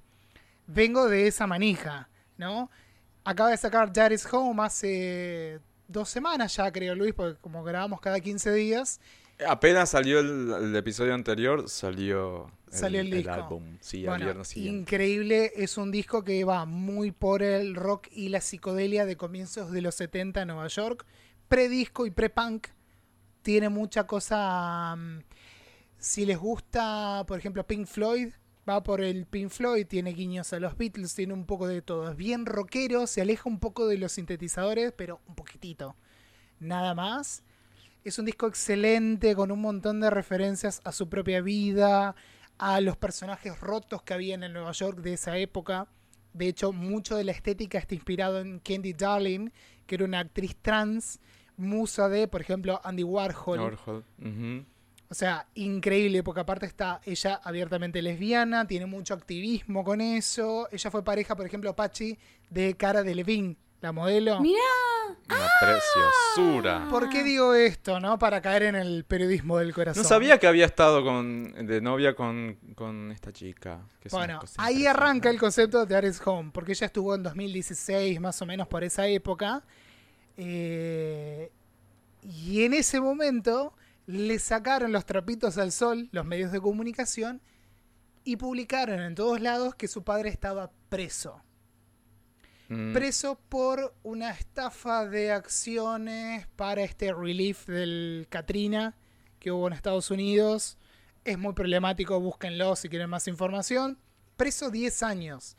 Vengo 0.68 1.08
de 1.08 1.26
esa 1.26 1.48
manija, 1.48 2.10
¿no? 2.38 2.70
Acaba 3.24 3.50
de 3.50 3.58
sacar 3.58 3.92
Daddy's 3.92 4.32
Home 4.32 4.62
hace 4.62 5.60
dos 5.90 6.10
semanas 6.10 6.56
ya, 6.56 6.72
creo, 6.72 6.96
Luis, 6.96 7.14
porque 7.14 7.40
como 7.42 7.64
grabamos 7.64 8.00
cada 8.02 8.20
15 8.22 8.54
días. 8.54 9.02
Apenas 9.48 9.90
salió 9.92 10.20
el, 10.20 10.52
el 10.52 10.76
episodio 10.76 11.14
anterior, 11.14 11.70
salió 11.70 12.52
Salió 12.70 13.02
el 13.02 13.10
disco. 13.10 13.32
álbum. 13.32 13.78
Sí, 13.82 14.08
al 14.08 14.14
Bueno, 14.14 14.26
viernes 14.26 14.48
siguiente. 14.50 14.80
increíble, 14.82 15.52
es 15.56 15.78
un 15.78 15.92
disco 15.92 16.24
que 16.24 16.44
va 16.44 16.66
muy 16.66 17.12
por 17.12 17.42
el 17.44 17.76
rock 17.76 18.08
y 18.12 18.30
la 18.30 18.42
psicodelia 18.42 19.06
de 19.06 19.18
comienzos 19.18 19.72
de 19.72 19.82
los 19.82 19.96
70 19.96 20.42
en 20.42 20.48
Nueva 20.50 20.68
York. 20.68 21.06
Predisco 21.48 22.06
y 22.06 22.12
pre-punk. 22.12 22.68
Tiene 23.42 23.70
mucha 23.70 24.06
cosa... 24.08 24.96
mm, 24.96 25.20
si 25.98 26.26
les 26.26 26.38
gusta, 26.38 27.24
por 27.28 27.40
ejemplo, 27.40 27.66
Pink 27.68 27.88
Floyd, 27.88 28.34
va 28.70 28.84
por 28.84 29.02
el 29.02 29.26
Pink 29.26 29.50
Floyd, 29.50 29.88
tiene 29.88 30.14
guiños 30.14 30.54
a 30.54 30.60
los 30.60 30.78
Beatles, 30.78 31.16
tiene 31.16 31.34
un 31.34 31.46
poco 31.46 31.68
de 31.68 31.82
todo. 31.82 32.12
Es 32.12 32.16
bien 32.16 32.46
rockero, 32.46 33.08
se 33.08 33.22
aleja 33.22 33.50
un 33.50 33.60
poco 33.60 33.88
de 33.88 33.98
los 33.98 34.12
sintetizadores, 34.12 34.92
pero 34.92 35.20
un 35.28 35.36
poquitito. 35.36 35.96
Nada 36.60 36.94
más. 36.94 37.44
Es 38.04 38.18
un 38.18 38.26
disco 38.26 38.48
excelente 38.48 39.36
con 39.36 39.52
un 39.52 39.60
montón 39.60 40.00
de 40.00 40.10
referencias 40.10 40.82
a 40.86 40.92
su 40.92 41.10
propia 41.10 41.42
vida, 41.42 42.16
a 42.58 42.80
los 42.82 42.96
personajes 42.96 43.60
rotos 43.60 44.04
que 44.04 44.14
había 44.14 44.36
en 44.36 44.54
Nueva 44.54 44.72
York 44.72 45.00
de 45.00 45.14
esa 45.14 45.38
época. 45.38 45.88
De 46.34 46.48
hecho, 46.48 46.72
mucho 46.72 47.18
de 47.18 47.24
la 47.24 47.32
estética 47.32 47.78
está 47.78 47.96
inspirado 47.96 48.40
en 48.40 48.60
Candy 48.60 48.94
Darling, 48.94 49.50
que 49.86 49.96
era 49.96 50.06
una 50.06 50.20
actriz 50.20 50.56
trans, 50.62 51.20
musa 51.58 52.08
de, 52.08 52.28
por 52.28 52.42
ejemplo, 52.42 52.80
Andy 52.84 53.04
Warhol. 53.04 53.60
Warhol. 53.60 54.06
Ujú. 54.20 54.66
O 55.12 55.16
sea, 55.16 55.48
increíble, 55.56 56.22
porque 56.22 56.42
aparte 56.42 56.68
está 56.68 57.02
ella 57.04 57.42
abiertamente 57.44 58.00
lesbiana, 58.00 58.68
tiene 58.68 58.86
mucho 58.86 59.16
activismo 59.16 59.84
con 59.84 60.02
eso. 60.02 60.70
Ella 60.72 60.92
fue 60.92 61.04
pareja, 61.04 61.36
por 61.36 61.48
ejemplo, 61.48 61.76
Pachi, 61.76 62.16
de 62.52 62.76
Cara 62.76 63.02
de 63.02 63.16
Levine, 63.16 63.58
la 63.82 63.92
modelo. 63.92 64.40
Mira, 64.40 64.62
Una 65.28 65.50
preciosura. 65.60 66.88
¿Por 66.92 67.10
qué 67.10 67.24
digo 67.24 67.56
esto, 67.56 68.00
no? 68.00 68.20
Para 68.20 68.40
caer 68.40 68.64
en 68.64 68.76
el 68.76 69.04
periodismo 69.04 69.58
del 69.58 69.74
corazón. 69.74 70.04
No 70.04 70.08
sabía 70.08 70.38
que 70.38 70.46
había 70.46 70.68
estado 70.68 71.04
con, 71.04 71.54
de 71.66 71.82
novia 71.82 72.14
con, 72.14 72.60
con 72.76 73.12
esta 73.12 73.34
chica. 73.34 73.80
que 74.00 74.10
es 74.10 74.14
una 74.14 74.26
Bueno, 74.26 74.42
ahí 74.58 74.86
arranca 74.86 75.32
el 75.32 75.40
concepto 75.40 75.88
de 75.88 75.96
Ares 75.96 76.22
Home, 76.24 76.52
porque 76.54 76.74
ella 76.74 76.86
estuvo 76.86 77.16
en 77.16 77.24
2016, 77.24 78.22
más 78.22 78.40
o 78.44 78.46
menos 78.46 78.68
por 78.68 78.84
esa 78.84 79.08
época. 79.08 79.64
Eh, 80.38 81.52
y 82.22 82.64
en 82.64 82.76
ese 82.76 83.02
momento 83.02 83.74
le 84.10 84.40
sacaron 84.40 84.92
los 84.92 85.06
trapitos 85.06 85.60
al 85.60 85.72
sol 85.72 86.10
los 86.12 86.26
medios 86.26 86.52
de 86.52 86.60
comunicación 86.60 87.44
y 88.24 88.38
publicaron 88.38 89.00
en 89.02 89.14
todos 89.14 89.40
lados 89.40 89.76
que 89.76 89.88
su 89.88 90.04
padre 90.04 90.30
estaba 90.30 90.72
preso. 90.90 91.44
Mm, 92.70 92.94
Preso 92.94 93.40
por 93.50 93.94
una 94.02 94.32
estafa 94.32 95.06
de 95.06 95.32
acciones 95.32 96.48
para 96.56 96.82
este 96.84 97.14
relief 97.14 97.68
del 97.68 98.26
Katrina 98.30 98.98
que 99.40 99.52
hubo 99.52 99.68
en 99.68 99.74
Estados 99.74 100.10
Unidos. 100.10 100.80
Es 101.24 101.38
muy 101.38 101.54
problemático, 101.54 102.20
búsquenlo 102.20 102.76
si 102.76 102.90
quieren 102.90 103.12
más 103.12 103.28
información. 103.28 104.00
Preso 104.38 104.72
10 104.72 105.04
años. 105.04 105.56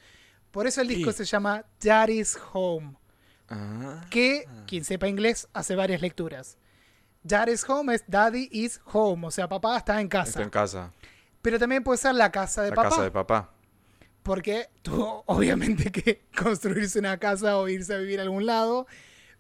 Por 0.51 0.67
eso 0.67 0.81
el 0.81 0.89
disco 0.89 1.13
se 1.13 1.25
llama 1.25 1.65
Daddy's 1.81 2.37
Home. 2.53 2.97
ah, 3.49 4.05
Que, 4.11 4.45
quien 4.67 4.85
sepa 4.85 5.07
inglés, 5.07 5.49
hace 5.53 5.77
varias 5.77 6.03
lecturas. 6.03 6.59
Daddy's 7.23 7.69
Home 7.69 7.95
es 7.95 8.05
Daddy 8.07 8.49
is 8.51 8.81
Home, 8.93 9.27
o 9.27 9.31
sea, 9.31 9.49
papá 9.49 9.77
está 9.77 10.01
en 10.01 10.09
casa. 10.09 10.29
está 10.31 10.43
en 10.43 10.51
casa. 10.51 10.93
Pero 11.43 11.59
también 11.59 11.83
puede 11.83 11.99
ser 11.99 12.15
la 12.15 12.31
casa 12.31 12.63
de 12.63 12.71
La 12.71 12.77
papá. 12.77 12.89
casa 12.91 13.03
de 13.03 13.11
papá. 13.11 13.51
porque 14.23 14.69
tuvo 14.83 15.23
obviamente 15.27 15.91
que 15.91 16.27
construirse 16.37 16.99
una 16.99 17.19
casa 17.19 17.59
o 17.59 17.69
irse 17.69 17.95
a 17.95 17.99
vivir 17.99 18.21
a 18.21 18.23
algún 18.23 18.47
lado, 18.47 18.87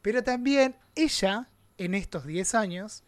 pero 0.02 0.22
también 0.22 0.76
ella, 0.94 1.48
en 1.78 1.94
estos 1.94 2.26
10 2.26 2.54
años, 2.54 3.02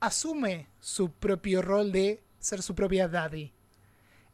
asume 0.00 0.68
su 0.80 1.10
propio 1.10 1.62
rol 1.62 1.92
de 1.92 2.22
ser 2.38 2.62
su 2.62 2.74
propia 2.74 3.08
daddy. 3.08 3.52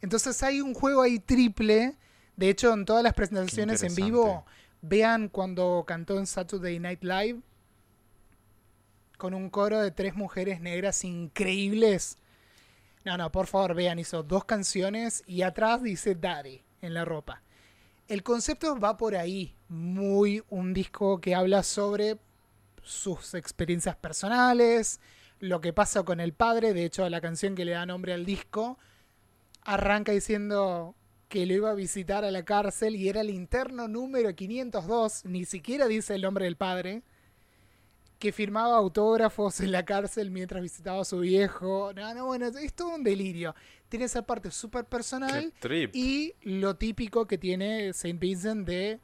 Entonces 0.00 0.42
hay 0.42 0.60
un 0.60 0.74
juego 0.74 1.02
ahí 1.02 1.18
triple, 1.20 1.96
de 2.36 2.48
hecho 2.48 2.72
en 2.72 2.84
todas 2.84 3.04
las 3.04 3.12
presentaciones 3.14 3.82
en 3.82 3.94
vivo, 3.94 4.44
vean 4.82 5.28
cuando 5.28 5.84
cantó 5.86 6.18
en 6.18 6.26
Saturday 6.26 6.78
Night 6.80 7.02
Live, 7.04 7.40
con 9.20 9.34
un 9.34 9.50
coro 9.50 9.80
de 9.80 9.90
tres 9.90 10.16
mujeres 10.16 10.62
negras 10.62 11.04
increíbles. 11.04 12.16
No, 13.04 13.18
no, 13.18 13.30
por 13.30 13.46
favor, 13.46 13.74
vean, 13.74 13.98
hizo 13.98 14.22
dos 14.22 14.46
canciones 14.46 15.22
y 15.26 15.42
atrás 15.42 15.82
dice 15.82 16.14
Daddy 16.14 16.62
en 16.80 16.94
la 16.94 17.04
ropa. 17.04 17.42
El 18.08 18.22
concepto 18.22 18.80
va 18.80 18.96
por 18.96 19.14
ahí, 19.14 19.54
muy 19.68 20.42
un 20.48 20.72
disco 20.72 21.20
que 21.20 21.34
habla 21.34 21.62
sobre 21.62 22.18
sus 22.82 23.34
experiencias 23.34 23.94
personales, 23.94 25.00
lo 25.38 25.60
que 25.60 25.74
pasa 25.74 26.02
con 26.02 26.18
el 26.18 26.32
padre, 26.32 26.72
de 26.72 26.86
hecho 26.86 27.06
la 27.10 27.20
canción 27.20 27.54
que 27.54 27.66
le 27.66 27.72
da 27.72 27.84
nombre 27.84 28.14
al 28.14 28.24
disco 28.24 28.78
arranca 29.64 30.12
diciendo 30.12 30.94
que 31.28 31.44
lo 31.44 31.52
iba 31.52 31.70
a 31.70 31.74
visitar 31.74 32.24
a 32.24 32.30
la 32.30 32.46
cárcel 32.46 32.96
y 32.96 33.10
era 33.10 33.20
el 33.20 33.28
interno 33.28 33.86
número 33.86 34.34
502, 34.34 35.26
ni 35.26 35.44
siquiera 35.44 35.86
dice 35.88 36.14
el 36.14 36.22
nombre 36.22 36.46
del 36.46 36.56
padre, 36.56 37.02
que 38.20 38.32
firmaba 38.32 38.76
autógrafos 38.76 39.60
en 39.60 39.72
la 39.72 39.84
cárcel 39.84 40.30
mientras 40.30 40.62
visitaba 40.62 41.00
a 41.00 41.04
su 41.04 41.20
viejo. 41.20 41.92
No, 41.94 42.14
no, 42.14 42.26
bueno, 42.26 42.46
es 42.46 42.74
todo 42.74 42.94
un 42.94 43.02
delirio. 43.02 43.54
Tiene 43.88 44.04
esa 44.04 44.22
parte 44.26 44.50
súper 44.50 44.84
personal 44.84 45.52
y 45.94 46.34
lo 46.42 46.76
típico 46.76 47.26
que 47.26 47.38
tiene 47.38 47.92
Saint 47.94 48.20
Vincent 48.20 48.66
de 48.68 49.00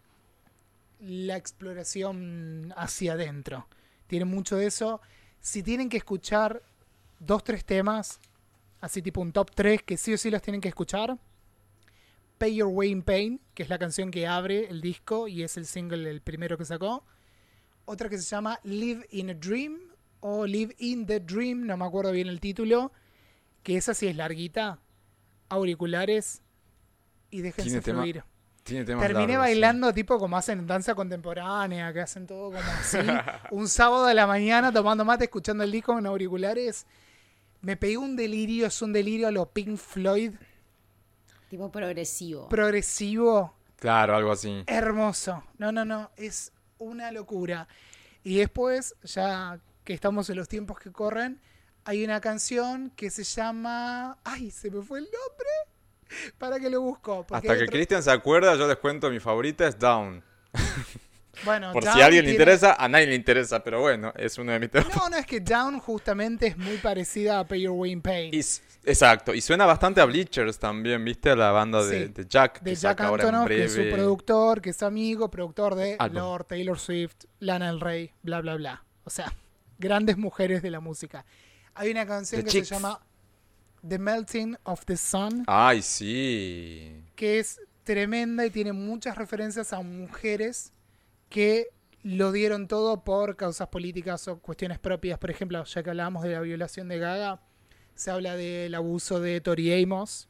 la 1.01 1.37
exploración 1.37 2.75
hacia 2.77 3.14
adentro. 3.14 3.67
Tiene 4.07 4.27
mucho 4.27 4.57
de 4.57 4.67
eso. 4.67 5.01
Si 5.41 5.62
tienen 5.62 5.89
que 5.89 5.97
escuchar 5.97 6.62
dos, 7.19 7.43
tres 7.43 7.64
temas, 7.64 8.21
así 8.83 9.01
tipo 9.01 9.23
un 9.23 9.33
top 9.33 9.51
3 9.55 9.83
que 9.83 9.97
sí 9.97 10.12
o 10.12 10.19
sí 10.19 10.31
los 10.31 10.43
tienen 10.43 10.61
que 10.61 10.69
escuchar. 10.69 11.19
Pay 12.37 12.57
Your 12.57 12.69
Way 12.69 12.91
in 12.91 13.03
Pain, 13.03 13.41
que 13.55 13.62
es 13.62 13.71
la 13.71 13.79
canción 13.79 14.11
que 14.11 14.27
abre 14.27 14.69
el 14.69 14.83
disco 14.83 15.27
y 15.27 15.43
es 15.43 15.57
el 15.57 15.64
single 15.64 16.11
el 16.11 16.21
primero 16.21 16.59
que 16.59 16.67
sacó. 16.67 17.03
Otra 17.87 18.09
que 18.11 18.18
se 18.18 18.24
llama 18.24 18.61
Live 18.64 19.07
in 19.11 19.30
a 19.30 19.34
Dream 19.34 19.78
o 20.20 20.45
Live 20.47 20.74
in 20.78 21.07
the 21.07 21.20
Dream, 21.20 21.66
no 21.66 21.76
me 21.76 21.84
acuerdo 21.87 22.12
bien 22.12 22.28
el 22.28 22.41
título, 22.41 22.93
que 23.62 23.76
esa 23.76 23.95
sí 23.95 24.07
es 24.07 24.16
larguita, 24.16 24.78
auriculares 25.49 26.43
y 27.30 27.41
déjense 27.41 27.62
Tiene 27.70 27.80
tema- 27.82 28.01
fluir. 28.03 28.24
Tiene 28.64 28.84
Terminé 28.84 29.09
largos, 29.12 29.30
sí. 29.30 29.37
bailando 29.37 29.95
tipo 29.95 30.18
como 30.18 30.37
hacen 30.37 30.59
en 30.59 30.66
danza 30.66 30.97
contemporánea, 30.97 31.93
que 31.93 32.01
hacen 32.01 32.26
todo 32.26 32.47
como 32.47 32.59
así. 32.59 32.99
un 33.53 33.68
sábado 33.68 34.07
de 34.07 34.14
la 34.14 34.26
mañana 34.26 34.72
tomando 34.72 35.05
mate, 35.05 35.24
escuchando 35.24 35.62
el 35.62 35.70
disco 35.70 35.93
con 35.95 36.05
auriculares. 36.05 36.84
Me 37.61 37.76
pegué 37.76 37.97
un 37.97 38.16
delirio, 38.16 38.66
es 38.66 38.82
un 38.82 38.93
delirio 38.93 39.28
a 39.28 39.30
lo 39.30 39.47
Pink 39.51 39.76
Floyd, 39.76 40.32
Tipo 41.49 41.70
progresivo. 41.70 42.49
progresivo, 42.49 43.55
Claro, 43.78 44.16
algo 44.16 44.32
así. 44.32 44.64
hermoso. 44.66 45.45
No, 45.59 45.70
no, 45.70 45.84
no, 45.84 46.11
es 46.16 46.51
una 46.79 47.12
locura. 47.12 47.68
Y 48.24 48.39
después, 48.39 48.95
ya 49.05 49.59
que 49.85 49.93
estamos 49.95 50.29
en 50.31 50.37
los 50.37 50.49
tiempos 50.49 50.79
que 50.79 50.91
corren, 50.93 51.41
hay 51.85 52.05
una 52.05 52.20
canción 52.20 52.91
que 52.97 53.11
se 53.11 53.22
llama... 53.24 54.18
Ay, 54.24 54.51
se 54.51 54.70
me 54.70 54.83
fue 54.83 54.99
el 54.99 55.05
nombre. 55.05 56.33
Para 56.39 56.59
que 56.59 56.68
lo 56.70 56.81
busco. 56.81 57.24
Hasta 57.31 57.41
que 57.57 57.62
otro- 57.62 57.66
Cristian 57.66 58.03
se 58.03 58.11
acuerda, 58.11 58.55
yo 58.57 58.66
les 58.66 58.77
cuento 58.79 59.11
mi 59.11 59.20
favorita 59.20 59.66
es 59.68 59.79
Down. 59.79 60.22
Bueno, 61.45 61.70
Por 61.74 61.83
si 61.83 62.01
a 62.01 62.07
alguien 62.07 62.24
le 62.24 62.31
interesa, 62.31 62.72
a 62.83 62.89
nadie 62.89 63.07
le 63.07 63.14
interesa, 63.14 63.62
pero 63.62 63.81
bueno, 63.83 64.11
es 64.16 64.39
uno 64.39 64.53
de 64.53 64.59
mis 64.59 64.70
temas. 64.70 64.89
No, 64.97 65.11
no, 65.11 65.18
es 65.18 65.27
que 65.27 65.39
Down 65.39 65.79
justamente 65.81 66.47
es 66.47 66.57
muy 66.57 66.79
parecida 66.79 67.39
a 67.41 67.47
Pay 67.47 67.61
Your 67.61 67.72
Way 67.72 67.91
in 67.93 68.01
Pain. 68.01 68.35
Y 68.35 68.39
s- 68.39 68.62
exacto, 68.87 69.34
y 69.34 69.41
suena 69.41 69.66
bastante 69.66 70.01
a 70.01 70.05
Bleachers 70.07 70.59
también, 70.59 71.05
¿viste? 71.05 71.34
La 71.37 71.51
banda 71.51 71.84
de, 71.84 72.07
Sí. 72.07 72.12
de 72.12 72.26
Jack. 72.26 72.61
de 72.62 72.70
que 72.70 72.76
Jack 72.76 72.93
saca 72.99 73.07
ahora 73.09 73.22
en 73.24 73.28
Antonoff, 73.34 73.49
que 73.49 73.64
es 73.64 73.72
su 73.74 73.89
productor, 73.91 74.61
que 74.62 74.70
es 74.70 74.82
amigo, 74.82 75.30
productor 75.30 75.74
de. 75.74 75.97
Lord, 76.12 76.45
Taylor 76.47 76.78
Swift, 76.78 77.24
Lana 77.41 77.66
Del 77.66 77.80
Rey, 77.80 78.12
bla, 78.22 78.41
bla, 78.41 78.55
bla. 78.57 78.84
O 79.05 79.11
sea, 79.11 79.32
grandes 79.78 80.16
mujeres 80.16 80.62
de 80.62 80.70
la 80.70 80.80
música. 80.80 81.24
Hay 81.74 81.91
una 81.91 82.07
canción 82.07 82.41
The 82.41 82.45
que 82.47 82.51
Chicks. 82.53 82.68
se 82.68 82.74
llama 82.76 83.01
The 83.87 83.99
Melting 83.99 84.57
of 84.64 84.84
the 84.87 84.97
Sun, 84.97 85.45
Ay, 85.47 85.82
sí. 85.82 87.05
que 87.14 87.39
es 87.39 87.61
tremenda 87.84 88.45
y 88.47 88.51
tiene 88.51 88.72
muchas 88.72 89.16
referencias 89.16 89.72
a 89.72 89.80
mujeres 89.82 90.72
que 91.28 91.68
lo 92.03 92.32
dieron 92.32 92.66
todo 92.68 93.05
por 93.05 93.37
causas 93.37 93.68
políticas 93.68 94.26
o 94.28 94.39
cuestiones 94.41 94.78
propias. 94.78 95.18
Por 95.18 95.30
ejemplo, 95.30 95.62
ya 95.64 95.82
que 95.82 95.91
hablábamos 95.91 96.22
de 96.22 96.30
la 96.30 96.41
violación 96.41 96.89
de 96.89 96.99
Gaga, 96.99 97.41
se 97.97 98.11
habla 98.11 98.37
del 98.37 98.75
abuso 98.75 99.21
de 99.21 99.41
Tori 99.41 99.83
Amos, 99.83 100.29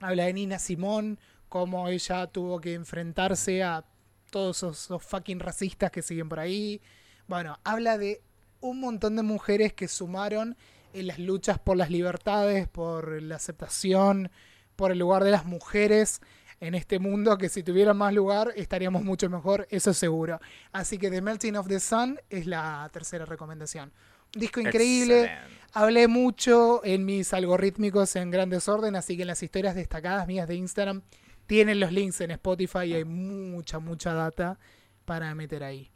habla 0.00 0.24
de 0.24 0.32
Nina 0.32 0.58
Simón, 0.58 1.18
cómo 1.48 1.88
ella 1.88 2.26
tuvo 2.26 2.60
que 2.60 2.72
enfrentarse 2.74 3.62
a 3.62 3.84
todos 4.30 4.56
esos, 4.56 4.84
esos 4.84 5.02
fucking 5.02 5.38
racistas 5.38 5.90
que 5.90 6.00
siguen 6.00 6.30
por 6.30 6.40
ahí. 6.40 6.80
Bueno, 7.28 7.58
habla 7.62 7.98
de 7.98 8.22
un 8.60 8.80
montón 8.80 9.16
de 9.16 9.22
mujeres 9.22 9.74
que 9.74 9.86
sumaron 9.86 10.56
en 10.94 11.06
las 11.06 11.18
luchas 11.18 11.58
por 11.58 11.76
las 11.76 11.90
libertades, 11.90 12.68
por 12.68 13.20
la 13.20 13.36
aceptación, 13.36 14.30
por 14.74 14.92
el 14.92 14.98
lugar 14.98 15.24
de 15.24 15.30
las 15.30 15.44
mujeres 15.44 16.22
en 16.60 16.74
este 16.74 16.98
mundo, 16.98 17.36
que 17.36 17.50
si 17.50 17.62
tuvieran 17.62 17.98
más 17.98 18.14
lugar 18.14 18.52
estaríamos 18.56 19.02
mucho 19.02 19.28
mejor, 19.28 19.66
eso 19.68 19.92
seguro. 19.92 20.40
Así 20.72 20.96
que 20.96 21.10
The 21.10 21.20
Melting 21.20 21.56
of 21.56 21.68
the 21.68 21.80
Sun 21.80 22.18
es 22.30 22.46
la 22.46 22.88
tercera 22.92 23.26
recomendación. 23.26 23.92
Disco 24.34 24.60
increíble. 24.60 25.24
Excelente. 25.24 25.52
Hablé 25.74 26.06
mucho 26.06 26.84
en 26.84 27.06
mis 27.06 27.32
algorítmicos 27.32 28.14
en 28.16 28.30
gran 28.30 28.50
desorden, 28.50 28.94
así 28.94 29.16
que 29.16 29.22
en 29.22 29.28
las 29.28 29.42
historias 29.42 29.74
destacadas 29.74 30.26
mías 30.26 30.46
de 30.46 30.56
Instagram 30.56 31.02
tienen 31.46 31.80
los 31.80 31.92
links 31.92 32.20
en 32.20 32.30
Spotify 32.32 32.84
y 32.84 32.94
hay 32.94 33.04
mucha, 33.04 33.78
mucha 33.78 34.12
data 34.12 34.58
para 35.04 35.34
meter 35.34 35.64
ahí. 35.64 35.90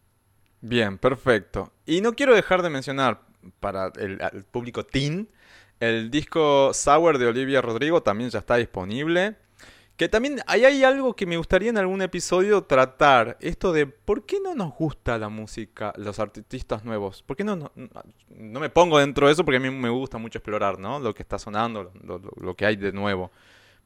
Bien, 0.62 0.96
perfecto. 0.96 1.72
Y 1.84 2.00
no 2.00 2.14
quiero 2.14 2.34
dejar 2.34 2.62
de 2.62 2.70
mencionar 2.70 3.20
para 3.60 3.92
el, 3.98 4.20
al 4.22 4.44
público 4.44 4.84
teen, 4.84 5.28
el 5.78 6.10
disco 6.10 6.72
Sour 6.72 7.18
de 7.18 7.26
Olivia 7.26 7.60
Rodrigo 7.60 8.02
también 8.02 8.30
ya 8.30 8.38
está 8.38 8.56
disponible. 8.56 9.36
Que 9.96 10.10
también 10.10 10.40
ahí 10.46 10.66
hay 10.66 10.84
algo 10.84 11.16
que 11.16 11.24
me 11.24 11.38
gustaría 11.38 11.70
en 11.70 11.78
algún 11.78 12.02
episodio 12.02 12.62
tratar. 12.64 13.38
Esto 13.40 13.72
de 13.72 13.86
por 13.86 14.26
qué 14.26 14.38
no 14.40 14.54
nos 14.54 14.74
gusta 14.74 15.16
la 15.16 15.30
música, 15.30 15.94
los 15.96 16.18
artistas 16.18 16.84
nuevos. 16.84 17.22
¿Por 17.22 17.34
qué 17.34 17.44
no, 17.44 17.56
no, 17.56 17.72
no 18.28 18.60
me 18.60 18.68
pongo 18.68 18.98
dentro 18.98 19.26
de 19.26 19.32
eso? 19.32 19.42
Porque 19.44 19.56
a 19.56 19.60
mí 19.60 19.70
me 19.70 19.88
gusta 19.88 20.18
mucho 20.18 20.38
explorar, 20.38 20.78
¿no? 20.78 21.00
Lo 21.00 21.14
que 21.14 21.22
está 21.22 21.38
sonando, 21.38 21.92
lo, 22.02 22.20
lo- 22.40 22.54
que 22.54 22.66
hay 22.66 22.76
de 22.76 22.92
nuevo. 22.92 23.30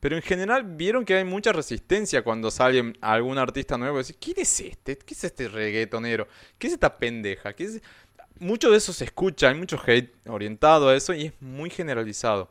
Pero 0.01 0.17
en 0.17 0.23
general 0.23 0.65
vieron 0.65 1.05
que 1.05 1.15
hay 1.15 1.25
mucha 1.25 1.53
resistencia 1.53 2.23
cuando 2.25 2.51
sale 2.51 2.93
algún 3.03 3.39
artista 3.39 3.79
nuevo 3.79 4.01
y 4.01 4.03
decís, 4.03 4.17
¿quién 4.21 4.37
es 4.41 4.59
este? 4.61 4.97
¿Qué 4.99 5.15
es 5.15 5.23
este 5.25 5.47
reggaetonero? 5.47 6.27
¿Qué 6.59 6.67
es 6.67 6.73
esta 6.73 6.99
pendeja? 6.99 7.53
¿Qué 7.53 7.65
es...? 7.65 7.83
Mucho 8.41 8.71
de 8.71 8.79
eso 8.79 8.95
se 8.95 9.05
escucha, 9.05 9.51
hay 9.51 9.55
mucho 9.55 9.79
hate 9.87 10.15
orientado 10.27 10.89
a 10.89 10.97
eso 10.97 11.13
y 11.13 11.27
es 11.27 11.33
muy 11.41 11.69
generalizado. 11.69 12.49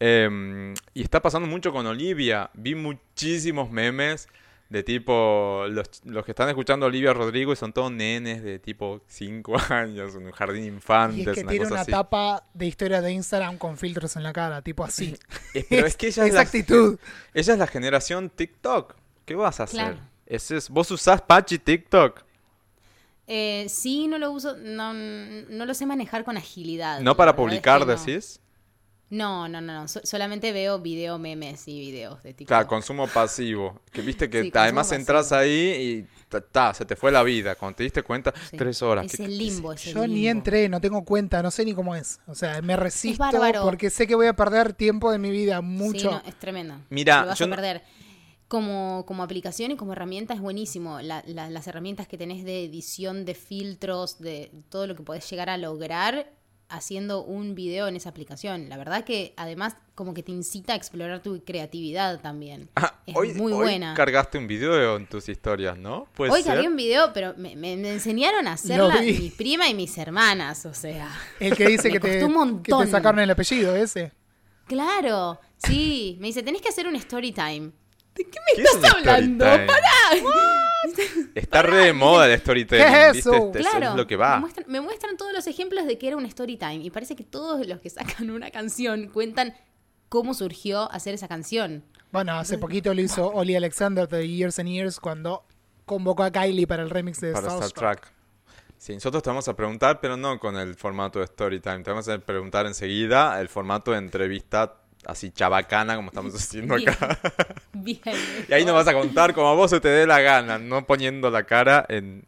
Em, 0.00 0.72
y 0.94 1.02
está 1.02 1.20
pasando 1.20 1.46
mucho 1.46 1.72
con 1.72 1.86
Olivia. 1.86 2.50
Vi 2.54 2.74
muchísimos 2.74 3.70
memes 3.70 4.28
de 4.70 4.82
tipo, 4.84 5.64
los, 5.68 5.88
los 6.04 6.24
que 6.24 6.30
están 6.30 6.48
escuchando 6.48 6.86
a 6.86 6.88
Olivia 6.88 7.12
Rodrigo 7.12 7.52
y 7.52 7.56
son 7.56 7.72
todos 7.72 7.90
nenes 7.92 8.42
de 8.42 8.58
tipo 8.60 9.02
5 9.08 9.56
años, 9.70 10.14
un 10.14 10.30
jardín 10.30 10.62
de 10.62 10.68
Y 10.68 10.70
infantes, 10.70 11.26
es 11.26 11.38
que 11.38 11.40
una 11.42 11.50
tiene 11.50 11.64
cosa 11.64 11.74
una 11.74 11.80
así. 11.82 11.90
tapa 11.90 12.44
de 12.54 12.66
historia 12.66 13.02
de 13.02 13.12
Instagram 13.12 13.58
con 13.58 13.76
filtros 13.76 14.16
en 14.16 14.22
la 14.22 14.32
cara, 14.32 14.62
tipo 14.62 14.84
así. 14.84 15.16
Eh, 15.54 15.66
pero 15.68 15.86
es 15.86 15.96
que 15.96 16.06
ella 16.06 16.26
es, 16.26 16.30
Esa 16.30 16.34
la, 16.34 16.40
actitud. 16.42 16.98
ella 17.34 17.52
es 17.52 17.58
la 17.58 17.66
generación 17.66 18.30
TikTok. 18.30 18.94
¿Qué 19.24 19.34
vas 19.34 19.60
a 19.60 19.64
hacer? 19.64 19.96
Claro. 19.96 19.98
Ese 20.26 20.56
es, 20.56 20.70
¿Vos 20.70 20.90
usás 20.92 21.20
Pachi 21.22 21.58
TikTok? 21.58 22.22
Eh, 23.26 23.66
sí, 23.68 24.06
no 24.08 24.18
lo 24.18 24.30
uso, 24.30 24.56
no, 24.56 24.92
no 24.94 25.66
lo 25.66 25.74
sé 25.74 25.86
manejar 25.86 26.24
con 26.24 26.36
agilidad. 26.36 27.00
¿No 27.00 27.16
para 27.16 27.34
publicar, 27.34 27.80
que 27.80 27.86
no. 27.86 28.40
No, 29.10 29.48
no, 29.48 29.60
no, 29.60 29.74
no. 29.82 29.88
so- 29.88 30.00
solamente 30.04 30.52
veo 30.52 30.78
video 30.78 31.18
memes 31.18 31.66
y 31.66 31.80
videos 31.80 32.22
de 32.22 32.32
TikTok. 32.32 32.46
Claro, 32.48 32.66
consumo 32.68 33.08
pasivo. 33.08 33.80
Que 33.92 34.02
viste 34.02 34.30
que 34.30 34.42
Sí, 34.44 34.52
además 34.54 34.92
entras 34.92 35.32
ahí 35.32 35.50
y 35.50 36.06
ta, 36.28 36.40
ta, 36.40 36.72
se 36.74 36.84
te 36.84 36.94
fue 36.94 37.10
la 37.10 37.24
vida. 37.24 37.56
Cuando 37.56 37.76
te 37.76 37.82
diste 37.82 38.04
cuenta, 38.04 38.32
Sí. 38.50 38.56
tres 38.56 38.80
horas. 38.82 39.06
Es 39.06 39.16
¿qué- 39.16 39.24
el 39.24 39.36
limbo, 39.36 39.72
es 39.72 39.84
el 39.88 39.94
Yo 39.94 40.06
ni 40.06 40.28
entré, 40.28 40.68
no 40.68 40.80
tengo 40.80 41.04
cuenta, 41.04 41.42
no 41.42 41.50
sé 41.50 41.64
ni 41.64 41.74
cómo 41.74 41.96
es. 41.96 42.20
O 42.28 42.36
sea, 42.36 42.62
me 42.62 42.76
resisto 42.76 43.24
porque 43.62 43.90
sé 43.90 44.06
que 44.06 44.14
voy 44.14 44.28
a 44.28 44.32
perder 44.34 44.74
tiempo 44.74 45.10
de 45.10 45.18
mi 45.18 45.30
vida, 45.30 45.60
mucho. 45.60 45.98
Sí, 45.98 46.06
no, 46.06 46.22
es 46.24 46.38
tremendo. 46.38 46.76
Mira, 46.88 47.22
Lo 47.22 47.26
vas 47.28 47.38
yo 47.38 47.46
a 47.46 47.50
perder. 47.50 47.82
Como, 48.46 49.04
como 49.06 49.22
aplicación 49.22 49.70
y 49.70 49.76
como 49.76 49.92
herramienta 49.92 50.34
es 50.34 50.40
buenísimo. 50.40 51.00
La- 51.00 51.22
la- 51.26 51.48
las 51.50 51.66
herramientas 51.68 52.08
que 52.08 52.18
tenés 52.18 52.44
de 52.44 52.64
edición, 52.64 53.24
de 53.24 53.34
filtros, 53.34 54.18
de 54.18 54.50
todo 54.68 54.86
lo 54.88 54.96
que 54.96 55.02
podés 55.04 55.28
llegar 55.30 55.48
a 55.50 55.56
lograr 55.56 56.32
haciendo 56.70 57.22
un 57.24 57.54
video 57.54 57.88
en 57.88 57.96
esa 57.96 58.08
aplicación. 58.08 58.68
La 58.68 58.76
verdad 58.76 59.04
que 59.04 59.34
además 59.36 59.76
como 59.94 60.14
que 60.14 60.22
te 60.22 60.32
incita 60.32 60.72
a 60.72 60.76
explorar 60.76 61.20
tu 61.22 61.42
creatividad 61.44 62.20
también. 62.20 62.68
Ah, 62.76 62.94
es 63.06 63.14
hoy, 63.16 63.34
muy 63.34 63.52
hoy 63.52 63.58
buena. 63.58 63.94
cargaste 63.94 64.38
un 64.38 64.46
video 64.46 64.96
en 64.96 65.06
tus 65.06 65.28
historias, 65.28 65.76
¿no? 65.76 66.06
¿Puede 66.14 66.32
Hoy 66.32 66.42
ser? 66.42 66.54
cargué 66.54 66.68
un 66.68 66.76
video, 66.76 67.12
pero 67.12 67.34
me, 67.36 67.54
me- 67.56 67.76
me 67.76 67.92
enseñaron 67.92 68.46
a 68.48 68.54
hacerla 68.54 69.02
mi 69.02 69.30
prima 69.30 69.68
y 69.68 69.74
mis 69.74 69.96
hermanas, 69.98 70.64
o 70.64 70.72
sea. 70.72 71.10
El 71.38 71.54
que 71.56 71.66
dice 71.66 71.90
que 71.92 72.00
te, 72.00 72.20
costó 72.20 72.26
un 72.40 72.62
que 72.62 72.70
te 72.70 72.72
montón. 72.72 72.90
sacaron 72.90 73.20
el 73.20 73.30
apellido, 73.30 73.76
ese. 73.76 74.12
Claro, 74.66 75.38
sí. 75.58 76.16
Me 76.20 76.28
dice, 76.28 76.42
tenés 76.42 76.62
que 76.62 76.68
hacer 76.68 76.86
un 76.86 76.96
story 76.96 77.32
time. 77.32 77.72
¿De 78.14 78.24
qué 78.24 78.30
¿Qué 78.30 78.38
me 78.56 78.62
es 78.64 78.74
estás 78.74 78.94
hablando? 78.94 79.44
story 79.44 79.66
time? 79.66 79.66
¡Pará! 79.66 80.56
Está 81.34 81.62
re 81.62 81.76
de 81.76 81.92
moda 81.92 82.26
el 82.32 82.38
storytelling, 82.40 82.86
¿Qué 82.86 83.06
es 83.08 83.12
¿viste? 83.14 83.30
eso? 83.30 83.52
Eso 83.54 83.70
Claro, 83.70 83.90
es 83.90 83.96
lo 83.96 84.06
que 84.06 84.16
Me 84.16 84.38
muestran, 84.38 84.66
me 84.68 84.80
muestran 84.80 85.16
todos 85.16 85.32
los 85.32 85.46
ejemplos 85.46 85.86
de 85.86 85.98
que 85.98 86.08
era 86.08 86.16
un 86.16 86.26
story 86.26 86.56
time. 86.56 86.76
Y 86.76 86.90
parece 86.90 87.16
que 87.16 87.24
todos 87.24 87.66
los 87.66 87.80
que 87.80 87.90
sacan 87.90 88.30
una 88.30 88.50
canción 88.50 89.08
cuentan 89.08 89.54
cómo 90.08 90.34
surgió 90.34 90.90
hacer 90.92 91.14
esa 91.14 91.28
canción. 91.28 91.84
Bueno, 92.12 92.32
hace 92.32 92.58
poquito 92.58 92.92
lo 92.92 93.00
hizo 93.00 93.28
Oli 93.28 93.54
Alexander 93.54 94.08
de 94.08 94.28
Years 94.28 94.58
and 94.58 94.68
Years 94.68 94.98
cuando 94.98 95.44
convocó 95.86 96.24
a 96.24 96.30
Kylie 96.30 96.66
para 96.66 96.82
el 96.82 96.90
remix 96.90 97.20
de 97.20 97.32
Para 97.32 97.48
Star. 97.48 97.70
Trek. 97.70 98.12
Sí, 98.76 98.94
nosotros 98.94 99.22
te 99.22 99.30
vamos 99.30 99.46
a 99.46 99.54
preguntar, 99.54 100.00
pero 100.00 100.16
no 100.16 100.40
con 100.40 100.56
el 100.56 100.74
formato 100.74 101.20
de 101.20 101.26
Storytime. 101.26 101.82
Te 101.82 101.90
vamos 101.90 102.08
a 102.08 102.18
preguntar 102.18 102.66
enseguida 102.66 103.38
el 103.40 103.48
formato 103.48 103.90
de 103.92 103.98
entrevista 103.98 104.79
así 105.06 105.30
chabacana 105.30 105.96
como 105.96 106.08
estamos 106.08 106.34
haciendo 106.34 106.76
Bien. 106.76 106.88
acá. 106.90 107.18
Bien. 107.72 108.00
Y 108.48 108.52
ahí 108.52 108.64
nos 108.64 108.74
vas 108.74 108.88
a 108.88 108.92
contar 108.92 109.34
como 109.34 109.48
a 109.48 109.54
vos 109.54 109.70
se 109.70 109.80
te 109.80 109.88
dé 109.88 110.06
la 110.06 110.20
gana, 110.20 110.58
no 110.58 110.86
poniendo 110.86 111.30
la 111.30 111.44
cara 111.44 111.84
en... 111.88 112.26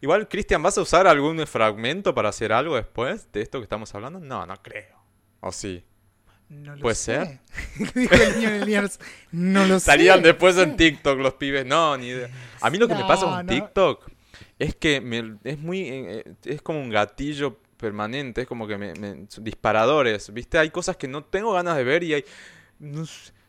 Igual, 0.00 0.28
Cristian, 0.28 0.62
¿vas 0.62 0.76
a 0.78 0.82
usar 0.82 1.06
algún 1.06 1.46
fragmento 1.46 2.14
para 2.14 2.28
hacer 2.30 2.52
algo 2.52 2.76
después 2.76 3.30
de 3.32 3.42
esto 3.42 3.58
que 3.58 3.64
estamos 3.64 3.94
hablando? 3.94 4.18
No, 4.20 4.44
no 4.46 4.62
creo. 4.62 4.96
¿O 5.40 5.52
sí? 5.52 5.84
No 6.48 6.74
lo 6.76 6.80
¿Puede 6.82 6.94
sé. 6.96 7.40
ser? 7.76 7.92
Dijo 7.94 8.14
el 8.14 8.34
niño 8.36 8.48
en 8.48 8.54
el 8.62 8.66
Years. 8.68 8.98
No 9.32 9.66
lo 9.66 9.78
sé. 9.78 9.86
Salían 9.86 10.22
después 10.22 10.56
en 10.56 10.76
TikTok 10.76 11.18
los 11.18 11.34
pibes. 11.34 11.66
No, 11.66 11.96
ni 11.96 12.08
idea. 12.08 12.30
A 12.62 12.70
mí 12.70 12.78
lo 12.78 12.88
que 12.88 12.94
me 12.94 13.04
pasa 13.04 13.26
con 13.26 13.46
no. 13.46 13.52
TikTok 13.52 14.10
es 14.58 14.74
que 14.74 15.00
me- 15.00 15.36
es 15.44 15.58
muy... 15.58 15.80
eh, 15.88 16.24
es 16.44 16.62
como 16.62 16.80
un 16.80 16.88
gatillo 16.90 17.58
permanente, 17.78 18.42
es 18.42 18.46
como 18.46 18.66
que 18.66 18.76
me, 18.76 18.92
me- 18.94 19.26
disparadores, 19.40 20.32
¿viste? 20.34 20.58
Hay 20.58 20.70
cosas 20.70 20.96
que 20.96 21.08
no 21.08 21.24
tengo 21.24 21.52
ganas 21.54 21.76
de 21.76 21.84
ver 21.84 22.02
y 22.04 22.14
hay... 22.14 22.24
no 22.78 23.04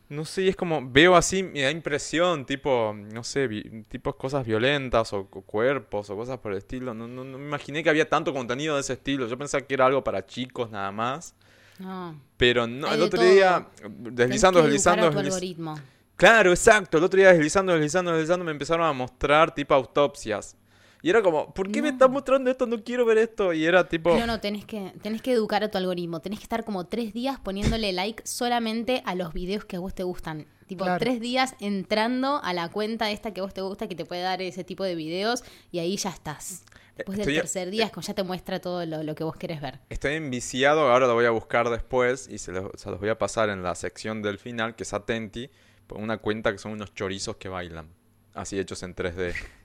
No 0.09 0.25
sé, 0.25 0.47
es 0.47 0.55
como, 0.55 0.81
veo 0.89 1.15
así, 1.15 1.43
me 1.43 1.61
da 1.61 1.69
impresión, 1.71 2.43
tipo, 2.45 2.95
no 3.13 3.23
sé, 3.23 3.47
vi- 3.47 3.83
tipo 3.89 4.15
cosas 4.17 4.43
violentas 4.45 5.13
o, 5.13 5.25
cu- 5.27 5.43
cuerpos 5.43 6.09
o 6.09 6.15
cosas 6.15 6.39
por 6.39 6.51
el 6.53 6.57
estilo. 6.59 6.95
No, 6.95 7.07
no, 7.07 7.23
no 7.23 7.37
me 7.37 7.45
imaginé 7.45 7.83
que 7.83 7.91
había 7.91 8.09
tanto 8.09 8.33
contenido 8.33 8.73
de 8.73 8.81
ese 8.81 8.93
estilo. 8.93 9.27
Yo 9.27 9.37
pensaba 9.37 9.61
que 9.67 9.73
era 9.75 9.85
algo 9.85 10.03
para 10.03 10.25
chicos 10.25 10.71
nada 10.71 10.91
más. 10.91 11.35
No. 11.77 12.19
Pero 12.37 12.65
no, 12.65 12.91
el 12.91 13.01
otro 13.03 13.19
todo. 13.19 13.29
día, 13.29 13.67
deslizando, 13.87 14.63
deslizando, 14.63 15.05
a 15.07 15.11
tu 15.11 15.17
desliz- 15.19 15.25
algoritmo. 15.25 15.75
Claro, 16.15 16.49
exacto. 16.51 16.97
El 16.97 17.03
otro 17.03 17.17
día 17.19 17.29
deslizando, 17.31 17.71
deslizando, 17.73 18.11
deslizando, 18.11 18.43
me 18.45 18.51
empezaron 18.51 18.85
a 18.87 18.93
mostrar 18.93 19.53
tipo 19.53 19.75
autopsias. 19.75 20.57
Y 21.01 21.09
era 21.09 21.21
como, 21.21 21.53
¿por 21.53 21.71
qué 21.71 21.81
me 21.81 21.89
estás 21.89 22.09
mostrando 22.09 22.51
esto? 22.51 22.65
No 22.65 22.83
quiero 22.83 23.05
ver 23.05 23.17
esto. 23.19 23.53
Y 23.53 23.65
era 23.65 23.87
tipo, 23.87 24.17
No, 24.17 24.27
no, 24.27 24.39
tenés 24.41 24.65
que, 24.65 24.91
tenés 25.01 25.21
que 25.21 25.31
educar 25.31 25.63
a 25.63 25.71
tu 25.71 25.77
algoritmo. 25.77 26.19
Tenés 26.19 26.39
que 26.39 26.43
estar 26.43 26.65
como 26.65 26.87
tres 26.87 27.13
días 27.13 27.39
poniéndole 27.39 27.93
like 27.93 28.21
solamente 28.27 29.01
a 29.05 29.15
los 29.15 29.33
videos 29.33 29.63
que 29.65 29.77
a 29.77 29.79
vos 29.79 29.93
te 29.95 30.03
gustan. 30.03 30.45
Tipo, 30.67 30.83
Claro. 30.83 30.99
tres 30.99 31.19
días 31.19 31.55
entrando 31.61 32.41
a 32.43 32.53
la 32.53 32.69
cuenta 32.69 33.09
esta 33.11 33.33
que 33.33 33.39
a 33.39 33.43
vos 33.43 33.53
te 33.53 33.61
gusta, 33.61 33.87
que 33.87 33.95
te 33.95 34.05
puede 34.05 34.21
dar 34.21 34.41
ese 34.41 34.63
tipo 34.63 34.83
de 34.83 34.93
videos, 34.95 35.43
y 35.71 35.79
ahí 35.79 35.95
ya 35.97 36.09
estás. 36.09 36.63
Después 36.97 37.17
del 37.17 37.27
Estoy- 37.29 37.35
tercer 37.41 37.69
día 37.71 37.85
es 37.85 37.91
como 37.91 38.05
ya 38.05 38.13
te 38.13 38.23
muestra 38.23 38.59
todo 38.59 38.85
lo, 38.85 39.01
lo 39.01 39.15
que 39.15 39.23
vos 39.23 39.35
querés 39.37 39.61
ver. 39.61 39.79
estoy 39.89 40.15
enviciado, 40.15 40.91
ahora 40.91 41.07
lo 41.07 41.13
voy 41.15 41.25
a 41.25 41.31
buscar 41.31 41.69
después 41.69 42.27
y 42.29 42.37
se 42.39 42.51
los, 42.51 42.69
se 42.75 42.91
los 42.91 42.99
voy 42.99 43.07
a 43.09 43.17
pasar 43.17 43.49
en 43.49 43.63
la 43.63 43.73
sección 43.73 44.21
del 44.21 44.37
final, 44.37 44.75
que 44.75 44.83
es 44.83 44.93
Atenti, 44.93 45.49
por 45.87 45.97
una 45.97 46.17
cuenta 46.17 46.51
que 46.51 46.57
son 46.57 46.73
unos 46.73 46.93
chorizos 46.93 47.37
que 47.37 47.47
bailan. 47.49 47.87
Así 48.33 48.59
hechos 48.59 48.83
en 48.83 48.93
3D. 48.95 49.33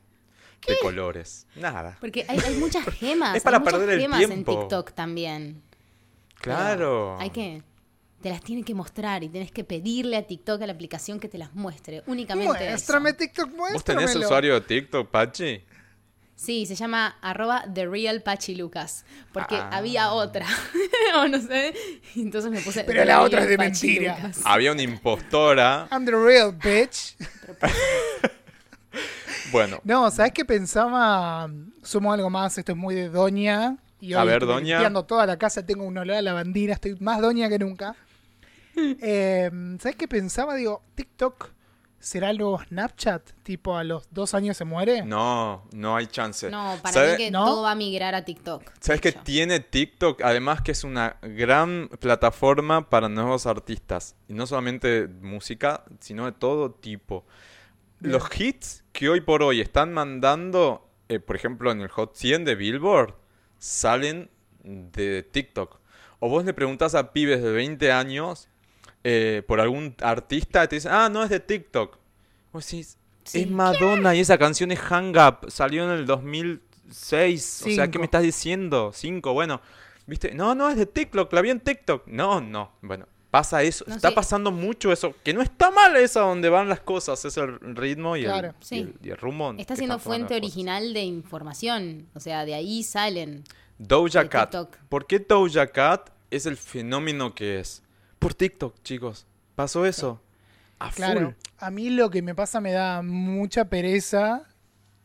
De 0.67 0.79
colores. 0.81 1.47
Nada. 1.57 1.97
Porque 2.01 2.25
hay, 2.29 2.39
hay 2.39 2.55
muchas 2.57 2.85
gemas. 2.99 3.37
Es 3.37 3.43
para 3.43 3.59
hay 3.59 3.63
muchas 3.65 3.79
perder 3.79 3.95
el 3.97 4.01
gemas 4.01 4.21
en 4.23 4.29
tiempo. 4.29 4.59
TikTok 4.61 4.93
también. 4.93 5.63
Pero 6.43 6.57
Claro. 6.57 7.17
Hay 7.21 7.31
que. 7.31 7.63
Te 8.23 8.31
las 8.31 8.41
tienen 8.43 8.65
que 8.65 8.73
mostrar 8.75 9.23
y 9.23 9.29
tenés 9.29 9.53
que 9.53 9.65
pedirle 9.65 10.17
a 10.17 10.27
TikTok, 10.27 10.63
a 10.63 10.67
la 10.67 10.73
aplicación, 10.73 11.21
que 11.21 11.29
te 11.29 11.37
las 11.37 11.55
muestre. 11.55 12.03
Únicamente. 12.07 12.57
eso. 12.65 12.71
Muéstrame 12.71 13.13
TikTok, 13.13 13.51
¿Vos 13.51 13.85
tenés 13.85 14.03
muéstramelo. 14.05 14.21
usuario 14.21 14.55
de 14.55 14.61
TikTok, 14.63 15.11
Pachi? 15.11 15.63
Sí, 16.37 16.65
se 16.67 16.75
llama 16.75 17.17
arroba 17.21 17.65
The 17.73 17.87
Real 17.87 18.23
Pachi 18.23 18.55
Lucas. 18.57 19.05
Porque 19.33 19.57
Ah. 19.57 19.69
había 19.73 20.11
otra. 20.13 20.47
o 21.17 21.29
no 21.29 21.39
sé. 21.41 21.75
Entonces 22.17 22.51
me 22.51 22.61
puse. 22.61 22.83
Pero 22.85 23.05
la 23.05 23.21
otra 23.23 23.43
es 23.43 23.49
de 23.49 23.57
Pachi 23.59 23.87
mentira. 23.89 24.17
Lucas. 24.19 24.41
Había 24.45 24.73
una 24.73 24.83
impostora. 24.83 25.87
I'm 25.93 26.05
the 26.07 26.13
real 26.13 26.51
bitch. 26.53 27.17
Bueno, 29.55 29.81
No, 29.85 30.11
¿sabes 30.11 30.33
qué 30.33 30.45
pensaba? 30.45 31.49
Sumo 31.83 32.13
algo 32.13 32.29
más, 32.31 32.59
esto 32.59 32.73
es 32.73 32.79
muy 32.79 32.95
de 32.95 33.09
doña. 33.09 33.77
Y 34.01 34.13
A 34.13 34.21
hoy 34.21 34.27
ver, 34.27 34.35
estuve 34.37 34.53
doña. 34.53 34.77
limpiando 34.77 35.05
toda 35.05 35.25
la 35.27 35.39
casa, 35.39 35.65
tengo 35.65 35.85
un 35.85 35.97
olor 35.97 36.17
a 36.17 36.23
lavandina, 36.23 36.75
estoy 36.75 36.97
más 37.01 37.21
doña 37.21 37.49
que 37.49 37.59
nunca. 37.59 37.95
Eh, 38.77 39.51
¿Sabes 39.81 39.97
qué 39.97 40.09
pensaba? 40.09 40.55
Digo, 40.57 40.83
TikTok 40.97 41.51
será 42.01 42.31
el 42.31 42.39
nuevo 42.39 42.59
Snapchat, 42.61 43.23
tipo 43.45 43.77
a 43.77 43.85
los 43.85 44.09
dos 44.11 44.35
años 44.35 44.57
se 44.57 44.65
muere. 44.65 45.03
no, 45.05 45.63
no 45.73 45.95
hay 45.97 46.07
chance. 46.09 46.51
No, 46.51 46.77
para 46.83 46.93
¿Sabe- 46.93 47.13
mí 47.13 47.17
que 47.19 47.31
¿No? 47.31 47.45
todo 47.47 47.63
va 47.63 47.71
a 47.71 47.75
migrar 47.77 48.15
a 48.17 48.25
TikTok. 48.25 48.63
¿Sabes 48.81 49.01
hecho. 49.07 49.21
tiene 49.23 49.61
TikTok? 49.61 50.23
Además 50.23 50.61
que 50.61 50.73
es 50.73 50.83
una 50.85 51.17
gran 51.23 51.89
plataforma 52.01 52.91
para 52.91 53.09
nuevos 53.09 53.47
artistas. 53.47 54.17
Y 54.29 54.35
no 54.35 54.47
solamente 54.47 55.07
música, 55.07 55.85
sino 56.01 56.27
de 56.27 56.33
todo 56.33 56.73
tipo. 56.73 57.25
Los 58.11 58.25
hits 58.41 58.85
que 58.93 59.09
hoy 59.09 59.21
por 59.21 59.43
hoy 59.43 59.61
están 59.61 59.93
mandando, 59.93 60.89
eh, 61.09 61.21
por 61.21 61.37
ejemplo, 61.37 61.71
en 61.73 61.81
el 61.81 61.89
Hot 61.89 62.15
100 62.17 62.45
de 62.45 62.55
Billboard, 62.55 63.15
salen 63.59 64.31
de 64.63 65.23
TikTok. 65.23 65.79
O 66.21 66.29
vos 66.29 66.45
le 66.45 66.55
preguntás 66.55 66.95
a 66.95 67.13
pibes 67.13 67.43
de 67.43 67.51
20 67.53 67.93
años 67.93 68.49
eh, 69.03 69.43
por 69.47 69.61
algún 69.61 69.95
artista 70.01 70.65
y 70.65 70.69
te 70.69 70.77
dicen, 70.77 70.93
ah, 70.93 71.09
no 71.09 71.23
es 71.23 71.31
de 71.31 71.41
TikTok. 71.41 71.99
Vos 72.53 72.67
decís, 72.71 72.99
Sí. 73.25 73.41
es 73.43 73.51
Madonna 73.51 74.15
y 74.15 74.21
esa 74.21 74.37
canción 74.37 74.71
es 74.71 74.79
Hang 74.81 75.17
Up, 75.17 75.51
salió 75.51 75.85
en 75.85 75.91
el 75.91 76.05
2006. 76.07 77.63
O 77.63 77.71
sea, 77.71 77.87
¿qué 77.87 77.93
Cinco. 77.93 77.99
me 78.01 78.05
estás 78.05 78.23
diciendo? 78.23 78.91
Cinco, 78.95 79.33
bueno. 79.33 79.61
¿Viste? 80.07 80.35
No, 80.35 80.55
no, 80.55 80.69
es 80.69 80.77
de 80.77 80.85
TikTok, 80.85 81.33
la 81.33 81.41
vi 81.41 81.49
en 81.51 81.61
TikTok. 81.61 82.07
No, 82.07 82.43
no. 82.43 82.73
Bueno, 82.83 83.07
pasa 83.35 83.65
eso. 83.65 83.85
No 83.89 83.97
está 83.97 84.13
pasando 84.15 84.53
mucho 84.53 84.93
eso. 84.93 85.13
Que 85.25 85.35
no 85.35 85.43
está 85.43 85.73
mal 85.73 85.97
esa 85.97 86.21
donde 86.21 86.49
van 86.49 86.69
las 86.69 86.79
cosas. 86.79 87.25
Es 87.25 87.37
el 87.37 87.59
ritmo 87.75 88.17
y, 88.17 88.23
Claro. 88.23 88.51
el, 88.51 88.55
y, 88.61 88.65
Sí. 88.65 88.79
el, 88.79 88.95
y 89.03 89.11
el 89.11 89.17
rumbo. 89.17 89.53
Está 89.59 89.75
siendo 89.75 89.99
fuente 89.99 90.37
original 90.37 90.95
de 90.95 91.03
información. 91.03 92.07
O 92.15 92.21
sea, 92.21 92.45
de 92.45 92.55
ahí 92.55 92.85
salen. 92.85 93.43
Doja 93.79 94.29
Cat. 94.29 94.51
TikTok. 94.53 94.77
¿Por 94.89 95.09
qué 95.09 95.19
Doja 95.19 95.67
Cat 95.67 96.11
es 96.31 96.47
el 96.47 96.57
fenómeno 96.57 97.35
que 97.35 97.59
es? 97.59 97.83
Por 98.21 98.35
TikTok, 98.35 98.77
chicos. 98.85 99.27
Pasó 99.57 99.85
eso. 99.85 100.21
A 100.79 100.91
Claro, 100.93 101.21
full. 101.21 101.35
a 101.59 101.71
mí 101.73 101.91
lo 101.91 102.11
que 102.11 102.23
me 102.23 102.37
pasa 102.37 102.61
me 102.61 102.71
da 102.71 103.03
mucha 103.03 103.65
pereza. 103.65 104.45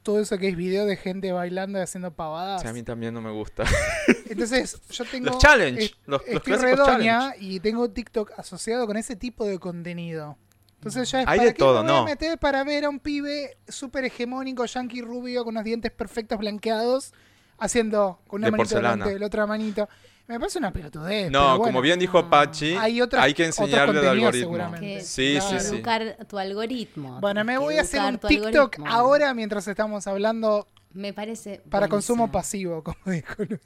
Todo 0.03 0.19
eso 0.19 0.37
que 0.37 0.49
es 0.49 0.55
video 0.55 0.85
de 0.85 0.97
gente 0.97 1.31
bailando 1.31 1.79
y 1.79 1.81
haciendo 1.81 2.09
O 2.09 2.11
pavadas. 2.13 2.61
sea, 2.61 2.69
a 2.69 2.73
mí 2.73 2.83
también 2.83 3.13
no 3.13 3.21
me 3.21 3.31
gusta. 3.31 3.63
Entonces, 4.29 4.79
yo 4.91 5.05
tengo. 5.05 5.25
Los 5.27 5.37
challenge, 5.39 5.83
es- 5.85 5.91
los- 6.05 6.21
los 6.21 6.27
estoy 6.27 6.39
clásicos 6.57 6.71
redoña 6.87 7.19
challenge. 7.19 7.37
y 7.45 7.59
tengo 7.59 7.89
TikTok 7.89 8.31
asociado 8.37 8.85
con 8.87 8.95
ese 8.97 9.15
tipo 9.15 9.45
de 9.45 9.59
contenido. 9.59 10.37
Entonces 10.75 11.11
ya 11.11 11.21
es 11.23 11.27
Hay 11.27 11.39
para 11.39 11.47
de 11.49 11.53
qué 11.55 11.59
todo, 11.59 11.83
me 11.83 11.89
voy 11.89 11.97
a 11.97 12.01
no. 12.01 12.05
meter 12.05 12.37
para 12.37 12.63
ver 12.63 12.85
a 12.85 12.89
un 12.89 12.99
pibe 12.99 13.57
súper 13.67 14.05
hegemónico, 14.05 14.63
yankee 14.65 15.01
rubio, 15.01 15.43
con 15.43 15.53
unos 15.55 15.65
dientes 15.65 15.91
perfectos 15.91 16.37
blanqueados, 16.39 17.11
haciendo 17.57 18.19
con 18.27 18.39
una 18.39 18.47
De 18.47 18.51
manito 18.51 18.69
porcelana. 18.69 18.93
delante 18.95 19.13
de 19.13 19.19
la 19.19 19.25
otra 19.25 19.45
manito. 19.45 19.89
Me 20.27 20.39
parece 20.39 20.59
una 20.59 20.71
pelotudez. 20.71 21.31
No, 21.31 21.53
pero 21.53 21.63
como 21.63 21.81
bien 21.81 21.99
dijo 21.99 22.29
Pachi, 22.29 22.75
Hay 22.75 23.01
otras- 23.01 23.23
hay 23.23 23.33
que 23.33 23.45
enseñarle 23.45 23.99
el 23.99 24.07
algoritmo. 24.07 24.71
Que 24.79 25.01
Sí, 25.01 25.33
sí, 25.33 25.39
Claro. 25.39 25.59
sí. 25.59 25.75
educar 25.75 26.17
tu 26.29 26.37
algoritmo. 26.37 27.19
Bueno, 27.19 27.43
me 27.43 27.57
voy 27.57 27.77
a 27.77 27.81
hacer 27.81 27.99
un 28.01 28.19
TikTok 28.19 28.45
algoritmo. 28.75 28.87
ahora 28.87 29.33
mientras 29.33 29.67
estamos 29.67 30.05
hablando 30.07 30.67
Me 30.93 31.13
parece. 31.13 31.61
para 31.69 31.87
buenísimo. 31.87 32.17
consumo 32.17 32.31
pasivo, 32.31 32.83
como 32.83 32.97
dijo 33.05 33.33
Luis. 33.47 33.61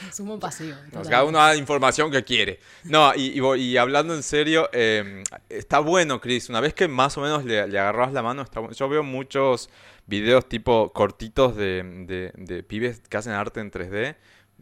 Consumo 0.00 0.38
pasivo. 0.38 0.76
Total. 0.90 1.10
cada 1.10 1.24
uno 1.24 1.38
da 1.38 1.48
la 1.48 1.56
información 1.56 2.10
que 2.10 2.22
quiere. 2.24 2.60
No, 2.84 3.14
y, 3.14 3.40
y 3.60 3.76
hablando 3.76 4.14
en 4.14 4.22
serio, 4.22 4.68
eh, 4.72 5.22
está 5.48 5.78
bueno, 5.80 6.20
Chris. 6.20 6.48
Una 6.50 6.60
vez 6.60 6.74
que 6.74 6.86
más 6.88 7.16
o 7.16 7.20
menos 7.22 7.44
le, 7.44 7.66
le 7.68 7.78
agarras 7.78 8.12
la 8.12 8.22
mano, 8.22 8.42
está 8.42 8.60
bu- 8.60 8.72
yo 8.72 8.88
veo 8.88 9.02
muchos 9.02 9.70
videos 10.06 10.48
tipo 10.48 10.92
cortitos 10.92 11.56
de, 11.56 11.82
de- 12.06 12.32
de 12.34 12.62
pibes 12.62 13.00
que 13.08 13.16
hacen 13.16 13.32
arte 13.32 13.60
en 13.60 13.70
3D. 13.70 14.16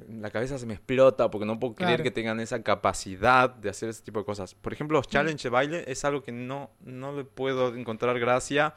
La 0.09 0.31
cabeza 0.31 0.59
se 0.59 0.67
me 0.67 0.75
explota 0.75 1.31
porque 1.31 1.47
no 1.47 1.61
puedo 1.61 1.75
creer 1.77 2.03
que 2.03 2.11
tengan 2.11 2.41
esa 2.41 2.63
capacidad 2.65 3.49
de 3.49 3.71
hacer 3.71 3.89
ese 3.91 4.03
tipo 4.03 4.19
de 4.19 4.25
cosas. 4.25 4.55
Por 4.57 4.73
ejemplo, 4.73 4.99
los 4.99 5.07
challenge 5.09 5.45
de 5.45 5.51
baile 5.51 5.85
es 5.87 6.05
algo 6.05 6.21
que 6.23 6.33
no, 6.33 6.71
no 6.81 7.13
le 7.17 7.23
puedo 7.25 7.75
encontrar 7.77 8.19
gracia. 8.19 8.75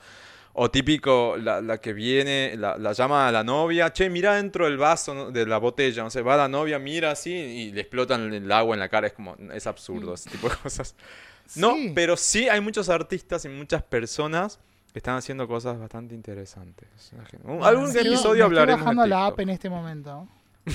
O 0.59 0.71
típico, 0.71 1.35
la, 1.37 1.61
la 1.61 1.77
que 1.79 1.93
viene, 1.93 2.55
la, 2.57 2.77
la 2.77 2.91
llama 2.93 3.27
a 3.27 3.31
la 3.31 3.43
novia, 3.43 3.91
che, 3.93 4.09
mira 4.09 4.33
dentro 4.35 4.65
del 4.65 4.77
vaso 4.77 5.13
¿no? 5.13 5.29
de 5.31 5.45
la 5.45 5.59
botella, 5.59 6.01
no 6.01 6.09
sé, 6.09 6.23
va 6.23 6.35
la 6.35 6.47
novia, 6.47 6.79
mira 6.79 7.11
así 7.11 7.31
y 7.31 7.71
le 7.71 7.81
explotan 7.81 8.33
el 8.33 8.51
agua 8.51 8.73
en 8.75 8.79
la 8.79 8.89
cara, 8.89 9.05
es 9.05 9.13
como, 9.13 9.35
es 9.53 9.67
absurdo 9.67 10.15
ese 10.15 10.31
tipo 10.31 10.49
de 10.49 10.55
cosas. 10.63 10.95
No, 11.55 11.75
pero 11.93 12.17
sí 12.17 12.49
hay 12.49 12.59
muchos 12.59 12.89
artistas 12.89 13.45
y 13.45 13.49
muchas 13.49 13.83
personas 13.83 14.59
que 14.91 14.97
están 14.99 15.15
haciendo 15.15 15.47
cosas 15.47 15.77
bastante 15.79 16.15
interesantes. 16.15 16.87
Un- 17.43 17.63
Algún 17.63 17.91
sí, 17.91 17.99
episodio 17.99 18.39
me 18.39 18.45
hablaremos 18.45 18.79
Estoy 18.79 18.83
bajando 18.85 19.03
de 19.03 19.07
la 19.09 19.25
app 19.27 19.39
en 19.39 19.49
este 19.49 19.69
momento. 19.69 20.27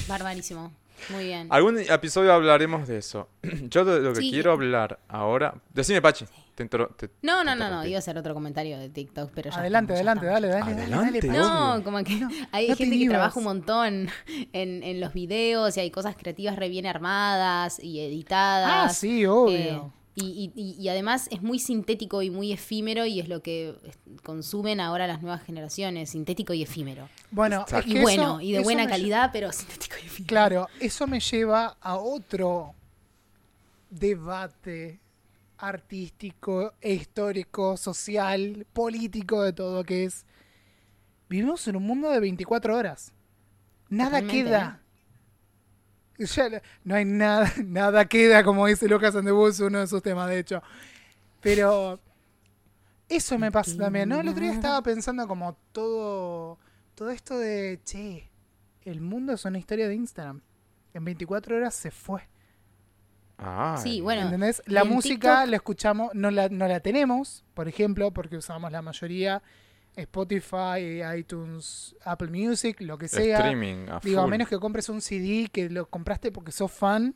Barbarísimo. 0.07 0.73
Muy 1.11 1.25
bien. 1.25 1.49
Algún 1.51 1.79
episodio 1.81 2.33
hablaremos 2.33 2.87
de 2.87 2.99
eso. 2.99 3.29
Yo 3.69 3.85
de 3.85 3.99
lo 4.01 4.13
que 4.13 4.21
Sí. 4.21 4.31
quiero 4.31 4.53
hablar 4.53 5.01
ahora... 5.09 5.55
Decime, 5.75 6.01
Pachi. 6.01 6.25
Te 6.55 6.65
entro- 6.69 6.95
te- 6.97 7.09
No, 7.23 7.39
te 7.39 7.45
no, 7.47 7.55
no, 7.57 7.71
no. 7.71 7.87
Iba 7.87 7.97
a 7.97 7.99
hacer 8.01 8.19
otro 8.19 8.35
comentario 8.35 8.79
de 8.79 8.91
TikTok, 8.91 9.31
pero 9.35 9.51
ya 9.51 9.57
Adelante, 9.59 9.95
estamos, 9.95 10.23
ya 10.23 10.31
adelante, 10.33 10.49
estamos. 10.51 10.65
dale, 10.65 10.75
dale, 10.77 10.83
dale, 10.89 10.95
Adelante. 10.95 11.27
dale. 11.29 11.39
No, 11.79 11.85
como 11.85 12.05
que 12.05 12.13
hay 12.53 12.69
no 12.69 12.77
te 12.77 12.85
gente 12.85 12.99
que 12.99 13.09
trabaja 13.09 13.39
un 13.39 13.45
montón 13.45 14.09
en, 14.53 14.83
en 14.83 15.01
los 15.01 15.15
videos 15.15 15.77
y 15.77 15.81
hay 15.81 15.91
cosas 15.91 16.15
creativas 16.17 16.57
re 16.57 16.69
bien 16.69 16.85
armadas 16.87 17.79
y 17.83 18.01
editadas. 18.01 18.91
Ah, 18.91 18.95
sí, 18.95 19.25
obvio. 19.27 19.55
Eh, 19.55 19.83
y, 20.15 20.53
y- 20.79 20.89
además 20.91 21.27
es 21.31 21.41
muy 21.41 21.59
sintético 21.59 22.21
y 22.21 22.29
muy 22.29 22.53
efímero 22.53 23.07
y 23.07 23.19
es 23.19 23.31
lo 23.31 23.41
que 23.41 23.75
consumen 24.23 24.79
ahora 24.79 25.07
las 25.07 25.23
nuevas 25.23 25.43
generaciones, 25.43 26.11
sintético 26.11 26.53
y 26.53 26.63
efímero. 26.63 27.09
Bueno, 27.31 27.65
es 27.67 27.87
Y 27.87 27.99
bueno, 27.99 28.23
eso- 28.35 28.41
y 28.43 28.53
de 28.53 28.61
buena 28.61 28.87
calidad, 28.87 29.31
pero 29.33 29.51
sintético 29.53 29.97
y 30.03 30.07
efímero. 30.07 30.27
Claro, 30.29 30.69
eso 30.81 31.07
me 31.07 31.19
lleva 31.19 31.79
a 31.81 31.97
otro 31.97 32.75
debate 33.91 35.01
artístico, 35.63 36.75
histórico, 36.83 37.77
social, 37.77 38.67
político 38.73 39.43
de 39.43 39.53
todo, 39.53 39.85
que 39.85 40.05
es, 40.05 40.27
vivimos 41.29 41.67
en 41.69 41.77
un 41.77 41.85
mundo 41.85 42.11
de 42.11 42.19
24 42.19 42.77
horas. 42.77 43.13
Nada 43.89 44.21
Totalmente, 44.21 44.45
queda. 44.51 44.83
Ya 46.19 46.49
no- 46.51 46.61
no 46.85 46.95
hay 46.97 47.05
nada, 47.05 47.53
nada 47.65 48.05
queda, 48.07 48.43
como 48.43 48.67
dice 48.67 48.89
Lucas 48.89 49.15
Andebus, 49.15 49.61
uno 49.61 49.79
de 49.79 49.87
sus 49.87 50.03
temas, 50.03 50.29
de 50.29 50.41
hecho. 50.41 50.63
Pero 51.41 52.01
eso 53.09 53.39
me 53.39 53.53
pasa 53.53 53.77
también, 53.77 54.09
¿no? 54.09 54.21
El 54.21 54.29
otro 54.29 54.43
día 54.43 54.53
estaba 54.53 54.83
pensando 54.83 55.29
como 55.29 55.57
todo, 55.71 56.59
todo 56.97 57.11
esto 57.11 57.39
de, 57.39 57.81
che, 57.85 58.31
el 58.83 59.01
mundo 59.01 59.33
es 59.33 59.45
una 59.45 59.59
historia 59.59 59.87
de 59.87 59.95
Instagram. 59.95 60.41
En 60.93 61.05
24 61.05 61.57
horas 61.57 61.75
se 61.75 61.91
fue. 61.93 62.29
Ay, 63.45 63.79
Sí, 63.83 64.01
bueno. 64.01 64.23
¿Entendés? 64.23 64.63
La 64.67 64.83
en 64.83 64.89
música 64.89 65.43
TikTok- 65.45 65.49
la 65.51 65.57
escuchamos, 65.57 66.11
no 66.15 66.31
la, 66.31 66.49
no 66.49 66.69
la 66.69 66.81
tenemos, 66.81 67.45
por 67.55 67.69
ejemplo, 67.69 68.11
porque 68.13 68.37
usamos 68.37 68.71
la 68.73 68.83
mayoría 68.83 69.43
Spotify, 69.97 71.03
iTunes, 71.19 71.95
Apple 72.05 72.29
Music, 72.29 72.81
lo 72.81 72.99
que 72.99 73.09
sea. 73.09 73.39
Streaming 73.39 73.89
a 73.89 74.01
Digo, 74.01 74.21
a 74.21 74.27
menos 74.27 74.49
que 74.49 74.59
compres 74.59 74.89
un 74.89 75.01
CD 75.01 75.49
que 75.53 75.69
lo 75.71 75.89
compraste 75.89 76.31
porque 76.33 76.53
sos 76.53 76.71
fan, 76.73 77.15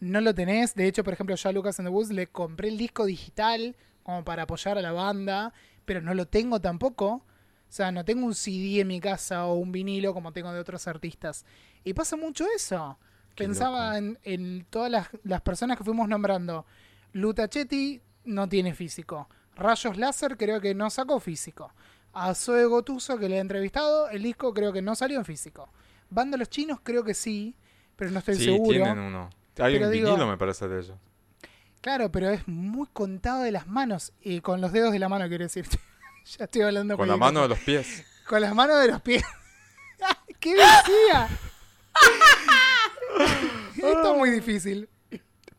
no 0.00 0.20
lo 0.20 0.34
tenés. 0.34 0.74
De 0.74 0.86
hecho, 0.86 1.04
por 1.04 1.12
ejemplo, 1.14 1.34
yo 1.36 1.48
a 1.48 1.52
Lucas 1.52 1.78
and 1.80 1.88
the 1.88 1.92
Woods 1.92 2.10
le 2.10 2.26
compré 2.26 2.68
el 2.68 2.78
disco 2.78 3.04
digital 3.06 3.76
como 4.02 4.24
para 4.24 4.42
apoyar 4.42 4.76
a 4.78 4.82
la 4.82 4.92
banda, 4.92 5.52
pero 5.84 6.00
no 6.02 6.14
lo 6.14 6.26
tengo 6.26 6.60
tampoco. 6.60 7.06
O 7.06 7.22
sea, 7.76 7.90
no 7.90 8.04
tengo 8.04 8.26
un 8.26 8.34
CD 8.34 8.80
en 8.80 8.88
mi 8.88 9.00
casa 9.00 9.46
o 9.46 9.54
un 9.54 9.72
vinilo 9.72 10.12
como 10.14 10.32
tengo 10.32 10.52
de 10.52 10.60
otros 10.60 10.86
artistas. 10.86 11.44
Y 11.82 11.94
pasa 11.94 12.16
mucho 12.16 12.44
eso. 12.54 12.98
Pensaba 13.36 13.98
en, 13.98 14.18
en 14.22 14.64
todas 14.70 14.90
las, 14.90 15.08
las 15.24 15.40
personas 15.40 15.76
que 15.78 15.84
fuimos 15.84 16.08
nombrando. 16.08 16.66
Lutachetti 17.12 18.00
no 18.24 18.48
tiene 18.48 18.74
físico. 18.74 19.28
Rayos 19.56 19.96
Láser 19.96 20.36
creo 20.36 20.60
que 20.60 20.74
no 20.74 20.90
sacó 20.90 21.20
físico. 21.20 21.72
A 22.12 22.34
Zoe 22.34 22.64
Gotuso, 22.66 23.18
que 23.18 23.28
le 23.28 23.36
he 23.36 23.40
entrevistado, 23.40 24.08
el 24.08 24.22
disco 24.22 24.52
creo 24.54 24.72
que 24.72 24.82
no 24.82 24.94
salió 24.94 25.18
en 25.18 25.24
físico. 25.24 25.68
Banda 26.10 26.36
Los 26.36 26.48
Chinos 26.48 26.78
creo 26.82 27.02
que 27.02 27.14
sí, 27.14 27.56
pero 27.96 28.10
no 28.10 28.20
estoy 28.20 28.36
Sí, 28.36 28.44
seguro. 28.44 28.70
tienen 28.70 28.98
uno. 28.98 29.30
Hay 29.58 29.74
Pero 29.74 29.86
un 29.86 29.92
digo- 29.92 30.06
vinilo, 30.10 30.26
me 30.28 30.36
parece, 30.36 30.68
de 30.68 30.80
ellos. 30.80 30.96
Claro, 31.80 32.10
pero 32.10 32.30
es 32.30 32.46
muy 32.48 32.88
contado 32.92 33.42
de 33.42 33.52
las 33.52 33.66
manos. 33.66 34.12
Y 34.22 34.40
con 34.40 34.60
los 34.60 34.72
dedos 34.72 34.92
de 34.92 34.98
la 34.98 35.08
mano, 35.08 35.28
quiero 35.28 35.44
decir. 35.44 35.66
ya 36.38 36.44
estoy 36.44 36.62
hablando 36.62 36.96
Con 36.96 37.08
la 37.08 37.16
mano 37.16 37.42
de 37.42 37.48
los 37.48 37.58
pies. 37.58 38.04
Con 38.28 38.40
las 38.40 38.54
manos 38.54 38.80
de 38.80 38.88
los 38.88 39.02
pies. 39.02 39.22
¿Qué 40.40 40.54
decía? 40.54 41.28
Esto 43.76 44.12
es 44.12 44.18
muy 44.18 44.30
difícil. 44.30 44.88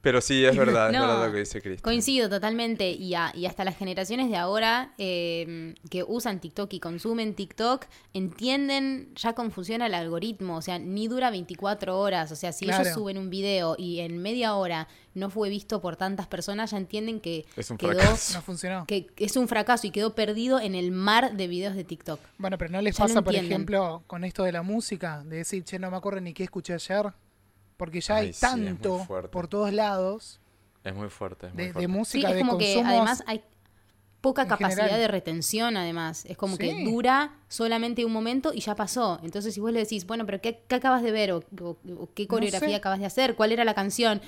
Pero 0.01 0.21
sí, 0.21 0.45
es 0.45 0.55
verdad, 0.55 0.93
es 0.93 0.99
verdad 0.99 1.25
lo 1.25 1.31
que 1.33 1.39
dice 1.39 1.63
Cristian. 1.63 1.81
Coincido 1.83 2.29
totalmente 2.29 2.91
y, 2.91 3.15
a- 3.15 3.31
y 3.33 3.47
hasta 3.47 3.63
las 3.63 3.75
generaciones 3.75 4.29
de 4.29 4.35
ahora 4.37 4.93
eh, 4.99 5.73
que 5.89 6.03
usan 6.07 6.39
TikTok 6.39 6.71
y 6.73 6.79
consumen 6.79 7.33
TikTok 7.33 7.85
entienden 8.13 9.09
ya 9.15 9.33
cómo 9.33 9.49
funciona 9.49 9.87
el 9.87 9.95
algoritmo, 9.95 10.57
o 10.57 10.61
sea, 10.61 10.77
ni 10.77 11.07
dura 11.07 11.31
24 11.31 11.97
horas, 11.99 12.31
o 12.31 12.35
sea, 12.35 12.51
si 12.51 12.65
Claro. 12.65 12.83
ellos 12.83 12.93
suben 12.93 13.17
un 13.17 13.31
video 13.31 13.75
y 13.79 14.01
en 14.01 14.19
media 14.19 14.53
hora 14.53 14.87
no 15.15 15.31
fue 15.31 15.49
visto 15.49 15.81
por 15.81 15.95
tantas 15.95 16.27
personas, 16.27 16.69
ya 16.69 16.77
entienden 16.77 17.19
que 17.19 17.45
Es 17.55 17.71
un 17.71 17.77
quedó 17.77 17.93
fracaso. 17.93 18.33
No 18.35 18.41
funcionó. 18.43 18.85
que 18.85 19.07
es 19.17 19.35
un 19.37 19.47
fracaso 19.47 19.87
y 19.87 19.89
quedó 19.89 20.13
perdido 20.13 20.59
en 20.59 20.75
el 20.75 20.91
mar 20.91 21.35
de 21.35 21.47
videos 21.47 21.73
de 21.75 21.83
TikTok. 21.83 22.19
Bueno, 22.37 22.59
pero 22.59 22.71
¿no 22.71 22.81
les 22.81 22.95
Ya 22.95 23.05
pasa, 23.05 23.23
por 23.23 23.33
ejemplo, 23.33 24.03
con 24.05 24.23
esto 24.23 24.43
de 24.43 24.51
la 24.51 24.61
música? 24.61 25.23
De 25.23 25.37
decir, 25.37 25.63
che, 25.63 25.79
no 25.79 25.89
me 25.89 25.97
acuerdo 25.97 26.21
ni 26.21 26.33
qué 26.33 26.43
escuché 26.43 26.73
ayer. 26.73 27.11
Porque 27.77 27.99
ya 28.01 28.15
Ay, 28.17 28.27
hay 28.27 28.33
sí, 28.33 28.41
tanto 28.41 29.05
por 29.31 29.47
todos 29.47 29.73
lados 29.73 30.39
Es 30.83 30.93
muy 30.95 31.09
fuerte. 31.09 31.47
Es 31.47 31.53
muy 31.53 31.61
de, 31.63 31.67
de 31.67 31.73
fuerte. 31.73 31.87
Sí, 31.91 31.97
música, 31.97 32.29
es 32.29 32.35
de 32.35 32.39
como 32.41 32.57
que 32.57 32.81
además 32.85 33.23
hay 33.27 33.43
poca 34.21 34.47
capacidad 34.47 34.85
general. 34.85 34.99
de 35.01 35.07
retención, 35.07 35.77
además. 35.77 36.25
Es 36.25 36.35
como 36.37 36.57
que 36.57 36.71
Sí. 36.71 36.83
dura 36.85 37.33
solamente 37.47 38.03
un 38.05 38.11
momento 38.13 38.53
y 38.53 38.59
ya 38.61 38.75
pasó. 38.75 39.19
Entonces, 39.23 39.53
si 39.53 39.59
vos 39.59 39.71
le 39.71 39.79
decís, 39.79 40.07
bueno, 40.07 40.25
pero 40.25 40.41
¿qué, 40.41 40.63
qué 40.67 40.75
acabas 40.75 41.03
de 41.03 41.11
ver? 41.11 41.31
O, 41.33 41.43
o- 41.61 41.77
o 41.99 42.09
qué 42.15 42.27
coreografía 42.27 42.69
sé. 42.69 42.75
acabas 42.75 42.99
de 42.99 43.05
hacer? 43.05 43.35
¿Cuál 43.35 43.51
era 43.51 43.63
la 43.65 43.73
canción? 43.75 44.21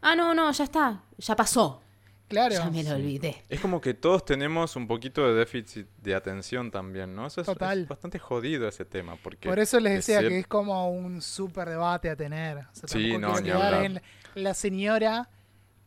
Ah, 0.00 0.16
no, 0.16 0.34
no, 0.34 0.50
ya 0.50 0.64
está. 0.64 1.02
Ya 1.18 1.36
pasó. 1.36 1.80
Claro. 2.28 2.54
Ya 2.54 2.70
me 2.70 2.82
lo 2.82 2.94
olvidé. 2.96 3.44
Es 3.48 3.60
como 3.60 3.80
que 3.80 3.94
todos 3.94 4.24
tenemos 4.24 4.74
un 4.74 4.88
poquito 4.88 5.26
de 5.28 5.34
déficit 5.34 5.86
de 6.02 6.14
atención 6.14 6.70
también, 6.72 7.14
¿no? 7.14 7.26
Eso 7.28 7.40
es, 7.40 7.46
Total. 7.46 7.82
es 7.82 7.88
bastante 7.88 8.18
jodido 8.18 8.66
ese 8.66 8.84
tema. 8.84 9.16
Porque 9.22 9.48
Por 9.48 9.58
eso 9.60 9.78
les 9.78 9.92
de 9.92 9.96
decía 9.98 10.20
ser- 10.20 10.28
que 10.30 10.38
es 10.40 10.46
como 10.48 10.90
un 10.90 11.22
súper 11.22 11.68
debate 11.68 12.10
a 12.10 12.16
tener. 12.16 12.58
O 12.58 12.66
sea, 12.72 12.88
Sí, 12.88 13.16
no, 13.16 13.36
ni 13.40 13.44
quedar 13.44 13.74
hablar. 13.74 13.84
en 13.84 14.02
la 14.34 14.54
señora 14.54 15.28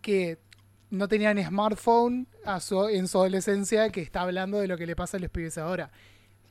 que 0.02 0.40
no 0.92 1.08
tenía 1.10 1.34
ni 1.34 1.44
smartphone 1.44 2.26
a 2.46 2.60
su- 2.62 2.88
en 2.88 3.08
su 3.10 3.18
adolescencia 3.18 3.90
que 3.90 4.02
está 4.02 4.22
hablando 4.22 4.60
de 4.60 4.68
lo 4.68 4.78
que 4.78 4.88
le 4.88 4.96
pasa 4.96 5.18
a 5.18 5.20
los 5.20 5.30
pibes 5.30 5.58
ahora. 5.58 5.92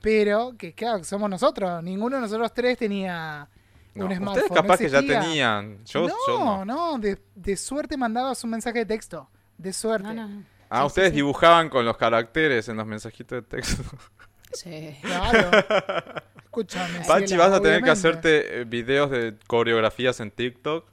Pero 0.01 0.55
que, 0.59 0.74
claro, 0.74 1.02
somos 1.02 1.28
nosotros. 1.31 1.82
Ninguno 1.82 2.16
de 2.16 2.23
nosotros 2.23 2.52
tres 2.55 2.77
tenía 2.78 3.48
No, 3.94 4.05
un 4.05 4.15
smartphone. 4.15 4.28
ustedes 4.44 4.51
capaz 4.52 4.74
no 4.74 4.78
que 4.78 4.89
ya 4.90 5.01
tenían. 5.01 5.85
Yo 5.86 6.06
no, 6.06 6.15
yo 6.27 6.39
no. 6.39 6.65
no, 6.65 6.98
de, 6.98 7.19
de 7.35 7.56
suerte 7.56 7.97
mandabas 7.97 8.44
un 8.44 8.51
mensaje 8.51 8.81
de 8.81 8.86
texto. 8.86 9.28
De 9.59 9.73
suerte. 9.73 10.15
No, 10.15 10.15
no. 10.29 10.43
Ah, 10.71 10.81
Sí, 10.83 10.87
ustedes 10.87 11.09
sí, 11.09 11.13
sí. 11.13 11.17
dibujaban 11.17 11.69
con 11.69 11.85
los 11.85 11.97
caracteres 11.97 12.69
en 12.69 12.77
los 12.77 12.87
mensajitos 12.87 13.43
de 13.43 13.43
texto. 13.43 13.83
Sí. 14.51 14.97
Claro. 15.03 15.51
Escúchame. 16.45 17.01
Pachi, 17.07 17.37
vas 17.37 17.53
a 17.53 17.61
tener 17.61 17.83
que 17.83 17.91
hacerte 17.91 18.61
eh, 18.61 18.65
videos 18.65 19.11
de 19.11 19.37
coreografías 19.47 20.21
en 20.21 20.31
TikTok. 20.31 20.89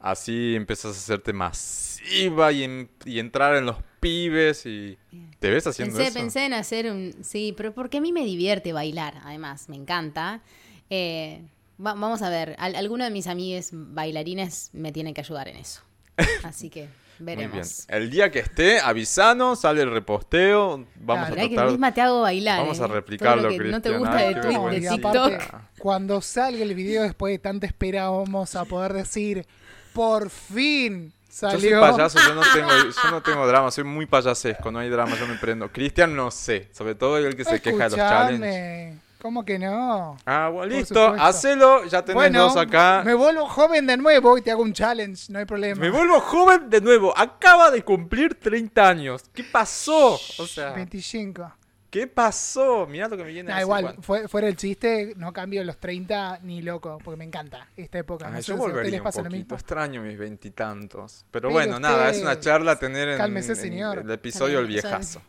Así 0.00 0.54
empiezas 0.56 0.96
a 0.96 0.98
hacerte 0.98 1.34
masiva 1.34 2.50
y, 2.52 2.62
en- 2.64 2.90
y 3.04 3.18
entrar 3.18 3.56
en 3.56 3.66
los 3.66 3.76
pibes 4.00 4.64
y... 4.64 4.96
¿Te 5.38 5.50
ves 5.50 5.66
haciendo 5.66 5.96
Pensé, 5.96 6.08
eso? 6.08 6.18
pensé 6.18 6.46
en 6.46 6.54
hacer 6.54 6.90
un... 6.90 7.14
Sí, 7.22 7.52
pero 7.54 7.74
porque 7.74 7.98
a 7.98 8.00
mí 8.00 8.10
me 8.10 8.24
divierte 8.24 8.72
bailar, 8.72 9.20
además, 9.24 9.68
me 9.68 9.76
encanta. 9.76 10.40
Eh, 10.88 11.42
va- 11.78 11.92
vamos 11.92 12.22
a 12.22 12.30
ver, 12.30 12.56
al- 12.58 12.74
alguno 12.76 13.04
de 13.04 13.10
mis 13.10 13.26
amigues 13.26 13.68
bailarines 13.72 14.70
me 14.72 14.92
tiene 14.92 15.12
que 15.12 15.20
ayudar 15.20 15.48
en 15.48 15.56
eso. 15.56 15.82
Así 16.42 16.70
que 16.70 16.88
Muy 17.18 17.26
bien. 17.36 17.50
veremos. 17.50 17.84
El 17.88 18.10
día 18.10 18.30
que 18.30 18.40
esté, 18.40 18.80
avisanos, 18.80 19.60
sale 19.60 19.82
el 19.82 19.90
reposteo. 19.90 20.84
Vamos 20.96 21.26
Claro. 21.28 21.30
Mirá 21.34 21.42
a 21.44 21.48
que 21.48 21.54
tratar... 21.54 21.70
misma 21.70 21.94
te 21.94 22.00
hago 22.00 22.20
bailar. 22.22 22.60
Vamos 22.60 22.80
a 22.80 22.84
eh. 22.84 22.88
replicarlo, 22.88 23.48
que 23.48 23.58
no 23.58 23.80
te 23.80 23.88
Cristian. 23.90 23.98
gusta 23.98 24.16
Ay, 24.16 24.34
de, 24.34 24.40
tu- 24.40 24.68
de. 24.68 24.80
TikTok. 24.80 25.32
aparte, 25.32 25.56
cuando 25.78 26.20
salga 26.20 26.62
el 26.62 26.74
video 26.74 27.02
después 27.02 27.32
de 27.32 27.38
tanta 27.38 27.66
espera, 27.66 28.08
vamos 28.10 28.54
a 28.56 28.64
poder 28.64 28.92
decir, 28.92 29.46
por 29.92 30.30
fin 30.30 31.12
Yo 31.28 31.50
soy 31.50 31.60
salió. 31.60 31.80
payaso, 31.80 32.18
yo 32.18 32.34
no, 32.34 32.42
tengo, 32.52 32.68
yo 32.70 33.10
no 33.10 33.22
tengo 33.22 33.46
drama, 33.46 33.70
soy 33.70 33.84
muy 33.84 34.06
payasesco, 34.06 34.70
no 34.72 34.78
hay 34.80 34.88
drama, 34.88 35.16
yo 35.18 35.26
me 35.26 35.34
prendo. 35.36 35.70
Cristian 35.70 36.14
no 36.16 36.30
sé, 36.30 36.68
sobre 36.72 36.94
todo 36.94 37.18
el 37.18 37.36
que 37.36 37.44
se 37.44 37.60
queja 37.60 37.88
de 37.88 37.96
los 37.96 37.98
challenges. 37.98 38.96
¿Cómo 39.24 39.42
que 39.42 39.58
no? 39.58 40.18
Ah, 40.26 40.50
bueno, 40.52 40.76
listo, 40.76 41.02
supuesto. 41.02 41.24
hacelo, 41.26 41.84
ya 41.86 42.02
tenés 42.04 42.14
bueno, 42.14 42.40
dos 42.42 42.58
acá. 42.58 43.00
me 43.06 43.14
vuelvo 43.14 43.46
joven 43.48 43.86
de 43.86 43.96
nuevo 43.96 44.36
y 44.36 44.42
te 44.42 44.50
hago 44.50 44.60
un 44.62 44.74
challenge, 44.74 45.32
no 45.32 45.38
hay 45.38 45.46
problema. 45.46 45.80
Me 45.80 45.88
vuelvo 45.88 46.20
joven 46.20 46.68
de 46.68 46.82
nuevo, 46.82 47.16
acaba 47.16 47.70
de 47.70 47.82
cumplir 47.82 48.34
30 48.34 48.86
años. 48.86 49.22
¿Qué 49.32 49.42
pasó? 49.42 50.16
O 50.38 50.46
sea, 50.46 50.72
25. 50.74 51.50
¿qué 51.88 52.06
pasó? 52.06 52.86
Mirá 52.86 53.08
lo 53.08 53.16
que 53.16 53.24
me 53.24 53.30
viene 53.30 53.48
Nah, 53.48 53.54
a 53.54 53.58
decir, 53.60 53.64
igual, 53.64 53.96
fue- 54.02 54.28
fuera 54.28 54.46
el 54.46 54.56
chiste, 54.56 55.14
no 55.16 55.32
cambio 55.32 55.64
los 55.64 55.78
30 55.78 56.40
ni 56.42 56.60
loco, 56.60 56.98
porque 57.02 57.16
me 57.16 57.24
encanta 57.24 57.66
esta 57.78 57.96
época. 58.00 58.26
Ay, 58.26 58.32
no 58.34 58.42
sé 58.42 58.42
yo 58.42 58.44
si 58.44 58.50
a 58.52 58.54
ustedes 58.56 58.72
volvería 58.74 58.90
les 58.90 59.00
un 59.00 59.04
pasa 59.04 59.18
lo 59.20 59.24
poquito, 59.24 59.38
mismo. 59.38 59.54
extraño 59.56 60.02
mis 60.02 60.18
veintitantos. 60.18 61.24
Pero, 61.30 61.48
Pero 61.48 61.50
bueno, 61.50 61.80
nada, 61.80 62.10
es 62.10 62.20
una 62.20 62.38
charla 62.38 62.72
a 62.72 62.78
tener 62.78 63.08
en, 63.08 63.16
Cálmese, 63.16 63.52
en 63.52 63.56
señor. 63.56 63.98
el 64.00 64.10
episodio 64.10 64.58
El 64.58 64.66
Viejazo. 64.66 65.22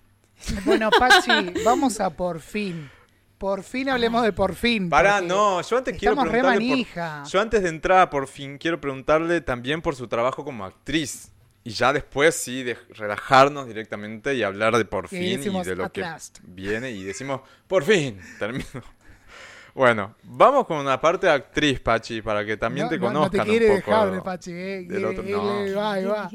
Bueno, 0.65 0.89
Pachi, 0.99 1.53
vamos 1.63 2.01
a 2.01 2.09
por 2.09 2.41
fin. 2.41 2.89
Por 3.45 3.61
fin 3.61 3.87
hablemos 3.89 4.23
de 4.23 4.33
por 4.33 4.55
fin. 4.55 4.89
Pará, 4.89 5.21
no, 5.21 5.61
yo 5.61 5.77
antes 5.77 5.95
quiero 5.99 6.15
re 6.15 6.29
preguntarle 6.31 6.87
por-. 6.95 7.27
Yo 7.27 7.39
antes 7.41 7.61
de 7.61 7.69
entrar 7.69 7.99
a 7.99 8.09
por 8.09 8.25
fin 8.27 8.57
quiero 8.57 8.81
preguntarle 8.81 9.39
también 9.41 9.83
por 9.83 9.95
su 9.95 10.07
trabajo 10.07 10.43
como 10.43 10.65
actriz. 10.65 11.31
Y 11.63 11.69
ya 11.69 11.93
después 11.93 12.33
sí, 12.33 12.63
de 12.63 12.75
relajarnos 12.95 13.67
directamente 13.67 14.33
y 14.33 14.41
hablar 14.41 14.75
de 14.77 14.85
por 14.85 15.07
fin 15.09 15.39
y 15.43 15.63
de 15.63 15.75
lo 15.75 15.85
"At 15.85 15.91
que 15.91 16.01
last". 16.01 16.39
viene 16.41 16.89
y 16.89 17.03
decimos, 17.03 17.41
por 17.67 17.83
fin, 17.83 18.19
termino. 18.39 18.65
Bueno, 19.75 20.15
vamos 20.23 20.65
con 20.65 20.77
una 20.77 20.99
parte 20.99 21.27
de 21.27 21.33
actriz, 21.33 21.79
Pachi, 21.81 22.23
para 22.23 22.43
que 22.45 22.57
también 22.57 22.85
no, 22.85 22.89
te 22.89 22.97
no- 22.97 23.05
conozcan 23.07 23.37
no 23.37 23.43
te 23.43 23.49
quiere 23.49 23.69
un 23.75 23.81
poco. 23.81 23.91
dejar, 24.07 24.23
Pachi, 24.23 24.51
eh. 24.53 24.85
del 24.89 25.05
otro- 25.05 25.21
no. 25.23 25.59
eh, 25.65 25.73
va, 25.73 25.99
y 25.99 26.05
va. 26.05 26.29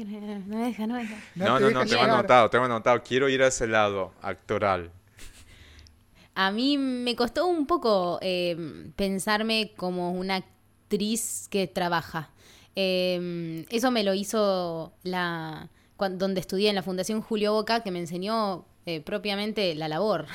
No 0.45 0.59
deja, 0.63 0.87
no 0.87 0.95
deja. 0.95 1.15
No, 1.35 1.59
no, 1.59 1.67
te 1.67 1.73
no, 1.73 1.85
tengo 1.85 2.03
anotado, 2.03 2.49
tengo 2.49 2.65
anotado. 2.65 3.03
Quiero 3.03 3.27
ir 3.27 3.43
a 3.43 3.47
ese 3.47 3.67
lado, 3.67 4.13
actoral. 4.21 4.91
A 6.35 6.51
mí 6.51 6.77
me 6.77 7.15
costó 7.15 7.45
un 7.47 7.65
poco 7.67 8.19
eh, 8.21 8.55
pensarme 8.95 9.73
como 9.75 10.11
una 10.13 10.37
actriz 10.37 11.47
que 11.49 11.67
trabaja. 11.67 12.29
Eh, 12.75 13.65
eso 13.69 13.91
me 13.91 14.03
lo 14.03 14.13
hizo 14.13 14.93
la 15.03 15.69
donde 15.97 16.39
estudié 16.39 16.69
en 16.69 16.75
la 16.75 16.81
Fundación 16.81 17.21
Julio 17.21 17.53
Boca, 17.53 17.83
que 17.83 17.91
me 17.91 17.99
enseñó 17.99 18.65
eh, 18.87 19.01
propiamente 19.01 19.75
la 19.75 19.87
labor. 19.87 20.25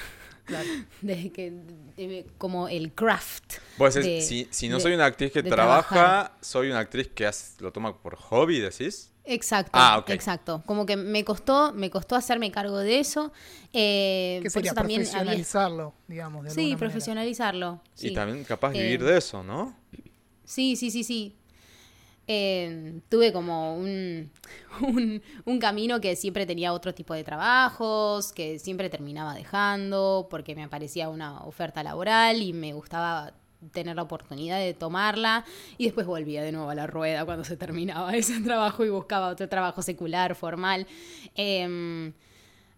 Claro. 0.44 0.68
De 1.02 1.32
que, 1.32 1.50
de- 1.96 2.24
como 2.38 2.68
el 2.68 2.92
craft. 2.92 3.54
Vos 3.78 3.94
decís, 3.94 4.08
de- 4.10 4.20
si, 4.22 4.48
si 4.52 4.68
no 4.68 4.76
de- 4.76 4.82
soy 4.82 4.92
una 4.94 5.06
actriz 5.06 5.32
que 5.32 5.42
trabaja, 5.42 5.88
trabajar. 5.94 6.32
soy 6.40 6.68
una 6.70 6.78
actriz 6.78 7.08
que 7.08 7.26
hace- 7.26 7.60
lo 7.60 7.72
toma 7.72 8.00
por 8.00 8.14
hobby, 8.16 8.60
decís. 8.60 9.10
Exacto, 9.26 9.72
Ah, 9.74 9.98
ok. 9.98 10.10
exacto. 10.10 10.62
Como 10.66 10.86
que 10.86 10.96
me 10.96 11.24
costó, 11.24 11.72
me 11.72 11.90
costó 11.90 12.14
hacerme 12.14 12.50
cargo 12.52 12.78
de 12.78 13.00
eso. 13.00 13.32
Eh, 13.72 14.38
Que 14.42 14.50
sería 14.50 14.70
eso 14.70 14.74
también 14.76 15.00
había- 15.02 15.10
profesionalizarlo, 15.12 15.94
digamos. 16.06 16.44
De 16.44 16.50
Sí, 16.50 16.76
profesionalizarlo. 16.76 17.80
sí. 17.94 18.08
Y 18.08 18.14
también 18.14 18.44
capaz 18.44 18.70
de 18.72 18.78
Eh, 18.78 18.82
vivir 18.82 19.04
de 19.04 19.18
eso, 19.18 19.42
¿no? 19.42 19.74
Sí, 20.44 20.76
sí, 20.76 20.90
sí, 20.92 21.02
sí. 21.02 21.36
Eh, 22.28 23.00
tuve 23.08 23.32
como 23.32 23.76
un, 23.76 24.30
un, 24.80 25.22
un 25.44 25.58
camino 25.60 26.00
que 26.00 26.16
siempre 26.16 26.44
tenía 26.46 26.72
otro 26.72 26.92
tipo 26.94 27.14
de 27.14 27.22
trabajos, 27.22 28.32
que 28.32 28.58
siempre 28.58 28.90
terminaba 28.90 29.34
dejando 29.34 30.26
porque 30.30 30.54
me 30.56 30.64
aparecía 30.64 31.08
una 31.08 31.40
oferta 31.44 31.82
laboral 31.84 32.42
y 32.42 32.52
me 32.52 32.72
gustaba 32.72 33.32
tener 33.72 33.96
la 33.96 34.02
oportunidad 34.02 34.58
de 34.58 34.74
tomarla 34.74 35.44
y 35.78 35.84
después 35.84 36.06
volvía 36.06 36.42
de 36.42 36.52
nuevo 36.52 36.70
a 36.70 36.74
la 36.74 36.86
rueda 36.86 37.24
cuando 37.24 37.44
se 37.44 37.56
terminaba 37.56 38.14
ese 38.16 38.40
trabajo 38.40 38.84
y 38.84 38.90
buscaba 38.90 39.28
otro 39.28 39.48
trabajo 39.48 39.82
secular, 39.82 40.34
formal. 40.34 40.86
Em, 41.34 42.12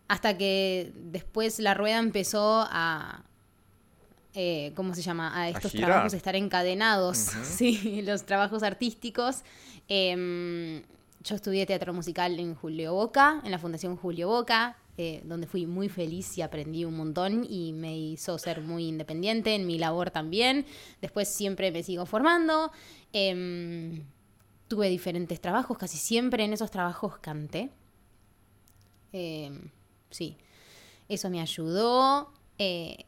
hasta 0.09 0.39
que 0.39 0.93
después 0.95 1.59
la 1.59 1.75
rueda 1.75 1.99
empezó 1.99 2.67
a, 2.71 3.23
eh, 4.35 4.73
¿cómo 4.75 4.95
se 4.95 5.03
llama? 5.03 5.39
A 5.39 5.49
estos 5.49 5.73
trabajos 5.73 6.15
estar 6.15 6.35
encadenados, 6.35 7.19
sí, 7.43 8.03
los 8.03 8.25
trabajos 8.25 8.63
artísticos. 8.63 9.43
Em, 9.89 10.83
yo 11.23 11.35
estudié 11.35 11.67
teatro 11.67 11.93
musical 11.93 12.39
en 12.39 12.55
Julio 12.55 12.95
Boca, 12.95 13.41
en 13.45 13.51
la 13.51 13.59
Fundación 13.59 13.97
Julio 13.97 14.29
Boca, 14.29 14.77
eh, 15.01 15.21
donde 15.23 15.47
fui 15.47 15.65
muy 15.65 15.89
feliz 15.89 16.37
y 16.37 16.43
aprendí 16.43 16.85
un 16.85 16.97
montón 16.97 17.47
y 17.49 17.73
me 17.73 17.97
hizo 17.97 18.37
ser 18.37 18.63
muy 18.63 18.89
independiente 18.89 19.55
en 19.55 19.65
mi 19.65 19.79
labor 19.79 20.11
también. 20.11 20.67
Después 21.01 21.29
siempre 21.29 21.71
me 21.71 21.85
sigo 21.85 22.05
formando. 22.05 22.73
Em, 23.13 24.03
tuve 24.67 24.89
diferentes 24.89 25.41
trabajos, 25.41 25.79
casi 25.79 25.99
siempre 25.99 26.43
en 26.43 26.53
esos 26.53 26.73
trabajos 26.73 27.17
canté. 27.19 27.71
Em, 29.13 29.71
sí, 30.11 30.37
eso 31.09 31.31
me 31.31 31.41
ayudó. 31.41 32.33
Eh, 32.59 33.05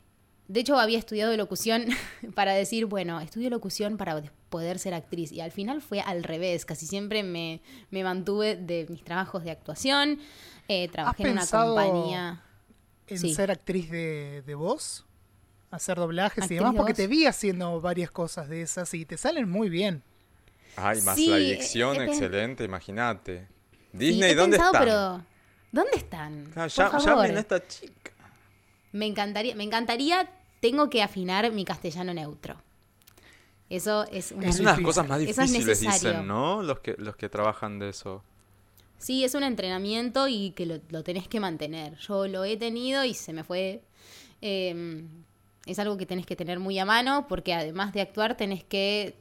de 0.47 0.61
hecho, 0.61 0.79
había 0.79 0.99
estudiado 0.99 1.37
locución 1.37 1.87
para 2.37 2.55
decir, 2.55 2.87
bueno, 2.87 3.21
estudio 3.21 3.51
locución 3.51 3.97
para 3.97 4.15
poder 4.51 4.79
ser 4.79 4.93
actriz. 4.95 5.33
Y 5.33 5.41
al 5.41 5.53
final 5.53 5.81
fue 5.81 6.01
al 6.01 6.23
revés. 6.23 6.67
Casi 6.67 6.87
siempre 6.87 7.23
me, 7.23 7.63
me 7.91 8.05
mantuve 8.05 8.57
de 8.57 8.87
mis 8.91 9.03
trabajos 9.03 9.45
de 9.45 9.51
actuación. 9.53 10.19
Eh, 10.69 10.89
trabajé 10.89 11.23
en 11.25 11.33
una 11.33 11.47
compañía. 11.47 12.43
En 13.07 13.19
Sí. 13.19 13.35
ser 13.35 13.51
actriz 13.51 13.91
de, 13.91 14.43
de 14.47 14.55
voz, 14.55 15.05
hacer 15.71 15.97
doblajes 15.97 16.39
y 16.39 16.41
¿Actriz 16.43 16.59
demás, 16.59 16.73
de 16.75 16.77
porque 16.77 16.93
voz? 16.93 16.97
te 16.99 17.07
vi 17.09 17.27
haciendo 17.27 17.81
varias 17.81 18.11
cosas 18.11 18.49
de 18.49 18.63
esas 18.63 18.93
y 18.95 19.05
te 19.05 19.17
salen 19.17 19.49
muy 19.49 19.69
bien. 19.69 20.03
Ay, 20.77 21.01
más 21.03 21.17
Sí, 21.17 21.27
la 21.29 21.39
he- 21.39 21.41
dirección, 21.41 22.01
excelente, 22.03 22.63
imagínate. 22.63 23.49
Disney, 23.93 24.35
¿dónde 24.35 24.59
pensado, 24.59 24.73
están? 24.75 24.85
pero 24.85 25.25
¿dónde 25.73 25.97
están? 25.97 26.53
Ah, 26.55 26.69
ya- 26.69 26.91
favor. 26.91 27.05
llamen 27.07 27.37
a 27.37 27.41
esta 27.41 27.67
chica. 27.67 28.13
Me 28.93 29.07
encantaría, 29.07 29.57
me 29.57 29.65
encantaría, 29.65 30.31
tengo 30.61 30.89
que 30.89 31.03
afinar 31.03 31.51
mi 31.51 31.65
castellano 31.65 32.15
neutro. 32.15 32.63
Eso 33.71 34.05
es 34.11 34.33
una, 34.33 34.49
Es 34.49 34.61
una 34.61 34.73
de 34.73 34.77
las 34.79 34.85
cosas 34.85 35.09
más 35.09 35.21
difíciles, 35.21 35.81
dicen, 35.81 36.27
¿no? 36.27 36.63
Los 36.63 36.81
que, 36.81 36.97
los 36.99 37.17
que 37.17 37.29
trabajan 37.31 37.79
de 37.79 37.89
eso. 37.89 38.23
Sí, 38.99 39.25
es 39.25 39.35
un 39.35 39.45
entrenamiento 39.45 40.29
y 40.29 40.51
que 40.51 40.67
lo, 40.67 40.81
lo 40.91 41.03
tenés 41.03 41.29
que 41.29 41.41
mantener. 41.41 41.97
Yo 41.97 42.27
lo 42.27 42.45
he 42.45 42.57
tenido 42.59 43.05
y 43.05 43.15
se 43.15 43.33
me 43.33 43.45
fue. 43.45 43.83
eh, 44.43 45.05
es 45.67 45.79
algo 45.79 45.97
que 45.97 46.07
tenés 46.07 46.27
que 46.27 46.37
tener 46.37 46.59
muy 46.59 46.79
a 46.79 46.85
mano 46.85 47.27
porque 47.29 47.55
además 47.55 47.93
de 47.93 48.01
actuar 48.01 48.37
tenés 48.37 48.65
que 48.65 49.15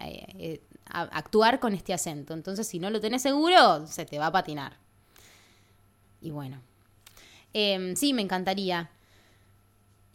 eh, 0.00 0.26
eh, 0.38 0.60
actuar 0.86 1.60
con 1.60 1.72
este 1.72 1.94
acento. 1.94 2.34
Entonces, 2.34 2.66
si 2.66 2.78
no 2.78 2.90
lo 2.90 3.00
tenés 3.00 3.22
seguro, 3.22 3.86
se 3.86 4.04
te 4.04 4.18
va 4.18 4.26
a 4.26 4.32
patinar. 4.32 4.76
Y 6.20 6.30
bueno. 6.30 6.60
Em, 7.52 7.94
sí, 7.96 8.12
me 8.12 8.22
encantaría. 8.22 8.90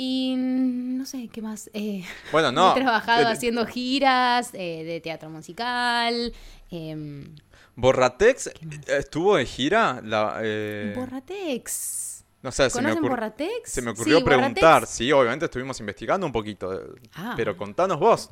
Y 0.01 0.33
no 0.37 1.05
sé, 1.05 1.27
¿qué 1.27 1.41
más? 1.41 1.69
Eh, 1.73 2.05
Bueno, 2.31 2.51
no. 2.53 2.71
he 2.71 2.79
trabajado 2.79 3.27
haciendo 3.27 3.65
giras 3.65 4.51
eh, 4.53 4.85
de 4.85 5.01
teatro 5.01 5.29
musical. 5.29 6.33
em, 6.71 7.35
Borratex 7.75 8.49
estuvo 8.87 9.35
de 9.35 9.45
gira. 9.45 9.99
La, 10.03 10.39
eh, 10.41 10.93
Borratex. 10.95 12.23
no 12.41 12.49
sé, 12.51 12.69
se 12.69 12.81
me, 12.81 12.89
¿Conocen 12.91 13.09
Borratex? 13.09 13.69
se 13.71 13.81
me 13.81 13.91
ocurrió 13.91 14.17
Sí, 14.19 14.23
Borratex. 14.23 14.39
preguntar. 14.53 14.85
Sí, 14.87 15.11
obviamente 15.11 15.45
estuvimos 15.45 15.77
investigando 15.81 16.25
un 16.25 16.31
poquito. 16.31 16.71
Ah. 17.15 17.33
Pero 17.35 17.57
contanos 17.57 17.99
vos. 17.99 18.29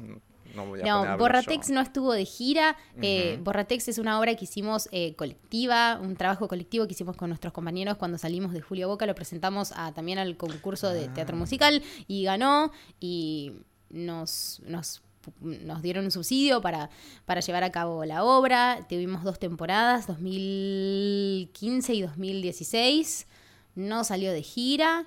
No, 0.58 0.66
voy 0.66 0.80
a 0.82 0.84
poner 0.84 1.08
a 1.08 1.12
No, 1.14 1.18
Borratex 1.18 1.68
yo. 1.70 1.74
no 1.76 1.82
estuvo 1.82 2.12
de 2.14 2.26
gira. 2.26 2.76
eh, 3.02 3.34
Ujú. 3.36 3.44
Borratex 3.46 3.88
es 3.88 3.98
una 4.00 4.20
obra 4.20 4.36
que 4.36 4.44
hicimos 4.46 4.90
eh, 4.92 5.14
colectiva, 5.16 6.00
un 6.02 6.16
trabajo 6.18 6.48
colectivo 6.48 6.86
que 6.88 6.94
hicimos 6.94 7.16
con 7.16 7.30
nuestros 7.30 7.54
compañeros 7.54 7.98
cuando 7.98 8.18
salimos 8.18 8.52
de 8.54 8.62
Julio 8.62 8.88
Boca. 8.90 9.06
Lo 9.06 9.16
presentamos 9.16 9.72
a- 9.76 9.94
también 9.94 10.18
al 10.20 10.36
concurso 10.36 10.90
de 10.90 11.08
teatro 11.10 11.36
Ah. 11.36 11.40
musical 11.40 11.84
y 12.08 12.24
ganó. 12.24 12.72
Y 13.00 13.54
nos, 13.90 14.62
nos, 14.66 15.02
nos 15.42 15.82
dieron 15.82 16.06
un 16.06 16.12
subsidio 16.12 16.62
para, 16.62 16.90
para 17.26 17.42
llevar 17.42 17.64
a 17.64 17.72
cabo 17.72 18.04
la 18.06 18.24
obra. 18.24 18.86
Tuvimos 18.90 19.24
dos 19.24 19.40
temporadas, 19.40 20.08
2015 20.08 21.94
y 21.94 22.02
2016. 22.02 23.28
No 23.76 24.04
salió 24.04 24.32
de 24.32 24.42
gira. 24.42 25.06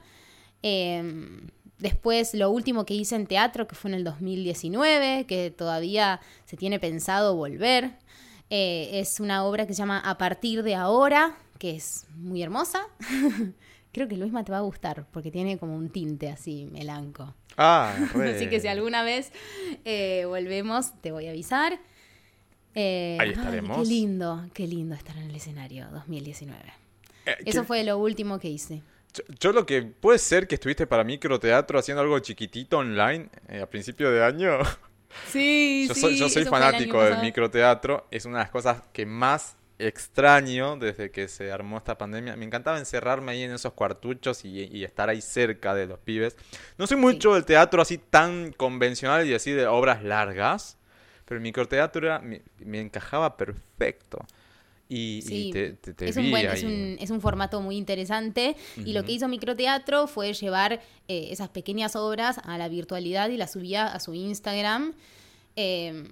Eh, 0.62 1.02
después, 1.80 2.34
lo 2.34 2.50
último 2.50 2.84
que 2.86 2.94
hice 2.94 3.16
en 3.16 3.26
teatro, 3.26 3.66
que 3.66 3.74
fue 3.74 3.90
en 3.90 3.96
el 3.96 4.04
2019, 4.04 5.26
que 5.26 5.50
todavía 5.50 6.20
se 6.44 6.56
tiene 6.56 6.78
pensado 6.78 7.34
volver, 7.36 7.92
eh, 8.50 8.90
es 9.00 9.20
una 9.20 9.44
obra 9.44 9.66
que 9.66 9.74
se 9.74 9.78
llama 9.78 9.98
A 10.00 10.18
partir 10.18 10.62
de 10.62 10.74
ahora, 10.74 11.36
que 11.58 11.76
es 11.76 12.06
muy 12.16 12.42
hermosa. 12.42 12.86
Creo 13.92 14.06
que 14.06 14.16
Luisma 14.16 14.44
te 14.44 14.52
va 14.52 14.58
a 14.58 14.62
gustar, 14.62 15.06
porque 15.10 15.30
tiene 15.32 15.58
como 15.58 15.74
un 15.76 15.88
tinte 15.90 16.28
así 16.28 16.66
melanco. 16.66 17.34
Ah, 17.56 17.92
re. 18.14 18.36
Así 18.36 18.48
que 18.48 18.60
si 18.60 18.68
alguna 18.68 19.02
vez 19.02 19.32
eh, 19.84 20.24
volvemos, 20.26 20.92
te 21.00 21.10
voy 21.12 21.26
a 21.26 21.30
avisar. 21.30 21.80
Eh, 22.76 23.16
Ahí 23.20 23.30
ay, 23.30 23.34
estaremos. 23.34 23.78
qué 23.78 23.84
lindo, 23.84 24.46
qué 24.54 24.66
lindo 24.68 24.94
estar 24.94 25.16
en 25.16 25.24
el 25.24 25.34
escenario 25.34 25.88
2019. 25.90 26.62
Eh, 27.26 27.34
Eso 27.44 27.64
fue 27.64 27.82
lo 27.82 27.98
último 27.98 28.38
que 28.38 28.48
hice. 28.48 28.82
Yo, 29.14 29.24
yo 29.40 29.52
lo 29.52 29.66
que 29.66 29.82
puede 29.82 30.18
ser 30.18 30.46
que 30.46 30.54
estuviste 30.56 30.86
para 30.86 31.04
microteatro 31.04 31.78
haciendo 31.78 32.02
algo 32.02 32.18
chiquitito 32.20 32.78
online 32.78 33.28
eh, 33.48 33.60
a 33.60 33.68
principio 33.68 34.10
de 34.10 34.24
año. 34.24 34.58
Sí, 35.28 35.84
Yo 35.88 35.94
soy, 35.94 36.16
yo 36.16 36.28
soy 36.28 36.44
fanático 36.44 37.02
del 37.02 37.14
microteatro. 37.22 38.06
Es 38.10 38.24
una 38.24 38.38
de 38.38 38.44
las 38.44 38.50
cosas 38.50 38.82
que 38.92 39.06
más 39.06 39.56
extraño 39.78 40.76
desde 40.76 41.10
que 41.10 41.26
se 41.26 41.50
armó 41.50 41.78
esta 41.78 41.96
pandemia. 41.98 42.36
Me 42.36 42.44
encantaba 42.44 42.78
encerrarme 42.78 43.32
ahí 43.32 43.42
en 43.42 43.52
esos 43.52 43.72
cuartuchos 43.72 44.44
y, 44.44 44.64
y 44.66 44.84
estar 44.84 45.08
ahí 45.08 45.20
cerca 45.20 45.74
de 45.74 45.86
los 45.86 45.98
pibes. 45.98 46.36
No 46.78 46.86
soy 46.86 46.96
mucho 46.98 47.34
del 47.34 47.44
teatro 47.44 47.80
así 47.82 47.98
tan 47.98 48.52
convencional 48.52 49.26
y 49.26 49.34
así 49.34 49.50
de 49.52 49.66
obras 49.66 50.02
largas. 50.04 50.76
Pero 51.24 51.38
el 51.38 51.42
microteatro 51.42 52.06
era- 52.06 52.18
me, 52.20 52.42
me 52.58 52.80
encajaba 52.80 53.36
perfecto. 53.36 54.18
Y, 54.92 55.52
te, 55.52 55.70
te- 55.74 55.94
te 55.94 56.08
es, 56.08 56.16
un 56.16 56.24
vi 56.24 56.30
buen, 56.30 56.48
ahí. 56.48 56.58
es, 56.58 56.64
un, 56.64 56.96
es 57.00 57.10
un 57.10 57.20
formato 57.20 57.60
muy 57.60 57.76
interesante 57.76 58.56
y 58.84 58.92
lo 58.92 59.04
que 59.04 59.12
hizo 59.12 59.28
Microteatro 59.28 60.08
fue 60.08 60.32
llevar 60.32 60.80
eh, 61.06 61.28
esas 61.30 61.48
pequeñas 61.48 61.94
obras 61.94 62.38
a 62.42 62.58
la 62.58 62.68
virtualidad 62.68 63.28
y 63.30 63.36
las 63.36 63.52
subía 63.52 63.86
a 63.86 64.00
su 64.00 64.14
Instagram. 64.14 64.94
Eh, 65.54 66.08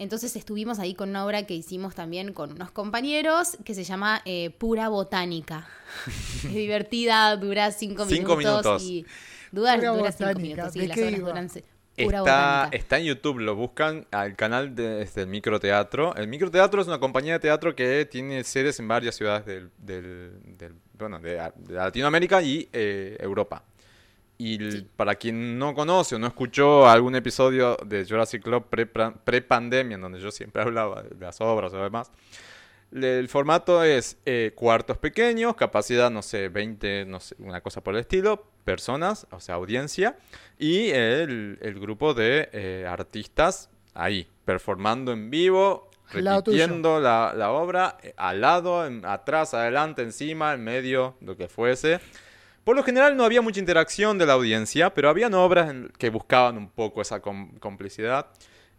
entonces 0.00 0.34
estuvimos 0.34 0.80
ahí 0.80 0.94
con 0.94 1.10
una 1.10 1.24
obra 1.24 1.46
que 1.46 1.54
hicimos 1.54 1.94
también 1.94 2.32
con 2.32 2.50
unos 2.52 2.72
compañeros 2.72 3.56
que 3.64 3.72
se 3.72 3.84
llama 3.84 4.20
eh, 4.24 4.50
Pura 4.50 4.88
Botánica. 4.88 5.68
es 6.44 6.52
divertida, 6.52 7.36
dura 7.36 7.70
cinco, 7.70 8.04
Cinco 8.06 8.36
minutos, 8.36 8.82
minutos. 8.82 8.82
y 8.82 9.06
dura, 9.52 9.74
cinco 10.12 10.40
minutos. 10.40 10.72
Sí, 10.72 10.80
¿de 10.80 10.88
las 10.88 10.98
obras 10.98 11.20
duran 11.20 11.48
Está, 11.96 12.68
está 12.72 12.98
en 12.98 13.04
YouTube, 13.04 13.38
lo 13.40 13.54
buscan 13.54 14.06
al 14.12 14.34
canal 14.34 14.74
de, 14.74 15.02
este, 15.02 15.20
del 15.20 15.28
microteatro. 15.28 16.14
El 16.16 16.26
microteatro 16.28 16.80
es 16.80 16.88
una 16.88 16.98
compañía 16.98 17.34
de 17.34 17.40
teatro 17.40 17.74
que 17.76 18.06
tiene 18.06 18.42
sedes 18.44 18.78
en 18.80 18.88
varias 18.88 19.14
ciudades 19.14 19.44
del, 19.44 19.70
del- 19.78 20.32
del- 20.56 20.74
bueno, 20.98 21.18
de, 21.18 21.32
de 21.56 21.74
Latinoamérica 21.74 22.40
y 22.42 22.68
eh, 22.72 23.16
Europa. 23.20 23.62
Y 24.38 24.54
el- 24.56 24.84
para 24.96 25.14
quien 25.16 25.58
no 25.58 25.74
conoce 25.74 26.14
o 26.14 26.18
no 26.18 26.26
escuchó 26.26 26.88
algún 26.88 27.14
episodio 27.14 27.76
de 27.84 28.06
Jurassic 28.06 28.42
Club 28.42 28.64
pre- 28.70 28.86
pre-pandemia, 28.86 29.96
en 29.96 30.00
donde 30.00 30.18
yo 30.20 30.30
siempre 30.30 30.62
hablaba 30.62 31.02
de 31.02 31.14
las 31.20 31.40
obras 31.42 31.72
o 31.74 31.82
demás, 31.82 32.10
el 32.94 33.28
formato 33.28 33.82
es 33.84 34.18
eh, 34.26 34.52
cuartos 34.54 34.98
pequeños, 34.98 35.56
capacidad, 35.56 36.10
no 36.10 36.22
sé, 36.22 36.48
20, 36.48 37.04
no 37.06 37.20
sé, 37.20 37.34
una 37.38 37.60
cosa 37.60 37.82
por 37.82 37.94
el 37.94 38.00
estilo, 38.00 38.44
personas, 38.64 39.26
o 39.30 39.40
sea, 39.40 39.54
audiencia, 39.56 40.16
y 40.58 40.90
el, 40.90 41.58
el 41.62 41.80
grupo 41.80 42.14
de 42.14 42.48
eh, 42.52 42.86
artistas 42.88 43.70
ahí, 43.94 44.28
performando 44.44 45.12
en 45.12 45.30
vivo, 45.30 45.90
repitiendo 46.50 47.00
la, 47.00 47.32
la 47.36 47.50
obra, 47.52 47.96
eh, 48.02 48.12
al 48.16 48.40
lado, 48.40 48.86
en- 48.86 49.04
atrás, 49.06 49.54
adelante, 49.54 50.02
encima, 50.02 50.52
en 50.52 50.62
medio, 50.62 51.16
lo 51.20 51.36
que 51.36 51.48
fuese. 51.48 52.00
Por 52.64 52.76
lo 52.76 52.82
general 52.84 53.16
no 53.16 53.24
había 53.24 53.42
mucha 53.42 53.58
interacción 53.58 54.18
de 54.18 54.26
la 54.26 54.34
audiencia, 54.34 54.92
pero 54.94 55.08
habían 55.08 55.34
obras 55.34 55.70
en- 55.70 55.90
que 55.98 56.10
buscaban 56.10 56.56
un 56.58 56.68
poco 56.68 57.00
esa 57.02 57.20
com- 57.20 57.58
complicidad. 57.58 58.26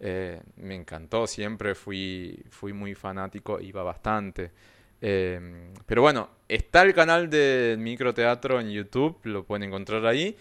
Eh, 0.05 0.41
me 0.57 0.75
encantó, 0.75 1.25
siempre 1.27 1.75
fui, 1.75 2.37
fui 2.49 2.73
muy 2.73 2.93
fanático, 2.93 3.61
iba 3.61 3.83
bastante. 3.83 4.51
Eh, 4.99 5.71
pero 5.85 6.01
bueno, 6.01 6.29
está 6.49 6.81
el 6.81 6.93
canal 6.93 7.29
del 7.29 7.77
microteatro 7.77 8.59
en 8.59 8.69
YouTube, 8.69 9.17
lo 9.23 9.45
pueden 9.45 9.63
encontrar 9.63 10.05
ahí. 10.05 10.35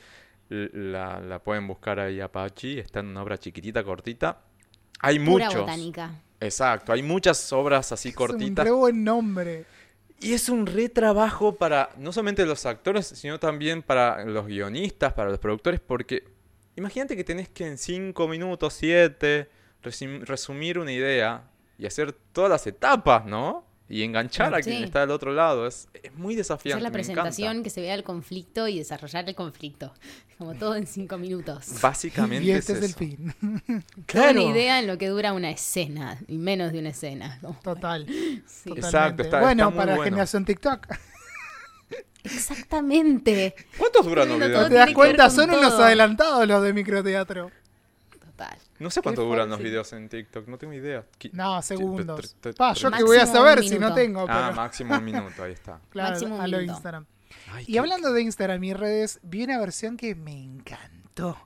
La, 0.48 1.20
la 1.20 1.38
pueden 1.38 1.68
buscar 1.68 2.00
ahí 2.00 2.20
Apache, 2.20 2.80
está 2.80 3.00
en 3.00 3.06
una 3.06 3.22
obra 3.22 3.38
chiquitita, 3.38 3.84
cortita. 3.84 4.40
Hay 4.98 5.20
Pura 5.20 5.44
muchos. 5.46 5.60
botánica. 5.60 6.10
Exacto, 6.40 6.92
hay 6.92 7.02
muchas 7.04 7.52
obras 7.52 7.92
así 7.92 8.08
Es 8.08 8.16
un 8.16 8.26
cortitas. 8.26 8.64
re 8.64 8.72
buen 8.72 9.04
nombre. 9.04 9.64
Y 10.18 10.34
es 10.34 10.48
un 10.48 10.66
retrabajo 10.66 11.54
para 11.54 11.90
no 11.98 12.12
solamente 12.12 12.44
los 12.46 12.66
actores, 12.66 13.06
sino 13.06 13.38
también 13.38 13.82
para 13.82 14.24
los 14.24 14.46
guionistas, 14.46 15.12
para 15.12 15.30
los 15.30 15.38
productores, 15.38 15.78
porque 15.80 16.24
imagínate 16.76 17.16
que 17.16 17.24
tenés 17.24 17.48
que 17.48 17.66
en 17.66 17.78
5 17.78 18.28
minutos, 18.28 18.74
7, 18.74 19.48
resumir 19.82 20.78
una 20.78 20.92
idea 20.92 21.44
y 21.78 21.86
hacer 21.86 22.12
todas 22.32 22.50
las 22.50 22.66
etapas, 22.66 23.24
¿no? 23.26 23.64
Y 23.88 24.04
enganchar 24.04 24.54
a 24.54 24.62
Sí. 24.62 24.70
quien 24.70 24.84
está 24.84 25.00
del 25.00 25.10
otro 25.10 25.32
lado. 25.32 25.66
Es, 25.66 25.86
es 26.02 26.14
muy 26.14 26.34
desafiante. 26.34 26.76
Hacer 26.76 26.82
la 26.82 26.92
presentación, 26.92 27.48
encanta. 27.50 27.64
que 27.64 27.70
se 27.70 27.80
vea 27.82 27.94
el 27.94 28.04
conflicto 28.04 28.66
y 28.68 28.78
desarrollar 28.78 29.28
el 29.28 29.34
conflicto. 29.34 29.92
Como 30.38 30.54
todo 30.54 30.76
en 30.76 30.86
cinco 30.86 31.18
minutos. 31.18 31.66
Básicamente 31.82 32.44
Y 32.46 32.52
este 32.52 32.72
es, 32.72 32.78
es 32.78 32.84
el 32.84 32.90
eso. 32.90 32.98
fin. 32.98 33.34
Toda 34.06 34.06
Claro. 34.06 34.42
una 34.44 34.50
idea 34.56 34.78
en 34.78 34.86
lo 34.86 34.96
que 34.96 35.08
dura 35.08 35.32
una 35.34 35.50
escena, 35.50 36.18
y 36.26 36.38
menos 36.38 36.72
de 36.72 36.78
una 36.78 36.88
escena. 36.90 37.38
Total. 37.62 38.06
Sí. 38.46 38.70
Exacto, 38.74 39.24
está- 39.24 39.40
bueno, 39.40 39.64
está 39.64 39.70
muy 39.70 39.76
para 39.76 39.92
bueno. 39.96 40.04
generación 40.04 40.44
TikTok. 40.46 40.86
Exactamente. 42.24 43.54
¿Cuántos 43.78 44.04
duran 44.06 44.28
los 44.28 44.38
Todo 44.38 44.48
videos? 44.48 44.68
¿Te 44.68 44.74
das 44.74 44.92
cuenta? 44.92 45.30
Son 45.30 45.50
unos 45.50 45.72
adelantados 45.74 46.46
los 46.46 46.62
de 46.62 46.72
microteatro. 46.72 47.50
Total. 48.20 48.58
No 48.78 48.90
sé 48.90 49.02
cuánto 49.02 49.22
duran 49.24 49.48
los 49.48 49.58
videos 49.60 49.92
en 49.92 50.08
TikTok, 50.08 50.48
no 50.48 50.58
tengo 50.58 50.72
idea. 50.72 51.04
No, 51.32 51.60
Sí, 51.62 51.68
segundos. 51.68 52.36
Pa, 52.56 52.72
yo 52.74 52.90
que 52.90 53.02
voy 53.04 53.18
a 53.18 53.26
saber 53.26 53.58
un 53.60 53.68
si 53.68 53.78
no 53.78 53.94
tengo, 53.94 54.26
pero 54.26 54.38
Ah, 54.38 54.52
máximo 54.52 54.94
un 54.96 55.04
minuto, 55.04 55.42
ahí 55.42 55.52
está. 55.52 55.80
claro, 55.90 56.10
máximo 56.10 56.34
un 56.36 56.40
a 56.40 56.46
lo 56.48 56.56
minuto. 56.58 56.72
Instagram. 56.74 57.06
Ay, 57.52 57.64
Y 57.68 57.72
qué- 57.72 57.78
hablando 57.78 58.12
de 58.12 58.22
Instagram 58.22 58.64
y 58.64 58.72
redes, 58.74 59.20
vi 59.22 59.44
una 59.44 59.58
versión 59.58 59.96
que 59.96 60.14
me 60.14 60.32
encantó. 60.42 61.36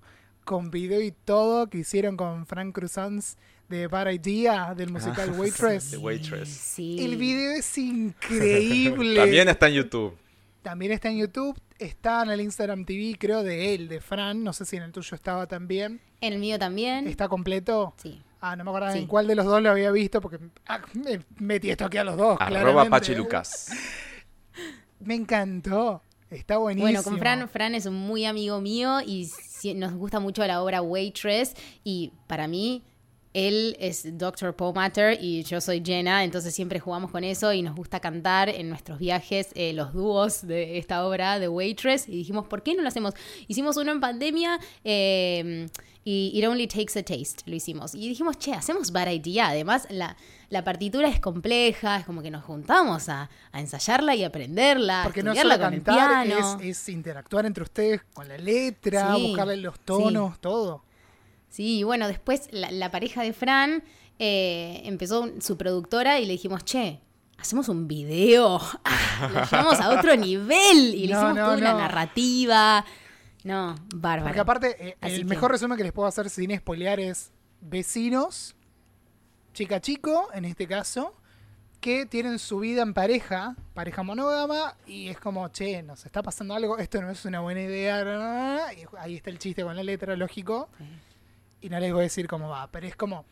Con 0.45 0.71
video 0.71 1.01
y 1.01 1.11
todo 1.11 1.69
que 1.69 1.79
hicieron 1.79 2.17
con 2.17 2.47
Frank 2.47 2.73
Cruzans 2.73 3.37
de 3.69 3.89
Bad 3.89 4.11
Idea 4.11 4.75
del 4.77 4.91
musical 4.93 5.31
Ah, 5.33 5.37
Waitress. 5.37 5.91
The 5.91 5.97
Waitress. 5.97 6.49
Sí. 6.49 7.05
El 7.05 7.17
video 7.17 7.51
es 7.53 7.77
increíble. 7.79 9.17
También 9.21 9.49
está 9.49 9.67
en 9.67 9.75
YouTube. 9.75 10.17
También 10.67 10.91
está 10.91 11.11
en 11.11 11.19
YouTube. 11.19 11.57
Está 11.79 12.25
en 12.25 12.31
el 12.33 12.41
Instagram 12.41 12.85
TV, 12.85 13.15
creo, 13.21 13.45
de 13.45 13.73
él, 13.77 13.87
de 13.87 14.01
Fran. 14.01 14.43
No 14.43 14.53
sé 14.53 14.65
si 14.65 14.77
en 14.77 14.83
el 14.83 14.91
tuyo 14.91 15.15
estaba 15.15 15.47
también. 15.47 16.01
En 16.21 16.33
el 16.33 16.41
mío 16.41 16.59
también. 16.59 17.07
¿Está 17.07 17.29
completo? 17.29 17.95
Sí. 18.03 18.21
Ah, 18.41 18.57
no 18.57 18.65
me 18.65 18.71
acordaba 18.71 18.93
Sí. 18.93 18.99
en 18.99 19.07
cuál 19.07 19.29
de 19.29 19.37
los 19.37 19.47
dos 19.47 19.63
lo 19.63 19.71
había 19.71 19.93
visto 19.93 20.21
porque 20.21 20.41
ah, 20.67 20.81
me 20.95 21.21
metí 21.39 21.71
esto 21.71 21.85
aquí 21.85 21.99
a 21.99 22.03
los 22.03 22.17
dos. 22.17 22.37
Arroba 22.41 22.61
claramente. 22.63 22.91
Pachi 22.91 23.15
Lucas. 23.15 23.71
Me 24.99 25.15
encantó. 25.15 26.03
Está 26.31 26.57
buenísimo. 26.57 26.89
Bueno, 26.89 27.05
con 27.05 27.17
Fran, 27.19 27.49
Fran 27.49 27.77
es 27.77 27.87
un 27.87 27.95
muy 27.95 28.25
amigo 28.25 28.61
mío 28.61 29.01
y 29.07 29.31
nos 29.77 29.93
gusta 29.93 30.19
mucho 30.19 30.45
la 30.49 30.65
obra 30.65 30.83
Waitress 30.83 31.55
y 31.85 32.11
para 32.27 32.49
mí 32.49 32.83
él 33.37 33.77
es 33.79 34.17
Dr. 34.17 34.57
Paul 34.57 34.75
Matter 34.75 35.19
y 35.21 35.43
yo 35.43 35.61
soy 35.61 35.83
Jenna, 35.85 36.25
entonces 36.25 36.55
siempre 36.55 36.81
jugamos 36.81 37.11
con 37.11 37.23
eso 37.23 37.53
y 37.53 37.61
nos 37.61 37.77
gusta 37.77 38.01
cantar 38.01 38.49
en 38.49 38.71
nuestros 38.71 38.99
viajes 38.99 39.49
eh, 39.55 39.75
los 39.75 39.93
dúos 39.93 40.47
de 40.47 40.79
esta 40.79 41.05
obra 41.07 41.39
de 41.39 41.47
Waitress 41.47 42.09
y 42.09 42.13
dijimos, 42.13 42.47
¿por 42.47 42.63
qué 42.63 42.75
no 42.75 42.81
lo 42.83 42.89
hacemos? 42.89 43.13
Hicimos 43.47 43.77
uno 43.77 43.93
en 43.93 44.01
pandemia 44.01 44.59
eh, 44.85 45.69
y 46.03 46.31
It 46.35 46.47
Only 46.47 46.67
Takes 46.67 46.99
a 46.99 47.03
Taste, 47.03 47.43
lo 47.45 47.55
hicimos. 47.57 47.95
Y 47.95 48.09
dijimos, 48.09 48.39
che, 48.39 48.55
hacemos 48.55 48.93
Bad 48.93 49.11
Idea. 49.11 49.49
Además, 49.49 49.89
la, 49.91 50.17
la 50.51 50.63
partitura 50.63 51.09
es 51.09 51.19
compleja, 51.21 51.99
es 51.99 52.07
como 52.07 52.23
que 52.23 52.31
nos 52.31 52.45
juntamos 52.45 53.09
a, 53.09 53.29
a 53.53 53.61
ensayarla 53.61 54.15
y 54.15 54.23
aprenderla, 54.25 55.01
Porque 55.03 55.23
no 55.25 55.35
solo 55.35 55.59
con 55.59 55.75
el 55.75 55.83
cantar, 55.83 56.25
piano. 56.27 56.61
es, 56.63 56.79
es 56.79 56.89
interactuar 56.89 57.45
entre 57.45 57.65
ustedes 57.65 58.03
con 58.15 58.29
la 58.29 58.39
letra, 58.39 59.15
Sí, 59.17 59.27
buscarle 59.29 59.57
los 59.59 59.79
tonos, 59.81 60.41
todo. 60.41 60.86
Sí, 61.57 61.79
y 61.79 61.83
bueno, 61.85 62.07
después 62.07 62.49
la, 62.53 62.71
la 62.71 62.91
pareja 62.91 63.23
de 63.23 63.33
Fran 63.33 63.83
eh, 64.19 64.83
empezó 64.85 65.23
un- 65.23 65.41
su 65.41 65.57
productora 65.57 66.21
y 66.21 66.27
le 66.27 66.33
dijimos, 66.33 66.65
che, 66.67 67.01
hacemos 67.39 67.71
un 67.71 67.89
video, 67.89 68.61
Ah, 68.85 69.31
lo 69.33 69.43
llevamos 69.45 69.81
a 69.81 69.99
otro 69.99 70.15
nivel 70.17 70.95
y 70.95 71.07
le 71.07 71.15
hicimos 71.15 71.35
no, 71.35 71.45
toda 71.47 71.57
una 71.57 71.73
narrativa. 71.73 72.85
No, 73.45 73.75
bárbaro. 73.95 74.25
Porque 74.27 74.41
aparte, 74.41 74.89
eh, 74.89 74.97
el 75.01 75.19
que- 75.21 75.25
mejor 75.25 75.51
resumen 75.53 75.79
que 75.79 75.85
les 75.85 75.93
puedo 75.93 76.07
hacer 76.07 76.29
sin 76.29 76.55
spoilear 76.59 77.01
es 77.01 77.31
vecinos, 77.63 78.55
chica 79.55 79.81
chico, 79.81 80.29
en 80.35 80.45
este 80.45 80.67
caso, 80.67 81.15
que 81.81 82.05
tienen 82.05 82.39
su 82.39 82.59
vida 82.59 82.83
en 82.83 82.93
pareja, 82.93 83.57
pareja 83.73 84.03
monógama, 84.03 84.77
y 84.87 85.09
es 85.09 85.19
como, 85.19 85.49
che, 85.49 85.83
nos 85.83 86.05
está 86.05 86.23
pasando 86.23 86.55
algo, 86.55 86.77
esto 86.79 87.01
no 87.01 87.11
es 87.11 87.25
una 87.25 87.41
buena 87.41 87.63
idea, 87.63 88.03
bla, 88.03 88.17
bla, 88.17 88.53
bla", 88.53 88.75
y 88.75 88.85
ahí 88.99 89.15
está 89.17 89.31
el 89.31 89.39
chiste 89.39 89.63
con 89.63 89.75
la 89.75 89.83
letra, 89.83 90.17
lógico, 90.17 90.69
y 91.61 91.69
no 91.69 91.79
les 91.81 91.93
voy 91.93 92.01
a 92.01 92.03
decir 92.05 92.27
cómo 92.29 92.49
va, 92.49 92.71
pero 92.71 92.87
es 92.87 92.97
como, 92.97 93.25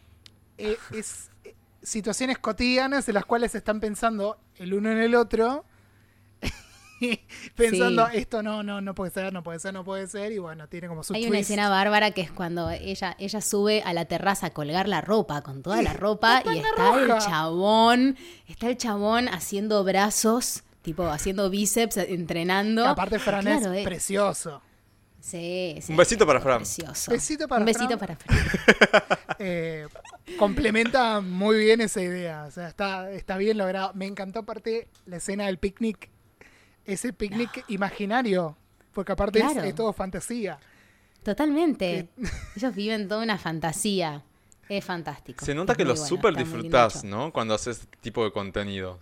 eh, 0.59 0.77
es 0.93 1.31
eh, 1.45 1.55
situaciones 1.83 2.39
cotidianas 2.39 3.09
en 3.09 3.15
las 3.15 3.25
cuales 3.25 3.55
están 3.55 3.81
pensando 3.81 4.39
el 4.57 4.75
uno 4.75 4.91
en 4.91 4.99
el 4.99 5.15
otro, 5.15 5.65
pensando, 7.57 8.07
Sí. 8.11 8.19
esto 8.19 8.43
no, 8.43 8.63
no, 8.63 8.81
no 8.81 8.95
puede 8.95 9.11
ser, 9.11 9.33
no 9.33 9.43
puede 9.43 9.59
ser, 9.59 9.75
no 9.75 9.85
puede 9.85 10.07
ser, 10.07 10.33
y 10.33 10.39
bueno, 10.39 10.69
tiene 10.69 10.89
como 10.89 11.03
su 11.03 11.13
Hay 11.15 11.23
una 11.25 11.31
twist. 11.39 11.51
escena 11.51 11.69
bárbara 11.69 12.13
que 12.13 12.21
es 12.23 12.31
cuando 12.31 12.71
ella, 12.71 13.17
ella 13.19 13.41
sube 13.41 13.83
a 13.85 13.93
la 13.93 14.05
terraza 14.07 14.47
a 14.47 14.51
colgar 14.51 14.89
la 14.89 15.01
ropa, 15.01 15.43
con 15.43 15.63
toda 15.63 15.83
la 15.83 15.93
ropa, 15.93 16.43
y 16.47 16.59
está 16.59 16.99
el 16.99 17.19
chabón, 17.21 18.17
está 18.49 18.69
el 18.69 18.79
chabón 18.79 19.29
haciendo 19.29 19.83
brazos, 19.85 20.63
tipo 20.83 21.05
haciendo 21.07 21.51
bíceps, 21.51 21.97
entrenando. 21.99 22.87
Aparte, 22.87 23.19
Fran 23.19 23.43
Claro, 23.43 23.73
es 23.73 23.81
eh. 23.81 23.85
precioso. 23.85 24.63
Sí, 25.25 25.79
sí, 25.81 25.91
Un 25.93 25.97
besito 25.97 26.27
para 26.27 26.39
Fran. 26.39 26.59
Precioso. 26.59 27.11
Besito 27.11 27.49
para 27.49 27.61
Un 27.61 27.65
besito 27.67 27.99
Fran. 27.99 27.99
para 27.99 28.17
Fran. 28.17 28.39
Eh, 29.39 29.87
complementa 30.39 31.21
muy 31.23 31.57
bien 31.59 31.81
esa 31.81 32.03
idea. 32.03 32.45
O 32.45 32.51
sea, 32.51 32.69
está, 32.69 33.11
está 33.11 33.39
bien 33.39 33.57
logrado. 33.57 33.93
Me 33.95 34.05
encantó, 34.07 34.41
aparte, 34.41 34.87
la 35.07 35.17
escena 35.17 35.47
del 35.47 35.59
picnic. 35.59 36.11
Ese 36.85 37.15
picnic 37.15 37.65
imaginario. 37.69 38.57
Porque 38.93 39.13
aparte 39.13 39.39
es- 39.39 39.51
Claro. 39.51 39.67
es, 39.67 39.75
todo 39.75 39.93
fantasía. 39.95 40.59
Totalmente. 41.23 42.11
Ellos 42.57 42.75
viven 42.75 43.09
toda 43.09 43.23
una 43.23 43.39
fantasía. 43.39 44.23
Es 44.69 44.85
fantástico. 44.85 45.43
Se 45.45 45.55
nota 45.55 45.73
Es 45.73 45.79
que 45.79 45.85
lo 45.85 45.95
bueno, 45.95 46.07
super 46.07 46.37
disfrutás. 46.37 47.03
¿no? 47.03 47.33
Cuando 47.33 47.55
haces 47.55 47.81
este 47.81 47.97
tipo 48.03 48.25
de 48.25 48.31
contenidos. 48.33 48.99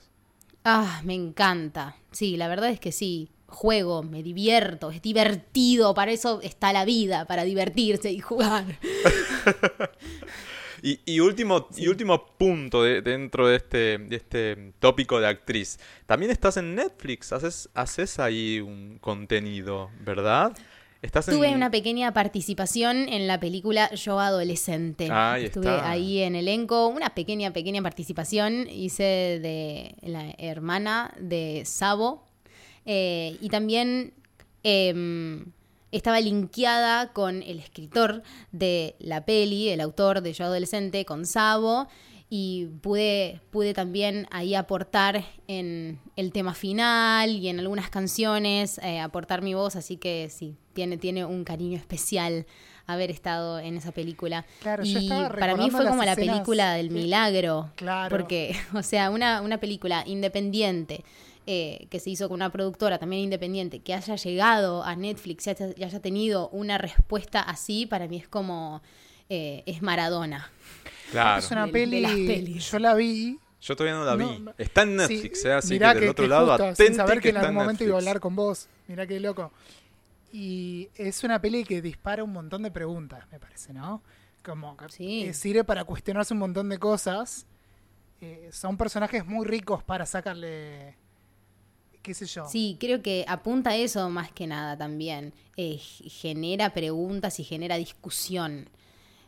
Ah, 0.65 1.01
me 1.05 1.15
encanta. 1.15 1.97
Sí, 2.12 2.36
la 2.36 2.47
verdad 2.47 2.70
es 2.70 2.78
que 2.78 2.93
sí. 2.93 3.28
Juego, 3.52 4.02
me 4.02 4.22
divierto, 4.22 4.90
es 4.90 5.00
divertido. 5.02 5.94
Para 5.94 6.10
eso 6.12 6.40
está 6.42 6.72
la 6.72 6.84
vida, 6.84 7.26
para 7.26 7.44
divertirse 7.44 8.10
y 8.10 8.18
jugar. 8.20 8.64
Y, 10.84 10.98
y 11.04 11.20
último, 11.20 11.68
y 11.76 11.86
último 11.86 12.26
punto 12.36 12.82
de- 12.82 13.02
dentro 13.02 13.46
de 13.46 13.54
este, 13.54 13.98
de 13.98 14.16
este 14.16 14.72
tópico 14.80 15.20
de 15.20 15.28
actriz. 15.28 15.78
También 16.06 16.32
estás 16.32 16.56
en 16.56 16.74
Netflix, 16.74 17.32
haces, 17.32 17.68
haces 17.74 18.18
ahí 18.18 18.58
un 18.60 18.98
contenido, 19.00 19.90
¿verdad? 20.00 20.52
Estás 21.00 21.28
en... 21.28 21.36
Tuve 21.36 21.54
una 21.54 21.70
pequeña 21.70 22.12
participación 22.12 23.08
en 23.08 23.28
la 23.28 23.38
película 23.38 23.92
Yo 23.94 24.18
Adolescente. 24.18 25.08
Ahí 25.08 25.44
Estuve 25.44 25.66
está. 25.72 25.88
ahí 25.88 26.18
en 26.18 26.34
elenco, 26.34 26.88
una 26.88 27.14
pequeña, 27.14 27.52
pequeña 27.52 27.80
participación. 27.80 28.68
Hice 28.68 29.04
de 29.40 29.94
la 30.02 30.34
hermana 30.36 31.14
de 31.16 31.62
Sabo. 31.64 32.26
Eh, 32.86 33.36
y 33.40 33.48
también 33.48 34.14
em, 34.62 35.52
estaba 35.90 36.20
linkeada 36.20 37.12
con 37.12 37.42
el 37.42 37.59
escritor 37.59 38.22
de 38.50 38.96
la 38.98 39.24
peli, 39.24 39.68
el 39.68 39.80
autor 39.80 40.22
de 40.22 40.32
Yo 40.32 40.44
Adolescente, 40.44 41.04
con 41.04 41.26
Sabo. 41.26 41.88
Y 42.34 42.68
pude, 42.80 43.42
pude 43.50 43.74
también 43.74 44.26
ahí 44.30 44.54
aportar 44.54 45.22
en 45.48 46.00
el 46.16 46.32
tema 46.32 46.54
final 46.54 47.28
y 47.28 47.48
en 47.48 47.60
algunas 47.60 47.90
canciones, 47.90 48.78
eh, 48.78 49.00
aportar 49.00 49.42
mi 49.42 49.52
voz, 49.52 49.76
así 49.76 49.98
que 49.98 50.30
sí, 50.30 50.56
tiene, 50.72 50.96
tiene 50.96 51.26
un 51.26 51.44
cariño 51.44 51.76
especial 51.76 52.46
haber 52.86 53.10
estado 53.10 53.59
en 53.59 53.76
esa 53.76 53.92
película. 53.92 54.46
Claro, 54.62 54.82
yo 54.82 54.98
y 54.98 55.04
estaba 55.04 55.28
para 55.28 55.56
mí 55.56 55.70
fue 55.70 55.86
como 55.86 56.04
la 56.04 56.16
película 56.16 56.72
del 56.72 56.90
milagro. 56.90 57.70
Claro. 57.76 58.16
Porque, 58.16 58.56
o 58.74 58.82
sea, 58.82 59.10
una, 59.10 59.42
una 59.42 59.59
película 59.59 60.02
independiente 60.06 61.04
eh, 61.47 61.86
que 61.90 61.98
se 62.01 62.10
hizo 62.10 62.28
con 62.28 62.36
una 62.36 62.51
productora 62.51 62.98
también 62.98 63.23
independiente, 63.24 63.81
que 63.81 63.94
haya 63.94 64.16
llegado 64.16 64.85
a 64.85 64.94
Netflix 64.97 65.47
y 65.47 65.51
haya, 65.51 65.69
y 65.77 65.82
haya 65.85 66.01
tenido 66.01 66.48
una 66.51 66.78
respuesta 66.78 67.40
así, 67.40 67.86
para 67.86 68.06
mí 68.09 68.16
es 68.19 68.28
como. 68.28 68.82
eh, 69.28 69.62
es 69.66 69.81
Maradona. 69.82 70.51
Claro. 71.10 71.39
Es 71.39 71.51
una 71.51 71.66
De- 71.66 71.86
de 71.86 72.01
las 72.02 72.12
peli. 72.12 72.59
Yo 72.59 72.78
la 72.78 72.94
vi. 72.94 73.39
Yo 73.62 73.77
todavía 73.77 73.98
no 73.98 74.05
la 74.05 74.16
vi. 74.16 74.39
No. 74.40 74.52
Está 74.59 74.82
en 74.82 74.97
Netflix, 74.97 75.40
Sí, 75.43 75.48
¿eh? 75.48 75.52
así 75.52 75.73
mirá 75.74 75.94
que 75.94 76.01
del 76.01 76.09
otro 76.10 76.24
que 76.24 76.28
lado, 76.28 76.48
justo, 76.59 76.85
sin 76.85 76.94
saber 76.94 77.20
que 77.20 77.28
en 77.31 77.36
está 77.36 77.48
algún 77.48 77.62
momento 77.62 77.85
iba 77.85 77.93
a 77.93 77.97
Netflix. 77.97 78.09
hablar 78.09 78.20
con 78.20 78.36
vos. 78.36 78.69
Mirá 78.89 79.06
qué 79.06 79.20
loco. 79.20 79.52
Y 80.32 80.89
es 80.97 81.23
una 81.24 81.40
peli 81.40 81.64
que 81.64 81.81
dispara 81.82 82.24
un 82.24 82.32
montón 82.32 82.62
de 82.62 82.70
preguntas, 82.70 83.24
me 83.31 83.39
parece, 83.39 83.73
¿no? 83.73 84.02
Como 84.43 84.77
que 84.77 84.89
Sí. 84.89 85.23
eh, 85.24 85.35
sirve 85.35 85.62
para 85.64 85.85
cuestionarse 85.85 86.35
un 86.35 86.40
montón 86.40 86.69
de 86.69 86.78
cosas. 86.78 87.47
Eh, 88.20 88.48
son 88.52 88.77
personajes 88.77 89.24
muy 89.27 89.47
ricos 89.47 89.82
para 89.82 90.06
sacarle. 90.06 90.97
Qué 92.02 92.14
sé 92.14 92.26
yo. 92.26 92.46
Sí, 92.48 92.76
creo 92.80 93.02
que 93.02 93.24
apunta 93.28 93.70
a 93.70 93.76
eso 93.76 94.08
más 94.10 94.30
que 94.32 94.46
nada 94.46 94.76
también. 94.76 95.32
Eh, 95.56 95.78
genera 95.78 96.70
preguntas 96.74 97.38
y 97.40 97.44
genera 97.44 97.76
discusión 97.76 98.68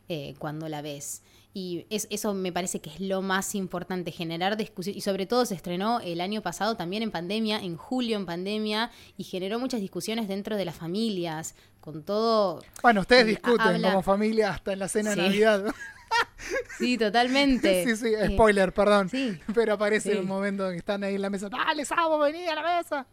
eh, 0.08 0.34
cuando 0.38 0.68
la 0.68 0.82
ves. 0.82 1.22
Y 1.56 1.86
es, 1.88 2.08
eso 2.10 2.34
me 2.34 2.50
parece 2.50 2.80
que 2.80 2.90
es 2.90 2.98
lo 2.98 3.22
más 3.22 3.54
importante, 3.54 4.10
generar 4.10 4.56
discusión. 4.56 4.96
Y 4.96 5.02
sobre 5.02 5.24
todo 5.26 5.46
se 5.46 5.54
estrenó 5.54 6.00
el 6.00 6.20
año 6.20 6.42
pasado 6.42 6.76
también 6.76 7.04
en 7.04 7.12
pandemia, 7.12 7.60
en 7.62 7.76
julio 7.76 8.16
en 8.16 8.26
pandemia, 8.26 8.90
y 9.16 9.22
generó 9.22 9.60
muchas 9.60 9.80
discusiones 9.80 10.26
dentro 10.26 10.56
de 10.56 10.64
las 10.64 10.74
familias, 10.74 11.54
con 11.80 12.02
todo... 12.02 12.60
Bueno, 12.82 13.02
ustedes 13.02 13.26
discuten 13.26 13.60
habla- 13.60 13.90
como 13.90 14.02
familia 14.02 14.50
hasta 14.50 14.72
en 14.72 14.80
la 14.80 14.88
cena 14.88 15.12
Sí. 15.14 15.20
de 15.20 15.26
Navidad. 15.26 15.64
Sí, 16.78 16.98
totalmente. 16.98 17.84
sí, 17.86 17.96
sí, 17.96 18.08
Eh, 18.14 18.28
spoiler, 18.32 18.72
perdón. 18.74 19.08
sí. 19.08 19.38
Pero 19.54 19.74
aparece 19.74 20.12
Sí. 20.12 20.18
un 20.18 20.26
momento 20.26 20.66
en 20.66 20.72
que 20.72 20.78
están 20.78 21.02
ahí 21.04 21.14
en 21.14 21.22
la 21.22 21.30
mesa. 21.30 21.48
¡Dale, 21.48 21.84
Sabo, 21.84 22.18
vení 22.18 22.46
a 22.46 22.54
la 22.54 22.62
mesa! 22.78 23.06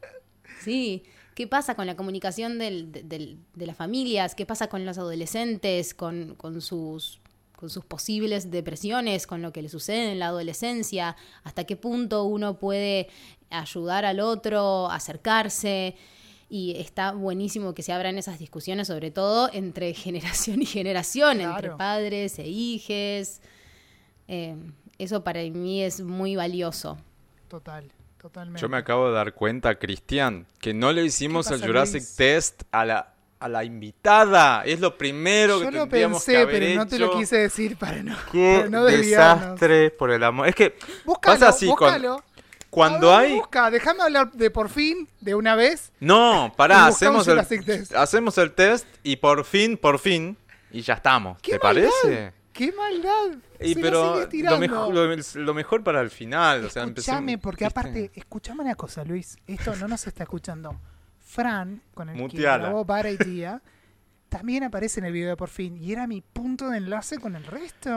Sí, 0.63 1.03
¿qué 1.35 1.47
pasa 1.47 1.75
con 1.75 1.87
la 1.87 1.95
comunicación 1.95 2.57
del- 2.59 2.91
de, 2.91 3.03
del- 3.03 3.37
de 3.55 3.65
las 3.67 3.77
familias? 3.77 4.35
¿Qué 4.35 4.45
pasa 4.45 4.67
con 4.67 4.85
los 4.85 4.97
adolescentes, 4.97 5.93
con, 5.93 6.35
con 6.35 6.61
sus, 6.61 7.19
con 7.55 7.69
sus 7.69 7.85
posibles 7.85 8.51
depresiones, 8.51 9.25
con 9.27 9.41
lo 9.41 9.51
que 9.53 9.61
le 9.61 9.69
sucede 9.69 10.11
en 10.11 10.19
la 10.19 10.27
adolescencia? 10.27 11.15
¿Hasta 11.43 11.63
qué 11.63 11.75
punto 11.77 12.25
uno 12.25 12.57
puede 12.59 13.07
ayudar 13.49 14.05
al 14.05 14.19
otro, 14.19 14.89
acercarse? 14.91 15.95
Y 16.53 16.75
está 16.77 17.13
buenísimo 17.13 17.73
que 17.73 17.81
se 17.81 17.93
abran 17.93 18.17
esas 18.17 18.37
discusiones, 18.37 18.87
sobre 18.87 19.09
todo 19.09 19.49
entre 19.53 19.93
generación 19.93 20.61
y 20.61 20.65
generación, 20.65 21.39
entre 21.39 21.71
padres 21.71 22.37
e 22.39 22.47
hijes. 22.49 23.41
Eh, 24.27 24.57
eso 24.97 25.23
para 25.23 25.39
mí 25.43 25.81
es 25.81 26.01
muy 26.01 26.35
valioso. 26.35 26.97
Total, 27.47 27.89
totalmente. 28.19 28.59
Yo 28.59 28.67
me 28.67 28.75
acabo 28.75 29.07
de 29.07 29.13
dar 29.13 29.33
cuenta, 29.33 29.75
Cristian, 29.79 30.45
que 30.59 30.73
no 30.73 30.91
le 30.91 31.05
hicimos 31.05 31.47
¿Qué 31.47 31.53
el 31.53 31.61
Jurassic 31.65 32.01
Luis? 32.01 32.15
Test 32.17 32.63
a 32.71 32.83
la, 32.83 33.13
a 33.39 33.47
la 33.47 33.63
invitada. 33.63 34.63
Es 34.65 34.81
lo 34.81 34.97
primero 34.97 35.57
Yo 35.61 35.69
que 35.69 35.71
lo 35.71 35.81
tendríamos 35.83 36.25
que 36.25 36.31
pensé, 36.33 36.43
haber 36.43 36.59
pero 36.59 36.75
no 36.75 36.85
te 36.85 36.99
lo 36.99 37.17
quise 37.17 37.37
decir 37.37 37.77
para 37.77 38.03
no, 38.03 38.17
Qué 38.29 38.57
para 38.57 38.69
no 38.69 38.83
desastre, 38.83 39.89
por 39.91 40.11
el 40.11 40.21
amor. 40.21 40.49
Es 40.49 40.55
que 40.55 40.75
Búscalo, 41.05 41.39
pasa 41.39 41.47
así, 41.47 41.65
con- 41.67 41.77
búscalo. 41.77 42.23
Cuando 42.71 43.09
ver, 43.11 43.19
hay... 43.19 43.35
Busca, 43.35 43.69
déjame 43.69 44.01
hablar 44.01 44.31
de 44.31 44.49
por 44.49 44.69
fin, 44.69 45.07
de 45.19 45.35
una 45.35 45.53
vez. 45.55 45.91
No, 45.99 46.47
Y 46.53 46.57
pará, 46.57 46.87
hacemos 46.87 47.27
el, 47.27 47.37
hacemos 47.95 48.37
el 48.39 48.51
test 48.53 48.87
y 49.03 49.17
por 49.17 49.45
fin, 49.45 49.77
por 49.77 49.99
fin, 49.99 50.35
y 50.71 50.81
ya 50.81 50.95
estamos. 50.95 51.37
¡Qué 51.41 51.59
¿Te 51.59 51.59
maldad! 51.63 51.89
parece? 52.03 52.33
¡Qué 52.53 52.71
maldad! 52.71 53.37
Y 53.59 53.73
Se 53.73 53.79
lo 53.79 53.81
pero 53.81 54.03
lo, 54.15 54.21
estirando. 54.23 54.59
mejor, 54.59 54.93
lo, 54.93 55.15
lo 55.43 55.53
mejor 55.53 55.83
para 55.83 56.01
el 56.01 56.09
final. 56.09 56.65
O 56.65 56.69
sea, 56.69 56.83
Escuchame, 56.83 57.33
empecemos- 57.33 57.41
porque 57.43 57.65
aparte, 57.65 58.11
escuchame 58.15 58.63
una 58.63 58.75
cosa, 58.75 59.03
Luis. 59.05 59.37
Esto 59.47 59.75
no 59.75 59.87
nos 59.87 60.07
está 60.07 60.23
escuchando. 60.23 60.75
Fran, 61.25 61.81
con 61.93 62.09
el 62.09 62.15
que 62.15 62.21
Muteala. 62.21 62.63
grabó 62.65 62.83
Bad 62.83 63.05
Idea, 63.05 63.61
también 64.31 64.63
aparece 64.63 65.01
en 65.01 65.05
el 65.07 65.11
video 65.11 65.27
de 65.27 65.35
por 65.35 65.49
fin. 65.49 65.75
Y 65.75 65.91
era 65.91 66.07
mi 66.07 66.21
punto 66.21 66.69
de 66.69 66.77
enlace 66.77 67.19
con 67.19 67.35
el 67.35 67.43
resto. 67.43 67.89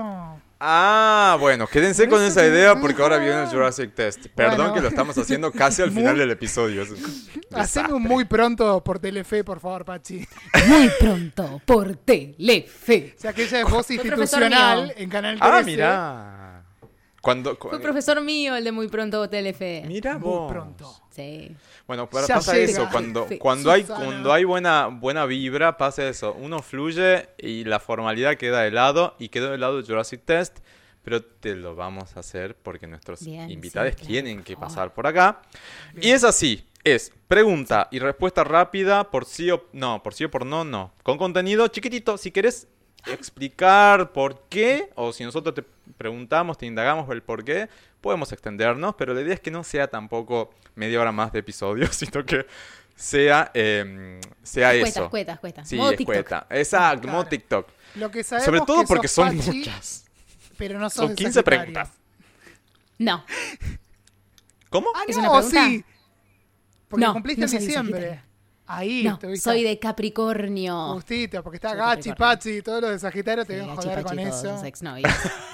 Ah, 0.58 1.36
bueno, 1.38 1.68
quédense 1.68 2.08
con 2.08 2.20
esa 2.24 2.44
idea 2.44 2.74
porque 2.80 3.00
ahora 3.00 3.18
viene 3.18 3.42
el 3.44 3.48
Jurassic 3.48 3.94
Test. 3.94 4.26
Perdón 4.34 4.56
Bueno. 4.56 4.74
que 4.74 4.80
lo 4.80 4.88
estamos 4.88 5.16
haciendo 5.16 5.52
casi 5.52 5.82
al 5.82 5.90
final 5.92 6.12
Muy- 6.14 6.18
del 6.20 6.30
episodio. 6.32 6.84
desastre. 7.50 7.94
muy 8.00 8.24
pronto 8.24 8.82
por 8.82 8.98
Telefe, 8.98 9.44
por 9.44 9.60
favor, 9.60 9.84
Pachi. 9.84 10.26
Muy 10.66 10.90
pronto 10.98 11.60
por 11.64 11.94
Telefe. 11.96 13.14
O 13.16 13.20
sea, 13.20 13.32
que 13.32 13.44
ella 13.44 13.60
es 13.60 13.70
voz 13.70 13.88
institucional 13.92 14.92
en 14.96 15.08
Canal 15.08 15.38
13. 15.38 15.54
Ah, 15.56 15.62
mirá. 15.64 16.64
Cuando, 17.20 17.56
cu- 17.58 17.68
Fue 17.70 17.78
profesor 17.80 18.20
mío 18.20 18.56
el 18.56 18.64
de 18.64 18.72
Muy 18.72 18.88
Pronto 18.88 19.30
Telefe. 19.30 19.84
Mira 19.86 20.14
Muy 20.18 20.22
vos. 20.28 20.52
pronto. 20.52 21.00
Sí. 21.14 21.54
Bueno, 21.86 22.08
pero 22.10 22.26
Ya 22.26 22.36
pasa 22.36 22.54
llega. 22.54 22.64
eso, 22.72 22.88
cuando, 22.90 23.26
Sí. 23.28 23.38
cuando 23.38 23.70
hay, 23.70 23.84
cuando 23.84 24.32
hay 24.32 24.44
buena, 24.44 24.86
buena 24.88 25.26
vibra, 25.26 25.76
pasa 25.76 26.08
eso. 26.08 26.32
Uno 26.34 26.60
fluye 26.62 27.28
y 27.38 27.64
la 27.64 27.78
formalidad 27.78 28.36
queda 28.36 28.62
de 28.62 28.70
lado 28.70 29.14
y 29.18 29.28
quedó 29.28 29.50
de 29.50 29.58
lado 29.58 29.78
el 29.78 29.86
Jurassic 29.86 30.22
Test, 30.24 30.58
pero 31.04 31.22
te 31.22 31.54
lo 31.54 31.74
vamos 31.76 32.16
a 32.16 32.20
hacer 32.20 32.56
porque 32.56 32.86
nuestros 32.86 33.24
Bien, 33.24 33.50
invitados 33.50 33.90
sí, 33.90 33.96
claro, 33.96 34.08
tienen 34.10 34.42
que 34.42 34.56
pasar 34.56 34.92
por 34.94 35.06
acá. 35.06 35.42
Y 36.00 36.10
es 36.10 36.24
así, 36.24 36.66
es 36.82 37.12
pregunta 37.28 37.88
y 37.92 37.98
respuesta 37.98 38.42
rápida 38.42 39.10
por 39.10 39.24
sí 39.24 39.50
o 39.50 39.66
no, 39.72 40.02
por 40.02 40.14
sí 40.14 40.24
o 40.24 40.30
por 40.30 40.44
no, 40.46 40.64
no. 40.64 40.92
Con 41.02 41.16
contenido 41.18 41.68
chiquitito, 41.68 42.16
si 42.18 42.30
querés 42.30 42.66
explicar 43.06 44.12
por 44.12 44.42
qué, 44.48 44.90
o 44.94 45.12
si 45.12 45.24
nosotros 45.24 45.54
te 45.54 45.64
preguntamos, 45.96 46.58
te 46.58 46.66
indagamos 46.66 47.08
el 47.10 47.22
por 47.22 47.44
qué, 47.44 47.68
podemos 48.00 48.32
extendernos, 48.32 48.94
pero 48.96 49.14
la 49.14 49.20
idea 49.22 49.34
es 49.34 49.40
que 49.40 49.50
no 49.50 49.64
sea 49.64 49.88
tampoco 49.88 50.50
media 50.74 51.00
hora 51.00 51.12
más 51.12 51.32
de 51.32 51.38
episodio, 51.40 51.86
sino 51.92 52.24
que 52.24 52.46
sea, 52.96 53.50
eh, 53.54 54.20
sea 54.42 54.72
Escueta, 54.74 54.88
eso. 54.90 55.04
escueta, 55.04 55.32
escueta. 55.34 55.64
Sí, 55.64 55.76
Modo 55.76 55.90
TikTok. 55.92 56.14
escueta. 56.16 56.46
Exacto, 56.50 57.02
Claro. 57.02 57.18
modo 57.18 57.28
TikTok. 57.28 57.68
Lo 57.96 58.10
que 58.10 58.24
sabemos 58.24 58.44
Sobre 58.46 58.60
todo 58.60 58.80
que 58.82 58.86
porque 58.86 59.08
sos 59.08 59.26
son 59.28 59.36
Pachi, 59.38 59.58
muchas. 59.58 60.04
Pero 60.56 60.78
no 60.78 60.88
Son 60.90 61.08
de 61.08 61.14
15 61.16 61.32
Sagitario. 61.32 61.58
preguntas. 61.60 61.90
No, 62.98 63.24
¿Cómo? 64.70 64.88
Ah, 64.94 65.02
¿Es 65.08 65.16
no, 65.16 65.22
una 65.22 65.32
pregunta? 65.32 65.66
sí. 65.66 65.84
Porque 66.88 67.04
No, 67.06 67.12
cumpliste 67.12 67.46
no 67.46 67.52
en 67.52 67.58
diciembre. 67.58 68.22
Ahí 68.66 69.04
no, 69.04 69.18
soy 69.36 69.62
de 69.62 69.78
Capricornio. 69.78 70.94
Justito, 70.94 71.42
porque 71.42 71.56
está 71.56 71.70
Soy 71.70 71.78
Gachi. 71.78 72.12
Pachi 72.14 72.50
y 72.50 72.62
todos 72.62 72.80
los 72.80 72.90
de 72.92 72.98
Sagitario 72.98 73.44
te 73.44 73.52
Sí, 73.52 73.58
deben 73.60 73.74
gachi, 73.76 73.88
joder 73.88 74.02
pachi, 74.02 74.16
con 74.16 74.18
eso. 74.26 74.62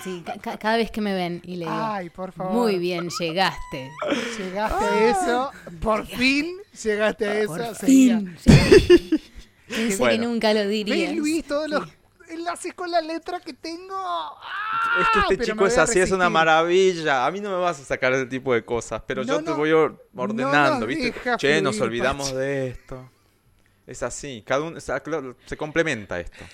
Sí, 0.04 0.22
ca- 0.24 0.38
ca- 0.38 0.58
cada 0.58 0.76
vez 0.76 0.90
que 0.92 1.00
me 1.00 1.12
ven 1.12 1.40
y 1.44 1.56
le 1.56 1.64
digo, 1.64 1.70
Ay, 1.76 2.08
por 2.10 2.30
favor. 2.32 2.52
muy 2.52 2.78
bien, 2.78 3.08
llegaste. 3.18 3.90
Llegaste 4.38 4.84
a 4.84 5.10
eso. 5.10 5.50
Por 5.80 6.06
fin 6.06 6.56
llegaste 6.82 7.26
a 7.28 7.34
eso. 7.40 7.56
Por 7.56 7.74
sería. 7.74 8.18
fin. 8.20 8.36
sí. 8.38 9.10
Pensé 9.68 9.98
Bueno. 9.98 10.12
que 10.22 10.26
nunca 10.28 10.54
lo 10.54 10.66
diría. 10.68 11.08
¿Ves, 11.10 11.16
Luis, 11.16 11.44
todos 11.44 11.68
los 11.68 11.88
enlaces 12.30 12.74
con 12.74 12.90
la 12.90 13.00
letra 13.00 13.40
que 13.40 13.52
tengo? 13.54 13.94
¡Ah! 13.96 14.38
Es 15.00 15.06
que 15.08 15.18
este 15.20 15.36
Pero 15.36 15.38
me 15.38 15.44
chico 15.52 15.66
es 15.66 15.78
así, 15.78 16.00
es 16.00 16.10
una 16.10 16.28
maravilla. 16.30 17.26
A 17.26 17.30
mí 17.30 17.40
no 17.40 17.50
me 17.50 17.56
vas 17.56 17.80
a 17.80 17.84
sacar 17.84 18.12
ese 18.12 18.26
tipo 18.26 18.52
de 18.54 18.64
cosas, 18.64 19.02
pero 19.06 19.22
yo 19.22 19.34
No, 19.38 19.44
te 19.44 19.50
no, 19.50 19.56
voy 19.56 19.72
or- 19.72 20.06
ordenando, 20.16 20.80
nos 20.80 20.88
¿viste? 20.88 21.04
deja 21.12 21.36
Che, 21.36 21.60
nos 21.62 21.80
olvidamos 21.80 22.32
de 22.34 22.68
esto. 22.68 23.10
Es 23.86 24.02
así, 24.02 24.42
cada 24.46 24.62
uno, 24.62 24.78
se 24.80 25.56
complementa 25.56 26.20
esto. 26.20 26.44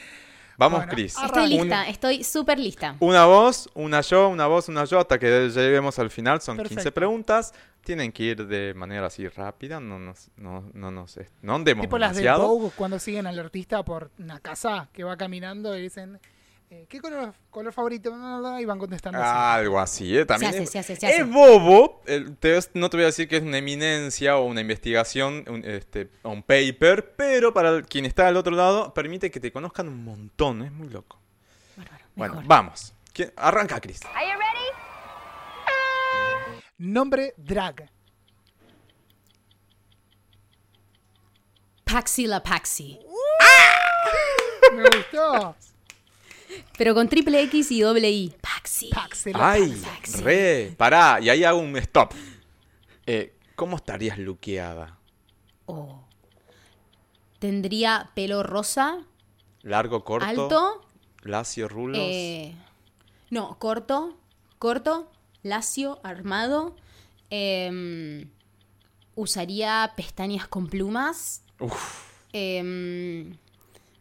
Vamos, 0.58 0.78
Bueno, 0.80 0.92
Cris. 0.92 1.14
Estoy 1.22 1.42
Un- 1.58 1.64
lista, 1.64 1.86
estoy 1.86 2.24
súper 2.24 2.58
lista. 2.58 2.96
Una 3.00 3.26
voz, 3.26 3.68
una 3.74 4.00
yo, 4.00 4.28
una 4.28 4.46
voz, 4.46 4.68
una 4.70 4.84
yo, 4.86 4.98
hasta 5.00 5.18
que 5.18 5.50
lleguemos 5.50 5.98
al 5.98 6.08
final. 6.10 6.40
Son 6.40 6.56
15 6.56 6.74
Perfecto. 6.76 6.94
preguntas. 6.94 7.52
Tienen 7.86 8.10
que 8.10 8.24
ir 8.24 8.46
de 8.48 8.74
manera 8.74 9.06
así 9.06 9.28
rápida. 9.28 9.78
No 9.78 10.00
nos, 10.00 10.28
no, 10.36 10.68
no 10.74 10.90
nos, 10.90 11.20
no 11.40 11.54
andemos 11.54 11.82
Tipo 11.84 11.98
las 11.98 12.16
de 12.16 12.22
demasiado. 12.22 12.48
Vogue 12.48 12.72
cuando 12.74 12.98
siguen 12.98 13.28
al 13.28 13.38
artista 13.38 13.84
por 13.84 14.10
una 14.18 14.40
casa 14.40 14.88
que 14.92 15.04
va 15.04 15.16
caminando 15.16 15.76
y 15.78 15.82
dicen, 15.82 16.18
eh, 16.68 16.86
¿qué 16.88 17.00
color, 17.00 17.32
color 17.48 17.72
favorito? 17.72 18.10
Y 18.60 18.64
van 18.64 18.78
contestando 18.80 19.20
así. 19.22 19.30
Algo 19.60 19.78
así, 19.78 20.18
¿eh? 20.18 20.26
También 20.26 20.50
hace, 20.50 20.64
es, 20.64 20.70
se 20.70 20.78
hace, 20.80 20.96
se 20.96 21.16
es 21.16 21.30
bobo. 21.30 22.02
El 22.06 22.36
test, 22.36 22.72
no 22.74 22.90
te 22.90 22.96
voy 22.96 23.04
a 23.04 23.06
decir 23.06 23.28
que 23.28 23.36
es 23.36 23.42
una 23.44 23.58
eminencia 23.58 24.36
o 24.36 24.46
una 24.46 24.60
investigación, 24.62 25.44
un, 25.46 25.64
este, 25.64 26.10
un 26.24 26.42
paper, 26.42 27.14
pero 27.16 27.54
para 27.54 27.82
quien 27.82 28.04
está 28.04 28.26
al 28.26 28.36
otro 28.36 28.56
lado, 28.56 28.92
permite 28.94 29.30
que 29.30 29.38
te 29.38 29.52
conozcan 29.52 29.86
un 29.86 30.02
montón. 30.02 30.62
Es 30.64 30.72
muy 30.72 30.88
loco. 30.88 31.20
Bárbaro, 31.76 32.04
Bueno, 32.16 32.34
mejor. 32.34 32.48
vamos. 32.48 32.92
¿Quién- 33.12 33.32
Arranca, 33.36 33.80
Cris. 33.80 34.00
Nombre 36.78 37.34
drag. 37.36 37.88
Paxi 41.84 42.26
la 42.26 42.42
Paxi. 42.42 42.98
Me 44.74 44.82
gustó. 44.82 45.56
Pero 46.76 46.94
con 46.94 47.08
triple 47.08 47.42
X 47.44 47.70
y 47.70 47.80
doble 47.80 48.10
I. 48.10 48.34
Paxi. 48.40 48.90
Paxela. 48.90 49.52
Ay, 49.52 49.70
Paxi. 49.82 50.20
re. 50.22 50.74
Pará, 50.76 51.18
y 51.20 51.30
ahí 51.30 51.44
hago 51.44 51.58
un 51.58 51.76
stop. 51.76 52.12
Eh, 53.06 53.38
¿Cómo 53.54 53.76
estarías 53.76 54.18
luqueada? 54.18 54.98
Oh. 55.66 56.04
Tendría 57.38 58.10
pelo 58.14 58.42
rosa, 58.42 59.04
¿Largo, 59.62 60.04
corto? 60.04 60.26
alto. 60.26 60.86
¿Lacio, 61.22 61.68
rulos? 61.68 61.98
eh, 62.00 62.54
no, 63.30 63.58
corto. 63.58 64.16
Corto, 64.58 65.10
lacio, 65.48 66.00
armado. 66.02 66.76
em, 67.30 68.28
usaría 69.16 69.92
pestañas 69.96 70.46
con 70.48 70.66
plumas. 70.68 71.42
Uf, 71.58 72.06
Em, 72.32 73.36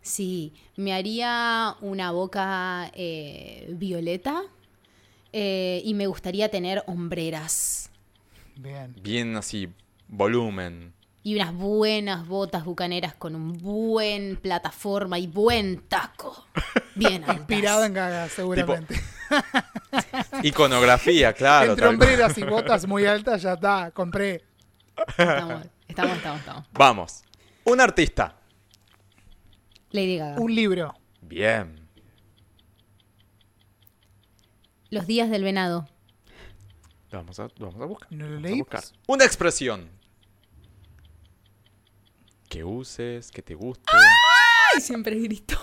sí, 0.01 0.53
me 0.75 0.93
haría 0.93 1.75
una 1.81 2.11
boca 2.11 2.91
eh, 2.93 3.67
violeta. 3.77 4.43
eh, 5.33 5.81
y 5.83 5.93
me 5.95 6.07
gustaría 6.07 6.49
tener 6.49 6.83
hombreras. 6.87 7.89
Bien. 8.55 8.95
bien 9.01 9.35
así, 9.35 9.67
volumen. 10.07 10.93
Y 11.25 11.33
unas 11.33 11.55
buenas 11.55 12.27
botas 12.27 12.65
bucaneras 12.65 13.15
con 13.15 13.33
un 13.33 13.53
buen 13.53 14.35
plataforma 14.35 15.17
y 15.17 15.25
buen 15.25 15.79
taco. 15.87 16.45
Bien 16.93 17.23
altas. 17.23 17.37
Inspirado 17.37 17.83
en 17.83 17.95
Gaga, 17.95 18.29
seguramente. 18.29 18.93
Iconografía, 20.43 21.33
claro. 21.33 21.71
Entre 21.71 21.87
hombreras 21.87 22.37
y 22.37 22.43
botas 22.43 22.85
muy 22.85 23.07
altas, 23.07 23.41
ya 23.41 23.53
está. 23.53 23.89
Compré. 23.89 24.43
Estamos, 25.17 25.65
estamos, 25.87 26.17
estamos, 26.17 26.39
estamos. 26.41 26.65
Vamos. 26.73 27.23
Un 27.63 27.81
artista. 27.81 28.35
Lady 29.89 30.17
Gaga. 30.19 30.39
Un 30.39 30.53
libro. 30.53 30.93
Bien. 31.21 31.89
Los 34.91 35.07
días 35.07 35.31
del 35.31 35.43
venado. 35.43 35.89
Lo 37.09 37.17
vamos 37.17 37.39
a, 37.39 37.47
vamos 37.57 37.81
a 37.81 37.85
buscar. 37.85 38.11
¿No 38.11 38.25
lo 38.25 38.35
vamos 38.35 38.45
a 38.45 38.47
leí? 38.47 38.59
buscar. 38.59 38.83
Una 39.07 39.25
expresión. 39.25 40.04
Que 42.55 42.63
uses, 42.63 43.31
que 43.31 43.41
te 43.41 43.53
guste. 43.53 43.83
Ay, 43.91 44.79
siempre 44.79 45.19
grito. 45.19 45.57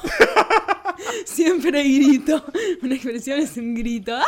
siempre 1.25 1.83
grito. 1.83 2.45
Una 2.83 2.95
expresión 2.95 3.41
es 3.41 3.57
un 3.57 3.75
grito. 3.75 4.15
¡Ah! 4.15 4.27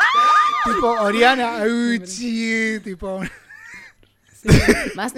Tipo 0.64 0.86
Oriana, 1.02 1.62
Uchi, 1.62 2.80
tipo. 2.82 3.20
Sí, 4.32 4.48
más, 4.94 5.12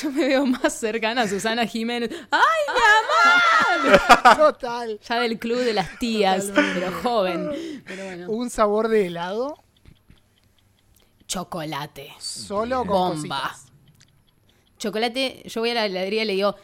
yo 0.00 0.10
me 0.12 0.28
veo 0.28 0.46
más 0.46 0.80
cercana 0.80 1.20
a 1.24 1.28
Susana 1.28 1.66
Jiménez. 1.66 2.08
¡Ay, 2.30 2.40
mi 3.84 3.90
amor! 3.90 4.36
Total. 4.38 4.98
Ya 5.06 5.20
del 5.20 5.38
club 5.38 5.58
de 5.58 5.74
las 5.74 5.98
tías, 5.98 6.50
pero 6.54 6.90
joven. 7.02 7.82
Pero 7.86 8.04
bueno. 8.06 8.30
Un 8.30 8.48
sabor 8.48 8.88
de 8.88 9.08
helado 9.08 9.62
Chocolate. 11.26 12.14
solo 12.18 12.86
con 12.86 13.20
Bomba. 13.20 13.50
cositas. 13.50 13.72
Chocolate, 14.78 15.42
yo 15.44 15.60
voy 15.60 15.68
a 15.70 15.74
la 15.74 15.84
heladería 15.84 16.22
y 16.22 16.26
le 16.26 16.32
digo, 16.32 16.56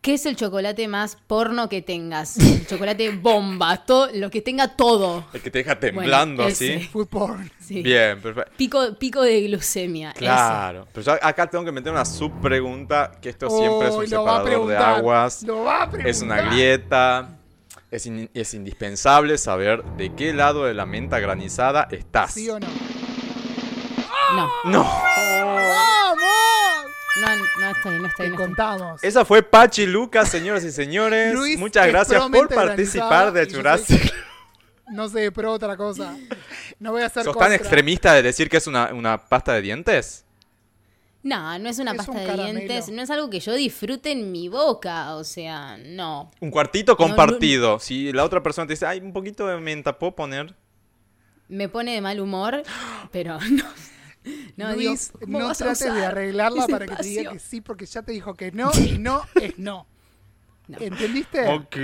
¿qué 0.00 0.14
es 0.14 0.26
el 0.26 0.36
chocolate 0.36 0.86
más 0.88 1.16
porno 1.26 1.68
que 1.68 1.82
tengas? 1.82 2.38
El 2.38 2.66
chocolate 2.66 3.10
bomba, 3.22 3.76
todo, 3.84 4.08
lo 4.14 4.30
que 4.30 4.40
tenga 4.40 4.76
todo. 4.76 5.24
El 5.32 5.40
que 5.42 5.50
te 5.50 5.58
deja 5.58 5.78
temblando 5.78 6.44
Bueno, 6.44 6.52
así. 6.54 6.78
Food 6.80 7.06
porn. 7.08 7.50
Sí. 7.60 7.82
Bien, 7.82 8.20
perfecto. 8.20 8.52
Pico, 8.56 8.94
pico 8.98 9.22
de 9.22 9.42
glucemia. 9.42 10.10
ese. 10.10 10.18
Claro. 10.20 10.86
Pero 10.92 11.04
yo 11.06 11.12
acá 11.20 11.48
tengo 11.48 11.64
que 11.64 11.72
meter 11.72 11.92
una 11.92 12.04
subpregunta, 12.04 13.12
que 13.20 13.28
esto 13.28 13.50
siempre 13.50 13.88
es 13.88 13.94
un 13.94 14.04
a 14.04 14.06
separador 14.06 14.66
de 14.68 14.76
aguas. 14.76 15.42
Lo 15.42 15.64
va 15.64 15.82
a 15.82 15.90
preguntar. 15.90 16.08
Es 16.08 16.22
una 16.22 16.40
grieta. 16.42 17.34
Es, 17.90 18.04
in- 18.06 18.30
es 18.34 18.52
indispensable 18.54 19.36
saber 19.38 19.82
de 19.96 20.14
qué 20.14 20.32
lado 20.34 20.64
de 20.66 20.74
la 20.74 20.84
menta 20.86 21.18
granizada 21.20 21.88
estás. 21.90 22.34
¿Sí 22.34 22.48
o 22.50 22.60
no? 22.60 22.66
No, 24.34 24.50
No. 24.66 24.84
¡Vamos! 24.84 26.22
No, 27.20 27.36
no 27.60 27.70
estoy, 27.70 27.98
no 27.98 28.06
estoy, 28.06 28.26
Te 28.26 28.30
no 28.30 28.34
estoy. 28.34 28.46
contamos. 28.46 29.04
Esa 29.04 29.24
fue 29.24 29.42
Pachi 29.42 29.86
Lucas, 29.86 30.28
señoras 30.28 30.64
y 30.64 30.72
señores. 30.72 31.34
Luis 31.34 31.58
Muchas 31.58 31.86
gracias 31.88 32.22
por 32.28 32.48
participar 32.48 33.32
de 33.32 33.52
Jurassic. 33.52 34.14
No 34.90 35.06
sé, 35.06 35.30
pero 35.32 35.52
otra 35.52 35.76
cosa. 35.76 36.16
No 36.78 36.92
voy 36.92 37.02
a 37.02 37.06
hacer 37.06 37.22
¿Sos 37.22 37.34
contra. 37.34 37.50
tan 37.50 37.54
extremista 37.60 38.14
de 38.14 38.22
decir 38.22 38.48
que 38.48 38.56
es 38.56 38.66
una, 38.66 38.94
una 38.94 39.18
pasta 39.28 39.52
de 39.52 39.60
dientes? 39.60 40.24
No, 41.22 41.58
no 41.58 41.68
es 41.68 41.78
una 41.78 41.90
Es 41.90 41.96
pasta 41.98 42.12
un 42.12 42.18
de 42.18 42.24
caramelo. 42.24 42.58
dientes, 42.60 42.88
no 42.88 43.02
es 43.02 43.10
algo 43.10 43.28
que 43.28 43.38
yo 43.38 43.52
disfrute 43.54 44.12
en 44.12 44.32
mi 44.32 44.48
boca, 44.48 45.14
o 45.16 45.24
sea, 45.24 45.76
no. 45.76 46.30
Un 46.40 46.50
cuartito 46.50 46.92
No, 46.92 46.98
no. 47.00 47.06
compartido. 47.06 47.78
Si 47.80 48.12
la 48.14 48.24
otra 48.24 48.42
persona 48.42 48.66
te 48.66 48.72
dice, 48.72 48.86
ay, 48.86 49.00
un 49.00 49.12
poquito 49.12 49.46
de 49.46 49.58
menta, 49.60 49.98
¿puedo 49.98 50.14
poner? 50.16 50.54
Me 51.48 51.68
pone 51.68 51.92
de 51.92 52.00
mal 52.00 52.18
humor, 52.18 52.62
pero 53.12 53.38
no. 53.50 53.64
No, 54.56 54.72
Luis, 54.74 55.12
¿cómo 55.20 55.38
no 55.38 55.52
trates 55.54 55.94
de 55.94 56.04
arreglarla 56.04 56.66
para 56.66 56.86
que 56.86 56.96
te 56.96 57.02
diga 57.02 57.32
que 57.32 57.38
sí, 57.38 57.60
porque 57.60 57.86
ya 57.86 58.02
te 58.02 58.12
dijo 58.12 58.34
que 58.34 58.50
no 58.52 58.70
y 58.74 58.98
no 58.98 59.22
es 59.40 59.58
no. 59.58 59.86
No. 60.66 60.76
¿Entendiste? 60.80 61.46
Ok, 61.48 61.76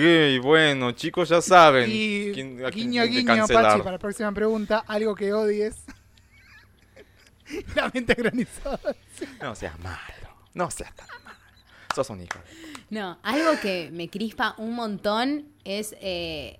bueno, 0.43 0.93
chicos 0.93 1.31
ya 1.31 1.41
saben. 1.41 1.89
Y 1.91 2.33
quién- 2.35 2.65
a 2.67 2.71
quién 2.71 2.91
guiño, 2.91 3.03
que 3.05 3.09
guiño, 3.09 3.27
cancelar. 3.27 3.65
Pachi, 3.65 3.79
para 3.79 3.93
la 3.93 3.99
próxima 3.99 4.33
pregunta, 4.33 4.85
algo 4.87 5.15
que 5.15 5.33
odies. 5.33 5.77
la 7.75 7.91
mente 7.93 8.15
granizada. 8.15 8.95
No 9.41 9.55
seas 9.55 9.79
malo. 9.81 10.29
No 10.55 10.71
seas 10.71 10.95
tan 10.95 11.07
malo. 11.25 11.39
Sos 11.95 12.11
un 12.11 12.21
hijo. 12.23 12.39
No, 12.91 13.19
algo 13.23 13.59
que 13.61 13.91
me 13.93 14.09
crispa 14.09 14.55
un 14.59 14.75
montón 14.75 15.47
es 15.65 15.95
eh, 16.01 16.59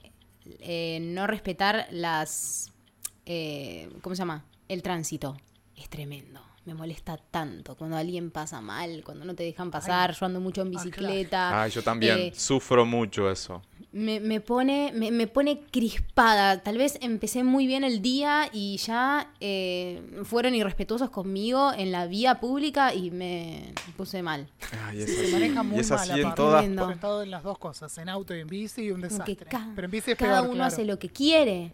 eh, 0.61 0.99
no 1.03 1.27
respetar 1.27 1.87
las... 1.91 2.73
eh, 3.27 3.91
¿Cómo 4.01 4.15
se 4.15 4.21
llama? 4.21 4.45
El 4.69 4.83
tránsito. 4.83 5.37
Es 5.77 5.89
tremendo. 5.89 6.41
Me 6.67 6.73
molesta 6.73 7.19
tanto 7.19 7.75
cuando 7.77 7.97
alguien 7.97 8.31
pasa 8.31 8.63
mal, 8.63 9.03
cuando 9.05 9.27
no 9.27 9.35
te 9.35 9.43
dejan 9.43 9.71
pasar. 9.71 10.15
Yo 10.15 10.25
ando 10.25 10.41
mucho 10.41 10.63
en 10.63 10.69
Ah, 10.69 10.71
claro. 10.71 10.85
bicicleta. 10.89 11.63
Ay, 11.63 11.71
yo 11.71 11.83
también 11.83 12.19
Eh, 12.19 12.33
sufro 12.35 12.87
mucho 12.87 13.31
eso. 13.31 13.61
me, 13.93 14.19
me 14.19 14.41
pone, 14.41 14.91
me, 14.95 15.11
me 15.11 15.27
pone 15.27 15.61
crispada. 15.71 16.63
Tal 16.63 16.79
vez 16.79 16.97
empecé 17.03 17.45
muy 17.45 17.67
bien 17.67 17.85
el 17.85 18.01
día 18.01 18.49
y 18.51 18.79
ya 18.79 19.31
eh, 19.41 20.03
fueron 20.25 20.55
irrespetuosos 20.55 21.11
conmigo 21.11 21.71
en 21.77 21.93
la 21.93 22.07
vía 22.07 22.41
pública 22.41 22.95
y 22.95 23.11
me 23.11 23.75
puse 23.99 24.23
mal. 24.23 24.49
Ay, 24.87 25.03
es 25.03 25.15
Se 25.15 25.23
así. 25.25 25.33
maneja 25.33 25.63
muy 25.63 25.77
y 25.77 25.81
es 25.81 25.91
mal, 25.91 25.99
así 26.01 26.21
en 26.21 26.35
todas. 26.35 26.65
He 26.65 26.93
estado 26.93 27.23
en 27.23 27.31
las 27.31 27.43
dos 27.43 27.59
cosas, 27.59 27.97
en 27.99 28.09
auto 28.09 28.35
y 28.35 28.41
en 28.41 28.49
bici 28.49 28.85
y 28.85 28.91
un 28.91 29.03
desastre. 29.03 29.37
Pero 29.75 29.85
en 29.85 29.91
bici 29.91 30.13
es 30.13 30.17
cada 30.17 30.37
peor, 30.41 30.45
uno 30.47 30.55
claro. 30.55 30.69
hace 30.73 30.85
lo 30.87 30.99
que 30.99 31.11
quiere. 31.11 31.73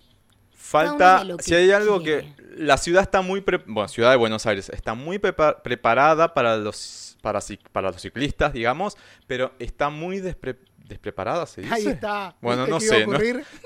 Falta, 0.62 1.24
si 1.40 1.54
hay 1.54 1.70
algo 1.72 2.02
quiere. 2.02 2.34
que 2.36 2.42
la 2.58 2.76
ciudad 2.76 3.02
está 3.02 3.22
muy, 3.22 3.40
pre- 3.40 3.62
bueno, 3.66 3.88
ciudad 3.88 4.10
de 4.10 4.16
Buenos 4.16 4.44
Aires 4.46 4.68
está 4.68 4.94
muy 4.94 5.18
prepa- 5.18 5.62
preparada 5.62 6.32
para 6.34 6.56
los, 6.56 7.16
para, 7.22 7.40
para 7.72 7.90
los 7.90 8.00
ciclistas, 8.02 8.52
digamos, 8.52 8.96
pero 9.26 9.52
está 9.58 9.88
muy 9.90 10.18
despre- 10.20 10.58
despreparada, 10.86 11.46
se 11.46 11.62
dice. 11.62 11.74
Ahí 11.74 11.86
está. 11.86 12.36
Bueno, 12.40 12.66
¿Viste 12.66 12.70
no 12.72 12.80
sé, 12.80 13.06
no, 13.06 13.18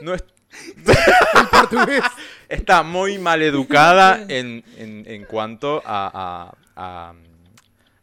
no 0.03 0.15
es- 0.15 0.25
está 2.49 2.83
muy 2.83 3.19
mal 3.19 3.43
educada 3.43 4.25
en, 4.29 4.65
en, 4.77 5.05
en 5.07 5.25
cuanto 5.25 5.83
a, 5.85 6.53
a, 6.77 7.09
a- 7.11 7.15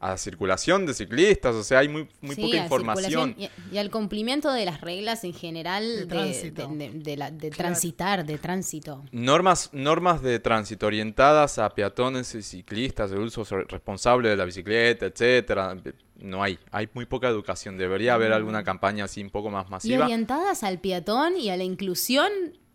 a 0.03 0.17
circulación 0.17 0.85
de 0.87 0.95
ciclistas, 0.95 1.53
o 1.55 1.63
sea, 1.63 1.79
hay 1.79 1.87
muy, 1.87 2.07
muy 2.21 2.35
Sí, 2.35 2.41
poca 2.41 2.57
información. 2.57 3.35
Y, 3.37 3.49
y 3.71 3.77
al 3.77 3.91
cumplimiento 3.91 4.51
de 4.51 4.65
las 4.65 4.81
reglas 4.81 5.23
en 5.23 5.33
general 5.33 5.83
De 5.85 5.95
de, 5.97 6.05
tránsito. 6.07 6.67
de- 6.69 6.75
de- 6.89 6.99
de 6.99 7.17
la- 7.17 7.29
de 7.29 7.37
Claro. 7.49 7.55
transitar, 7.55 8.25
de 8.25 8.37
tránsito. 8.39 9.03
Normas, 9.11 9.69
normas 9.73 10.23
de 10.23 10.39
tránsito 10.39 10.87
orientadas 10.87 11.59
a 11.59 11.69
peatones 11.69 12.33
y 12.33 12.41
ciclistas, 12.41 13.11
el 13.11 13.19
uso 13.19 13.45
so- 13.45 13.59
responsable 13.59 14.29
de 14.29 14.35
la 14.37 14.45
bicicleta, 14.45 15.05
etcétera. 15.05 15.77
No 16.19 16.41
hay, 16.41 16.57
hay 16.71 16.89
muy 16.93 17.05
poca 17.05 17.27
educación. 17.27 17.77
Debería 17.77 18.15
haber 18.15 18.33
alguna 18.33 18.63
campaña 18.63 19.05
así 19.05 19.21
un 19.21 19.29
poco 19.29 19.51
más 19.51 19.67
Y 19.67 19.71
masiva. 19.71 20.05
orientadas 20.05 20.63
al 20.63 20.79
peatón 20.79 21.37
y 21.37 21.49
a 21.51 21.57
la 21.57 21.63
inclusión. 21.63 22.29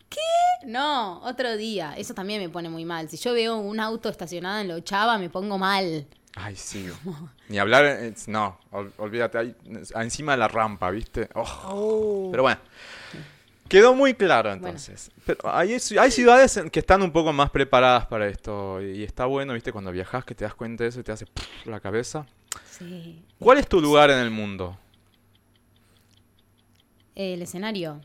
¿Qué? 0.08 0.20
No, 0.66 1.20
otro 1.24 1.56
día. 1.56 1.94
Eso 1.96 2.14
también 2.14 2.40
me 2.40 2.48
pone 2.48 2.68
muy 2.68 2.84
mal. 2.84 3.08
Si 3.08 3.16
yo 3.16 3.32
veo 3.34 3.56
un 3.56 3.80
auto 3.80 4.08
estacionado 4.08 4.60
en 4.60 4.68
Lochava, 4.68 5.18
me 5.18 5.28
pongo 5.30 5.58
mal. 5.58 6.06
Ay, 6.36 6.54
sí. 6.54 6.88
Ni 7.48 7.58
hablar, 7.58 7.98
no, 8.28 8.58
ol- 8.70 8.92
olvídate, 8.98 9.38
ahí, 9.38 9.54
encima 9.94 10.32
de 10.32 10.38
la 10.38 10.48
rampa, 10.48 10.90
¿viste? 10.90 11.28
Oh. 11.34 11.62
Oh. 11.64 12.28
Pero 12.30 12.42
bueno, 12.44 12.60
quedó 13.68 13.94
muy 13.94 14.14
claro 14.14 14.52
entonces. 14.52 15.10
Pero 15.24 15.40
hay, 15.52 15.72
hay 15.72 16.10
ciudades 16.10 16.62
que 16.70 16.78
están 16.78 17.02
un 17.02 17.10
poco 17.10 17.32
más 17.32 17.50
preparadas 17.50 18.06
para 18.06 18.28
esto 18.28 18.80
y 18.82 19.02
está 19.02 19.24
bueno, 19.26 19.54
¿viste? 19.54 19.72
Cuando 19.72 19.90
viajas 19.90 20.24
que 20.24 20.34
te 20.34 20.44
das 20.44 20.54
cuenta 20.54 20.84
de 20.84 20.90
eso 20.90 21.00
y 21.00 21.02
te 21.02 21.12
hace 21.12 21.26
la 21.64 21.80
cabeza. 21.80 22.26
Sí. 22.70 23.22
¿Cuál 23.38 23.58
es 23.58 23.66
tu 23.68 23.80
lugar 23.80 24.10
en 24.10 24.18
el 24.18 24.30
mundo? 24.30 24.78
El 27.14 27.40
escenario 27.42 28.00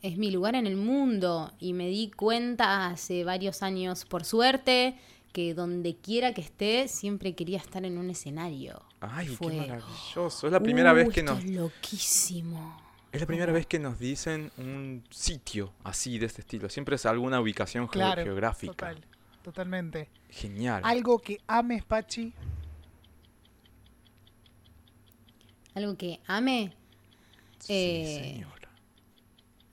es 0.00 0.16
mi 0.16 0.30
lugar 0.30 0.54
en 0.54 0.66
el 0.66 0.76
mundo 0.76 1.52
y 1.58 1.72
me 1.74 1.88
di 1.88 2.10
cuenta 2.10 2.86
hace 2.86 3.24
varios 3.24 3.62
años, 3.62 4.04
por 4.06 4.24
suerte, 4.24 4.98
que 5.32 5.54
donde 5.54 5.96
quiera 5.96 6.32
que 6.34 6.40
esté, 6.40 6.88
siempre 6.88 7.34
quería 7.34 7.58
estar 7.58 7.84
en 7.84 7.98
un 7.98 8.10
escenario. 8.10 8.82
Ay, 9.00 9.28
Fue- 9.28 9.52
qué 9.52 9.56
maravilloso. 9.58 10.46
Es 10.46 10.52
la 10.52 10.60
primera 10.60 10.92
Uh, 10.92 10.96
vez 10.96 11.08
que 11.10 11.20
esto 11.20 11.34
nos 11.34 11.44
es 11.44 11.50
loquísimo. 11.50 12.76
es 13.12 13.20
la 13.20 13.26
primera 13.26 13.52
vez 13.52 13.66
que 13.66 13.78
nos 13.78 13.98
dicen 13.98 14.50
un 14.58 15.04
sitio 15.10 15.72
así 15.84 16.18
de 16.18 16.26
este 16.26 16.40
estilo. 16.40 16.68
Siempre 16.68 16.96
es 16.96 17.06
alguna 17.06 17.40
ubicación 17.40 17.86
Claro, 17.88 18.22
geográfica. 18.24 18.72
Total, 18.72 19.04
totalmente. 19.42 20.08
Genial. 20.30 20.82
Algo 20.84 21.18
que 21.20 21.38
ames, 21.46 21.84
Pachi. 21.84 22.32
Algo 25.74 25.96
que 25.96 26.20
ame, 26.26 26.72
Sí, 27.58 27.72
eh, 27.72 28.20
señora. 28.34 28.68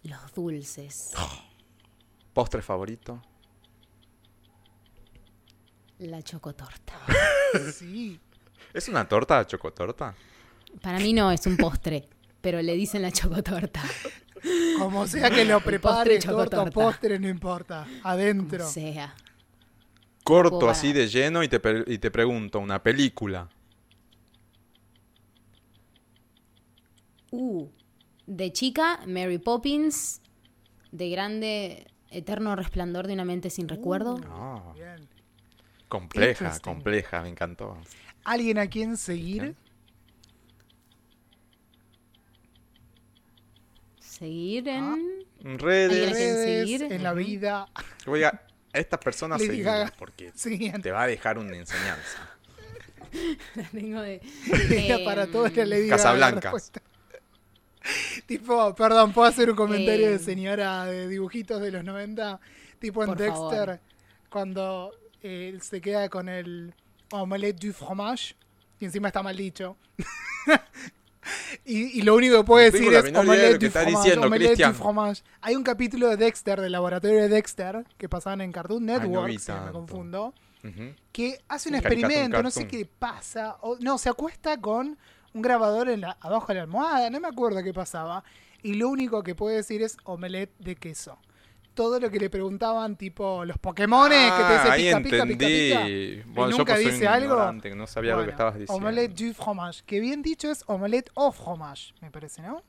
los 0.04 0.34
dulces. 0.34 1.14
Postre 2.34 2.62
favorito. 2.62 3.22
La 6.00 6.22
chocotorta. 6.22 6.94
Sí. 7.74 8.20
¿Es 8.74 8.90
una 8.90 9.08
torta 9.08 9.40
de 9.40 9.48
chocotorta? 9.48 10.14
Para 10.82 11.00
mí 11.00 11.14
no 11.14 11.32
es 11.32 11.46
un 11.48 11.56
postre, 11.56 12.10
pero 12.42 12.62
le 12.62 12.74
dicen 12.74 13.02
la 13.02 13.12
chocotorta. 13.12 13.82
Como 14.78 15.08
sea 15.08 15.30
que 15.30 15.46
lo 15.46 15.62
prepare, 15.62 16.20
torta 16.20 16.62
o 16.62 16.70
postre, 16.70 17.18
no 17.18 17.30
importa. 17.30 17.88
Adentro. 18.04 18.68
O 18.68 18.70
sea, 18.70 19.16
Corto 20.26 20.70
así 20.70 20.92
de 20.92 21.08
lleno 21.08 21.44
y 21.44 21.48
te, 21.48 21.62
y 21.88 21.98
te 21.98 22.12
pregunto, 22.12 22.60
¿una 22.60 22.84
película? 22.84 23.48
uh, 27.32 27.68
de 28.26 28.52
chica, 28.52 29.00
Mary 29.08 29.38
Poppins. 29.38 30.22
De 30.92 31.10
grande, 31.10 31.88
Eterno 32.10 32.56
Resplandor 32.56 33.08
de 33.08 33.14
una 33.14 33.26
mente 33.26 33.50
sin 33.50 33.68
recuerdo. 33.68 34.20
Ah, 34.30 34.74
Bien. 34.74 35.08
Compleja, 36.00 36.60
compleja, 36.60 37.22
me 37.22 37.30
encantó. 37.30 37.78
¿Alguien 38.24 38.58
a 38.58 38.68
quien 38.68 38.98
seguir? 38.98 39.56
Seguir 44.00 44.68
en... 44.68 45.26
en 45.44 45.60
redes. 45.60 45.92
¿Alguien 45.92 46.10
a 46.10 46.14
quien 46.16 46.36
redes, 46.36 46.60
seguir? 46.70 46.84
en 46.92 47.04
la 47.04 47.14
vida. 47.14 47.68
Oiga, 48.08 48.42
a 48.74 48.78
estas 48.80 49.00
personas 49.00 49.42
Gaga. 49.42 49.92
porque 49.98 50.32
Siguiente. 50.36 50.82
te 50.82 50.92
va 50.92 51.04
a 51.04 51.08
dejar 51.08 51.38
una 51.38 51.56
enseñanza. 51.56 52.30
La 53.56 53.64
tengo 53.70 54.02
de. 54.02 54.22
Em, 54.72 55.06
para 55.06 55.28
todos 55.28 55.52
Gaga 55.54 55.66
la 55.66 55.88
Casablanca. 55.90 56.52
respuesta. 56.52 56.82
tipo, 58.26 58.74
perdón, 58.76 59.14
¿puedo 59.14 59.28
hacer 59.28 59.50
un 59.50 59.56
comentario 59.56 60.08
de 60.10 60.16
Eh. 60.16 60.20
señora 60.20 60.86
de 60.86 61.08
dibujitos 61.08 61.62
de 61.62 61.72
los 61.72 61.84
90? 61.84 62.40
Tipo 62.80 63.04
en 63.04 63.08
Por 63.10 63.18
Dexter, 63.18 63.66
favor. 63.66 63.80
cuando 64.30 64.92
eh, 65.28 65.58
se 65.62 65.82
queda 65.82 66.08
con 66.10 66.30
el 66.30 66.74
omelette 67.12 67.60
du 67.60 67.74
fromage, 67.74 68.36
y 68.80 68.86
encima 68.86 69.08
está 69.08 69.24
mal 69.24 69.36
dicho. 69.36 69.76
y, 71.66 72.00
y 72.00 72.02
lo 72.04 72.16
único 72.16 72.38
que 72.38 72.44
puede 72.44 72.66
decir 72.72 72.94
es 72.94 73.06
omelette 73.22 73.60
du 73.60 73.72
fromage, 73.72 73.98
diciendo, 74.04 74.28
omelette 74.28 74.50
du 74.52 74.74
fromage. 74.76 75.24
Hay 75.42 75.56
un 75.56 75.64
capítulo 75.64 76.10
de 76.10 76.18
Dexter, 76.18 76.62
del 76.62 76.72
laboratorio 76.72 77.22
de 77.22 77.30
Dexter, 77.30 77.86
que 77.98 78.08
pasaban 78.08 78.42
en 78.42 78.52
Cartoon 78.52 78.86
no 78.86 78.94
Network, 79.00 79.40
si 79.40 79.52
no 79.52 79.66
me 79.66 79.72
confundo 79.72 80.34
que 81.12 81.40
hace 81.48 81.70
un 81.70 81.76
experimento, 81.76 82.42
no 82.44 82.50
sé 82.52 82.68
qué 82.68 82.86
pasa. 82.86 83.58
o- 83.62 83.78
no, 83.80 83.98
se 83.98 84.10
acuesta 84.10 84.60
con 84.60 84.98
un 85.34 85.42
grabador 85.42 85.90
en 85.90 86.02
la, 86.02 86.18
abajo 86.22 86.48
de 86.48 86.56
la 86.56 86.62
almohada, 86.62 87.10
no 87.10 87.20
me 87.20 87.28
acuerdo 87.28 87.62
qué 87.64 87.74
pasaba. 87.74 88.24
Y 88.64 88.74
lo 88.74 88.90
único 88.90 89.22
que 89.22 89.36
puede 89.36 89.58
decir 89.58 89.82
es 89.84 89.98
omelette 90.06 90.52
de 90.60 90.76
queso. 90.76 91.20
Todo 91.76 92.00
lo 92.00 92.10
que 92.10 92.20
le 92.20 92.30
preguntaban, 92.30 92.96
tipo 92.96 93.46
los 93.46 93.58
Pokémones, 93.60 94.32
que 94.32 94.38
te 94.38 94.44
Ah, 94.44 94.58
dice 94.64 94.72
ahí 94.72 94.84
pica, 94.86 94.98
pica, 94.98 95.10
pica, 95.10 95.22
entendí. 95.34 95.70
pica. 95.70 95.88
Y 95.90 96.22
Bueno, 96.34 96.52
yo 96.52 96.58
nunca 96.60 96.74
pues 96.74 96.86
dice 96.94 97.08
algo. 97.08 97.52
no 97.76 97.86
sabía 97.88 98.16
lo 98.16 98.24
que 98.24 98.32
estabas 98.32 98.54
diciendo. 98.58 98.74
Omelette 98.76 99.14
du 99.14 99.34
fromage. 99.34 99.84
Que 99.86 100.00
bien 100.00 100.22
dicho 100.22 100.50
es 100.50 100.64
omelette 100.68 101.12
au 101.16 101.32
fromage, 101.32 101.94
me 102.02 102.10
parece, 102.10 102.42
¿no? 102.42 102.64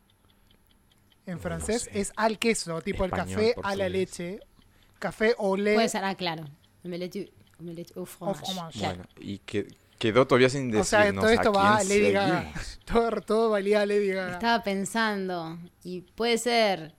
En 1.25 1.35
No 1.35 1.41
francés 1.41 1.83
sé. 1.83 1.99
es 2.01 2.13
al 2.17 2.39
queso, 2.39 2.81
tipo 2.83 3.05
el 3.05 3.11
café 3.11 3.55
a 3.63 3.75
la 3.77 3.89
leche. 3.89 4.41
Café 4.99 5.35
au 5.39 5.57
lait. 5.57 5.75
Puede 5.77 5.89
ser, 5.89 6.05
ah, 6.05 6.15
claro. 6.15 6.45
Omelette, 6.85 7.33
omelette 7.61 7.97
au 7.97 8.07
fromage. 8.07 8.41
fromage. 8.45 8.79
Claro. 8.79 8.97
Bueno, 8.97 9.09
y 9.21 9.39
que, 9.39 9.67
quedó 9.99 10.27
todavía 10.27 10.49
sin 10.49 10.75
O 10.77 10.85
sea, 10.85 11.01
decirnos 11.01 11.23
todo 11.25 11.33
esto 11.33 11.53
va 11.53 11.77
a 11.77 11.79
quién 11.81 11.89
Lady 11.89 12.13
Gaga. 12.13 12.39
seguimos. 12.43 12.81
Todo, 12.87 13.21
todo 13.23 13.51
valía 13.51 13.83
a 13.83 13.87
Lady 13.87 14.09
Gaga. 14.09 14.33
Estaba 14.35 14.63
pensando. 14.63 15.59
Y 15.85 16.01
puede 16.03 16.39
ser. 16.39 16.95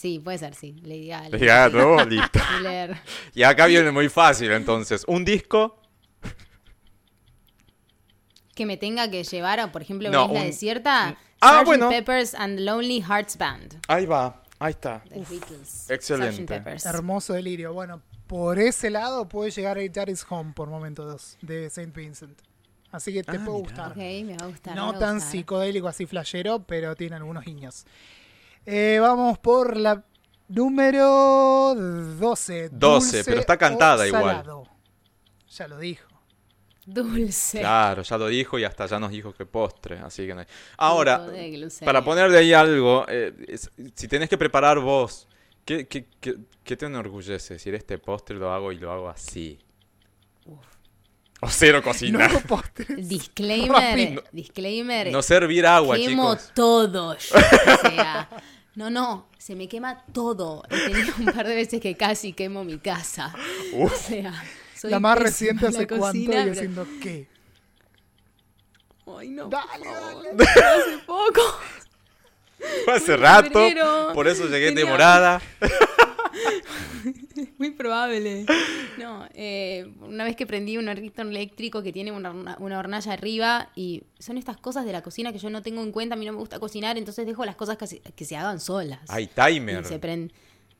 Sí, 0.00 0.18
puede 0.18 0.38
ser, 0.38 0.54
sí. 0.54 0.76
Lady 0.82 1.08
Gaga. 1.08 1.28
Lady 1.28 1.44
Gaga, 1.46 1.70
todo 1.78 2.04
listo. 2.06 2.38
Thriller. 2.56 2.96
Y 3.34 3.42
acá 3.42 3.66
viene 3.66 3.90
muy 3.90 4.08
fácil, 4.08 4.50
entonces. 4.52 5.04
Un 5.06 5.26
disco. 5.26 5.76
Que 8.54 8.64
me 8.66 8.76
tenga 8.76 9.10
que 9.10 9.24
llevar 9.24 9.60
a, 9.60 9.70
por 9.72 9.82
ejemplo, 9.82 10.10
No, 10.10 10.24
una 10.24 10.32
isla 10.32 10.40
un- 10.40 10.46
desierta. 10.46 11.18
Ah, 11.40 11.58
Sgt. 11.60 11.66
bueno. 11.66 11.88
Peppers 11.90 12.34
and 12.34 12.60
Lonely 12.60 13.00
Hearts 13.02 13.36
Band. 13.36 13.78
Ahí 13.88 14.06
va, 14.06 14.42
ahí 14.58 14.70
está. 14.70 15.02
de 15.08 15.20
Beatles. 15.20 15.90
excelente. 15.90 16.62
Hermoso 16.84 17.32
delirio. 17.34 17.72
Bueno, 17.72 18.02
por 18.26 18.58
ese 18.58 18.90
lado 18.90 19.28
puede 19.28 19.50
llegar 19.50 19.76
a 19.78 19.82
Is 19.82 20.26
Home 20.30 20.52
por 20.54 20.68
momento 20.70 21.04
2 21.04 21.38
de 21.42 21.68
Saint 21.70 21.94
Vincent. 21.94 22.38
Así 22.90 23.12
que 23.12 23.22
te 23.22 23.32
Ah, 23.36 23.44
puede 23.44 23.58
mirá. 23.58 23.68
gustar. 23.68 23.90
Ok, 23.92 23.96
me 23.98 24.36
va 24.36 24.44
a 24.44 24.48
gustar. 24.48 24.74
me 24.74 24.80
no 24.80 24.90
va 24.92 24.96
a 24.96 24.98
tan 24.98 25.14
gustar. 25.16 25.30
psicodélico 25.32 25.88
así 25.88 26.06
flashero, 26.06 26.64
pero 26.66 26.96
tiene 26.96 27.16
algunos 27.16 27.44
guiños. 27.44 27.84
Eh, 28.66 28.98
vamos 29.00 29.38
por 29.38 29.76
la 29.76 30.04
número 30.48 31.74
12. 31.74 32.68
12, 32.68 32.68
dulce 32.70 33.24
pero 33.24 33.40
está 33.40 33.56
cantada 33.56 34.06
igual. 34.06 34.44
Ya 35.50 35.68
lo 35.68 35.78
dijo. 35.78 36.06
Dulce. 36.86 37.60
Claro, 37.60 38.02
ya 38.02 38.18
lo 38.18 38.26
dijo 38.28 38.58
y 38.58 38.64
hasta 38.64 38.86
ya 38.86 38.98
nos 38.98 39.10
dijo 39.10 39.32
que 39.32 39.46
postre, 39.46 39.98
así 39.98 40.26
que 40.26 40.34
no 40.34 40.40
hay- 40.40 40.46
Ahora, 40.76 41.18
para 41.84 42.02
poner 42.04 42.30
de 42.30 42.38
ahí 42.38 42.52
algo, 42.52 43.04
eh, 43.08 43.32
es- 43.48 43.70
si 43.94 44.08
tenés 44.08 44.28
que 44.28 44.36
preparar 44.38 44.80
vos, 44.80 45.28
¿qué, 45.64 45.86
qué, 45.86 46.06
qué- 46.20 46.36
qué 46.64 46.76
te 46.76 46.86
enorgullece? 46.86 47.54
Decir, 47.54 47.74
este 47.74 47.98
postre 47.98 48.36
lo 48.36 48.52
hago 48.52 48.72
y 48.72 48.78
lo 48.78 48.90
hago 48.92 49.08
así. 49.08 49.58
O 51.40 51.48
cero 51.50 51.82
cocinar. 51.82 52.32
No 52.32 52.40
postres. 52.40 53.08
Disclaimer. 53.08 53.70
Rápido. 53.70 54.24
Disclaimer. 54.32 55.10
No 55.12 55.22
servir 55.22 55.66
agua, 55.66 55.96
quemo 55.96 56.34
chicos. 56.34 56.52
todo 56.54 57.16
yo. 57.16 57.34
O 57.84 57.88
sea, 57.90 58.28
no, 58.74 58.90
no, 58.90 59.28
se 59.38 59.54
me 59.56 59.68
quema 59.68 60.04
todo. 60.12 60.62
He 60.70 60.76
tenido 60.90 61.14
un 61.18 61.26
par 61.26 61.46
de 61.46 61.54
veces 61.54 61.80
que 61.80 61.96
casi 61.96 62.32
quemo 62.32 62.62
mi 62.64 62.78
casa. 62.78 63.34
O 63.74 63.88
sea, 63.88 64.32
soy 64.76 64.90
La 64.90 65.00
más 65.00 65.18
reciente 65.18 65.66
hace 65.66 65.86
cuánto 65.86 66.06
cocina, 66.06 66.34
y 66.34 66.42
pero- 66.42 66.52
haciendo 66.52 66.86
qué. 67.02 67.28
Ay, 69.18 69.28
no. 69.30 69.48
Dale, 69.48 69.86
dale. 69.86 70.44
Hace 70.44 70.98
poco. 71.06 71.40
Fue 72.84 72.94
hace 72.94 73.16
rato, 73.16 73.48
febrero 73.58 74.10
por 74.14 74.28
eso 74.28 74.44
llegué 74.46 74.68
tenía- 74.68 74.84
demorada. 74.84 75.42
Muy 77.58 77.70
probable. 77.72 78.46
No, 78.98 79.26
eh, 79.34 79.92
una 80.00 80.24
vez 80.24 80.36
que 80.36 80.46
prendí 80.46 80.76
un 80.78 80.88
hornito 80.88 81.22
eléctrico 81.22 81.82
que 81.82 81.92
tiene 81.92 82.12
una, 82.12 82.30
horna- 82.32 82.56
una 82.60 82.78
hornalla 82.78 83.12
arriba 83.12 83.70
y 83.74 84.02
son 84.18 84.36
estas 84.38 84.56
cosas 84.56 84.84
de 84.84 84.92
la 84.92 85.02
cocina 85.02 85.32
que 85.32 85.38
yo 85.38 85.50
no 85.50 85.62
tengo 85.62 85.82
en 85.82 85.92
cuenta, 85.92 86.14
a 86.14 86.18
mí 86.18 86.26
no 86.26 86.32
me 86.32 86.38
gusta 86.38 86.58
cocinar, 86.58 86.98
entonces 86.98 87.26
dejo 87.26 87.44
las 87.44 87.56
cosas 87.56 87.76
que 87.76 87.86
se, 87.86 88.00
que 88.00 88.24
se 88.24 88.36
hagan 88.36 88.60
solas. 88.60 89.00
Hay 89.08 89.24
Y 89.24 89.26
timer. 89.28 89.84
se 89.84 89.98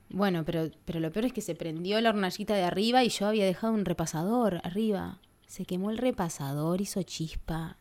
Bueno, 0.08 0.44
pero, 0.44 0.70
pero 0.84 1.00
lo 1.00 1.10
peor 1.12 1.26
es 1.26 1.32
que 1.32 1.40
se 1.40 1.54
prendió 1.54 2.00
la 2.00 2.10
hornallita 2.10 2.54
de 2.54 2.64
arriba 2.64 3.04
y 3.04 3.08
yo 3.10 3.26
había 3.26 3.44
dejado 3.44 3.72
un 3.72 3.84
repasador 3.84 4.60
arriba. 4.64 5.18
Se 5.46 5.64
quemó 5.64 5.90
el 5.90 5.98
repasador, 5.98 6.80
hizo 6.80 7.02
chispa. 7.02 7.76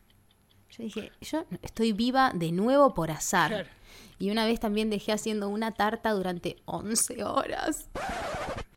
Yo 0.70 0.84
dije, 0.84 1.10
yo 1.20 1.44
estoy 1.62 1.92
viva 1.92 2.32
de 2.34 2.52
nuevo 2.52 2.94
por 2.94 3.10
azar. 3.10 3.48
Claro. 3.50 3.68
Y 4.20 4.30
una 4.30 4.44
vez 4.44 4.60
también 4.60 4.90
dejé 4.90 5.12
haciendo 5.12 5.48
una 5.48 5.72
tarta 5.72 6.10
durante 6.10 6.56
11 6.66 7.24
horas. 7.24 7.88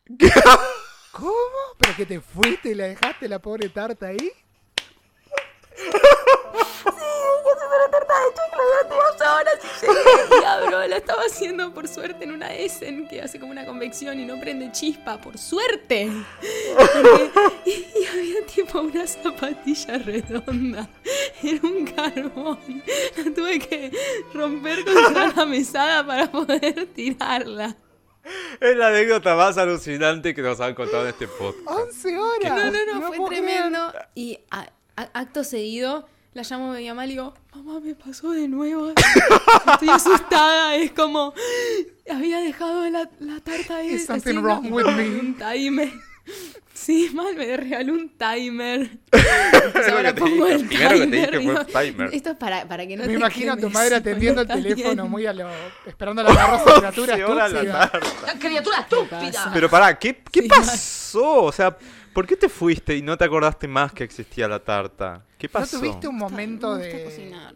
¿Cómo? 1.12 1.34
¿Pero 1.78 1.96
que 1.98 2.06
te 2.06 2.22
fuiste 2.22 2.70
y 2.70 2.76
la 2.76 2.86
dejaste 2.86 3.28
la 3.28 3.40
pobre 3.40 3.68
tarta 3.68 4.08
ahí? 4.08 4.32
durante 7.92 8.96
dos 8.96 9.22
horas 9.22 9.60
y 9.64 9.86
llegué 9.86 10.42
y 10.42 10.44
abro, 10.46 10.88
la 10.88 10.98
estaba 10.98 11.22
haciendo 11.24 11.74
por 11.74 11.88
suerte 11.88 12.24
en 12.24 12.32
una 12.32 12.54
Essen 12.54 13.08
que 13.08 13.22
hace 13.22 13.40
como 13.40 13.52
una 13.52 13.66
convección 13.66 14.20
y 14.20 14.26
no 14.26 14.40
prende 14.40 14.72
chispa, 14.72 15.20
por 15.20 15.38
suerte. 15.38 16.10
y, 17.66 17.70
y 17.70 18.06
había 18.12 18.46
tipo 18.46 18.82
una 18.82 19.06
zapatilla 19.08 19.98
redonda 19.98 20.90
en 21.42 21.66
un 21.66 21.86
carbón. 21.88 22.84
La 23.18 23.34
tuve 23.34 23.60
que 23.60 23.92
romper 24.34 24.84
contra 24.86 25.28
la 25.36 25.46
mesada 25.46 26.06
para 26.06 26.32
poder 26.32 26.88
tirarla. 26.94 27.76
Es 28.62 28.76
la 28.78 28.88
anécdota 28.88 29.36
más 29.36 29.58
alucinante 29.58 30.34
que 30.34 30.42
nos 30.42 30.60
han 30.62 30.74
contado 30.76 31.04
en 31.04 31.10
este 31.10 31.28
podcast. 31.28 31.68
11 31.68 32.18
horas. 32.18 32.56
No, 32.56 32.72
no, 32.72 32.94
no, 33.00 33.08
fue 33.08 33.18
puedo 33.18 33.30
creer. 33.30 33.44
tremendo. 33.46 33.94
Y 34.16 34.40
a- 34.50 34.70
a- 34.96 35.10
acto 35.14 35.44
seguido 35.44 36.08
la 36.34 36.42
llamo 36.44 36.74
a 36.74 36.78
mi 36.78 36.88
mamá 36.88 37.06
y 37.06 37.08
le 37.10 37.14
digo, 37.14 37.34
mamá, 37.54 37.80
me 37.80 37.96
pasó 37.96 38.32
de 38.32 38.48
nuevo. 38.48 38.92
Estoy 39.74 39.90
asustada. 39.90 40.76
Es 40.76 40.92
como, 40.92 41.34
había 42.10 42.40
dejado 42.40 42.90
la, 42.90 43.10
la 43.20 43.40
tarta 43.42 43.78
ahí. 43.78 43.90
Is 43.96 44.06
something 44.06 44.38
wrong 44.42 44.72
with 44.72 44.86
me 44.86 45.20
Un 45.20 45.36
timer. 45.38 45.92
Sí, 46.74 47.12
mal, 47.14 47.36
me 47.36 47.56
regaló 47.56 47.94
un 47.94 48.10
timer. 48.18 48.90
Ahora 49.92 50.14
que 50.14 50.14
te 50.14 50.22
pongo 50.22 50.46
dije, 50.48 50.56
el 50.56 50.70
que 50.70 50.78
timer, 50.78 51.40
digo. 51.40 51.54
Esto 52.12 52.32
es 52.32 52.38
para, 52.38 52.68
para 52.68 52.88
que 52.88 52.96
no 52.98 53.04
Me 53.04 53.10
te 53.10 53.14
imagino 53.14 53.54
a 53.54 53.58
tu 53.58 53.70
madre 53.70 53.96
atendiendo 53.98 54.42
el 54.42 54.48
teléfono, 54.48 55.04
bien. 55.04 55.12
muy 55.12 55.26
a 55.26 55.34
lo. 55.34 55.50
esperando 55.86 56.24
la 56.24 56.34
carroza 56.36 56.80
criatura 56.80 57.14
11 57.14 57.26
horas 57.26 57.52
la 57.54 57.62
estúpida. 57.62 58.40
¡Criatura 58.40 58.80
estúpida! 58.80 59.52
Pero 59.54 59.70
pará, 59.70 60.00
¿qué, 60.00 60.24
qué 60.32 60.42
Sí, 60.42 60.48
pasó? 60.48 61.44
O 61.44 61.52
sea, 61.52 61.78
¿por 62.14 62.26
qué 62.28 62.36
te 62.36 62.48
fuiste 62.50 62.96
y 62.96 63.02
no 63.02 63.18
te 63.18 63.26
acordaste 63.26 63.68
más 63.68 63.92
que 63.92 64.04
existía 64.04 64.48
la 64.48 64.60
tarta? 64.60 65.24
¿Qué 65.38 65.48
¿No 65.48 65.52
pasó? 65.54 65.80
tuviste 65.80 66.08
un 66.08 66.18
momento 66.18 66.76
de, 66.76 66.86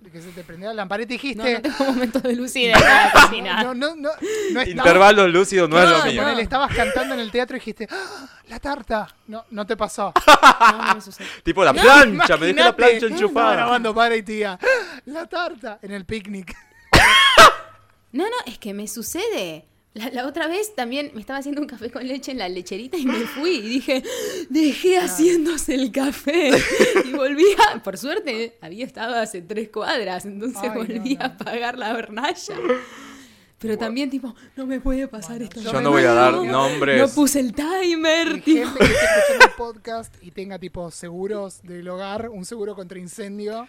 de 0.01 0.11
que 0.11 0.21
se 0.21 0.29
te 0.31 0.43
prendió 0.43 0.67
la 0.69 0.73
lamparita 0.73 1.13
y 1.13 1.17
No, 1.17 1.21
dijiste. 1.43 1.53
no 1.53 1.61
tengo 1.61 1.91
momentos 1.93 2.23
de 2.23 2.35
lucidez 2.35 2.73
para 2.81 3.11
cocinar. 3.27 3.63
no, 3.65 3.73
no, 3.73 3.95
no, 3.95 4.09
no 4.51 4.61
estabas- 4.61 4.85
no, 5.69 5.79
es 5.79 5.89
lo 5.89 5.97
No, 5.99 6.05
mío. 6.05 6.21
ponele, 6.23 6.41
estabas 6.41 6.75
cantando 6.75 7.13
en 7.13 7.21
el 7.21 7.31
teatro 7.31 7.55
y 7.55 7.59
dijiste, 7.59 7.87
"Ah, 7.89 8.27
la 8.49 8.59
tarta. 8.59 9.07
No, 9.27 9.45
no 9.51 9.65
te 9.65 9.77
pasó. 9.77 10.11
No, 10.71 10.85
no 10.87 10.95
me 10.95 11.01
sucede. 11.01 11.27
Tipo 11.43 11.63
la 11.63 11.71
No, 11.71 11.81
plancha, 11.81 12.35
me 12.37 12.47
dejé 12.47 12.59
la 12.59 12.69
imagínate, 12.69 12.73
plancha 12.73 12.95
estaba 12.97 13.13
enchufada. 13.15 13.53
grabando 13.55 13.95
para 13.95 14.15
y 14.15 14.23
tía, 14.23 14.59
"Ah, 14.61 14.99
la 15.05 15.25
tarta 15.27 15.79
en 15.81 15.91
el 15.91 16.05
picnic. 16.05 16.53
No, 18.11 18.23
no, 18.23 18.35
es 18.45 18.57
que 18.57 18.73
me 18.73 18.87
sucede. 18.87 19.67
La, 19.97 20.09
la 20.11 20.27
otra 20.27 20.47
vez 20.47 20.75
también 20.75 21.11
me 21.13 21.21
estaba 21.21 21.39
haciendo 21.39 21.59
un 21.61 21.67
café 21.67 21.89
con 21.89 22.07
leche 22.07 22.31
en 22.31 22.37
la 22.37 22.47
lecherita 22.49 22.97
y 22.97 23.05
me 23.05 23.19
fui 23.25 23.55
y 23.55 23.61
dije, 23.61 24.03
dejé 24.49 24.97
haciéndose 24.99 25.75
el 25.75 25.91
café. 25.91 26.51
Y 27.05 27.13
volví 27.13 27.45
a, 27.73 27.81
por 27.81 27.97
suerte, 27.97 28.57
había 28.61 28.85
estado 28.85 29.15
hace 29.15 29.41
tres 29.41 29.69
cuadras, 29.69 30.25
entonces 30.25 30.61
Ay, 30.63 30.69
volví 30.77 31.15
no. 31.15 31.21
a 31.21 31.25
apagar 31.25 31.77
la 31.77 31.93
hornalla. 31.95 32.55
Pero 33.59 33.75
también 33.77 34.09
tipo, 34.11 34.35
no 34.55 34.67
me 34.67 34.79
puede 34.79 35.07
pasar 35.07 35.41
esto. 35.41 35.59
Yo 35.61 35.81
no 35.81 35.89
voy 35.89 36.03
a 36.03 36.13
dar 36.13 36.33
nombres. 36.33 37.01
No 37.01 37.07
puse 37.09 37.39
el 37.39 37.53
timer, 37.53 38.27
Gente 38.27 38.41
tipo. 38.41 38.73
que 38.77 38.83
esté 38.83 38.95
escuchando 39.05 39.45
el 39.45 39.51
podcast 39.57 40.15
y 40.23 40.29
tenga 40.31 40.59
tipo 40.59 40.91
seguros 40.91 41.61
del 41.63 41.87
hogar, 41.89 42.29
un 42.29 42.45
seguro 42.45 42.75
contra 42.75 42.99
incendio. 42.99 43.67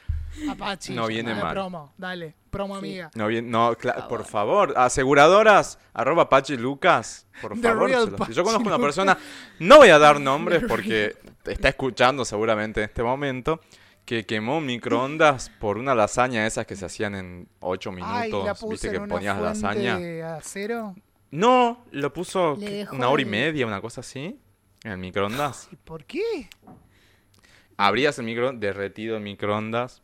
Apache. 0.50 0.92
No 0.92 1.06
viene 1.06 1.34
mal. 1.34 1.54
promo, 1.54 1.92
dale. 1.96 2.34
Promo 2.50 2.76
amiga. 2.76 3.10
No, 3.14 3.28
bien, 3.28 3.50
no, 3.50 3.74
cla- 3.76 4.06
por 4.08 4.24
favor, 4.26 4.74
aseguradoras, 4.76 5.78
arroba 5.94 6.28
Pachi 6.28 6.56
Lucas, 6.58 7.26
por 7.40 7.54
The 7.54 7.62
favor. 7.68 7.90
los- 7.90 8.28
Yo 8.34 8.44
conozco 8.44 8.68
una 8.68 8.78
persona, 8.78 9.16
no 9.58 9.78
voy 9.78 9.88
a 9.88 9.98
dar 9.98 10.20
nombres 10.20 10.62
porque 10.68 11.16
está 11.46 11.70
escuchando 11.70 12.24
seguramente 12.26 12.80
en 12.80 12.88
este 12.90 13.02
momento, 13.02 13.60
que 14.08 14.24
quemó 14.24 14.58
microondas 14.62 15.50
por 15.60 15.76
una 15.76 15.94
lasaña 15.94 16.46
esas 16.46 16.64
que 16.64 16.76
se 16.76 16.86
hacían 16.86 17.14
en 17.14 17.46
8 17.60 17.90
Ay, 18.02 18.30
la 18.30 18.38
minutos, 18.38 18.58
puse 18.58 18.70
viste 18.72 18.86
en 18.86 18.92
que 18.94 18.98
una 19.00 19.14
ponías 19.14 19.38
lasaña. 19.38 19.98
de 19.98 20.22
acero. 20.22 20.94
No, 21.30 21.84
lo 21.90 22.10
puso 22.10 22.56
una 22.92 23.10
hora 23.10 23.20
y 23.20 23.26
media, 23.26 23.66
una 23.66 23.82
cosa 23.82 24.00
así, 24.00 24.40
en 24.82 24.92
el 24.92 24.96
microondas. 24.96 25.68
¿Y 25.70 25.76
por 25.76 26.06
qué? 26.06 26.48
Abrías 27.76 28.18
el 28.18 28.24
micro, 28.24 28.52
derretido 28.54 29.18
el 29.18 29.22
microondas, 29.22 30.00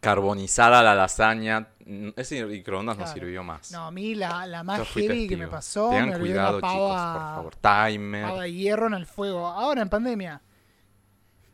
carbonizada 0.00 0.82
la 0.82 0.94
lasaña. 0.94 1.68
mm, 1.86 2.10
Ese 2.16 2.44
microondas 2.44 2.98
no 2.98 3.06
sirvió 3.06 3.42
más. 3.42 3.72
No, 3.72 3.86
a 3.86 3.90
mí 3.90 4.14
la, 4.16 4.46
la 4.46 4.62
más 4.62 4.86
heavy 4.88 5.28
que 5.28 5.38
me 5.38 5.48
pasó, 5.48 5.88
Tengan 5.88 6.10
me 6.10 6.18
cuidado, 6.18 6.58
una 6.58 6.68
chicos, 6.68 6.90
por 6.90 7.54
favor. 7.54 7.56
Timer. 7.56 8.22
pava 8.26 8.42
de 8.42 8.52
hierro 8.52 8.86
en 8.86 8.94
el 8.94 9.06
fuego. 9.06 9.46
Ahora 9.46 9.80
en 9.80 9.88
pandemia. 9.88 10.42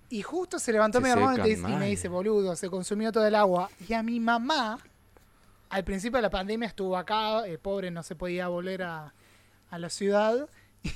Y 0.09 0.23
justo 0.23 0.59
se 0.59 0.73
levantó 0.73 0.99
Se 0.99 1.05
mi 1.05 1.11
hermano 1.11 1.47
y, 1.47 1.57
me 1.57 1.87
dice, 1.87 2.09
boludo, 2.09 2.55
se 2.55 2.71
consumió 2.71 3.11
todo 3.11 3.27
el 3.27 3.35
agua. 3.35 3.69
Y 3.89 3.93
a 3.93 4.03
mi 4.03 4.21
mamá, 4.21 4.79
al 5.69 5.85
principio 5.85 6.19
de 6.19 6.23
la 6.23 6.31
pandemia 6.31 6.69
estuvo 6.69 6.97
acá, 6.97 7.47
eh, 7.47 7.59
pobre, 7.59 7.91
no 7.91 8.03
se 8.03 8.15
podía 8.15 8.49
volver 8.49 8.83
a, 8.83 9.13
a 9.71 9.79
la 9.79 9.91
ciudad. 9.91 10.49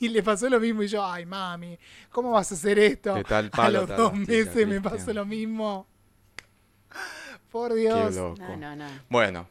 Y 0.00 0.10
le 0.10 0.22
pasó 0.22 0.48
lo 0.48 0.60
mismo 0.60 0.84
y 0.84 0.86
yo, 0.86 1.04
ay 1.04 1.26
mami, 1.26 1.76
¿cómo 2.12 2.30
vas 2.30 2.52
a 2.52 2.54
hacer 2.54 2.78
esto? 2.78 3.14
De 3.14 3.24
tal 3.24 3.46
a 3.46 3.50
palo, 3.50 3.80
los 3.80 3.88
tal 3.88 3.96
dos 3.96 4.14
meses 4.14 4.64
me 4.68 4.80
pasó 4.80 5.12
lo 5.12 5.26
mismo. 5.26 5.88
Por 7.50 7.74
Qué 7.74 7.80
Dios. 7.80 8.14
loco. 8.14 8.40
No, 8.40 8.56
no, 8.56 8.76
no. 8.76 8.86
Bueno, 9.08 9.48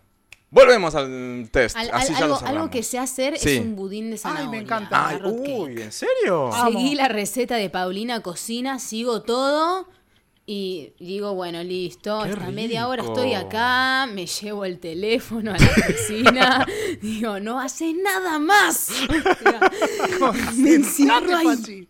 volvemos 0.50 0.96
al 0.96 1.50
test. 1.52 1.76
Al- 1.76 1.90
Así 1.94 2.14
al- 2.14 2.20
ya 2.20 2.28
lo 2.28 2.36
algo, 2.38 2.48
algo 2.48 2.70
que 2.70 2.84
sé 2.84 2.98
hacer 3.00 3.38
Sí. 3.38 3.50
es 3.56 3.60
un 3.62 3.76
budín 3.76 4.12
de 4.12 4.18
zanahoria. 4.18 4.50
me 4.52 4.58
encanta. 4.60 5.08
Ay, 5.10 5.18
Carrot 5.18 5.38
cake. 5.44 5.58
uy, 5.60 5.82
¿en 5.82 5.92
serio? 5.92 6.50
Seguí 6.66 6.88
Amo. 6.88 6.96
la 6.96 7.08
receta 7.08 7.56
de 7.56 7.70
Paulina 7.70 8.22
Cocina, 8.22 8.80
sigo 8.80 9.22
todo 9.24 9.88
y 10.50 10.94
digo, 11.00 11.34
bueno, 11.36 11.62
listo, 11.64 12.22
Qué 12.24 12.30
hasta 12.32 12.50
media 12.52 12.88
hora 12.88 13.02
rico. 13.04 13.14
estoy 13.16 13.34
acá, 13.34 14.08
me 14.14 14.26
llevo 14.26 14.64
el 14.64 14.80
teléfono 14.80 15.52
a 15.54 15.58
la 15.58 15.76
cocina, 15.88 16.66
digo, 17.02 17.40
no 17.42 17.60
haces 17.60 17.94
nada 18.02 18.40
más. 18.40 18.90
me 20.58 20.76
encierro 20.76 21.36
ahí. 21.36 21.46
Pachi. 21.46 21.88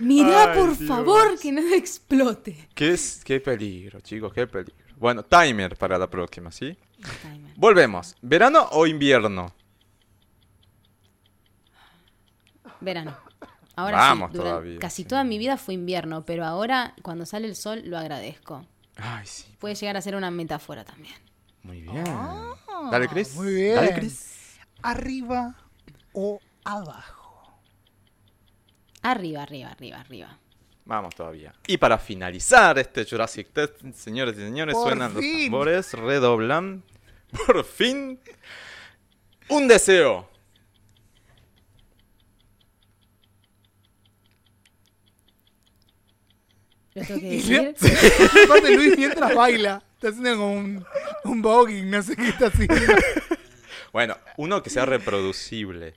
Mirá, 0.00 0.52
Ay, 0.52 0.58
por 0.58 0.76
Dios. 0.76 0.88
favor, 0.88 1.38
que 1.38 1.52
nada 1.52 1.74
explote. 1.76 2.68
¿Qué, 2.74 2.92
es, 2.92 3.22
qué 3.24 3.40
peligro, 3.40 4.00
chicos, 4.00 4.32
qué 4.34 4.46
peligro. 4.46 4.74
Bueno, 5.04 5.22
timer 5.22 5.76
para 5.76 5.98
la 5.98 6.08
próxima, 6.08 6.50
¿sí? 6.50 6.78
Volvemos. 7.56 8.16
¿Verano 8.22 8.66
o 8.72 8.86
invierno? 8.86 9.52
Verano. 12.80 13.14
Ahora 13.76 13.98
Vamos 13.98 14.30
sí, 14.32 14.38
todavía, 14.38 14.78
casi 14.78 15.02
sí. 15.02 15.04
toda 15.06 15.22
mi 15.22 15.36
vida 15.36 15.58
fue 15.58 15.74
invierno, 15.74 16.24
pero 16.24 16.46
ahora 16.46 16.94
cuando 17.02 17.26
sale 17.26 17.46
el 17.46 17.54
sol 17.54 17.82
lo 17.84 17.98
agradezco. 17.98 18.64
Ay, 18.96 19.26
sí. 19.26 19.54
Puede 19.58 19.74
llegar 19.74 19.98
a 19.98 20.00
ser 20.00 20.16
una 20.16 20.30
metáfora 20.30 20.86
también. 20.86 21.16
Muy 21.62 21.82
bien. 21.82 22.04
Ah, 22.08 22.54
Dale, 22.90 23.06
Chris. 23.06 23.34
Muy 23.34 23.54
bien. 23.54 23.74
Dale, 23.74 23.92
Chris. 23.92 24.58
Arriba 24.80 25.54
o 26.14 26.40
abajo. 26.64 27.60
Arriba, 29.02 29.42
arriba, 29.42 29.68
arriba, 29.68 30.00
arriba. 30.00 30.38
Vamos 30.86 31.14
todavía. 31.14 31.54
Y 31.66 31.78
para 31.78 31.98
finalizar 31.98 32.78
este 32.78 33.04
Jurassic 33.04 33.48
Test, 33.52 33.80
señores 33.94 34.36
y 34.36 34.40
señores, 34.40 34.74
Por 34.74 34.88
suenan 34.88 35.14
los 35.14 35.24
tambores, 35.24 35.92
redoblan. 35.94 36.82
Por 37.46 37.64
fin. 37.64 38.20
Un 39.48 39.66
deseo. 39.66 40.28
¿Lo 46.94 47.02
tengo 47.02 47.20
que 47.20 47.30
decir? 47.30 47.74
Aparte 48.44 48.76
Luis 48.76 48.96
mientras 48.96 49.34
baila. 49.34 49.82
Está 49.94 50.08
haciendo 50.08 50.36
como 50.36 50.52
un, 50.52 50.84
un 51.24 51.42
voguing, 51.42 51.90
no 51.90 52.02
sé 52.02 52.14
qué 52.14 52.28
está 52.28 52.46
haciendo. 52.48 52.74
Bueno, 53.92 54.16
uno 54.36 54.62
que 54.62 54.70
sea 54.70 54.84
reproducible. 54.84 55.94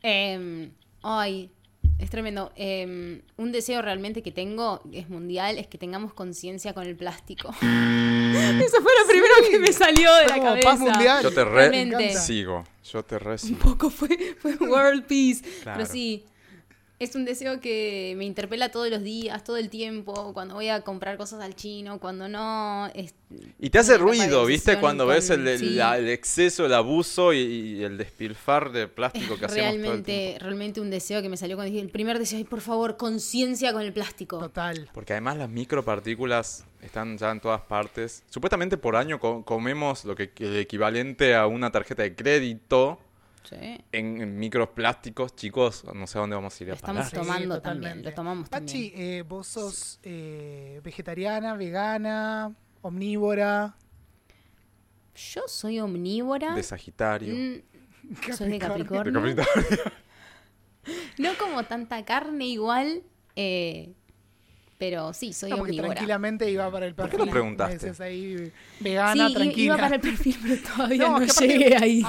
Em, 0.00 0.72
ay, 1.02 1.50
es 1.98 2.10
tremendo. 2.10 2.52
Em, 2.56 3.20
un 3.36 3.52
deseo 3.52 3.82
realmente 3.82 4.22
que 4.22 4.30
tengo, 4.32 4.80
es 4.92 5.08
mundial, 5.08 5.58
es 5.58 5.66
que 5.66 5.78
tengamos 5.78 6.14
conciencia 6.14 6.72
con 6.74 6.86
el 6.86 6.96
plástico. 6.96 7.48
Eso 7.60 8.82
fue 8.82 8.92
lo 9.02 9.08
primero 9.08 9.34
que 9.50 9.58
me 9.58 9.72
salió 9.72 10.14
de 10.14 10.28
Fue 10.28 10.36
la 10.38 10.42
cabeza. 10.42 10.68
paz 10.70 10.80
mundial. 10.80 11.22
Yo 11.22 11.32
te 11.32 11.44
re 11.44 12.14
sigo. 12.14 12.64
Yo 12.92 13.02
te 13.04 13.18
re 13.18 13.32
Un 13.32 13.38
sigo. 13.38 13.58
poco 13.58 13.90
fue, 13.90 14.08
fue 14.40 14.54
World 14.56 15.04
Peace. 15.06 15.42
Claro. 15.62 15.78
Pero 15.80 15.90
sí, 15.92 16.24
es 16.98 17.14
un 17.14 17.24
deseo 17.24 17.60
que 17.60 18.14
me 18.16 18.24
interpela 18.24 18.70
todos 18.70 18.90
los 18.90 19.02
días, 19.02 19.44
todo 19.44 19.56
el 19.56 19.70
tiempo, 19.70 20.32
cuando 20.34 20.54
voy 20.54 20.68
a 20.68 20.80
comprar 20.82 21.16
cosas 21.16 21.40
al 21.40 21.54
chino, 21.54 22.00
cuando 22.00 22.28
no. 22.28 22.88
es- 22.94 23.14
Y 23.60 23.70
te 23.70 23.78
hace 23.78 23.98
ruido, 23.98 24.44
¿viste? 24.46 24.78
Cuando 24.80 25.04
con- 25.04 25.14
ves 25.14 25.30
el, 25.30 25.46
el- 25.46 25.58
sí. 25.58 25.70
la- 25.70 25.96
el 25.98 26.08
exceso, 26.08 26.66
el 26.66 26.74
abuso 26.74 27.32
y, 27.32 27.38
y 27.38 27.84
el 27.84 27.98
despilfar 27.98 28.72
de 28.72 28.88
plástico 28.88 29.34
Es 29.34 29.40
que 29.40 29.46
hacemos 29.46 29.64
todo 29.66 29.74
el 29.76 29.80
realmente, 29.82 30.12
tiempo. 30.12 30.44
realmente 30.44 30.80
un 30.80 30.90
deseo 30.90 31.22
que 31.22 31.28
me 31.28 31.36
salió 31.36 31.56
cuando 31.56 31.70
dije 31.72 31.84
el 31.84 31.90
primer 31.90 32.18
deseo, 32.18 32.38
ay, 32.38 32.44
por 32.44 32.60
favor, 32.62 32.96
conciencia 32.96 33.72
con 33.72 33.82
el 33.82 33.92
plástico. 33.92 34.38
Total. 34.38 34.90
Porque 34.92 35.12
además 35.12 35.36
las 35.36 35.48
micropartículas 35.50 36.64
están 36.82 37.16
ya 37.18 37.30
en 37.30 37.40
todas 37.40 37.60
partes. 37.62 38.22
Supuestamente 38.30 38.76
por 38.76 38.96
año 38.96 39.18
co- 39.20 39.44
comemos 39.44 40.04
lo 40.04 40.14
que 40.16 40.30
el 40.38 40.56
equivalente 40.56 41.34
a 41.34 41.46
una 41.46 41.70
tarjeta 41.70 42.02
de 42.02 42.14
crédito 42.14 42.98
Sí. 43.48 43.56
en, 43.92 44.20
en 44.20 44.38
microplásticos. 44.38 45.34
Chicos, 45.36 45.84
no 45.94 46.06
sé 46.06 46.18
a 46.18 46.20
dónde 46.22 46.36
vamos 46.36 46.58
a 46.60 46.64
ir 46.64 46.70
a 46.70 46.72
Lo 46.72 46.76
estamos 46.76 47.06
parar. 47.10 47.24
tomando 47.26 47.54
Sí, 47.56 47.60
también, 47.62 48.02
lo 48.02 48.12
tomamos 48.14 48.48
Pachi, 48.48 48.90
también. 48.90 49.18
eh, 49.18 49.22
vos 49.22 49.46
sos 49.46 50.00
eh, 50.02 50.80
vegetariana, 50.84 51.54
vegana, 51.54 52.54
omnívora. 52.82 53.74
Yo 55.14 55.42
soy 55.48 55.80
omnívora. 55.80 56.54
De 56.54 56.62
Sagitario. 56.62 57.34
mm, 57.34 58.32
soy 58.36 58.50
de. 58.50 58.58
Capricornio. 58.58 59.22
No 61.18 61.36
como 61.36 61.64
tanta 61.64 62.04
carne 62.04 62.46
igual, 62.46 63.02
eh, 63.36 63.92
pero 64.78 65.12
sí, 65.12 65.32
soy 65.32 65.50
No, 65.50 65.56
porque 65.56 65.72
omnívora. 65.72 65.94
tranquilamente 65.94 66.50
iba 66.50 66.70
para 66.70 66.86
el 66.86 66.94
¿Por 66.94 67.06
perfil. 67.06 67.18
qué 67.20 67.26
no 67.26 67.32
preguntaste? 67.32 68.02
Ahí 68.04 68.52
vegana, 68.80 69.28
sí, 69.28 69.34
tranquila. 69.34 69.64
iba 69.64 69.76
para 69.76 69.94
el 69.96 70.00
perfil, 70.00 70.36
pero 70.42 70.56
todavía 70.76 71.08
no, 71.08 71.20
es 71.20 71.36
que 71.36 71.44
aparte- 71.44 71.46
llegué 71.58 71.76
ahí. 71.76 72.02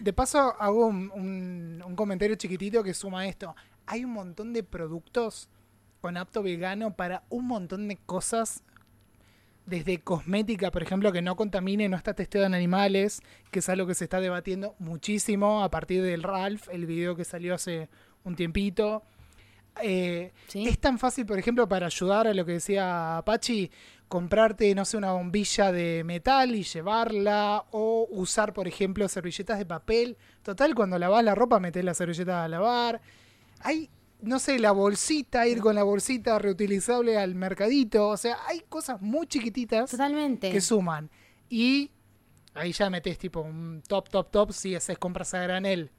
de 0.00 0.12
paso, 0.12 0.54
hago 0.58 0.86
un, 0.86 1.10
un- 1.14 1.82
un 1.86 1.96
comentario 1.96 2.34
chiquitito 2.36 2.82
que 2.82 2.94
suma 2.94 3.26
esto. 3.28 3.54
Hay 3.86 4.04
un 4.04 4.12
montón 4.12 4.52
de 4.54 4.62
productos 4.62 5.48
con 6.00 6.16
apto 6.16 6.42
vegano 6.42 6.94
para 6.96 7.24
un 7.28 7.46
montón 7.46 7.88
de 7.88 7.96
cosas. 7.98 8.62
Desde 9.66 9.98
cosmética, 9.98 10.70
por 10.70 10.82
ejemplo, 10.82 11.10
que 11.10 11.22
no 11.22 11.36
contamine, 11.36 11.88
no 11.88 11.96
está 11.96 12.12
testeado 12.12 12.46
en 12.46 12.52
animales, 12.52 13.22
que 13.50 13.60
es 13.60 13.68
algo 13.70 13.86
que 13.86 13.94
se 13.94 14.04
está 14.04 14.20
debatiendo 14.20 14.74
muchísimo 14.78 15.62
a 15.64 15.70
partir 15.70 16.02
del 16.02 16.22
Ralph, 16.22 16.68
el 16.70 16.84
video 16.84 17.16
que 17.16 17.24
salió 17.24 17.54
hace 17.54 17.88
un 18.24 18.36
tiempito. 18.36 19.02
Eh, 19.82 20.32
Sí. 20.46 20.66
Es 20.66 20.78
tan 20.78 20.98
fácil, 20.98 21.26
por 21.26 21.38
ejemplo, 21.38 21.68
para 21.68 21.86
ayudar 21.86 22.26
a 22.26 22.34
lo 22.34 22.44
que 22.44 22.52
decía 22.52 23.18
Apache, 23.18 23.70
comprarte, 24.08 24.74
no 24.74 24.84
sé, 24.84 24.96
una 24.96 25.12
bombilla 25.12 25.72
de 25.72 26.04
metal 26.04 26.54
y 26.54 26.62
llevarla, 26.62 27.64
o 27.72 28.06
usar, 28.10 28.52
por 28.52 28.68
ejemplo, 28.68 29.08
servilletas 29.08 29.58
de 29.58 29.66
papel. 29.66 30.16
Total, 30.42 30.74
cuando 30.74 30.98
lavas 30.98 31.24
la 31.24 31.34
ropa, 31.34 31.58
metes 31.58 31.84
la 31.84 31.94
servilleta 31.94 32.44
a 32.44 32.48
lavar. 32.48 33.00
Hay, 33.60 33.90
no 34.20 34.38
sé, 34.38 34.58
la 34.58 34.70
bolsita, 34.72 35.46
ir 35.48 35.60
con 35.60 35.74
la 35.74 35.82
bolsita 35.82 36.38
reutilizable 36.38 37.18
al 37.18 37.34
mercadito. 37.34 38.08
O 38.08 38.16
sea, 38.16 38.36
hay 38.46 38.60
cosas 38.68 39.00
muy 39.00 39.26
chiquititas 39.26 39.90
Totalmente. 39.90 40.50
que 40.50 40.60
suman. 40.60 41.10
Y 41.48 41.90
ahí 42.54 42.72
ya 42.72 42.88
metes 42.90 43.18
tipo 43.18 43.40
un 43.40 43.82
top, 43.88 44.08
top, 44.08 44.30
top 44.30 44.52
si 44.52 44.74
haces 44.76 44.98
compras 44.98 45.34
a 45.34 45.40
granel. 45.40 45.90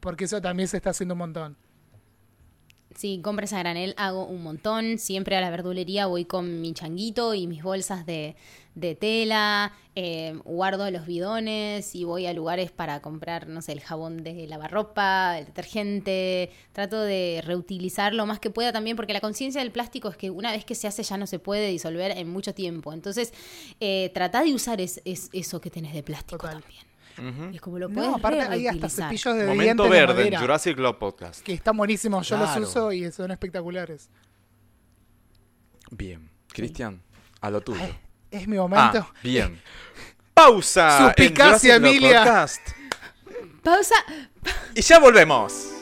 Porque 0.00 0.24
eso 0.24 0.42
también 0.42 0.68
se 0.68 0.76
está 0.76 0.90
haciendo 0.90 1.14
un 1.14 1.18
montón. 1.18 1.56
Sí, 2.96 3.20
compras 3.22 3.52
a 3.52 3.58
granel 3.58 3.92
hago 3.98 4.24
un 4.26 4.42
montón. 4.42 4.98
Siempre 4.98 5.36
a 5.36 5.40
la 5.42 5.50
verdulería 5.50 6.06
voy 6.06 6.24
con 6.24 6.62
mi 6.62 6.72
changuito 6.72 7.34
y 7.34 7.46
mis 7.46 7.62
bolsas 7.62 8.06
de, 8.06 8.36
de 8.74 8.94
tela. 8.94 9.72
eh, 9.94 10.34
guardo 10.44 10.90
los 10.90 11.06
bidones 11.06 11.94
y 11.94 12.04
voy 12.04 12.24
a 12.26 12.32
lugares 12.32 12.70
para 12.70 13.00
comprar, 13.02 13.48
no 13.48 13.60
sé, 13.60 13.72
el 13.72 13.80
jabón 13.80 14.22
de 14.24 14.46
lavarropa, 14.46 15.38
el 15.38 15.44
detergente. 15.44 16.50
Trato 16.72 17.00
de 17.02 17.42
reutilizar 17.44 18.14
lo 18.14 18.24
más 18.24 18.40
que 18.40 18.48
pueda 18.50 18.72
también, 18.72 18.96
porque 18.96 19.12
la 19.12 19.20
conciencia 19.20 19.60
del 19.60 19.72
plástico 19.72 20.08
es 20.08 20.16
que 20.16 20.30
una 20.30 20.50
vez 20.52 20.64
que 20.64 20.74
se 20.74 20.86
hace 20.88 21.02
ya 21.02 21.18
no 21.18 21.26
se 21.26 21.38
puede 21.38 21.68
disolver 21.68 22.12
en 22.16 22.30
mucho 22.30 22.54
tiempo. 22.54 22.94
Entonces, 22.94 23.32
eh, 23.80 24.10
trata 24.14 24.42
de 24.42 24.54
usar 24.54 24.80
es- 24.80 25.02
es- 25.04 25.28
eso 25.34 25.60
que 25.60 25.68
tenés 25.70 25.92
de 25.92 26.02
plástico 26.02 26.38
Total. 26.38 26.62
también. 26.62 26.82
Es 27.52 27.60
como 27.60 27.78
lo 27.78 27.88
puedes 27.88 28.10
No, 28.10 28.16
aparte 28.16 28.40
hay 28.42 28.66
hasta 28.66 28.88
cepillos 28.88 29.34
de 29.36 29.46
Momento 29.46 29.84
dientes 29.84 29.84
de 29.84 29.90
verde 30.06 30.22
en. 30.22 30.40
Jurassic 30.40 30.76
Club 30.76 30.98
Podcast. 30.98 31.40
Que 31.42 31.54
están 31.54 31.76
buenísimos, 31.76 32.28
yo 32.28 32.36
Claro. 32.36 32.60
los 32.60 32.68
uso 32.70 32.92
y 32.92 33.10
son 33.10 33.30
espectaculares. 33.30 34.10
Bien. 35.90 36.30
Cristian, 36.48 37.02
A 37.40 37.50
lo 37.50 37.60
tuyo. 37.60 37.80
Ay, 37.82 37.96
es 38.30 38.46
mi 38.48 38.56
momento. 38.56 39.06
Ah, 39.08 39.12
bien. 39.22 39.60
Pausa. 40.34 40.98
en 40.98 41.04
Suspicacia, 41.06 41.76
Jurassic 41.76 41.94
Emilia. 41.94 42.22
Podcast. 42.24 42.60
Pausa. 43.62 43.94
Y 44.74 44.80
ya 44.82 44.98
volvemos. 44.98 45.72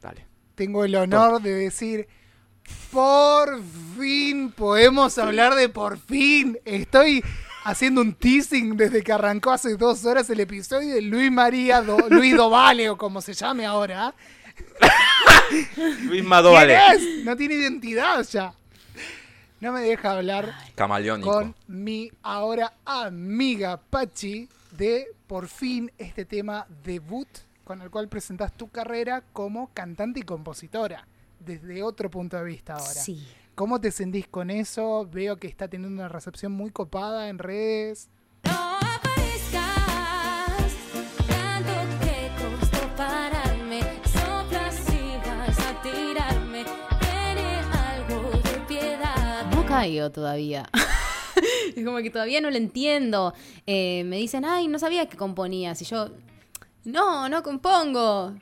Dale. 0.00 0.26
Tengo 0.54 0.84
el 0.84 0.94
honor 0.94 1.42
de 1.42 1.52
decir, 1.54 2.08
por 2.90 3.62
fin 3.98 4.50
podemos 4.52 5.16
hablar 5.18 5.54
de 5.54 5.68
por 5.68 5.98
fin. 5.98 6.58
Estoy 6.64 7.22
haciendo 7.64 8.00
un 8.00 8.14
teasing 8.14 8.76
desde 8.76 9.02
que 9.02 9.12
arrancó 9.12 9.50
hace 9.52 9.76
dos 9.76 10.04
horas 10.04 10.28
el 10.30 10.40
episodio 10.40 10.94
de 10.94 11.02
Luis 11.02 11.30
María, 11.30 11.82
Do- 11.82 12.08
Luis 12.10 12.36
Dovale 12.36 12.88
o 12.90 12.96
como 12.96 13.20
se 13.20 13.34
llame 13.34 13.66
ahora. 13.66 14.14
Luis 16.04 16.24
Madovale. 16.24 16.76
¿Quién 16.88 17.18
es? 17.18 17.24
No 17.24 17.36
tiene 17.36 17.54
identidad 17.54 18.22
ya. 18.24 18.52
No 19.60 19.72
me 19.72 19.80
deja 19.80 20.12
hablar 20.12 20.54
Camaleónico. 20.74 21.32
con 21.32 21.54
mi 21.66 22.10
ahora 22.22 22.74
amiga 22.84 23.78
Pachi 23.78 24.48
de 24.72 25.06
por 25.26 25.48
fin 25.48 25.90
este 25.96 26.26
tema 26.26 26.66
debut 26.84 27.26
con 27.64 27.80
el 27.80 27.90
cual 27.90 28.06
presentas 28.08 28.52
tu 28.52 28.68
carrera 28.68 29.22
como 29.32 29.70
cantante 29.72 30.20
y 30.20 30.22
compositora 30.24 31.06
desde 31.38 31.82
otro 31.82 32.10
punto 32.10 32.36
de 32.36 32.44
vista 32.44 32.74
ahora. 32.74 33.00
Sí. 33.00 33.26
¿Cómo 33.54 33.80
te 33.80 33.90
sentís 33.90 34.28
con 34.28 34.50
eso? 34.50 35.08
Veo 35.10 35.38
que 35.38 35.46
está 35.46 35.66
teniendo 35.66 35.94
una 36.02 36.10
recepción 36.10 36.52
muy 36.52 36.70
copada 36.70 37.28
en 37.30 37.38
redes. 37.38 38.10
No 38.44 38.76
aparezcas, 38.76 40.74
tanto 41.26 41.72
te 42.04 42.30
costó 42.36 42.96
pararme, 42.96 43.80
soplas 44.04 44.76
y 44.92 45.16
vas 45.26 45.58
a 45.58 45.82
tirarme, 45.82 46.64
tiene 47.00 47.60
algo 47.88 48.30
de 48.30 48.60
piedad. 48.68 49.50
No 49.50 49.64
caigo 49.64 50.10
todavía. 50.10 50.68
es 51.76 51.82
como 51.82 51.98
que 51.98 52.10
todavía 52.10 52.42
no 52.42 52.50
lo 52.50 52.56
entiendo. 52.58 53.32
Eh, 53.66 54.04
me 54.04 54.18
dicen, 54.18 54.44
ay, 54.44 54.68
no 54.68 54.78
sabía 54.78 55.08
que 55.08 55.16
componías. 55.16 55.80
Y 55.80 55.86
yo, 55.86 56.10
no, 56.84 57.30
no 57.30 57.42
compongo. 57.42 58.34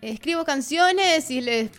Escribo 0.00 0.44
canciones 0.44 1.30
y 1.30 1.40
les 1.42 1.70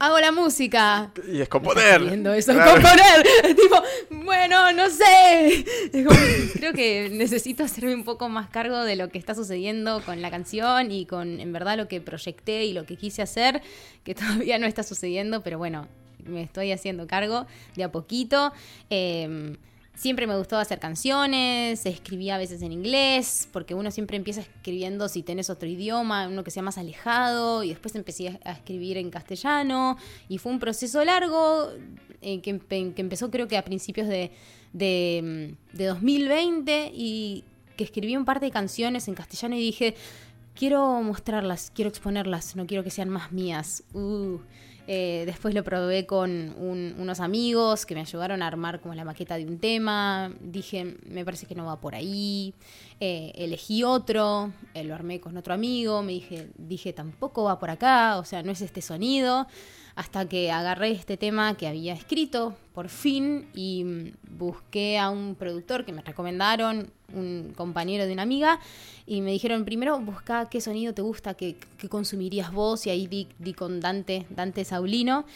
hago 0.00 0.18
la 0.18 0.32
música. 0.32 1.12
Y 1.16 1.20
es 1.20 1.26
¿Me 1.32 1.40
estás 1.42 1.48
componer. 1.48 2.02
eso, 2.36 2.52
Claro. 2.52 2.72
componer. 2.72 3.56
tipo, 3.56 3.82
bueno, 4.24 4.72
no 4.72 4.90
sé. 4.90 5.64
Como 5.92 6.18
creo 6.54 6.72
que 6.72 7.08
necesito 7.12 7.62
hacerme 7.62 7.94
un 7.94 8.04
poco 8.04 8.28
más 8.28 8.48
cargo 8.50 8.82
de 8.82 8.96
lo 8.96 9.08
que 9.10 9.18
está 9.18 9.34
sucediendo 9.34 10.02
con 10.04 10.20
la 10.22 10.30
canción 10.30 10.90
y 10.90 11.06
con, 11.06 11.38
en 11.38 11.52
verdad, 11.52 11.76
lo 11.76 11.86
que 11.86 12.00
proyecté 12.00 12.64
y 12.64 12.72
lo 12.72 12.84
que 12.86 12.96
quise 12.96 13.22
hacer, 13.22 13.62
que 14.02 14.14
todavía 14.16 14.58
no 14.58 14.66
está 14.66 14.82
sucediendo, 14.82 15.42
pero 15.42 15.58
bueno, 15.58 15.86
me 16.24 16.42
estoy 16.42 16.72
haciendo 16.72 17.06
cargo 17.06 17.46
de 17.76 17.84
a 17.84 17.92
poquito. 17.92 18.52
Eh, 18.90 19.56
Siempre 20.00 20.26
me 20.26 20.34
gustó 20.34 20.56
hacer 20.56 20.78
canciones, 20.78 21.84
escribía 21.84 22.36
a 22.36 22.38
veces 22.38 22.62
en 22.62 22.72
inglés, 22.72 23.46
porque 23.52 23.74
uno 23.74 23.90
siempre 23.90 24.16
empieza 24.16 24.40
escribiendo 24.40 25.10
si 25.10 25.22
tenés 25.22 25.50
otro 25.50 25.68
idioma, 25.68 26.26
uno 26.26 26.42
que 26.42 26.50
sea 26.50 26.62
más 26.62 26.78
alejado, 26.78 27.62
y 27.62 27.68
después 27.68 27.94
empecé 27.94 28.40
a 28.46 28.52
escribir 28.52 28.96
en 28.96 29.10
castellano, 29.10 29.98
y 30.26 30.38
fue 30.38 30.52
un 30.52 30.58
proceso 30.58 31.04
largo 31.04 31.68
eh, 32.22 32.40
que, 32.40 32.54
empe- 32.58 32.94
que 32.94 33.02
empezó 33.02 33.30
creo 33.30 33.46
que 33.46 33.58
a 33.58 33.62
principios 33.62 34.08
de, 34.08 34.30
de, 34.72 35.56
mm, 35.74 35.76
de 35.76 35.84
2020, 35.84 36.92
y 36.94 37.44
que 37.76 37.84
escribí 37.84 38.16
un 38.16 38.24
par 38.24 38.40
de 38.40 38.50
canciones 38.50 39.06
en 39.06 39.12
castellano 39.12 39.54
y 39.54 39.60
dije, 39.60 39.96
quiero 40.54 41.02
mostrarlas, 41.02 41.70
quiero 41.74 41.90
exponerlas, 41.90 42.56
no 42.56 42.66
quiero 42.66 42.82
que 42.82 42.90
sean 42.90 43.10
más 43.10 43.32
mías. 43.32 43.84
Uh. 43.92 44.38
Eh, 44.92 45.22
después 45.24 45.54
lo 45.54 45.62
probé 45.62 46.04
con 46.04 46.52
un- 46.58 46.96
unos 46.98 47.20
amigos 47.20 47.86
que 47.86 47.94
me 47.94 48.00
ayudaron 48.00 48.42
a 48.42 48.48
armar 48.48 48.80
como 48.80 48.92
la 48.96 49.04
maqueta 49.04 49.36
de 49.36 49.44
un 49.46 49.60
tema. 49.60 50.32
Dije, 50.40 50.96
me 51.06 51.24
parece 51.24 51.46
que 51.46 51.54
no 51.54 51.64
va 51.64 51.80
por 51.80 51.94
ahí. 51.94 52.54
Eh, 52.98 53.30
elegí 53.36 53.84
otro, 53.84 54.52
eh, 54.74 54.82
lo 54.82 54.96
armé 54.96 55.20
con 55.20 55.36
otro 55.36 55.54
amigo. 55.54 56.02
Me 56.02 56.10
dije, 56.10 56.50
dije, 56.58 56.92
tampoco 56.92 57.44
va 57.44 57.60
por 57.60 57.70
acá, 57.70 58.18
o 58.18 58.24
sea, 58.24 58.42
no 58.42 58.50
es 58.50 58.62
este 58.62 58.82
sonido. 58.82 59.46
Hasta 60.00 60.26
que 60.26 60.50
agarré 60.50 60.92
este 60.92 61.18
tema 61.18 61.58
que 61.58 61.66
había 61.66 61.92
escrito, 61.92 62.56
por 62.72 62.88
fin, 62.88 63.50
y 63.52 63.84
mm, 63.84 64.12
busqué 64.38 64.98
a 64.98 65.10
un 65.10 65.34
productor 65.34 65.84
que 65.84 65.92
me 65.92 66.00
recomendaron, 66.00 66.90
un 67.12 67.52
compañero 67.54 68.06
de 68.06 68.14
una 68.14 68.22
amiga, 68.22 68.60
y 69.04 69.20
me 69.20 69.30
dijeron, 69.30 69.66
primero 69.66 70.00
busca 70.00 70.48
qué 70.48 70.62
sonido 70.62 70.94
te 70.94 71.02
gusta, 71.02 71.34
qué, 71.34 71.54
consumirías 71.90 72.50
vos, 72.50 72.86
y 72.86 72.90
ahí 72.90 73.08
di, 73.08 73.28
di 73.38 73.52
con 73.52 73.78
Dante, 73.78 74.24
Dante 74.30 74.64
Saulino, 74.64 75.26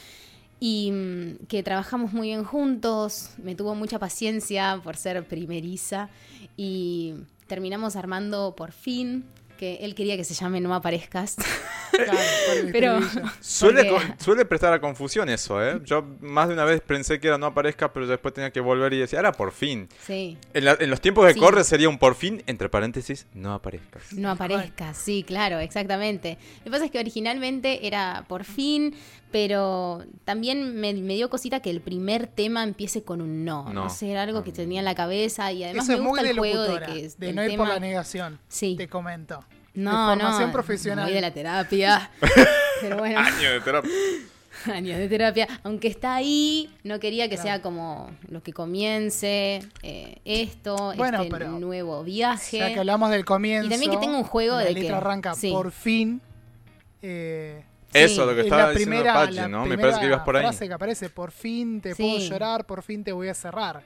y 0.61 0.91
mm, 0.93 1.47
que 1.47 1.63
trabajamos 1.63 2.15
muy 2.15 2.29
bien 2.29 2.45
juntos, 2.45 3.33
me 3.37 3.55
tuvo 3.55 3.75
mucha 3.75 3.99
paciencia 3.99 4.81
por 4.83 4.97
ser 4.97 5.29
primeriza, 5.29 6.09
y 6.57 7.13
terminamos 7.49 7.97
armando 7.97 8.55
por 8.57 8.73
fin, 8.73 9.27
que 9.57 9.77
él 9.83 9.95
quería 9.95 10.17
que 10.17 10.25
se 10.25 10.35
llame 10.35 10.61
No 10.61 10.75
Aparezcas. 10.75 11.37
Claro, 11.95 12.19
por 12.49 12.57
el 12.57 12.73
Pero. 12.73 12.99
Suele, 13.41 13.85
Porque- 13.85 14.15
suele 14.25 14.45
prestar 14.45 14.73
a 14.73 14.81
confusión 14.81 15.29
eso, 15.29 15.65
¿eh? 15.65 15.81
Yo 15.85 16.03
más 16.23 16.49
de 16.49 16.55
una 16.55 16.65
vez 16.65 16.81
pensé 16.81 17.21
que 17.21 17.29
era 17.29 17.39
no 17.39 17.47
aparezca, 17.47 17.93
pero 17.93 18.09
después 18.09 18.35
tenía 18.35 18.51
que 18.51 18.59
volver 18.59 18.93
y 18.95 18.99
decir, 18.99 19.17
ahora 19.17 19.31
por 19.31 19.53
fin. 19.53 19.89
sí. 20.05 20.37
En, 20.55 20.65
la- 20.65 20.77
en 20.81 20.91
los 20.91 21.01
tiempos 21.01 21.25
que 21.29 21.35
Sí. 21.35 21.39
corre 21.39 21.63
sería 21.63 21.89
un 21.89 21.99
por 21.99 22.17
fin, 22.17 22.43
entre 22.49 22.69
paréntesis, 22.69 23.29
no 23.33 23.55
aparezcas. 23.55 24.13
No 24.13 24.29
aparezca, 24.33 24.93
sí, 24.93 25.23
claro, 25.25 25.61
exactamente. 25.61 26.37
Lo 26.59 26.65
que 26.65 26.71
pasa 26.73 26.85
es 26.87 26.91
que 26.91 26.99
originalmente 26.99 27.87
era 27.87 28.25
por 28.27 28.43
fin, 28.43 28.97
pero 29.35 30.05
también 30.25 30.77
me, 30.77 30.95
me 30.95 31.15
dio 31.15 31.29
cosita 31.29 31.59
que 31.59 31.69
el 31.69 31.81
primer 31.81 32.29
tema 32.29 32.63
empiece 32.63 33.03
con 33.03 33.21
un 33.21 33.45
no. 33.45 33.65
No, 33.65 33.73
No. 33.73 33.91
sé, 33.91 34.13
era 34.13 34.23
algo 34.23 34.45
que 34.45 34.53
tenía 34.53 34.79
en 34.79 34.85
la 34.85 34.95
cabeza 34.95 35.51
y 35.51 35.65
además 35.65 35.89
Eso 35.89 35.99
me 35.99 36.05
es 36.05 36.09
gusta 36.09 36.23
de 36.23 36.31
el 36.31 36.39
juego 36.39 36.63
de 36.63 36.79
que 36.87 37.09
de 37.19 37.33
no 37.33 37.43
ir 37.43 37.51
tema... 37.51 37.65
por 37.65 37.75
la 37.75 37.81
negación. 37.81 38.39
Sí. 38.47 38.77
Te 38.79 38.87
comento. 38.87 39.45
no, 39.75 39.91
de 39.91 40.15
formación 40.21 40.47
no, 40.47 40.53
profesional. 40.53 41.05
Muy 41.07 41.15
de 41.15 41.21
la 41.21 41.33
terapia. 41.33 42.11
pero 42.81 42.99
bueno, 42.99 43.19
Año 43.19 43.51
de 43.55 43.61
terapia. 43.61 43.91
años 44.73 44.99
de 44.99 45.09
terapia. 45.09 45.49
Aunque 45.65 45.89
está 45.89 46.15
ahí, 46.15 46.71
no 46.85 47.01
quería 47.01 47.29
que 47.29 47.37
sea 47.37 47.61
como 47.61 48.13
lo 48.29 48.41
que 48.41 48.53
comience 48.53 49.63
eh, 49.83 50.19
esto, 50.25 50.93
Bueno, 50.97 51.23
este 51.23 51.31
pero 51.37 51.59
nuevo 51.59 52.05
viaje. 52.05 52.59
Ya 52.59 52.73
que 52.73 52.79
hablamos 52.79 53.11
del 53.11 53.25
comienzo. 53.25 53.67
Y 53.67 53.71
también 53.71 53.91
que 53.91 53.97
tengo 53.97 54.17
un 54.17 54.23
juego 54.23 54.59
la 54.59 54.63
de 54.63 54.75
letra 54.75 54.91
que- 54.91 54.95
arranca 54.95 55.35
sí. 55.35 55.51
por 55.51 55.73
fin. 55.73 56.21
eh, 57.03 57.65
Eso, 57.95 58.23
Sí. 58.23 58.29
lo 58.29 58.35
que 58.35 58.41
es 58.41 58.47
estaba 58.47 58.63
la 58.65 58.71
diciendo 58.71 58.97
primera, 58.97 59.15
Pachi, 59.15 59.51
¿no? 59.51 59.65
Me 59.67 59.79
parece 59.79 60.01
que 60.01 60.07
ibas 60.07 60.21
por 60.23 60.37
ahí. 60.37 60.43
frase 60.43 60.69
que 60.69 60.75
aparece, 60.75 61.09
por 61.09 61.31
fin 61.31 61.81
te 61.81 61.95
Sí. 61.95 62.03
puedo 62.03 62.19
llorar, 62.19 62.67
por 62.67 62.83
fin 62.83 63.03
te 63.05 63.13
voy 63.13 63.29
a 63.29 63.35
cerrar. 63.35 63.83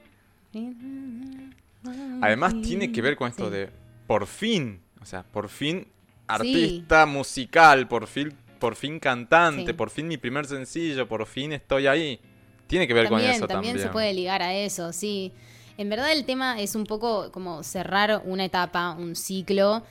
Además 2.22 2.54
tiene 2.62 2.90
que 2.90 3.00
ver 3.02 3.16
con 3.16 3.28
esto 3.28 3.46
Sí. 3.46 3.52
de 3.52 3.70
por 4.06 4.26
fin, 4.26 4.80
o 5.00 5.04
sea, 5.04 5.22
por 5.22 5.48
fin 5.48 5.86
artista 6.26 7.06
musical, 7.06 7.86
por 7.88 8.06
fin, 8.06 8.32
por 8.58 8.74
fin 8.74 8.98
cantante, 8.98 9.66
Sí. 9.66 9.72
por 9.72 9.90
fin 9.90 10.08
mi 10.08 10.16
primer 10.16 10.46
sencillo, 10.46 11.06
por 11.06 11.26
fin 11.26 11.52
estoy 11.52 11.86
ahí. 11.86 12.20
Tiene 12.66 12.86
que 12.86 12.94
ver 12.94 13.08
también, 13.08 13.28
con 13.30 13.36
eso 13.36 13.46
también 13.46 13.72
también. 13.74 13.88
se 13.88 13.92
puede 13.92 14.12
ligar 14.12 14.42
a 14.42 14.54
eso, 14.54 14.92
sí. 14.92 15.32
En 15.78 15.88
verdad 15.88 16.12
el 16.12 16.24
tema 16.24 16.60
es 16.60 16.74
un 16.74 16.84
poco 16.84 17.30
como 17.32 17.62
cerrar 17.62 18.22
una 18.24 18.44
etapa, 18.44 18.90
un 18.92 19.14
ciclo. 19.14 19.82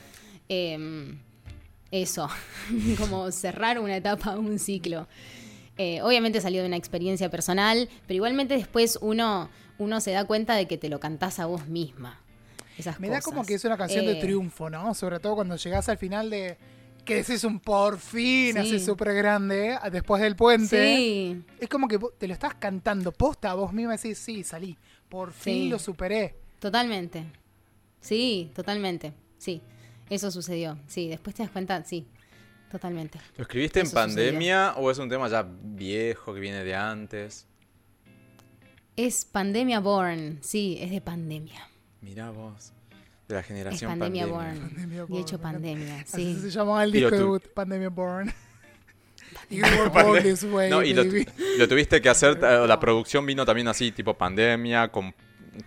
eh, 0.50 1.14
eso, 1.92 2.30
como 2.98 3.32
cerrar 3.32 3.80
una 3.80 3.96
etapa, 3.98 4.38
un 4.38 4.60
ciclo. 4.60 5.08
Eh, 5.78 6.02
obviamente 6.02 6.42
salió 6.42 6.62
de 6.62 6.68
una 6.68 6.76
experiencia 6.78 7.30
personal, 7.30 7.88
pero 8.08 8.16
igualmente 8.16 8.56
después 8.56 8.98
uno, 9.02 9.50
uno 9.78 10.02
se 10.02 10.12
da 10.12 10.26
cuenta 10.26 10.56
de 10.56 10.68
que 10.68 10.78
te 10.78 10.90
lo 10.90 11.00
cantás 11.00 11.40
a 11.40 11.46
vos 11.46 11.68
misma. 11.68 12.20
Esas 12.78 13.00
Me 13.00 13.10
da 13.10 13.22
como 13.22 13.44
que 13.46 13.56
es 13.56 13.66
una 13.66 13.78
canción 13.78 14.06
de 14.06 14.14
Eh, 14.14 14.16
triunfo, 14.16 14.70
¿no? 14.70 14.94
Sobre 14.94 15.20
todo 15.20 15.36
cuando 15.36 15.56
llegás 15.56 15.88
al 15.90 15.98
final 15.98 16.30
de 16.30 16.58
que 17.06 17.16
decís 17.16 17.44
un 17.46 17.60
por 17.60 18.00
fin, 18.00 18.54
Sí. 18.54 18.60
así 18.60 18.80
súper 18.80 19.14
grande, 19.14 19.78
después 19.92 20.22
del 20.22 20.36
puente. 20.36 20.96
Sí, 20.98 21.42
Es 21.60 21.70
como 21.70 21.88
que 21.88 21.98
te 22.18 22.28
lo 22.28 22.34
estás 22.34 22.56
cantando 22.56 23.12
posta 23.14 23.52
a 23.52 23.54
vos 23.54 23.72
misma 23.72 23.94
y 23.94 23.98
decís, 23.98 24.18
sí, 24.20 24.44
salí, 24.44 24.78
por 25.10 25.32
fin 25.32 25.54
Sí. 25.64 25.70
lo 25.70 25.80
superé. 25.80 26.36
totalmente. 26.60 27.24
Sí, 28.02 28.52
totalmente. 28.56 29.14
Sí, 29.38 29.62
eso 30.10 30.32
sucedió. 30.32 30.78
Sí, 30.88 31.08
después 31.10 31.36
te 31.36 31.44
das 31.44 31.52
cuenta, 31.52 31.84
sí, 31.84 32.08
totalmente. 32.72 33.20
¿Lo 33.38 33.44
escribiste 33.44 33.80
en 33.82 33.92
pandemia 33.92 34.74
o 34.78 34.90
es 34.92 34.98
un 34.98 35.10
tema 35.10 35.28
ya 35.28 35.48
viejo 35.48 36.34
que 36.34 36.40
viene 36.40 36.64
de 36.64 36.76
antes? 36.76 37.46
Es 38.96 39.26
Pandemia 39.26 39.80
Born, 39.80 40.40
sí, 40.42 40.78
es 40.82 40.90
de 40.90 41.02
pandemia. 41.02 41.68
Mirá 42.02 42.32
vos, 42.32 42.74
de 43.28 43.36
la 43.36 43.42
Es 43.42 43.48
generación 43.48 43.92
Pandemia, 43.92 44.28
pandemia. 44.28 44.60
Born. 44.62 44.70
Pandemia 44.72 44.96
Y 44.98 45.00
Born, 45.06 45.22
hecho 45.22 45.38
me 45.38 45.42
encanta. 45.50 45.52
pandemia, 45.52 46.00
Así 46.02 46.36
sí. 46.36 46.42
se 46.42 46.50
llamaba 46.50 46.84
el 46.84 46.90
Y 46.90 46.94
disco 46.94 47.10
tu- 47.10 47.16
debut, 47.18 47.48
Pandemia 47.54 47.90
Born. 47.90 48.34
You 49.50 49.62
were 49.62 49.90
born 49.90 50.24
this 50.24 50.44
way, 50.44 50.70
No, 50.70 50.82
y 50.82 50.94
lo, 50.94 51.04
lo 51.04 51.68
tuviste 51.68 52.02
que 52.02 52.10
hacer, 52.10 52.40
eh, 52.44 52.66
la 52.68 52.80
producción 52.80 53.26
vino 53.26 53.46
también 53.46 53.68
así, 53.68 53.92
tipo 53.92 54.14
pandemia, 54.18 54.88
con 54.92 55.14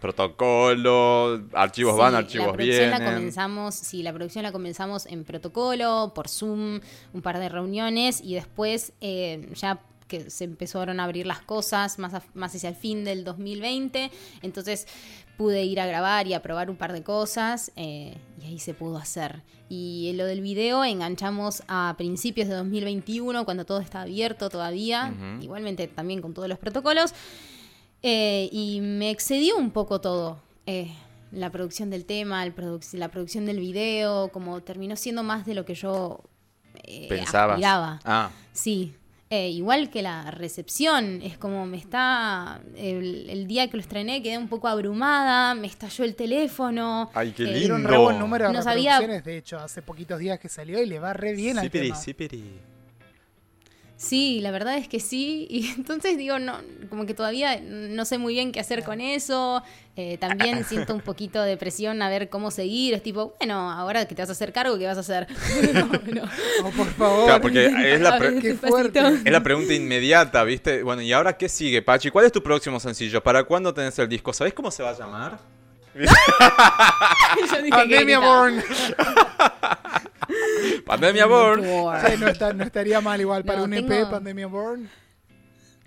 protocolo, 0.00 1.42
archivos 1.52 1.96
van, 1.96 2.14
archivos 2.14 2.46
la 2.48 2.52
producción 2.52 2.90
vienen. 2.90 3.04
la 3.04 3.12
comenzamos, 3.14 3.74
sí, 3.74 4.02
la 4.02 4.12
producción 4.12 4.42
la 4.44 4.52
comenzamos 4.52 5.06
en 5.06 5.24
protocolo, 5.24 6.12
por 6.14 6.28
Zoom, 6.28 6.80
un 7.12 7.22
par 7.22 7.38
de 7.38 7.48
reuniones 7.48 8.20
y 8.22 8.34
después 8.34 8.92
eh, 9.00 9.48
ya 9.54 9.80
que 10.08 10.28
se 10.28 10.42
empezaron 10.44 10.98
a 10.98 11.04
abrir 11.04 11.24
las 11.26 11.40
cosas 11.40 11.98
más, 12.00 12.14
a- 12.14 12.22
más 12.34 12.54
hacia 12.54 12.68
el 12.70 12.74
fin 12.74 13.04
del 13.04 13.22
2020. 13.22 14.10
Entonces 14.42 14.88
pude 15.36 15.62
ir 15.64 15.78
a 15.80 15.86
grabar 15.86 16.26
y 16.26 16.34
a 16.34 16.42
probar 16.42 16.68
un 16.68 16.76
par 16.76 16.92
de 16.92 17.02
cosas 17.04 17.70
eh, 17.76 18.16
y 18.42 18.46
ahí 18.46 18.58
se 18.58 18.74
pudo 18.74 18.96
hacer. 18.98 19.42
Y 19.68 20.12
lo 20.16 20.24
del 20.26 20.40
video 20.40 20.84
enganchamos 20.84 21.62
a 21.68 21.94
principios 21.96 22.48
de 22.48 22.54
2021, 22.56 23.44
cuando 23.44 23.64
todo 23.64 23.78
está 23.78 24.02
abierto 24.02 24.48
todavía, 24.50 25.14
igualmente 25.40 25.86
también 25.86 26.20
con 26.20 26.34
todos 26.34 26.48
los 26.48 26.58
protocolos. 26.58 27.14
Eh, 28.02 28.48
y 28.52 28.80
me 28.80 29.10
excedió 29.10 29.56
un 29.56 29.70
poco 29.70 30.00
todo. 30.00 30.40
eh, 30.66 30.92
la 31.32 31.50
producción 31.50 31.90
del 31.90 32.04
tema, 32.06 32.44
el 32.44 32.54
produc- 32.54 32.92
la 32.98 33.08
producción 33.08 33.46
del 33.46 33.60
video, 33.60 34.28
como 34.32 34.60
terminó 34.62 34.96
siendo 34.96 35.22
más 35.22 35.46
de 35.46 35.54
lo 35.54 35.64
que 35.64 35.74
yo 35.74 36.20
eh, 36.84 37.08
aspiraba. 37.22 38.00
Ah, 38.04 38.30
Sí, 38.52 38.94
eh, 39.30 39.48
igual 39.48 39.90
que 39.90 40.02
la 40.02 40.30
recepción, 40.32 41.22
es 41.22 41.38
como 41.38 41.66
me 41.66 41.76
está, 41.76 42.60
el, 42.76 43.30
el 43.30 43.46
día 43.46 43.68
que 43.70 43.76
lo 43.76 43.80
estrené 43.80 44.22
quedé 44.24 44.38
un 44.38 44.48
poco 44.48 44.66
abrumada, 44.66 45.54
me 45.54 45.68
estalló 45.68 46.04
el 46.04 46.16
teléfono. 46.16 47.10
ay, 47.14 47.30
qué 47.30 47.44
eh, 47.44 47.58
Tiene 47.60 47.74
un 47.74 47.80
lindo. 47.82 47.90
re 47.90 47.98
buen 47.98 48.18
número 48.18 48.48
de 48.48 48.52
No 48.52 48.62
sabía- 48.62 48.98
de 49.00 49.36
hecho, 49.36 49.58
hace 49.60 49.82
poquitos 49.82 50.18
días 50.18 50.40
que 50.40 50.48
salió 50.48 50.82
y 50.82 50.86
le 50.86 50.98
va 50.98 51.12
re 51.12 51.32
bien 51.34 51.58
al 51.58 51.64
Sipiri, 51.66 51.84
tema. 51.88 51.96
sipiri. 51.96 52.60
Sí, 54.00 54.40
la 54.40 54.50
verdad 54.50 54.78
es 54.78 54.88
que 54.88 54.98
sí. 54.98 55.46
Y 55.50 55.68
entonces 55.76 56.16
digo, 56.16 56.38
no, 56.38 56.58
como 56.88 57.04
que 57.04 57.12
todavía 57.12 57.60
no 57.60 58.06
sé 58.06 58.16
muy 58.16 58.32
bien 58.32 58.50
qué 58.50 58.58
hacer 58.58 58.82
con 58.82 59.02
eso. 59.02 59.62
Eh, 59.94 60.16
también 60.16 60.64
siento 60.64 60.94
un 60.94 61.02
poquito 61.02 61.42
de 61.42 61.58
presión 61.58 62.00
a 62.00 62.08
ver 62.08 62.30
cómo 62.30 62.50
seguir. 62.50 62.94
Es 62.94 63.02
tipo, 63.02 63.34
bueno, 63.38 63.70
ahora 63.70 64.06
que 64.06 64.14
te 64.14 64.22
vas 64.22 64.30
a 64.30 64.32
hacer 64.32 64.54
cargo, 64.54 64.78
¿qué 64.78 64.86
vas 64.86 64.96
a 64.96 65.00
hacer? 65.00 65.26
No, 65.74 65.84
no. 66.14 66.22
Oh, 66.64 66.70
por 66.70 66.86
favor. 66.94 67.24
Claro, 67.26 67.42
porque 67.42 67.66
es 67.66 68.00
la, 68.00 68.18
Qué 68.18 68.58
es 69.24 69.32
la 69.32 69.42
pregunta 69.42 69.74
inmediata, 69.74 70.44
¿viste? 70.44 70.82
Bueno, 70.82 71.02
¿y 71.02 71.12
ahora 71.12 71.36
qué 71.36 71.50
sigue, 71.50 71.82
Pachi? 71.82 72.10
¿Cuál 72.10 72.24
es 72.24 72.32
tu 72.32 72.42
próximo 72.42 72.80
sencillo? 72.80 73.22
¿Para 73.22 73.44
cuándo 73.44 73.74
tenés 73.74 73.98
el 73.98 74.08
disco? 74.08 74.32
¿Sabés 74.32 74.54
cómo 74.54 74.70
se 74.70 74.82
va 74.82 74.90
a 74.90 74.98
llamar? 74.98 75.38
Yo 75.94 77.62
dije. 77.62 78.16
Born. 78.16 78.62
Pandemia 80.86 81.26
Born. 81.26 81.62
Sí, 81.62 82.14
no, 82.18 82.28
está- 82.28 82.52
no 82.52 82.64
estaría 82.64 83.00
mal 83.00 83.20
igual 83.20 83.44
para 83.44 83.58
No, 83.60 83.64
un 83.64 83.74
EP, 83.74 83.86
tengo- 83.88 84.10
Pandemia 84.10 84.46
Born. 84.46 84.88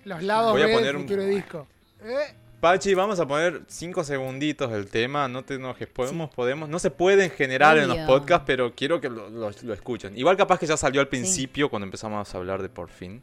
Los 0.04 0.22
lados 0.22 0.52
Voy 0.52 0.62
a 0.62 0.66
B 0.66 0.74
poner 0.74 0.96
un- 0.96 1.02
futuro 1.02 1.24
disco. 1.24 1.66
Eh, 2.02 2.34
Pachi, 2.60 2.94
vamos 2.94 3.20
a 3.20 3.26
poner 3.26 3.62
cinco 3.68 4.04
segunditos 4.04 4.70
del 4.70 4.86
tema. 4.88 5.28
No 5.28 5.44
te 5.44 5.54
enojes. 5.54 5.86
Podemos, 5.88 6.30
podemos. 6.30 6.68
No 6.68 6.78
se 6.78 6.90
puede 6.90 7.24
en 7.24 7.30
general 7.30 7.78
en 7.78 7.88
los 7.88 7.96
Obvio. 7.98 8.06
podcasts, 8.06 8.44
pero 8.46 8.74
quiero 8.74 9.00
que 9.00 9.08
lo, 9.10 9.28
lo- 9.28 9.50
lo 9.62 9.74
escuchen. 9.74 10.16
Igual 10.16 10.36
capaz 10.36 10.58
que 10.58 10.66
ya 10.66 10.76
salió 10.76 11.00
al 11.02 11.08
principio 11.08 11.68
cuando 11.68 11.84
empezamos 11.84 12.34
a 12.34 12.38
hablar 12.38 12.62
de 12.62 12.68
por 12.70 12.88
fin. 12.88 13.22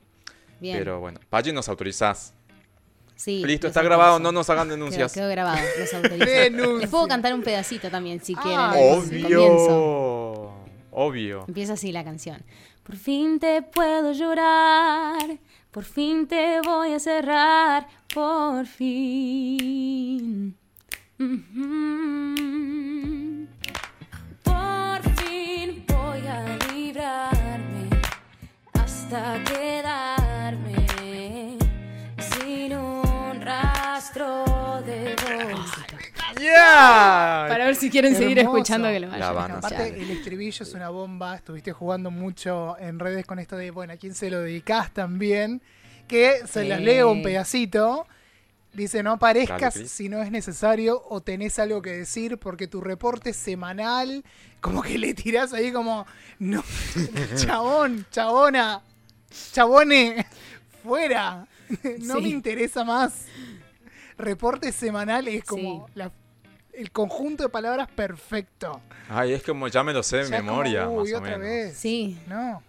Bien. 0.60 0.77
Pero 0.77 0.99
bueno, 0.99 1.19
Pachi, 1.30 1.52
nos 1.52 1.68
autorizás. 1.69 2.34
Sí, 3.15 3.43
Listo, 3.45 3.68
está 3.68 3.84
grabado, 3.84 4.19
no 4.19 4.31
nos 4.31 4.49
hagan 4.49 4.68
denuncias. 4.69 5.14
quedó 5.14 5.30
grabado, 5.30 5.60
los 5.77 5.93
autorizo. 5.93 6.26
Les 6.80 6.89
puedo 6.89 7.07
cantar 7.07 7.34
un 7.35 7.43
pedacito 7.43 7.89
también, 7.91 8.19
si 8.23 8.34
quieren. 8.35 8.60
Ah, 8.60 8.72
al 8.72 8.80
Comienzo. 9.03 10.56
Obvio. 10.91 11.45
Empieza 11.47 11.73
así 11.73 11.91
la 11.91 12.03
canción. 12.03 12.43
Por 12.84 12.95
fin 12.97 13.39
te 13.39 13.61
puedo 13.61 14.11
llorar, 14.11 15.39
por 15.72 15.84
fin 15.84 16.27
te 16.27 16.59
voy 16.61 16.93
a 16.93 16.99
cerrar, 16.99 17.88
por 18.13 18.65
fin. 18.65 20.57
Por 24.43 25.01
fin 25.15 25.85
voy 25.88 26.27
a 26.27 26.57
librarme 26.73 27.89
hasta 28.73 29.41
quedarme 29.43 30.76
sin 32.18 32.76
un 32.76 33.41
rastro 33.41 34.43
de 34.85 35.15
voz. 35.15 35.90
¡Yeah! 36.41 37.45
Para 37.49 37.65
ver 37.65 37.76
si 37.76 37.89
quieren 37.89 38.15
seguir 38.15 38.39
Hermoso. 38.39 38.57
escuchando 38.57 38.88
que 38.89 38.99
lo 38.99 39.07
vayan 39.07 39.19
La 39.19 39.31
van 39.31 39.51
a. 39.51 39.57
Aparte, 39.57 39.88
el 40.01 40.09
estribillo 40.11 40.63
es 40.63 40.73
una 40.73 40.89
bomba. 40.89 41.35
Estuviste 41.35 41.72
jugando 41.72 42.11
mucho 42.11 42.77
en 42.80 42.99
redes 42.99 43.26
con 43.26 43.39
esto 43.39 43.55
de, 43.57 43.72
bueno, 43.72 43.93
¿a 43.93 43.97
quién 43.97 44.13
se 44.15 44.30
lo 44.30 44.39
dedicás 44.41 44.93
también? 44.93 45.61
Que 46.07 46.39
se 46.47 46.63
Sí. 46.63 46.68
las 46.68 46.81
leo 46.81 47.11
un 47.11 47.22
pedacito. 47.23 48.07
Dice, 48.73 49.03
no 49.03 49.11
aparezcas 49.11 49.73
si 49.73 50.07
no 50.07 50.22
es 50.23 50.31
necesario 50.31 51.03
o 51.09 51.19
tenés 51.19 51.59
algo 51.59 51.81
que 51.81 51.91
decir 51.91 52.38
porque 52.38 52.68
tu 52.68 52.80
reporte 52.80 53.34
semanal, 53.34 54.23
como 54.61 54.81
que 54.81 54.97
le 54.97 55.13
tirás 55.13 55.51
ahí 55.51 55.73
como, 55.73 56.05
no, 56.39 56.63
chabón, 57.35 58.05
chabona, 58.11 58.81
chabone, 59.51 60.26
fuera, 60.84 61.45
no 61.99 62.15
Sí. 62.15 62.22
me 62.22 62.30
interesa 62.30 62.85
más. 62.85 63.26
Reporte 64.18 64.72
semanal 64.72 65.27
es 65.27 65.43
como 65.43 65.88
Sí. 65.88 65.91
la- 65.95 66.11
el 66.73 66.91
conjunto 66.91 67.43
de 67.43 67.49
palabras 67.49 67.88
perfecto. 67.93 68.81
Ay, 69.10 69.34
es 69.34 69.43
como 69.43 69.68
ya 69.68 69.84
me 69.84 69.93
lo 69.93 70.03
sé 70.03 70.18
de 70.18 70.30
Ya 70.30 70.35
es 70.38 70.41
como, 70.41 70.52
memoria, 70.53 70.88
uy, 70.89 71.11
más 71.11 71.19
o 71.19 71.23
menos. 71.23 71.39
vez. 71.39 71.77
Sí, 71.77 72.18
No. 72.27 72.64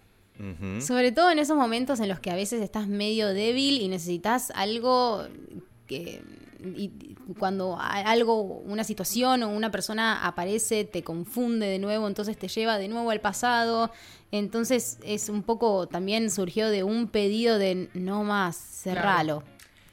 Sobre 0.81 1.11
todo 1.11 1.29
en 1.31 1.37
esos 1.39 1.55
momentos 1.55 1.99
en 1.99 2.09
los 2.09 2.19
que 2.19 2.31
a 2.31 2.35
veces 2.35 2.61
estás 2.61 2.87
medio 2.87 3.29
débil 3.29 3.79
y 3.81 3.87
necesitas 3.87 4.51
algo 4.55 5.25
que 5.87 6.21
y- 6.75 6.89
cuando 7.37 7.77
algo, 7.79 8.41
una 8.41 8.83
situación 8.83 9.43
o 9.43 9.49
una 9.49 9.69
persona 9.71 10.25
aparece, 10.25 10.85
te 10.85 11.03
confunde 11.03 11.67
de 11.67 11.77
nuevo, 11.79 12.07
entonces 12.07 12.37
te 12.37 12.47
lleva 12.47 12.77
de 12.77 12.87
nuevo 12.87 13.11
al 13.11 13.21
pasado. 13.21 13.91
Entonces 14.31 14.97
es 15.03 15.29
un 15.29 15.43
poco 15.43 15.87
también 15.87 16.29
surgió 16.31 16.69
de 16.69 16.83
un 16.83 17.07
pedido 17.07 17.59
de 17.59 17.89
no 17.93 18.23
más, 18.23 18.55
cerralo. 18.57 19.43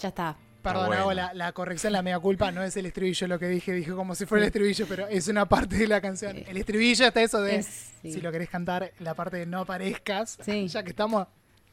Ya 0.00 0.08
está. 0.08 0.36
Perdón, 0.62 0.86
bueno. 0.88 1.02
hago 1.02 1.12
la, 1.14 1.32
la 1.34 1.52
corrección, 1.52 1.92
la 1.92 2.02
mea 2.02 2.18
culpa, 2.18 2.50
no 2.52 2.62
es 2.62 2.76
el 2.76 2.86
estribillo 2.86 3.26
lo 3.26 3.38
que 3.38 3.48
dije, 3.48 3.72
dije 3.72 3.92
como 3.92 4.14
si 4.14 4.26
fuera 4.26 4.42
el 4.44 4.48
estribillo, 4.48 4.86
pero 4.88 5.06
es 5.08 5.26
una 5.28 5.46
parte 5.48 5.76
de 5.76 5.86
la 5.88 6.00
canción. 6.00 6.36
Sí. 6.36 6.44
El 6.48 6.56
estribillo 6.58 7.06
está 7.06 7.22
eso 7.22 7.40
de, 7.42 7.56
Es- 7.56 7.92
sí. 8.02 8.12
si 8.12 8.20
lo 8.20 8.30
querés 8.32 8.48
cantar, 8.50 8.92
la 8.98 9.14
parte 9.14 9.38
de 9.38 9.46
no 9.46 9.60
aparezcas, 9.60 10.38
Sí. 10.44 10.68
ya 10.68 10.82
que 10.82 10.90
estamos... 10.90 11.26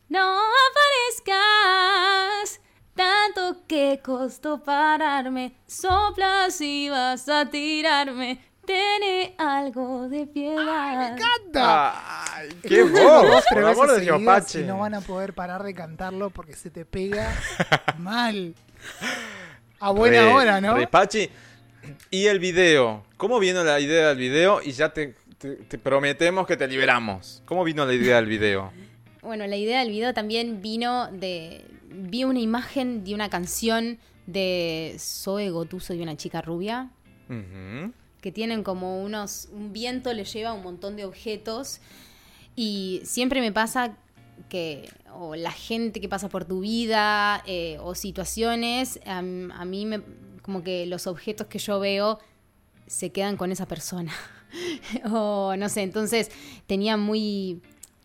No 0.09 0.39
aparezcas, 1.38 2.61
tanto 2.95 3.64
que 3.68 3.99
costó 4.03 4.64
pararme, 4.64 5.55
soplas 5.68 6.59
y 6.61 6.89
vas 6.89 7.27
a 7.30 7.49
tirarme, 7.49 8.41
tiene 8.65 9.35
algo 9.38 10.07
de 10.09 10.26
piedad. 10.27 11.18
¡Canta! 11.18 12.34
Ay, 12.35 12.49
qué 12.64 12.84
voz, 12.84 13.43
por 13.51 13.64
amor 13.65 13.91
de 13.95 14.01
Dios, 14.01 14.55
y 14.55 14.64
no 14.64 14.80
van 14.80 14.93
a 14.93 15.01
poder 15.01 15.34
parar 15.34 15.64
de 15.64 15.73
cantarlo 15.73 16.30
porque 16.30 16.53
se 16.53 16.69
te 16.69 16.85
pega 16.85 17.34
mal. 17.97 18.55
A 19.80 19.91
buena 19.91 20.22
Re- 20.22 20.34
hora, 20.34 20.61
¿no? 20.61 20.76
re 20.76 20.88
Pachi. 20.88 21.30
Y 22.11 22.26
el 22.26 22.39
video. 22.39 23.03
¿Cómo 23.18 23.39
vino 23.39 23.64
la 23.64 23.80
idea 23.80 24.09
del 24.09 24.18
video? 24.18 24.61
Y 24.64 24.72
ya 24.72 24.89
te, 24.93 25.15
te- 25.38 25.55
te 25.55 25.77
prometemos 25.77 26.45
que 26.47 26.57
te 26.57 26.68
liberamos. 26.68 27.41
¿Cómo 27.45 27.64
vino 27.64 27.85
la 27.85 27.93
idea 27.93 28.15
del 28.18 28.26
video? 28.26 28.72
Bueno, 29.22 29.45
la 29.47 29.55
idea 29.57 29.80
del 29.80 29.89
video 29.89 30.14
también 30.14 30.61
vino 30.61 31.09
de. 31.11 31.64
Vi 31.89 32.23
una 32.23 32.39
imagen 32.39 33.03
de 33.03 33.14
una 33.14 33.30
canción 33.30 33.97
de 34.26 34.95
Zoe 34.99 35.49
Gotuso 35.49 35.93
y 35.93 36.01
una 36.01 36.15
chica 36.18 36.41
rubia. 36.41 36.89
Que 38.22 38.31
tienen 38.31 38.64
como 38.64 39.01
unos, 39.03 39.47
un 39.51 39.73
viento 39.73 40.14
le 40.14 40.23
lleva 40.26 40.53
un 40.53 40.64
montón 40.64 40.95
de 40.95 41.05
objetos 41.05 41.80
y 42.55 43.01
siempre 43.03 43.41
me 43.41 43.51
pasa 43.51 43.95
que 44.49 44.89
o 45.19 45.35
la 45.35 45.52
gente 45.52 45.99
que 45.99 46.07
pasa 46.07 46.30
por 46.30 46.45
tu 46.45 46.61
vida 46.61 47.44
eh, 47.45 47.77
o 47.81 47.95
situaciones, 47.95 48.99
a, 49.06 49.22
mí 49.22 49.85
me, 49.85 50.02
como 50.41 50.64
que 50.64 50.85
los 50.85 51.07
objetos 51.07 51.48
que 51.48 51.60
yo 51.60 51.80
veo 51.80 52.19
se 52.85 53.11
quedan 53.11 53.38
con 53.38 53.52
esa 53.52 53.68
persona. 53.68 54.14
o 55.11 55.56
no 55.57 55.69
sé, 55.69 55.81
entonces 55.81 56.31
tenía 56.68 56.98
muy... 56.98 57.61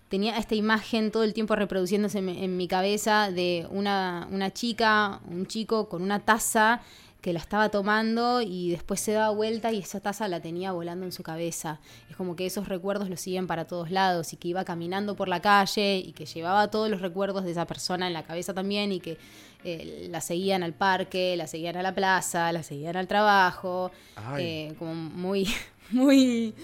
Tenía 0.08 0.36
esta 0.36 0.54
imagen 0.54 1.10
todo 1.10 1.24
el 1.24 1.32
tiempo 1.32 1.56
reproduciéndose 1.56 2.18
en 2.18 2.58
mi 2.58 2.68
cabeza 2.68 3.30
de 3.30 3.66
una, 3.70 4.28
una 4.30 4.52
chica, 4.52 5.22
un 5.26 5.46
chico 5.46 5.88
con 5.88 6.02
una 6.02 6.20
taza 6.20 6.82
que 7.22 7.32
la 7.32 7.38
estaba 7.38 7.68
tomando 7.70 8.42
y 8.42 8.70
después 8.70 9.00
se 9.00 9.12
daba 9.12 9.30
vuelta 9.30 9.70
y 9.70 9.78
esa 9.78 10.00
taza 10.00 10.26
la 10.26 10.40
tenía 10.40 10.72
volando 10.72 11.06
en 11.06 11.12
su 11.12 11.22
cabeza. 11.22 11.78
Es 12.10 12.16
como 12.16 12.34
que 12.34 12.44
esos 12.46 12.68
recuerdos 12.68 13.08
los 13.08 13.20
siguen 13.20 13.46
para 13.46 13.64
todos 13.64 13.92
lados 13.92 14.32
y 14.32 14.36
que 14.36 14.48
iba 14.48 14.64
caminando 14.64 15.14
por 15.14 15.28
la 15.28 15.40
calle 15.40 15.98
y 15.98 16.12
que 16.12 16.26
llevaba 16.26 16.68
todos 16.68 16.90
los 16.90 17.00
recuerdos 17.00 17.44
de 17.44 17.52
esa 17.52 17.64
persona 17.64 18.08
en 18.08 18.12
la 18.12 18.24
cabeza 18.24 18.52
también 18.54 18.90
y 18.90 18.98
que 18.98 19.18
eh, 19.62 20.08
la 20.10 20.20
seguían 20.20 20.64
al 20.64 20.74
parque, 20.74 21.36
la 21.36 21.46
seguían 21.46 21.76
a 21.76 21.82
la 21.82 21.94
plaza, 21.94 22.50
la 22.50 22.64
seguían 22.64 22.96
al 22.96 23.06
trabajo. 23.06 23.92
Eh, 24.36 24.74
como 24.76 24.92
muy, 24.92 25.46
muy... 25.92 26.54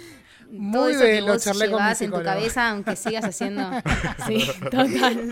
Muy 0.50 0.72
todo 0.72 0.88
eso 0.88 0.98
de 1.00 1.14
que 1.16 1.20
vos 1.22 1.44
llevas 1.44 2.00
en 2.02 2.10
tu 2.10 2.22
cabeza, 2.22 2.70
aunque 2.70 2.96
sigas 2.96 3.24
haciendo... 3.24 3.70
Sí, 4.26 4.46
total. 4.64 5.30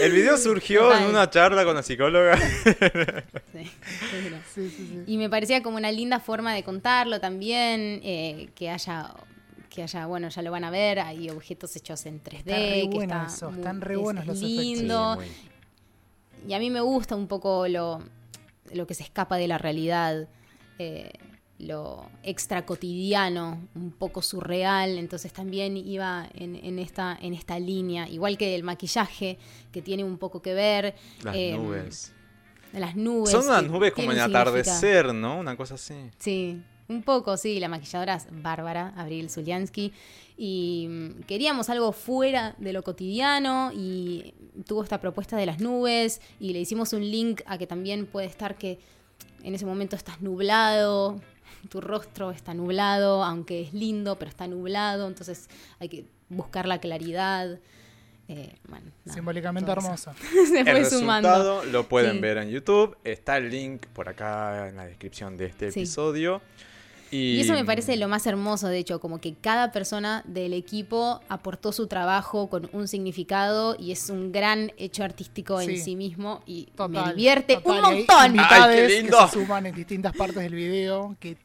El 0.00 0.12
video 0.12 0.36
surgió 0.36 0.82
Total. 0.82 1.02
en 1.04 1.08
una 1.10 1.30
charla 1.30 1.64
con 1.64 1.74
la 1.76 1.82
psicóloga. 1.82 2.36
Sí. 2.36 3.70
Sí, 4.54 4.68
sí, 4.70 4.70
sí. 4.70 5.02
Y 5.06 5.16
me 5.16 5.30
parecía 5.30 5.62
como 5.62 5.76
una 5.76 5.90
linda 5.92 6.18
forma 6.20 6.54
de 6.54 6.62
contarlo 6.64 7.20
también, 7.20 8.00
eh, 8.02 8.50
que 8.54 8.68
haya, 8.70 9.14
que 9.70 9.82
haya, 9.84 10.06
bueno, 10.06 10.28
ya 10.28 10.42
lo 10.42 10.50
van 10.50 10.64
a 10.64 10.70
ver, 10.70 10.98
hay 11.00 11.30
objetos 11.30 11.74
hechos 11.76 12.04
en 12.06 12.22
3D, 12.22 12.38
Está 12.38 12.56
re 12.56 12.80
que 12.82 12.88
bueno 12.92 13.14
está 13.22 13.34
eso, 13.34 13.50
muy- 13.50 13.58
están 13.60 13.80
re 13.80 13.96
buenos 13.96 14.22
es 14.22 14.28
los 14.28 14.36
efectos. 14.38 14.56
lindo. 14.64 15.18
Sí, 15.22 15.28
muy. 16.44 16.50
y 16.50 16.54
a 16.54 16.58
mí 16.58 16.70
me 16.70 16.80
gusta 16.80 17.14
un 17.14 17.28
poco 17.28 17.68
lo, 17.68 18.00
lo 18.72 18.86
que 18.86 18.94
se 18.94 19.02
escapa 19.04 19.36
de 19.36 19.48
la 19.48 19.58
realidad, 19.58 20.28
eh, 20.78 21.12
lo 21.62 22.10
extra 22.22 22.66
cotidiano, 22.66 23.68
un 23.74 23.92
poco 23.92 24.20
surreal, 24.20 24.98
entonces 24.98 25.32
también 25.32 25.76
iba 25.76 26.28
en, 26.34 26.56
en 26.56 26.78
esta, 26.78 27.16
en 27.20 27.34
esta 27.34 27.58
línea, 27.58 28.08
igual 28.08 28.36
que 28.36 28.54
el 28.54 28.64
maquillaje, 28.64 29.38
que 29.70 29.80
tiene 29.80 30.04
un 30.04 30.18
poco 30.18 30.42
que 30.42 30.54
ver. 30.54 30.94
Las 31.22 31.36
eh, 31.36 31.56
nubes. 31.56 32.12
Las 32.72 32.96
nubes. 32.96 33.30
Son 33.30 33.46
unas 33.46 33.64
nubes 33.64 33.92
como 33.92 34.12
en 34.12 34.20
atardecer, 34.20 35.14
¿no? 35.14 35.38
Una 35.38 35.56
cosa 35.56 35.74
así. 35.74 35.94
Sí, 36.18 36.60
un 36.88 37.02
poco, 37.02 37.36
sí. 37.36 37.60
La 37.60 37.68
maquilladora 37.68 38.16
es 38.16 38.26
Bárbara, 38.30 38.92
Abril 38.96 39.30
Zuliansky. 39.30 39.92
Y 40.36 40.86
mm, 40.88 41.22
queríamos 41.22 41.68
algo 41.68 41.92
fuera 41.92 42.56
de 42.58 42.72
lo 42.72 42.82
cotidiano 42.82 43.70
y 43.74 44.34
tuvo 44.66 44.82
esta 44.82 45.00
propuesta 45.00 45.36
de 45.36 45.46
las 45.46 45.60
nubes 45.60 46.20
y 46.40 46.52
le 46.52 46.60
hicimos 46.60 46.92
un 46.92 47.02
link 47.02 47.42
a 47.46 47.58
que 47.58 47.66
también 47.66 48.06
puede 48.06 48.26
estar 48.26 48.56
que 48.56 48.78
en 49.42 49.54
ese 49.54 49.66
momento 49.66 49.96
estás 49.96 50.20
nublado, 50.20 51.20
tu 51.68 51.80
rostro 51.80 52.30
está 52.30 52.54
nublado, 52.54 53.22
aunque 53.24 53.62
es 53.62 53.72
lindo, 53.74 54.18
pero 54.18 54.28
está 54.28 54.46
nublado, 54.46 55.08
entonces 55.08 55.48
hay 55.78 55.88
que 55.88 56.04
buscar 56.28 56.66
la 56.66 56.78
claridad. 56.78 57.58
Eh, 58.28 58.54
bueno, 58.68 58.86
nada, 59.04 59.14
Simbólicamente 59.14 59.70
hermoso. 59.70 60.12
Se 60.48 60.60
El 60.60 60.66
fue 60.66 60.84
sumando. 60.84 61.28
resultado 61.28 61.64
lo 61.66 61.88
pueden 61.88 62.12
Sí. 62.14 62.18
ver 62.20 62.38
en 62.38 62.48
YouTube. 62.50 62.96
Está 63.04 63.36
el 63.36 63.50
link 63.50 63.86
por 63.88 64.08
acá 64.08 64.68
en 64.68 64.76
la 64.76 64.86
descripción 64.86 65.36
de 65.36 65.46
este 65.46 65.70
Sí. 65.72 65.80
episodio. 65.80 66.40
Y, 67.10 67.34
Y 67.36 67.40
eso 67.42 67.52
me 67.52 67.64
parece 67.66 67.94
lo 67.98 68.08
más 68.08 68.26
hermoso, 68.26 68.68
de 68.68 68.78
hecho, 68.78 68.98
como 68.98 69.20
que 69.20 69.34
cada 69.34 69.70
persona 69.70 70.22
del 70.26 70.54
equipo 70.54 71.20
aportó 71.28 71.70
su 71.70 71.86
trabajo 71.86 72.48
con 72.48 72.70
un 72.72 72.88
significado 72.88 73.76
y 73.78 73.92
es 73.92 74.08
un 74.08 74.32
gran 74.32 74.72
hecho 74.78 75.04
artístico 75.04 75.60
Sí. 75.60 75.72
en 75.72 75.84
sí 75.84 75.94
mismo 75.96 76.42
y 76.46 76.68
me 76.70 76.76
Total, 76.76 77.14
divierte 77.14 77.56
total. 77.56 77.70
un 77.80 77.84
hay 77.84 77.96
montón. 77.98 78.26
invitades 78.26 78.76
Ay, 78.80 78.86
qué 78.88 78.94
que 78.96 79.02
lindo. 79.02 79.26
se 79.28 79.32
suman 79.34 79.66
en 79.66 79.74
distintas 79.74 80.16
partes 80.16 80.36
del 80.42 80.54
video. 80.54 81.14
Que 81.20 81.36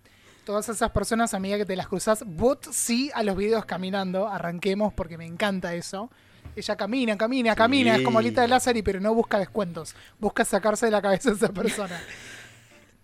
todas 0.47 0.69
esas 0.69 0.91
personas, 0.91 1.33
amiga, 1.33 1.57
que 1.57 1.65
te 1.65 1.75
las 1.75 1.89
cruzas, 1.89 2.23
vos 2.25 2.59
sí 2.71 3.11
a 3.13 3.21
los 3.21 3.35
videos 3.35 3.65
caminando. 3.65 4.29
Arranquemos 4.29 4.93
porque 4.93 5.17
me 5.17 5.25
encanta 5.25 5.75
eso. 5.75 6.09
Ella 6.55 6.77
camina, 6.77 7.17
camina, 7.17 7.53
camina. 7.53 7.97
Es 7.97 8.01
como 8.01 8.19
Alita 8.19 8.41
de 8.43 8.47
Lázaro, 8.47 8.79
pero 8.81 9.01
no 9.01 9.13
busca 9.13 9.37
descuentos. 9.39 9.93
Busca 10.19 10.45
sacarse 10.45 10.85
de 10.85 10.91
la 10.93 11.01
cabeza 11.01 11.31
a 11.31 11.33
esa 11.33 11.49
persona. 11.49 11.99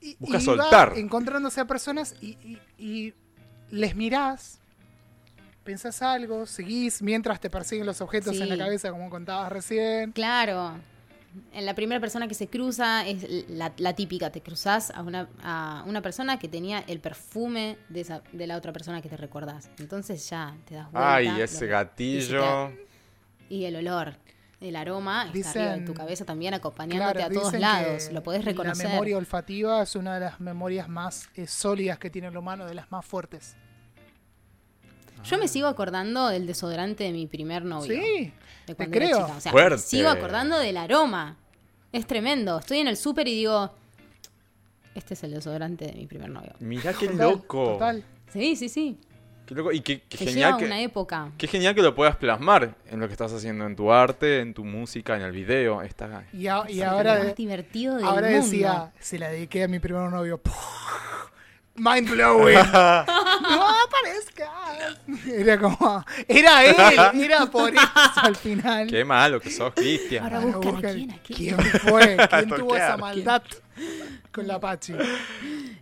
Y, 0.05 0.17
Busca 0.19 0.31
y 0.37 0.39
va 0.39 0.41
soltar. 0.41 0.93
encontrándose 0.97 1.61
a 1.61 1.65
personas 1.65 2.13
y, 2.21 2.31
y- 2.43 2.59
y 2.77 3.13
les 3.71 3.95
mirás. 3.95 4.59
Pensás 5.63 6.01
algo, 6.01 6.45
seguís 6.45 7.01
mientras 7.01 7.39
te 7.39 7.49
persiguen 7.49 7.85
los 7.85 8.01
objetos 8.01 8.35
en 8.37 8.49
la 8.49 8.57
cabeza, 8.57 8.91
como 8.91 9.09
contabas 9.09 9.49
recién. 9.49 10.11
Claro. 10.11 10.73
En 11.51 11.65
la 11.65 11.73
primera 11.73 11.99
persona 11.99 12.27
que 12.27 12.33
se 12.33 12.47
cruza 12.47 13.07
es 13.07 13.49
la, 13.49 13.73
la 13.77 13.93
típica, 13.93 14.31
te 14.31 14.41
cruzas 14.41 14.91
a 14.91 15.01
una, 15.01 15.29
a 15.41 15.83
una 15.87 16.01
persona 16.01 16.37
que 16.37 16.47
tenía 16.47 16.83
el 16.87 16.99
perfume 16.99 17.77
de, 17.89 18.01
esa, 18.01 18.21
de 18.31 18.47
la 18.47 18.57
otra 18.57 18.71
persona 18.73 19.01
que 19.01 19.09
te 19.09 19.17
recordás. 19.17 19.69
Entonces 19.79 20.29
ya 20.29 20.55
te 20.65 20.75
das 20.75 20.91
vuelta. 20.91 21.15
Ay, 21.15 21.41
ese 21.41 21.67
gatillo. 21.67 22.71
Y 23.49 23.65
el 23.65 23.75
olor, 23.75 24.15
el 24.61 24.75
aroma 24.75 25.29
está 25.33 25.49
arriba 25.49 25.77
de 25.77 25.85
tu 25.85 25.93
cabeza 25.93 26.23
también 26.25 26.53
acompañándote 26.53 27.19
Claro, 27.19 27.37
a 27.37 27.41
todos 27.41 27.53
lados. 27.59 28.11
Lo 28.11 28.23
podés 28.23 28.45
reconocer. 28.45 28.85
La 28.85 28.91
memoria 28.91 29.17
olfativa 29.17 29.83
es 29.83 29.95
una 29.95 30.15
de 30.15 30.21
las 30.21 30.39
memorias 30.39 30.87
más 30.87 31.29
eh, 31.35 31.47
sólidas 31.47 31.99
que 31.99 32.09
tiene 32.09 32.29
el 32.29 32.37
humano, 32.37 32.65
de 32.65 32.73
las 32.73 32.91
más 32.91 33.05
fuertes. 33.05 33.55
Yo 35.23 35.37
me 35.37 35.47
sigo 35.47 35.67
acordando 35.67 36.27
del 36.27 36.45
desodorante 36.45 37.05
de 37.05 37.11
mi 37.11 37.27
primer 37.27 37.63
novio. 37.63 37.93
Sí, 37.93 38.33
de 38.67 38.73
te 38.73 38.75
cuando 38.75 38.97
era 38.97 39.05
creo. 39.07 39.19
chica. 39.25 39.37
O 39.37 39.41
sea, 39.41 39.51
Fuerte. 39.51 39.75
me 39.75 39.81
sigo 39.81 40.09
acordando 40.09 40.57
del 40.59 40.77
aroma. 40.77 41.37
Es 41.91 42.07
tremendo. 42.07 42.59
Estoy 42.59 42.79
en 42.79 42.87
el 42.87 42.97
súper 42.97 43.27
y 43.27 43.35
digo, 43.35 43.71
este 44.95 45.13
es 45.13 45.23
el 45.23 45.31
desodorante 45.31 45.85
de 45.85 45.93
mi 45.93 46.05
primer 46.07 46.29
novio. 46.29 46.53
Mirá 46.59 46.93
qué 46.93 47.07
Total, 47.07 47.29
loco. 47.29 47.73
Total. 47.73 48.03
Sí, 48.31 48.55
sí, 48.55 48.69
sí. 48.69 48.97
Qué 49.45 49.55
loco. 49.55 49.71
Y 49.71 49.81
qué, 49.81 50.01
qué 50.01 50.17
Te 50.17 50.25
genial 50.25 50.51
lleva 50.51 50.57
que, 50.59 50.65
una 50.65 50.81
época. 50.81 51.31
qué 51.37 51.47
genial 51.47 51.75
que 51.75 51.81
lo 51.81 51.93
puedas 51.93 52.15
plasmar 52.15 52.75
en 52.89 52.99
lo 52.99 53.07
que 53.07 53.11
estás 53.11 53.33
haciendo, 53.33 53.65
en 53.65 53.75
tu 53.75 53.91
arte, 53.91 54.39
en 54.39 54.53
tu 54.53 54.63
música, 54.63 55.15
en 55.17 55.21
el 55.23 55.31
video. 55.33 55.81
Está... 55.81 56.25
Y, 56.31 56.47
a- 56.47 56.63
y 56.69 56.79
Es 56.79 56.87
ahora, 56.87 57.19
más 57.23 57.35
divertido 57.35 57.97
del 57.97 58.05
ahora 58.05 58.29
mundo. 58.29 58.45
decía, 58.45 58.93
se 58.99 59.19
la 59.19 59.29
dediqué 59.29 59.63
a 59.63 59.67
mi 59.67 59.79
primer 59.79 60.09
novio. 60.09 60.41
Mind 61.75 62.09
blowing. 62.09 62.55
no 62.71 63.67
aparezcas. 63.85 64.49
Era 65.27 65.59
como, 65.59 66.05
era 66.27 66.65
él, 66.65 66.75
era 67.21 67.45
por 67.47 67.73
eso 67.73 67.81
al 68.15 68.35
final. 68.35 68.87
Qué 68.87 69.03
malo 69.03 69.39
que 69.41 69.49
sos, 69.49 69.73
Cristian. 69.73 70.23
Ahora 70.23 70.39
Bueno, 70.39 70.59
buscan 70.61 70.75
a 70.75 70.81
buscan 70.81 70.95
quién, 70.95 71.11
a 71.11 71.17
quién. 71.23 71.55
¿Quién 71.57 71.59
fue? 71.81 72.17
¿Quién 72.29 72.49
tuvo 72.49 72.75
esa 72.75 72.97
maldad 72.97 73.41
con 74.31 74.47
la 74.47 74.59
Pachi? 74.59 74.93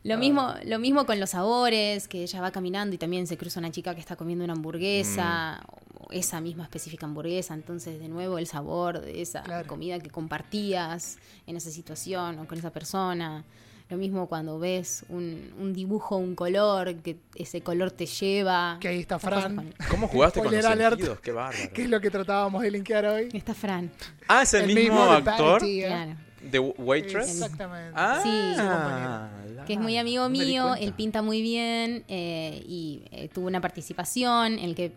Lo 0.03 0.17
mismo, 0.17 0.53
lo 0.65 0.79
mismo 0.79 1.05
con 1.05 1.19
los 1.19 1.31
sabores, 1.31 2.07
que 2.07 2.23
ella 2.23 2.41
va 2.41 2.51
caminando 2.51 2.95
y 2.95 2.97
también 2.97 3.27
se 3.27 3.37
cruza 3.37 3.59
una 3.59 3.71
chica 3.71 3.93
que 3.93 3.99
está 3.99 4.15
comiendo 4.15 4.43
una 4.45 4.53
hamburguesa, 4.53 5.59
Mm. 5.61 6.03
o 6.03 6.07
esa 6.11 6.41
misma 6.41 6.63
específica 6.63 7.05
hamburguesa, 7.05 7.53
entonces 7.53 7.99
de 7.99 8.07
nuevo 8.07 8.37
el 8.37 8.47
sabor 8.47 9.01
de 9.01 9.21
esa 9.21 9.43
Claro. 9.43 9.67
comida 9.67 9.99
que 9.99 10.09
compartías 10.09 11.17
en 11.47 11.55
esa 11.57 11.69
situación 11.69 12.39
o 12.39 12.47
con 12.47 12.57
esa 12.57 12.71
persona. 12.71 13.43
Lo 13.91 13.97
mismo 13.97 14.27
cuando 14.27 14.57
ves 14.57 15.03
un, 15.09 15.53
un 15.59 15.73
dibujo, 15.73 16.15
un 16.15 16.33
color, 16.33 16.95
que 17.01 17.17
ese 17.35 17.59
color 17.61 17.91
te 17.91 18.05
lleva. 18.05 18.77
Que 18.79 18.87
ahí 18.87 18.99
está 19.01 19.19
Fran. 19.19 19.55
con- 19.57 19.73
¿Cómo 19.89 20.07
jugaste 20.07 20.39
con 20.41 20.49
los 20.55 20.65
alert. 20.65 20.91
sentidos? 20.95 21.19
Qué 21.19 21.33
bárbaro. 21.33 21.69
¿Qué 21.73 21.83
es 21.83 21.89
lo 21.89 21.99
que 21.99 22.09
tratábamos 22.09 22.61
de 22.63 22.71
linkear 22.71 23.05
hoy? 23.05 23.27
Está 23.33 23.53
Fran, 23.53 23.91
Ah, 24.29 24.43
es 24.43 24.53
el, 24.53 24.61
El 24.69 24.75
mismo, 24.75 24.95
mismo 25.01 25.11
de 25.11 25.17
actor 25.29 25.63
¿eh? 25.65 25.83
claro. 25.85 26.15
de 26.49 26.59
Waitress. 26.59 27.29
Exactamente. 27.31 27.91
Ah, 27.95 28.19
Sí. 28.23 29.65
que 29.67 29.73
es 29.73 29.79
muy 29.79 29.97
amigo 29.97 30.29
mío, 30.29 30.73
él 30.75 30.93
pinta 30.93 31.21
muy 31.21 31.41
bien 31.41 32.05
eh, 32.07 32.63
y 32.65 33.03
eh, 33.11 33.27
tuvo 33.27 33.47
una 33.47 33.59
participación 33.59 34.53
en 34.53 34.59
el 34.69 34.73
que 34.73 34.93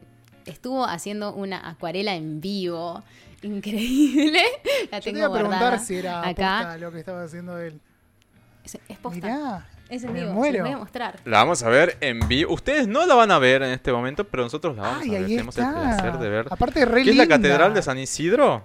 estuvo 0.46 0.84
haciendo 0.84 1.34
una 1.34 1.68
acuarela 1.68 2.14
en 2.14 2.40
vivo. 2.40 3.02
Increíble. 3.42 4.40
La 4.92 4.98
Yo 5.00 5.04
te 5.04 5.10
tengo 5.12 5.18
iba 5.18 5.26
a 5.26 5.32
preguntar 5.32 5.80
si 5.80 5.96
era 5.96 6.26
acá. 6.26 6.76
lo 6.78 6.92
que 6.92 7.00
estaba 7.00 7.24
haciendo 7.24 7.58
él. 7.58 7.80
Es, 8.64 8.78
es 8.88 8.98
posta. 8.98 9.26
Mirá, 9.26 9.66
es 9.88 10.02
en 10.04 10.12
me 10.12 10.20
vivo. 10.20 10.30
se 10.30 10.34
muero. 10.34 10.64
voy 10.64 10.72
a 10.72 10.78
mostrar. 10.78 11.20
La 11.24 11.38
vamos 11.38 11.62
a 11.62 11.68
ver 11.68 11.96
en 12.00 12.26
vivo. 12.26 12.52
Ustedes 12.54 12.88
no 12.88 13.04
la 13.06 13.14
van 13.14 13.30
a 13.30 13.38
ver 13.38 13.62
en 13.62 13.70
este 13.70 13.92
momento, 13.92 14.24
pero 14.24 14.42
nosotros 14.42 14.74
la 14.76 14.82
vamos 14.82 15.02
Ay, 15.02 15.16
a 15.16 15.18
ver. 15.20 15.28
Tenemos 15.28 15.56
el 15.58 15.64
está. 15.64 15.80
placer 15.80 16.18
de 16.18 16.28
ver. 16.30 16.46
Aparte, 16.50 16.84
re 16.86 17.04
¿Qué 17.04 17.10
es 17.10 17.16
la. 17.16 17.28
Catedral 17.28 17.74
de 17.74 17.82
San 17.82 17.98
Isidro? 17.98 18.64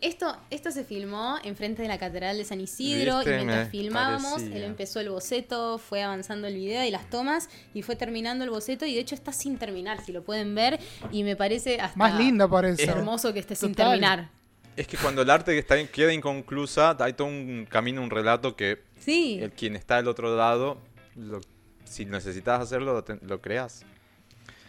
Esto, 0.00 0.36
esto 0.50 0.72
se 0.72 0.82
filmó 0.82 1.36
enfrente 1.44 1.82
de 1.82 1.86
la 1.86 1.96
Catedral 1.96 2.36
de 2.36 2.44
San 2.44 2.60
Isidro 2.60 3.18
Viste, 3.18 3.30
y 3.30 3.36
mientras 3.36 3.68
filmábamos, 3.68 4.32
parecía. 4.32 4.56
él 4.56 4.64
empezó 4.64 4.98
el 4.98 5.10
boceto, 5.10 5.78
fue 5.78 6.02
avanzando 6.02 6.48
el 6.48 6.54
video 6.56 6.82
y 6.84 6.90
las 6.90 7.08
tomas 7.08 7.48
y 7.72 7.82
fue 7.82 7.94
terminando 7.94 8.42
el 8.42 8.50
boceto 8.50 8.84
y 8.84 8.94
de 8.94 9.00
hecho 9.00 9.14
está 9.14 9.32
sin 9.32 9.58
terminar, 9.58 10.00
si 10.04 10.10
lo 10.10 10.24
pueden 10.24 10.56
ver 10.56 10.80
y 11.12 11.22
me 11.22 11.36
parece 11.36 11.80
hasta 11.80 11.96
Más 11.96 12.16
lindo 12.18 12.48
por 12.50 12.64
eso. 12.66 12.82
hermoso 12.90 13.32
que 13.32 13.38
esté 13.38 13.54
sin 13.54 13.76
terminar. 13.76 14.30
Es 14.76 14.86
que 14.86 14.96
cuando 14.96 15.22
el 15.22 15.30
arte 15.30 15.56
está, 15.58 15.76
queda 15.86 16.12
inconclusa, 16.12 16.96
hay 17.00 17.12
todo 17.12 17.28
un 17.28 17.66
camino, 17.68 18.02
un 18.02 18.10
relato 18.10 18.56
que 18.56 18.82
Sí. 18.98 19.38
el 19.42 19.52
quien 19.52 19.76
está 19.76 19.96
del 19.96 20.08
otro 20.08 20.34
lado, 20.36 20.78
lo- 21.16 21.40
si 21.84 22.06
necesitas 22.06 22.60
hacerlo, 22.60 23.04
lo, 23.22 23.40
creas. 23.42 23.84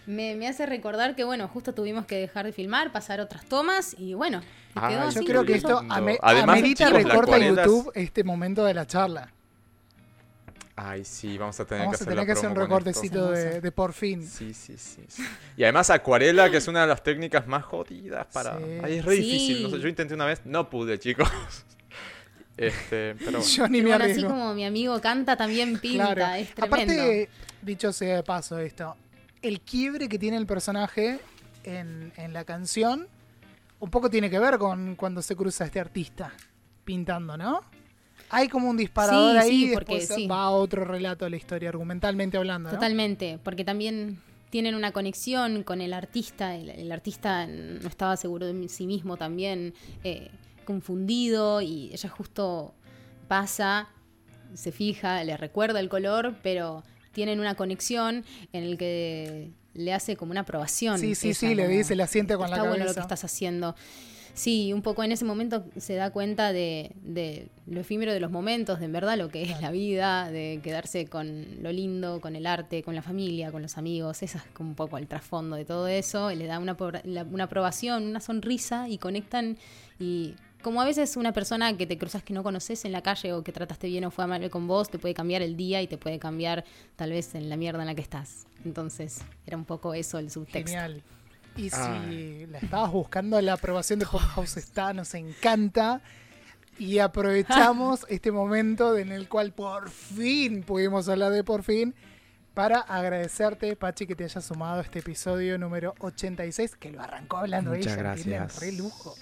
Me, 0.06 0.36
me 0.36 0.50
hace 0.50 0.66
recordar 0.66 1.16
que, 1.16 1.24
bueno, 1.24 1.48
justo 1.48 1.74
tuvimos 1.74 2.06
que 2.06 2.16
dejar 2.18 2.46
de 2.46 2.52
filmar, 2.52 2.92
pasar 2.92 3.22
otras 3.22 3.46
tomas 3.46 3.96
y 3.98 4.14
bueno, 4.14 4.42
Ah, 4.76 4.90
quedó 4.90 5.02
yo 5.04 5.08
así. 5.08 5.26
Creo 5.26 5.46
que 5.46 5.54
esto 5.56 5.80
ame- 5.90 6.18
Además, 6.22 6.58
amerita 6.58 6.90
recorta 6.90 7.38
YouTube 7.38 7.92
este 7.96 8.26
momento 8.26 8.66
de 8.66 8.74
la 8.74 8.86
charla. 8.86 9.32
Ay, 10.86 11.06
sí, 11.06 11.38
vamos 11.38 11.60
a 11.60 11.66
tener 11.66 11.86
Vamos 11.86 11.92
que 11.92 11.96
a 11.96 11.98
hacer 12.04 12.08
tener 12.08 12.18
la 12.18 12.26
que 12.26 12.32
hacer 12.34 12.50
un 12.50 12.56
recortecito 12.56 13.32
de, 13.32 13.72
por 13.72 13.94
fin. 13.94 14.28
Sí, 14.28 14.54
sí, 14.54 14.78
sí, 14.78 15.04
sí. 15.08 15.24
Y 15.56 15.64
además 15.64 15.90
acuarela, 15.90 16.50
que 16.52 16.58
es 16.58 16.68
una 16.68 16.82
de 16.82 16.88
las 16.88 17.02
técnicas 17.04 17.48
más 17.48 17.64
jodidas 17.64 18.28
para... 18.34 18.58
Sí. 18.58 18.64
Ay, 18.84 18.98
es 18.98 19.06
re 19.06 19.16
Sí. 19.16 19.22
difícil. 19.22 19.64
No 19.64 19.70
sé, 19.70 19.80
yo 19.80 19.88
intenté 19.88 20.14
una 20.14 20.26
vez, 20.26 20.42
no 20.46 20.70
pude, 20.70 21.00
chicos. 21.00 21.30
Este, 22.56 23.16
pero 23.16 23.32
bueno. 23.40 23.42
Yo 23.42 23.68
ni 23.68 23.82
me 23.82 23.90
bueno, 23.90 24.06
así 24.06 24.24
como 24.24 24.54
mi 24.54 24.64
amigo 24.64 25.02
canta, 25.02 25.36
también 25.36 25.80
pinta, 25.80 26.14
Claro. 26.14 26.36
es 26.36 26.54
tremendo. 26.54 26.76
Aparte, 26.94 27.30
dicho 27.64 27.92
sea 27.92 28.18
de 28.18 28.24
paso 28.24 28.60
esto, 28.60 28.96
el 29.42 29.62
quiebre 29.62 30.08
que 30.08 30.20
tiene 30.20 30.38
el 30.38 30.46
personaje 30.46 31.20
en, 31.64 32.14
en 32.16 32.32
la 32.32 32.44
canción 32.46 33.08
un 33.80 33.90
poco 33.90 34.08
tiene 34.10 34.30
que 34.30 34.38
ver 34.38 34.60
con 34.60 34.96
cuando 34.96 35.24
se 35.24 35.36
cruza 35.36 35.66
este 35.66 35.80
artista 35.80 36.32
pintando, 36.86 37.38
¿no? 37.38 37.62
Hay 38.34 38.48
como 38.50 38.70
un 38.70 38.78
disparador 38.78 39.34
Sí, 39.34 39.38
ahí 39.38 39.50
sí, 39.50 39.72
y 39.72 39.74
porque 39.74 39.96
después 39.96 40.18
sí. 40.20 40.28
va 40.28 40.44
a 40.44 40.50
otro 40.52 40.84
relato 40.86 41.26
de 41.26 41.32
la 41.32 41.38
historia, 41.38 41.70
argumentalmente 41.70 42.38
hablando, 42.38 42.70
¿no? 42.70 42.76
Totalmente, 42.76 43.40
porque 43.44 43.64
también 43.64 44.20
tienen 44.50 44.76
una 44.76 44.92
conexión 44.92 45.64
con 45.64 45.82
el 45.82 45.94
artista, 45.94 46.56
el, 46.56 46.70
el 46.70 46.92
artista 46.92 47.48
no 47.48 47.88
estaba 47.88 48.16
seguro 48.18 48.46
de 48.46 48.70
sí 48.70 48.86
mismo 48.86 49.18
también, 49.18 49.74
eh, 50.04 50.30
confundido 50.66 51.62
y 51.62 51.90
ella 51.94 52.10
justo 52.10 52.74
pasa, 53.28 53.90
se 54.54 54.72
fija, 54.72 55.24
le 55.24 55.38
recuerda 55.38 55.80
el 55.80 55.90
color, 55.90 56.36
pero 56.44 56.84
tienen 57.14 57.40
una 57.40 57.56
conexión 57.56 58.24
en 58.54 58.64
el 58.64 58.78
que 58.78 59.52
le 59.74 59.94
hace 59.94 60.16
como 60.16 60.32
una 60.32 60.42
aprobación. 60.42 61.00
Sí, 61.00 61.16
sí, 61.16 61.30
ella, 61.30 61.36
sí, 61.40 61.56
le 61.56 61.68
dice, 61.68 61.96
le 61.96 62.04
asiente 62.04 62.36
con 62.36 62.50
la 62.50 62.58
Está 62.58 62.62
bueno 62.70 62.78
lo 62.78 62.80
cabeza". 62.86 63.02
que 63.02 63.02
estás 63.02 63.24
haciendo. 63.24 63.76
Sí, 64.34 64.74
un 64.74 64.82
poco 64.82 65.04
en 65.04 65.12
ese 65.12 65.26
momento 65.26 65.64
se 65.78 65.94
da 65.94 66.10
cuenta 66.10 66.54
de, 66.54 66.92
de 67.04 67.50
lo 67.68 67.82
efímero 67.82 68.12
de 68.14 68.20
los 68.20 68.32
momentos, 68.32 68.80
de 68.80 68.86
en 68.86 68.92
verdad 68.92 69.16
lo 69.16 69.30
que 69.30 69.44
es 69.44 69.62
la 69.62 69.70
vida, 69.70 70.32
de 70.32 70.60
quedarse 70.64 71.06
con 71.06 71.46
lo 71.62 71.72
lindo, 71.72 72.20
con 72.20 72.36
el 72.36 72.48
arte, 72.48 72.82
con 72.82 72.96
la 72.96 73.04
familia, 73.04 73.52
con 73.52 73.62
los 73.62 73.78
amigos. 73.78 74.24
Esa 74.24 74.40
es 74.40 74.44
como 74.54 74.70
un 74.70 74.76
poco 74.76 74.98
el 74.98 75.08
trasfondo 75.08 75.56
de 75.56 75.66
todo 75.66 75.88
eso. 75.88 76.32
Le 76.32 76.48
da 76.48 76.58
una, 76.58 76.76
una 77.32 77.44
aprobación, 77.44 78.08
una 78.08 78.20
sonrisa 78.20 78.90
y 78.90 78.98
conectan. 78.98 79.58
Y 80.00 80.34
como 80.64 80.82
a 80.82 80.86
veces 80.86 81.16
una 81.16 81.32
persona 81.32 81.78
que 81.78 81.86
te 81.86 82.00
cruzas 82.00 82.24
que 82.24 82.34
no 82.34 82.42
conoces 82.42 82.86
en 82.86 82.92
la 82.92 83.02
calle 83.02 83.34
o 83.34 83.44
que 83.44 83.52
trataste 83.52 83.88
bien 83.88 84.06
o 84.06 84.12
fue 84.12 84.24
amable 84.24 84.50
con 84.50 84.66
vos, 84.66 84.90
te 84.90 84.98
puede 84.98 85.14
cambiar 85.14 85.44
el 85.44 85.56
día 85.56 85.82
y 85.84 85.88
te 85.88 86.00
puede 86.00 86.18
cambiar 86.18 86.66
tal 86.96 87.12
vez 87.12 87.36
en 87.36 87.50
la 87.50 87.58
mierda 87.58 87.82
en 87.82 87.88
la 87.88 87.96
que 87.96 88.02
estás. 88.02 88.48
Entonces, 88.66 89.22
era 89.46 89.58
un 89.58 89.66
poco 89.66 89.94
eso 89.94 90.18
el 90.18 90.32
subtexto. 90.32 90.72
Genial. 90.72 91.04
Y 91.56 91.70
si 91.70 91.76
Ay. 91.80 92.48
la 92.48 92.58
estabas 92.60 92.92
buscando, 92.92 93.40
la 93.42 93.54
aprobación 93.54 94.00
de 94.00 94.06
Pop 94.06 94.22
House 94.22 94.58
está, 94.58 94.94
nos 94.94 95.14
encanta. 95.14 96.02
Y 96.80 97.00
aprovechamos 97.00 98.06
este 98.10 98.32
momento 98.32 98.98
en 98.98 99.12
el 99.12 99.30
cual 99.30 99.54
por 99.54 99.90
fin 99.90 100.64
pudimos 100.64 101.08
hablar 101.08 101.32
de 101.32 101.44
por 101.44 101.64
fin 101.64 101.94
para 102.54 102.80
agradecerte, 102.80 103.76
Pachi, 103.76 104.06
que 104.06 104.16
te 104.16 104.24
hayas 104.24 104.46
sumado 104.46 104.80
a 104.80 104.84
este 104.84 105.00
episodio 105.00 105.58
número 105.58 105.96
86, 106.00 106.76
que 106.76 106.92
lo 106.92 107.02
arrancó 107.02 107.38
hablando 107.38 107.72
Muchas 107.72 107.94
ella. 107.94 107.96
gracias. 107.96 108.60
Re 108.62 108.72
lujo. 108.74 109.16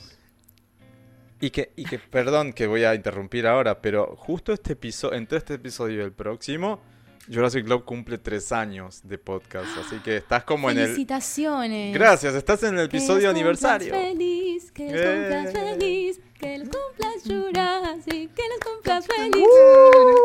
Y 1.39 1.49
que, 1.49 1.71
y 1.75 1.85
que, 1.85 1.97
perdón 1.97 2.53
que 2.53 2.67
voy 2.67 2.83
a 2.83 2.93
interrumpir 2.93 3.47
ahora, 3.47 3.81
pero 3.81 4.15
justo 4.15 4.53
este 4.53 4.73
episodio, 4.73 5.17
entre 5.17 5.39
este 5.39 5.55
episodio 5.55 6.01
y 6.01 6.03
el 6.03 6.11
próximo, 6.11 6.79
Jurassic 7.27 7.65
Club 7.65 7.85
cumple 7.85 8.17
tres 8.17 8.51
años 8.51 9.01
de 9.03 9.17
podcast, 9.17 9.69
así 9.77 9.97
que 9.99 10.17
estás 10.17 10.43
como 10.43 10.69
en 10.71 10.77
el... 10.79 10.85
Felicitaciones. 10.87 11.93
Gracias, 11.93 12.33
estás 12.35 12.63
en 12.63 12.77
el 12.79 12.89
Que 12.89 12.97
episodio 12.97 13.31
los 13.31 13.39
cumplas 13.39 13.63
aniversario. 13.63 13.93
Feliz, 13.93 14.71
que 14.71 14.83
los 14.91 15.01
cumplas 15.01 15.53
feliz, 15.53 16.19
que 16.39 16.57
los 16.57 16.69
cumplas 16.69 17.23
Jurassic, 17.25 18.33
que 18.33 18.43
los 18.49 18.59
cumplas 18.73 19.07
feliz. 19.07 19.45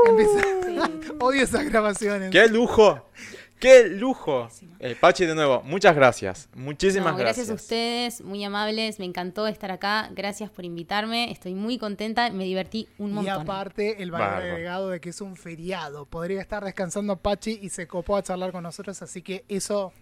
Empieza- 0.08 1.14
Odio 1.24 1.42
esas 1.42 1.64
grabaciones. 1.66 2.30
¡Qué 2.30 2.48
lujo! 2.48 3.08
¡Qué 3.58 3.88
lujo! 3.88 4.48
Eh, 4.80 4.94
Pachi, 5.00 5.24
de 5.24 5.34
nuevo, 5.34 5.62
muchas 5.62 5.96
gracias. 5.96 6.48
Muchísimas 6.54 7.12
No, 7.12 7.18
gracias. 7.18 7.46
gracias 7.48 7.50
a 7.50 7.54
ustedes, 7.54 8.20
muy 8.20 8.44
amables, 8.44 8.98
me 8.98 9.06
encantó 9.06 9.46
estar 9.46 9.70
acá, 9.70 10.10
gracias 10.12 10.50
por 10.50 10.64
invitarme, 10.66 11.30
estoy 11.32 11.54
muy 11.54 11.78
contenta, 11.78 12.30
me 12.30 12.44
divertí 12.44 12.86
un 12.98 13.10
Y 13.10 13.14
montón. 13.14 13.40
aparte, 13.42 14.02
el 14.02 14.10
valor 14.10 14.42
agregado 14.42 14.90
de 14.90 15.00
que 15.00 15.08
es 15.08 15.20
un 15.22 15.36
feriado. 15.36 16.04
Podría 16.04 16.40
estar 16.42 16.62
descansando 16.64 17.16
Pachi 17.16 17.58
y 17.62 17.70
se 17.70 17.86
copó 17.86 18.16
a 18.16 18.22
charlar 18.22 18.52
con 18.52 18.62
nosotros, 18.62 19.00
así 19.00 19.22
que 19.22 19.44
eso 19.48 19.92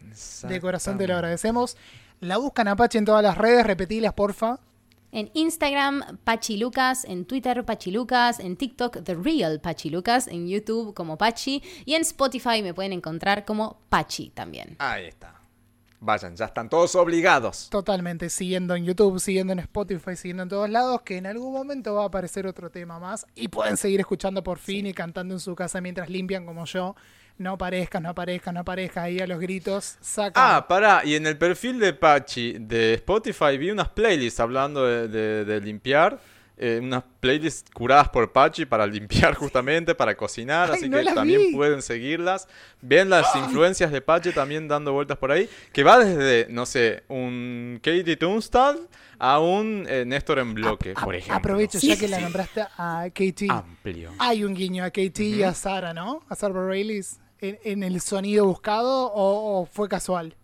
de 0.49 0.61
corazón 0.61 0.99
te 0.99 1.07
lo 1.07 1.15
agradecemos. 1.15 1.77
La 2.21 2.39
buscan 2.39 2.67
a 2.69 2.77
Pachi 2.77 2.99
en 2.99 3.05
todas 3.05 3.23
las 3.23 3.39
redes, 3.39 3.65
repetilas, 3.67 4.15
porfa. 4.15 4.59
En 5.15 5.31
Instagram, 5.35 6.19
Pachi 6.25 6.57
Lucas, 6.57 7.05
en 7.05 7.25
Twitter, 7.25 7.65
Pachi 7.65 7.93
Lucas, 7.93 8.41
en 8.41 8.57
TikTok, 8.57 9.05
The 9.05 9.15
Real 9.15 9.61
Pachi 9.61 9.89
Lucas, 9.89 10.27
en 10.27 10.49
YouTube 10.49 10.93
como 10.93 11.17
Pachi 11.17 11.63
y 11.85 11.95
en 11.95 12.03
Spotify 12.03 12.65
me 12.65 12.75
pueden 12.75 12.93
encontrar 12.93 13.45
como 13.45 13.79
Pachi 13.91 14.31
también. 14.31 14.75
Ahí 14.81 15.05
está. 15.05 15.41
Vayan, 16.01 16.35
ya 16.35 16.47
están 16.47 16.69
todos 16.69 16.97
obligados. 16.97 17.69
Totalmente, 17.71 18.29
siguiendo 18.29 18.75
en 18.75 18.87
YouTube, 18.87 19.21
siguiendo 19.21 19.53
en 19.53 19.61
Spotify, 19.61 20.17
siguiendo 20.17 20.43
en 20.43 20.49
todos 20.49 20.69
lados, 20.69 21.03
que 21.03 21.17
en 21.17 21.27
algún 21.27 21.53
momento 21.53 21.95
va 21.95 22.03
a 22.03 22.07
aparecer 22.07 22.49
otro 22.49 22.69
tema 22.69 22.99
más 22.99 23.25
y 23.37 23.47
pueden 23.47 23.77
seguir 23.77 24.01
escuchando 24.01 24.43
por 24.43 24.59
fin 24.59 24.85
y 24.85 24.95
cantando 24.95 25.33
en 25.33 25.39
su 25.39 25.55
casa 25.55 25.81
mientras 25.81 26.11
limpian 26.11 26.45
como 26.45 26.65
yo. 26.65 26.97
No 27.37 27.53
aparezcas, 27.55 28.01
no 28.01 28.11
aparezcas, 28.11 28.55
no 28.55 28.61
aparezcas 28.61 29.05
ahí 29.05 29.19
a 29.21 29.27
los 29.27 29.41
gritos. 29.41 29.97
Saca. 30.01 30.57
Ah, 30.57 30.69
pará, 30.69 31.03
y 31.05 31.17
en 31.17 31.27
el 31.27 31.37
perfil 31.37 31.81
de 31.81 31.93
Pachi 31.93 32.57
de 32.61 32.95
Spotify 32.95 33.59
vi 33.59 33.71
unas 33.73 33.89
playlists 33.89 34.39
hablando 34.41 34.87
de, 34.87 35.09
de- 35.09 35.45
de 35.45 35.61
limpiar. 35.61 36.19
eh, 36.57 36.79
unas 36.81 37.03
playlists 37.19 37.69
curadas 37.75 38.09
por 38.11 38.31
Pachi 38.31 38.65
para 38.65 38.87
limpiar 38.87 39.35
justamente, 39.35 39.97
para 39.97 40.17
cocinar, 40.17 40.71
Ay, 40.71 40.77
así 40.77 40.89
no 40.89 40.99
que 40.99 41.05
también 41.07 41.41
vi. 41.41 41.53
pueden 41.53 41.83
seguirlas. 41.83 42.47
Ven 42.81 43.11
las 43.11 43.35
influencias 43.35 43.91
de 43.91 44.01
Pachi 44.01 44.31
también 44.31 44.69
dando 44.69 44.93
vueltas 44.93 45.19
por 45.19 45.33
ahí, 45.33 45.49
que 45.73 45.83
va 45.83 45.99
desde, 45.99 46.47
no 46.53 46.65
sé, 46.67 47.03
un 47.09 47.81
Katie 47.83 48.17
Tunstall 48.17 48.89
a 49.19 49.41
un 49.41 49.85
eh, 49.89 50.05
Néstor 50.07 50.39
en 50.39 50.55
bloque, 50.55 50.93
A- 50.95 51.05
por 51.05 51.17
ejemplo. 51.17 51.37
Aprovecho 51.37 51.79
ya 51.81 51.99
que 51.99 52.07
la 52.07 52.21
nombraste 52.21 52.61
a 52.79 53.07
Katie. 53.13 53.49
Amplio. 53.51 54.13
Hay 54.21 54.45
un 54.45 54.55
guiño 54.55 54.85
a 54.85 54.91
Katie 54.91 55.27
y 55.31 55.43
a 55.43 55.53
Sara, 55.55 55.93
¿no? 55.93 56.23
A 56.29 56.37
Sara 56.37 56.55
Bareilles 56.55 57.19
en, 57.41 57.59
en 57.65 57.83
el 57.83 58.01
sonido 58.01 58.47
buscado 58.47 59.13
o, 59.13 59.61
o 59.63 59.67
fue 59.67 59.89
casual. 59.89 60.37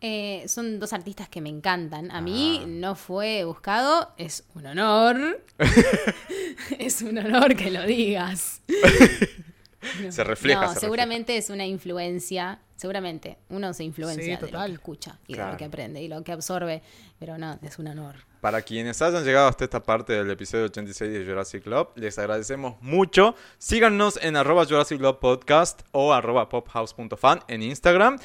Eh, 0.00 0.44
son 0.46 0.78
dos 0.78 0.92
artistas 0.92 1.28
que 1.28 1.40
me 1.40 1.48
encantan. 1.48 2.10
A 2.10 2.20
mí 2.20 2.62
no 2.66 2.94
fue 2.94 3.44
buscado, 3.44 4.12
es 4.18 4.44
un 4.54 4.66
honor. 4.66 5.42
es 6.78 7.00
un 7.02 7.16
honor 7.18 7.56
que 7.56 7.70
lo 7.70 7.82
digas. 7.84 8.62
Se 8.70 9.92
refleja, 9.92 10.02
No, 10.02 10.10
se 10.10 10.24
refleja. 10.24 10.74
seguramente 10.74 11.36
es 11.36 11.48
una 11.48 11.64
influencia. 11.64 12.58
Seguramente 12.74 13.38
uno 13.50 13.72
se 13.72 13.84
influencia 13.84 14.36
Sí, 14.38 14.44
de 14.46 14.50
lo 14.52 14.64
que 14.66 14.72
escucha 14.72 15.18
y 15.28 15.34
de 15.34 15.46
lo 15.46 15.56
que 15.56 15.64
aprende 15.64 16.02
y 16.02 16.08
lo 16.08 16.22
que 16.24 16.32
absorbe. 16.32 16.82
Pero 17.20 17.38
no, 17.38 17.58
es 17.62 17.78
un 17.78 17.86
honor. 17.88 18.16
Para 18.40 18.62
quienes 18.62 19.00
hayan 19.02 19.24
llegado 19.24 19.48
hasta 19.48 19.64
esta 19.64 19.82
parte 19.82 20.12
del 20.12 20.30
episodio 20.30 20.66
86 20.66 21.12
de 21.12 21.24
Jurassic 21.24 21.62
Club, 21.64 21.88
les 21.96 22.18
agradecemos 22.18 22.76
mucho. 22.82 23.34
Síganos 23.58 24.18
en 24.22 24.36
arroba 24.36 24.64
Jurassic 24.64 25.00
Podcast 25.18 25.82
o 25.92 26.12
arroba 26.12 26.48
pophouse.fan 26.48 27.40
en 27.48 27.62
Instagram. 27.62 28.18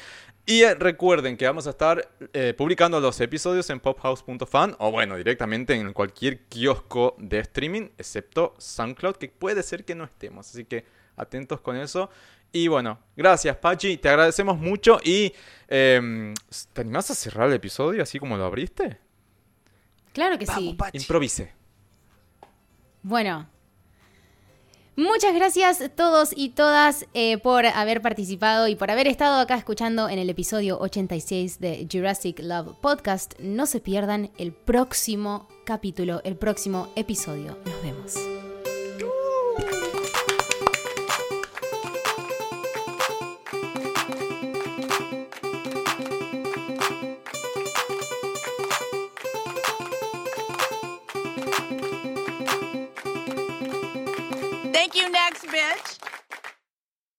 Y 0.44 0.62
eh, 0.62 0.74
recuerden 0.74 1.36
que 1.36 1.46
vamos 1.46 1.66
a 1.66 1.70
estar 1.70 2.08
eh, 2.32 2.52
publicando 2.56 3.00
los 3.00 3.20
episodios 3.20 3.70
en 3.70 3.78
pophouse.fan 3.78 4.74
o 4.78 4.90
bueno, 4.90 5.16
directamente 5.16 5.74
en 5.74 5.92
cualquier 5.92 6.40
kiosco 6.46 7.14
de 7.18 7.38
streaming, 7.38 7.90
excepto 7.96 8.54
SoundCloud, 8.58 9.16
que 9.16 9.28
puede 9.28 9.62
ser 9.62 9.84
que 9.84 9.94
no 9.94 10.04
estemos. 10.04 10.48
Así 10.48 10.64
que 10.64 10.84
atentos 11.16 11.60
con 11.60 11.76
eso. 11.76 12.10
Y 12.52 12.68
bueno, 12.68 12.98
gracias 13.16 13.56
Pachi, 13.56 13.96
te 13.96 14.08
agradecemos 14.08 14.58
mucho 14.58 14.98
y 15.02 15.32
em, 15.68 16.34
¿te 16.72 16.82
animás 16.82 17.10
a 17.10 17.14
cerrar 17.14 17.48
el 17.48 17.54
episodio 17.54 18.02
así 18.02 18.18
como 18.18 18.36
lo 18.36 18.44
abriste? 18.44 18.98
Claro 20.12 20.38
que 20.38 20.44
Vamos, 20.46 20.62
sí. 20.62 20.74
Pachi. 20.74 20.98
Improvise. 20.98 21.52
Bueno. 23.02 23.48
Muchas 24.94 25.34
gracias 25.34 25.80
a 25.80 25.88
todos 25.88 26.34
y 26.36 26.50
todas 26.50 27.06
eh, 27.14 27.38
por 27.38 27.64
haber 27.64 28.02
participado 28.02 28.68
y 28.68 28.74
por 28.74 28.90
haber 28.90 29.08
estado 29.08 29.40
acá 29.40 29.54
escuchando 29.56 30.10
en 30.10 30.18
el 30.18 30.28
episodio 30.28 30.78
86 30.78 31.60
de 31.60 31.88
Jurassic 31.90 32.40
Love 32.40 32.76
Podcast. 32.82 33.32
No 33.40 33.64
se 33.64 33.80
pierdan 33.80 34.30
el 34.36 34.52
próximo 34.52 35.48
capítulo, 35.64 36.20
el 36.24 36.36
próximo 36.36 36.92
episodio. 36.94 37.56
Nos 37.64 37.82
vemos. 37.82 38.51
You, 54.94 55.08
next 55.10 55.44
bitch. 55.46 56.01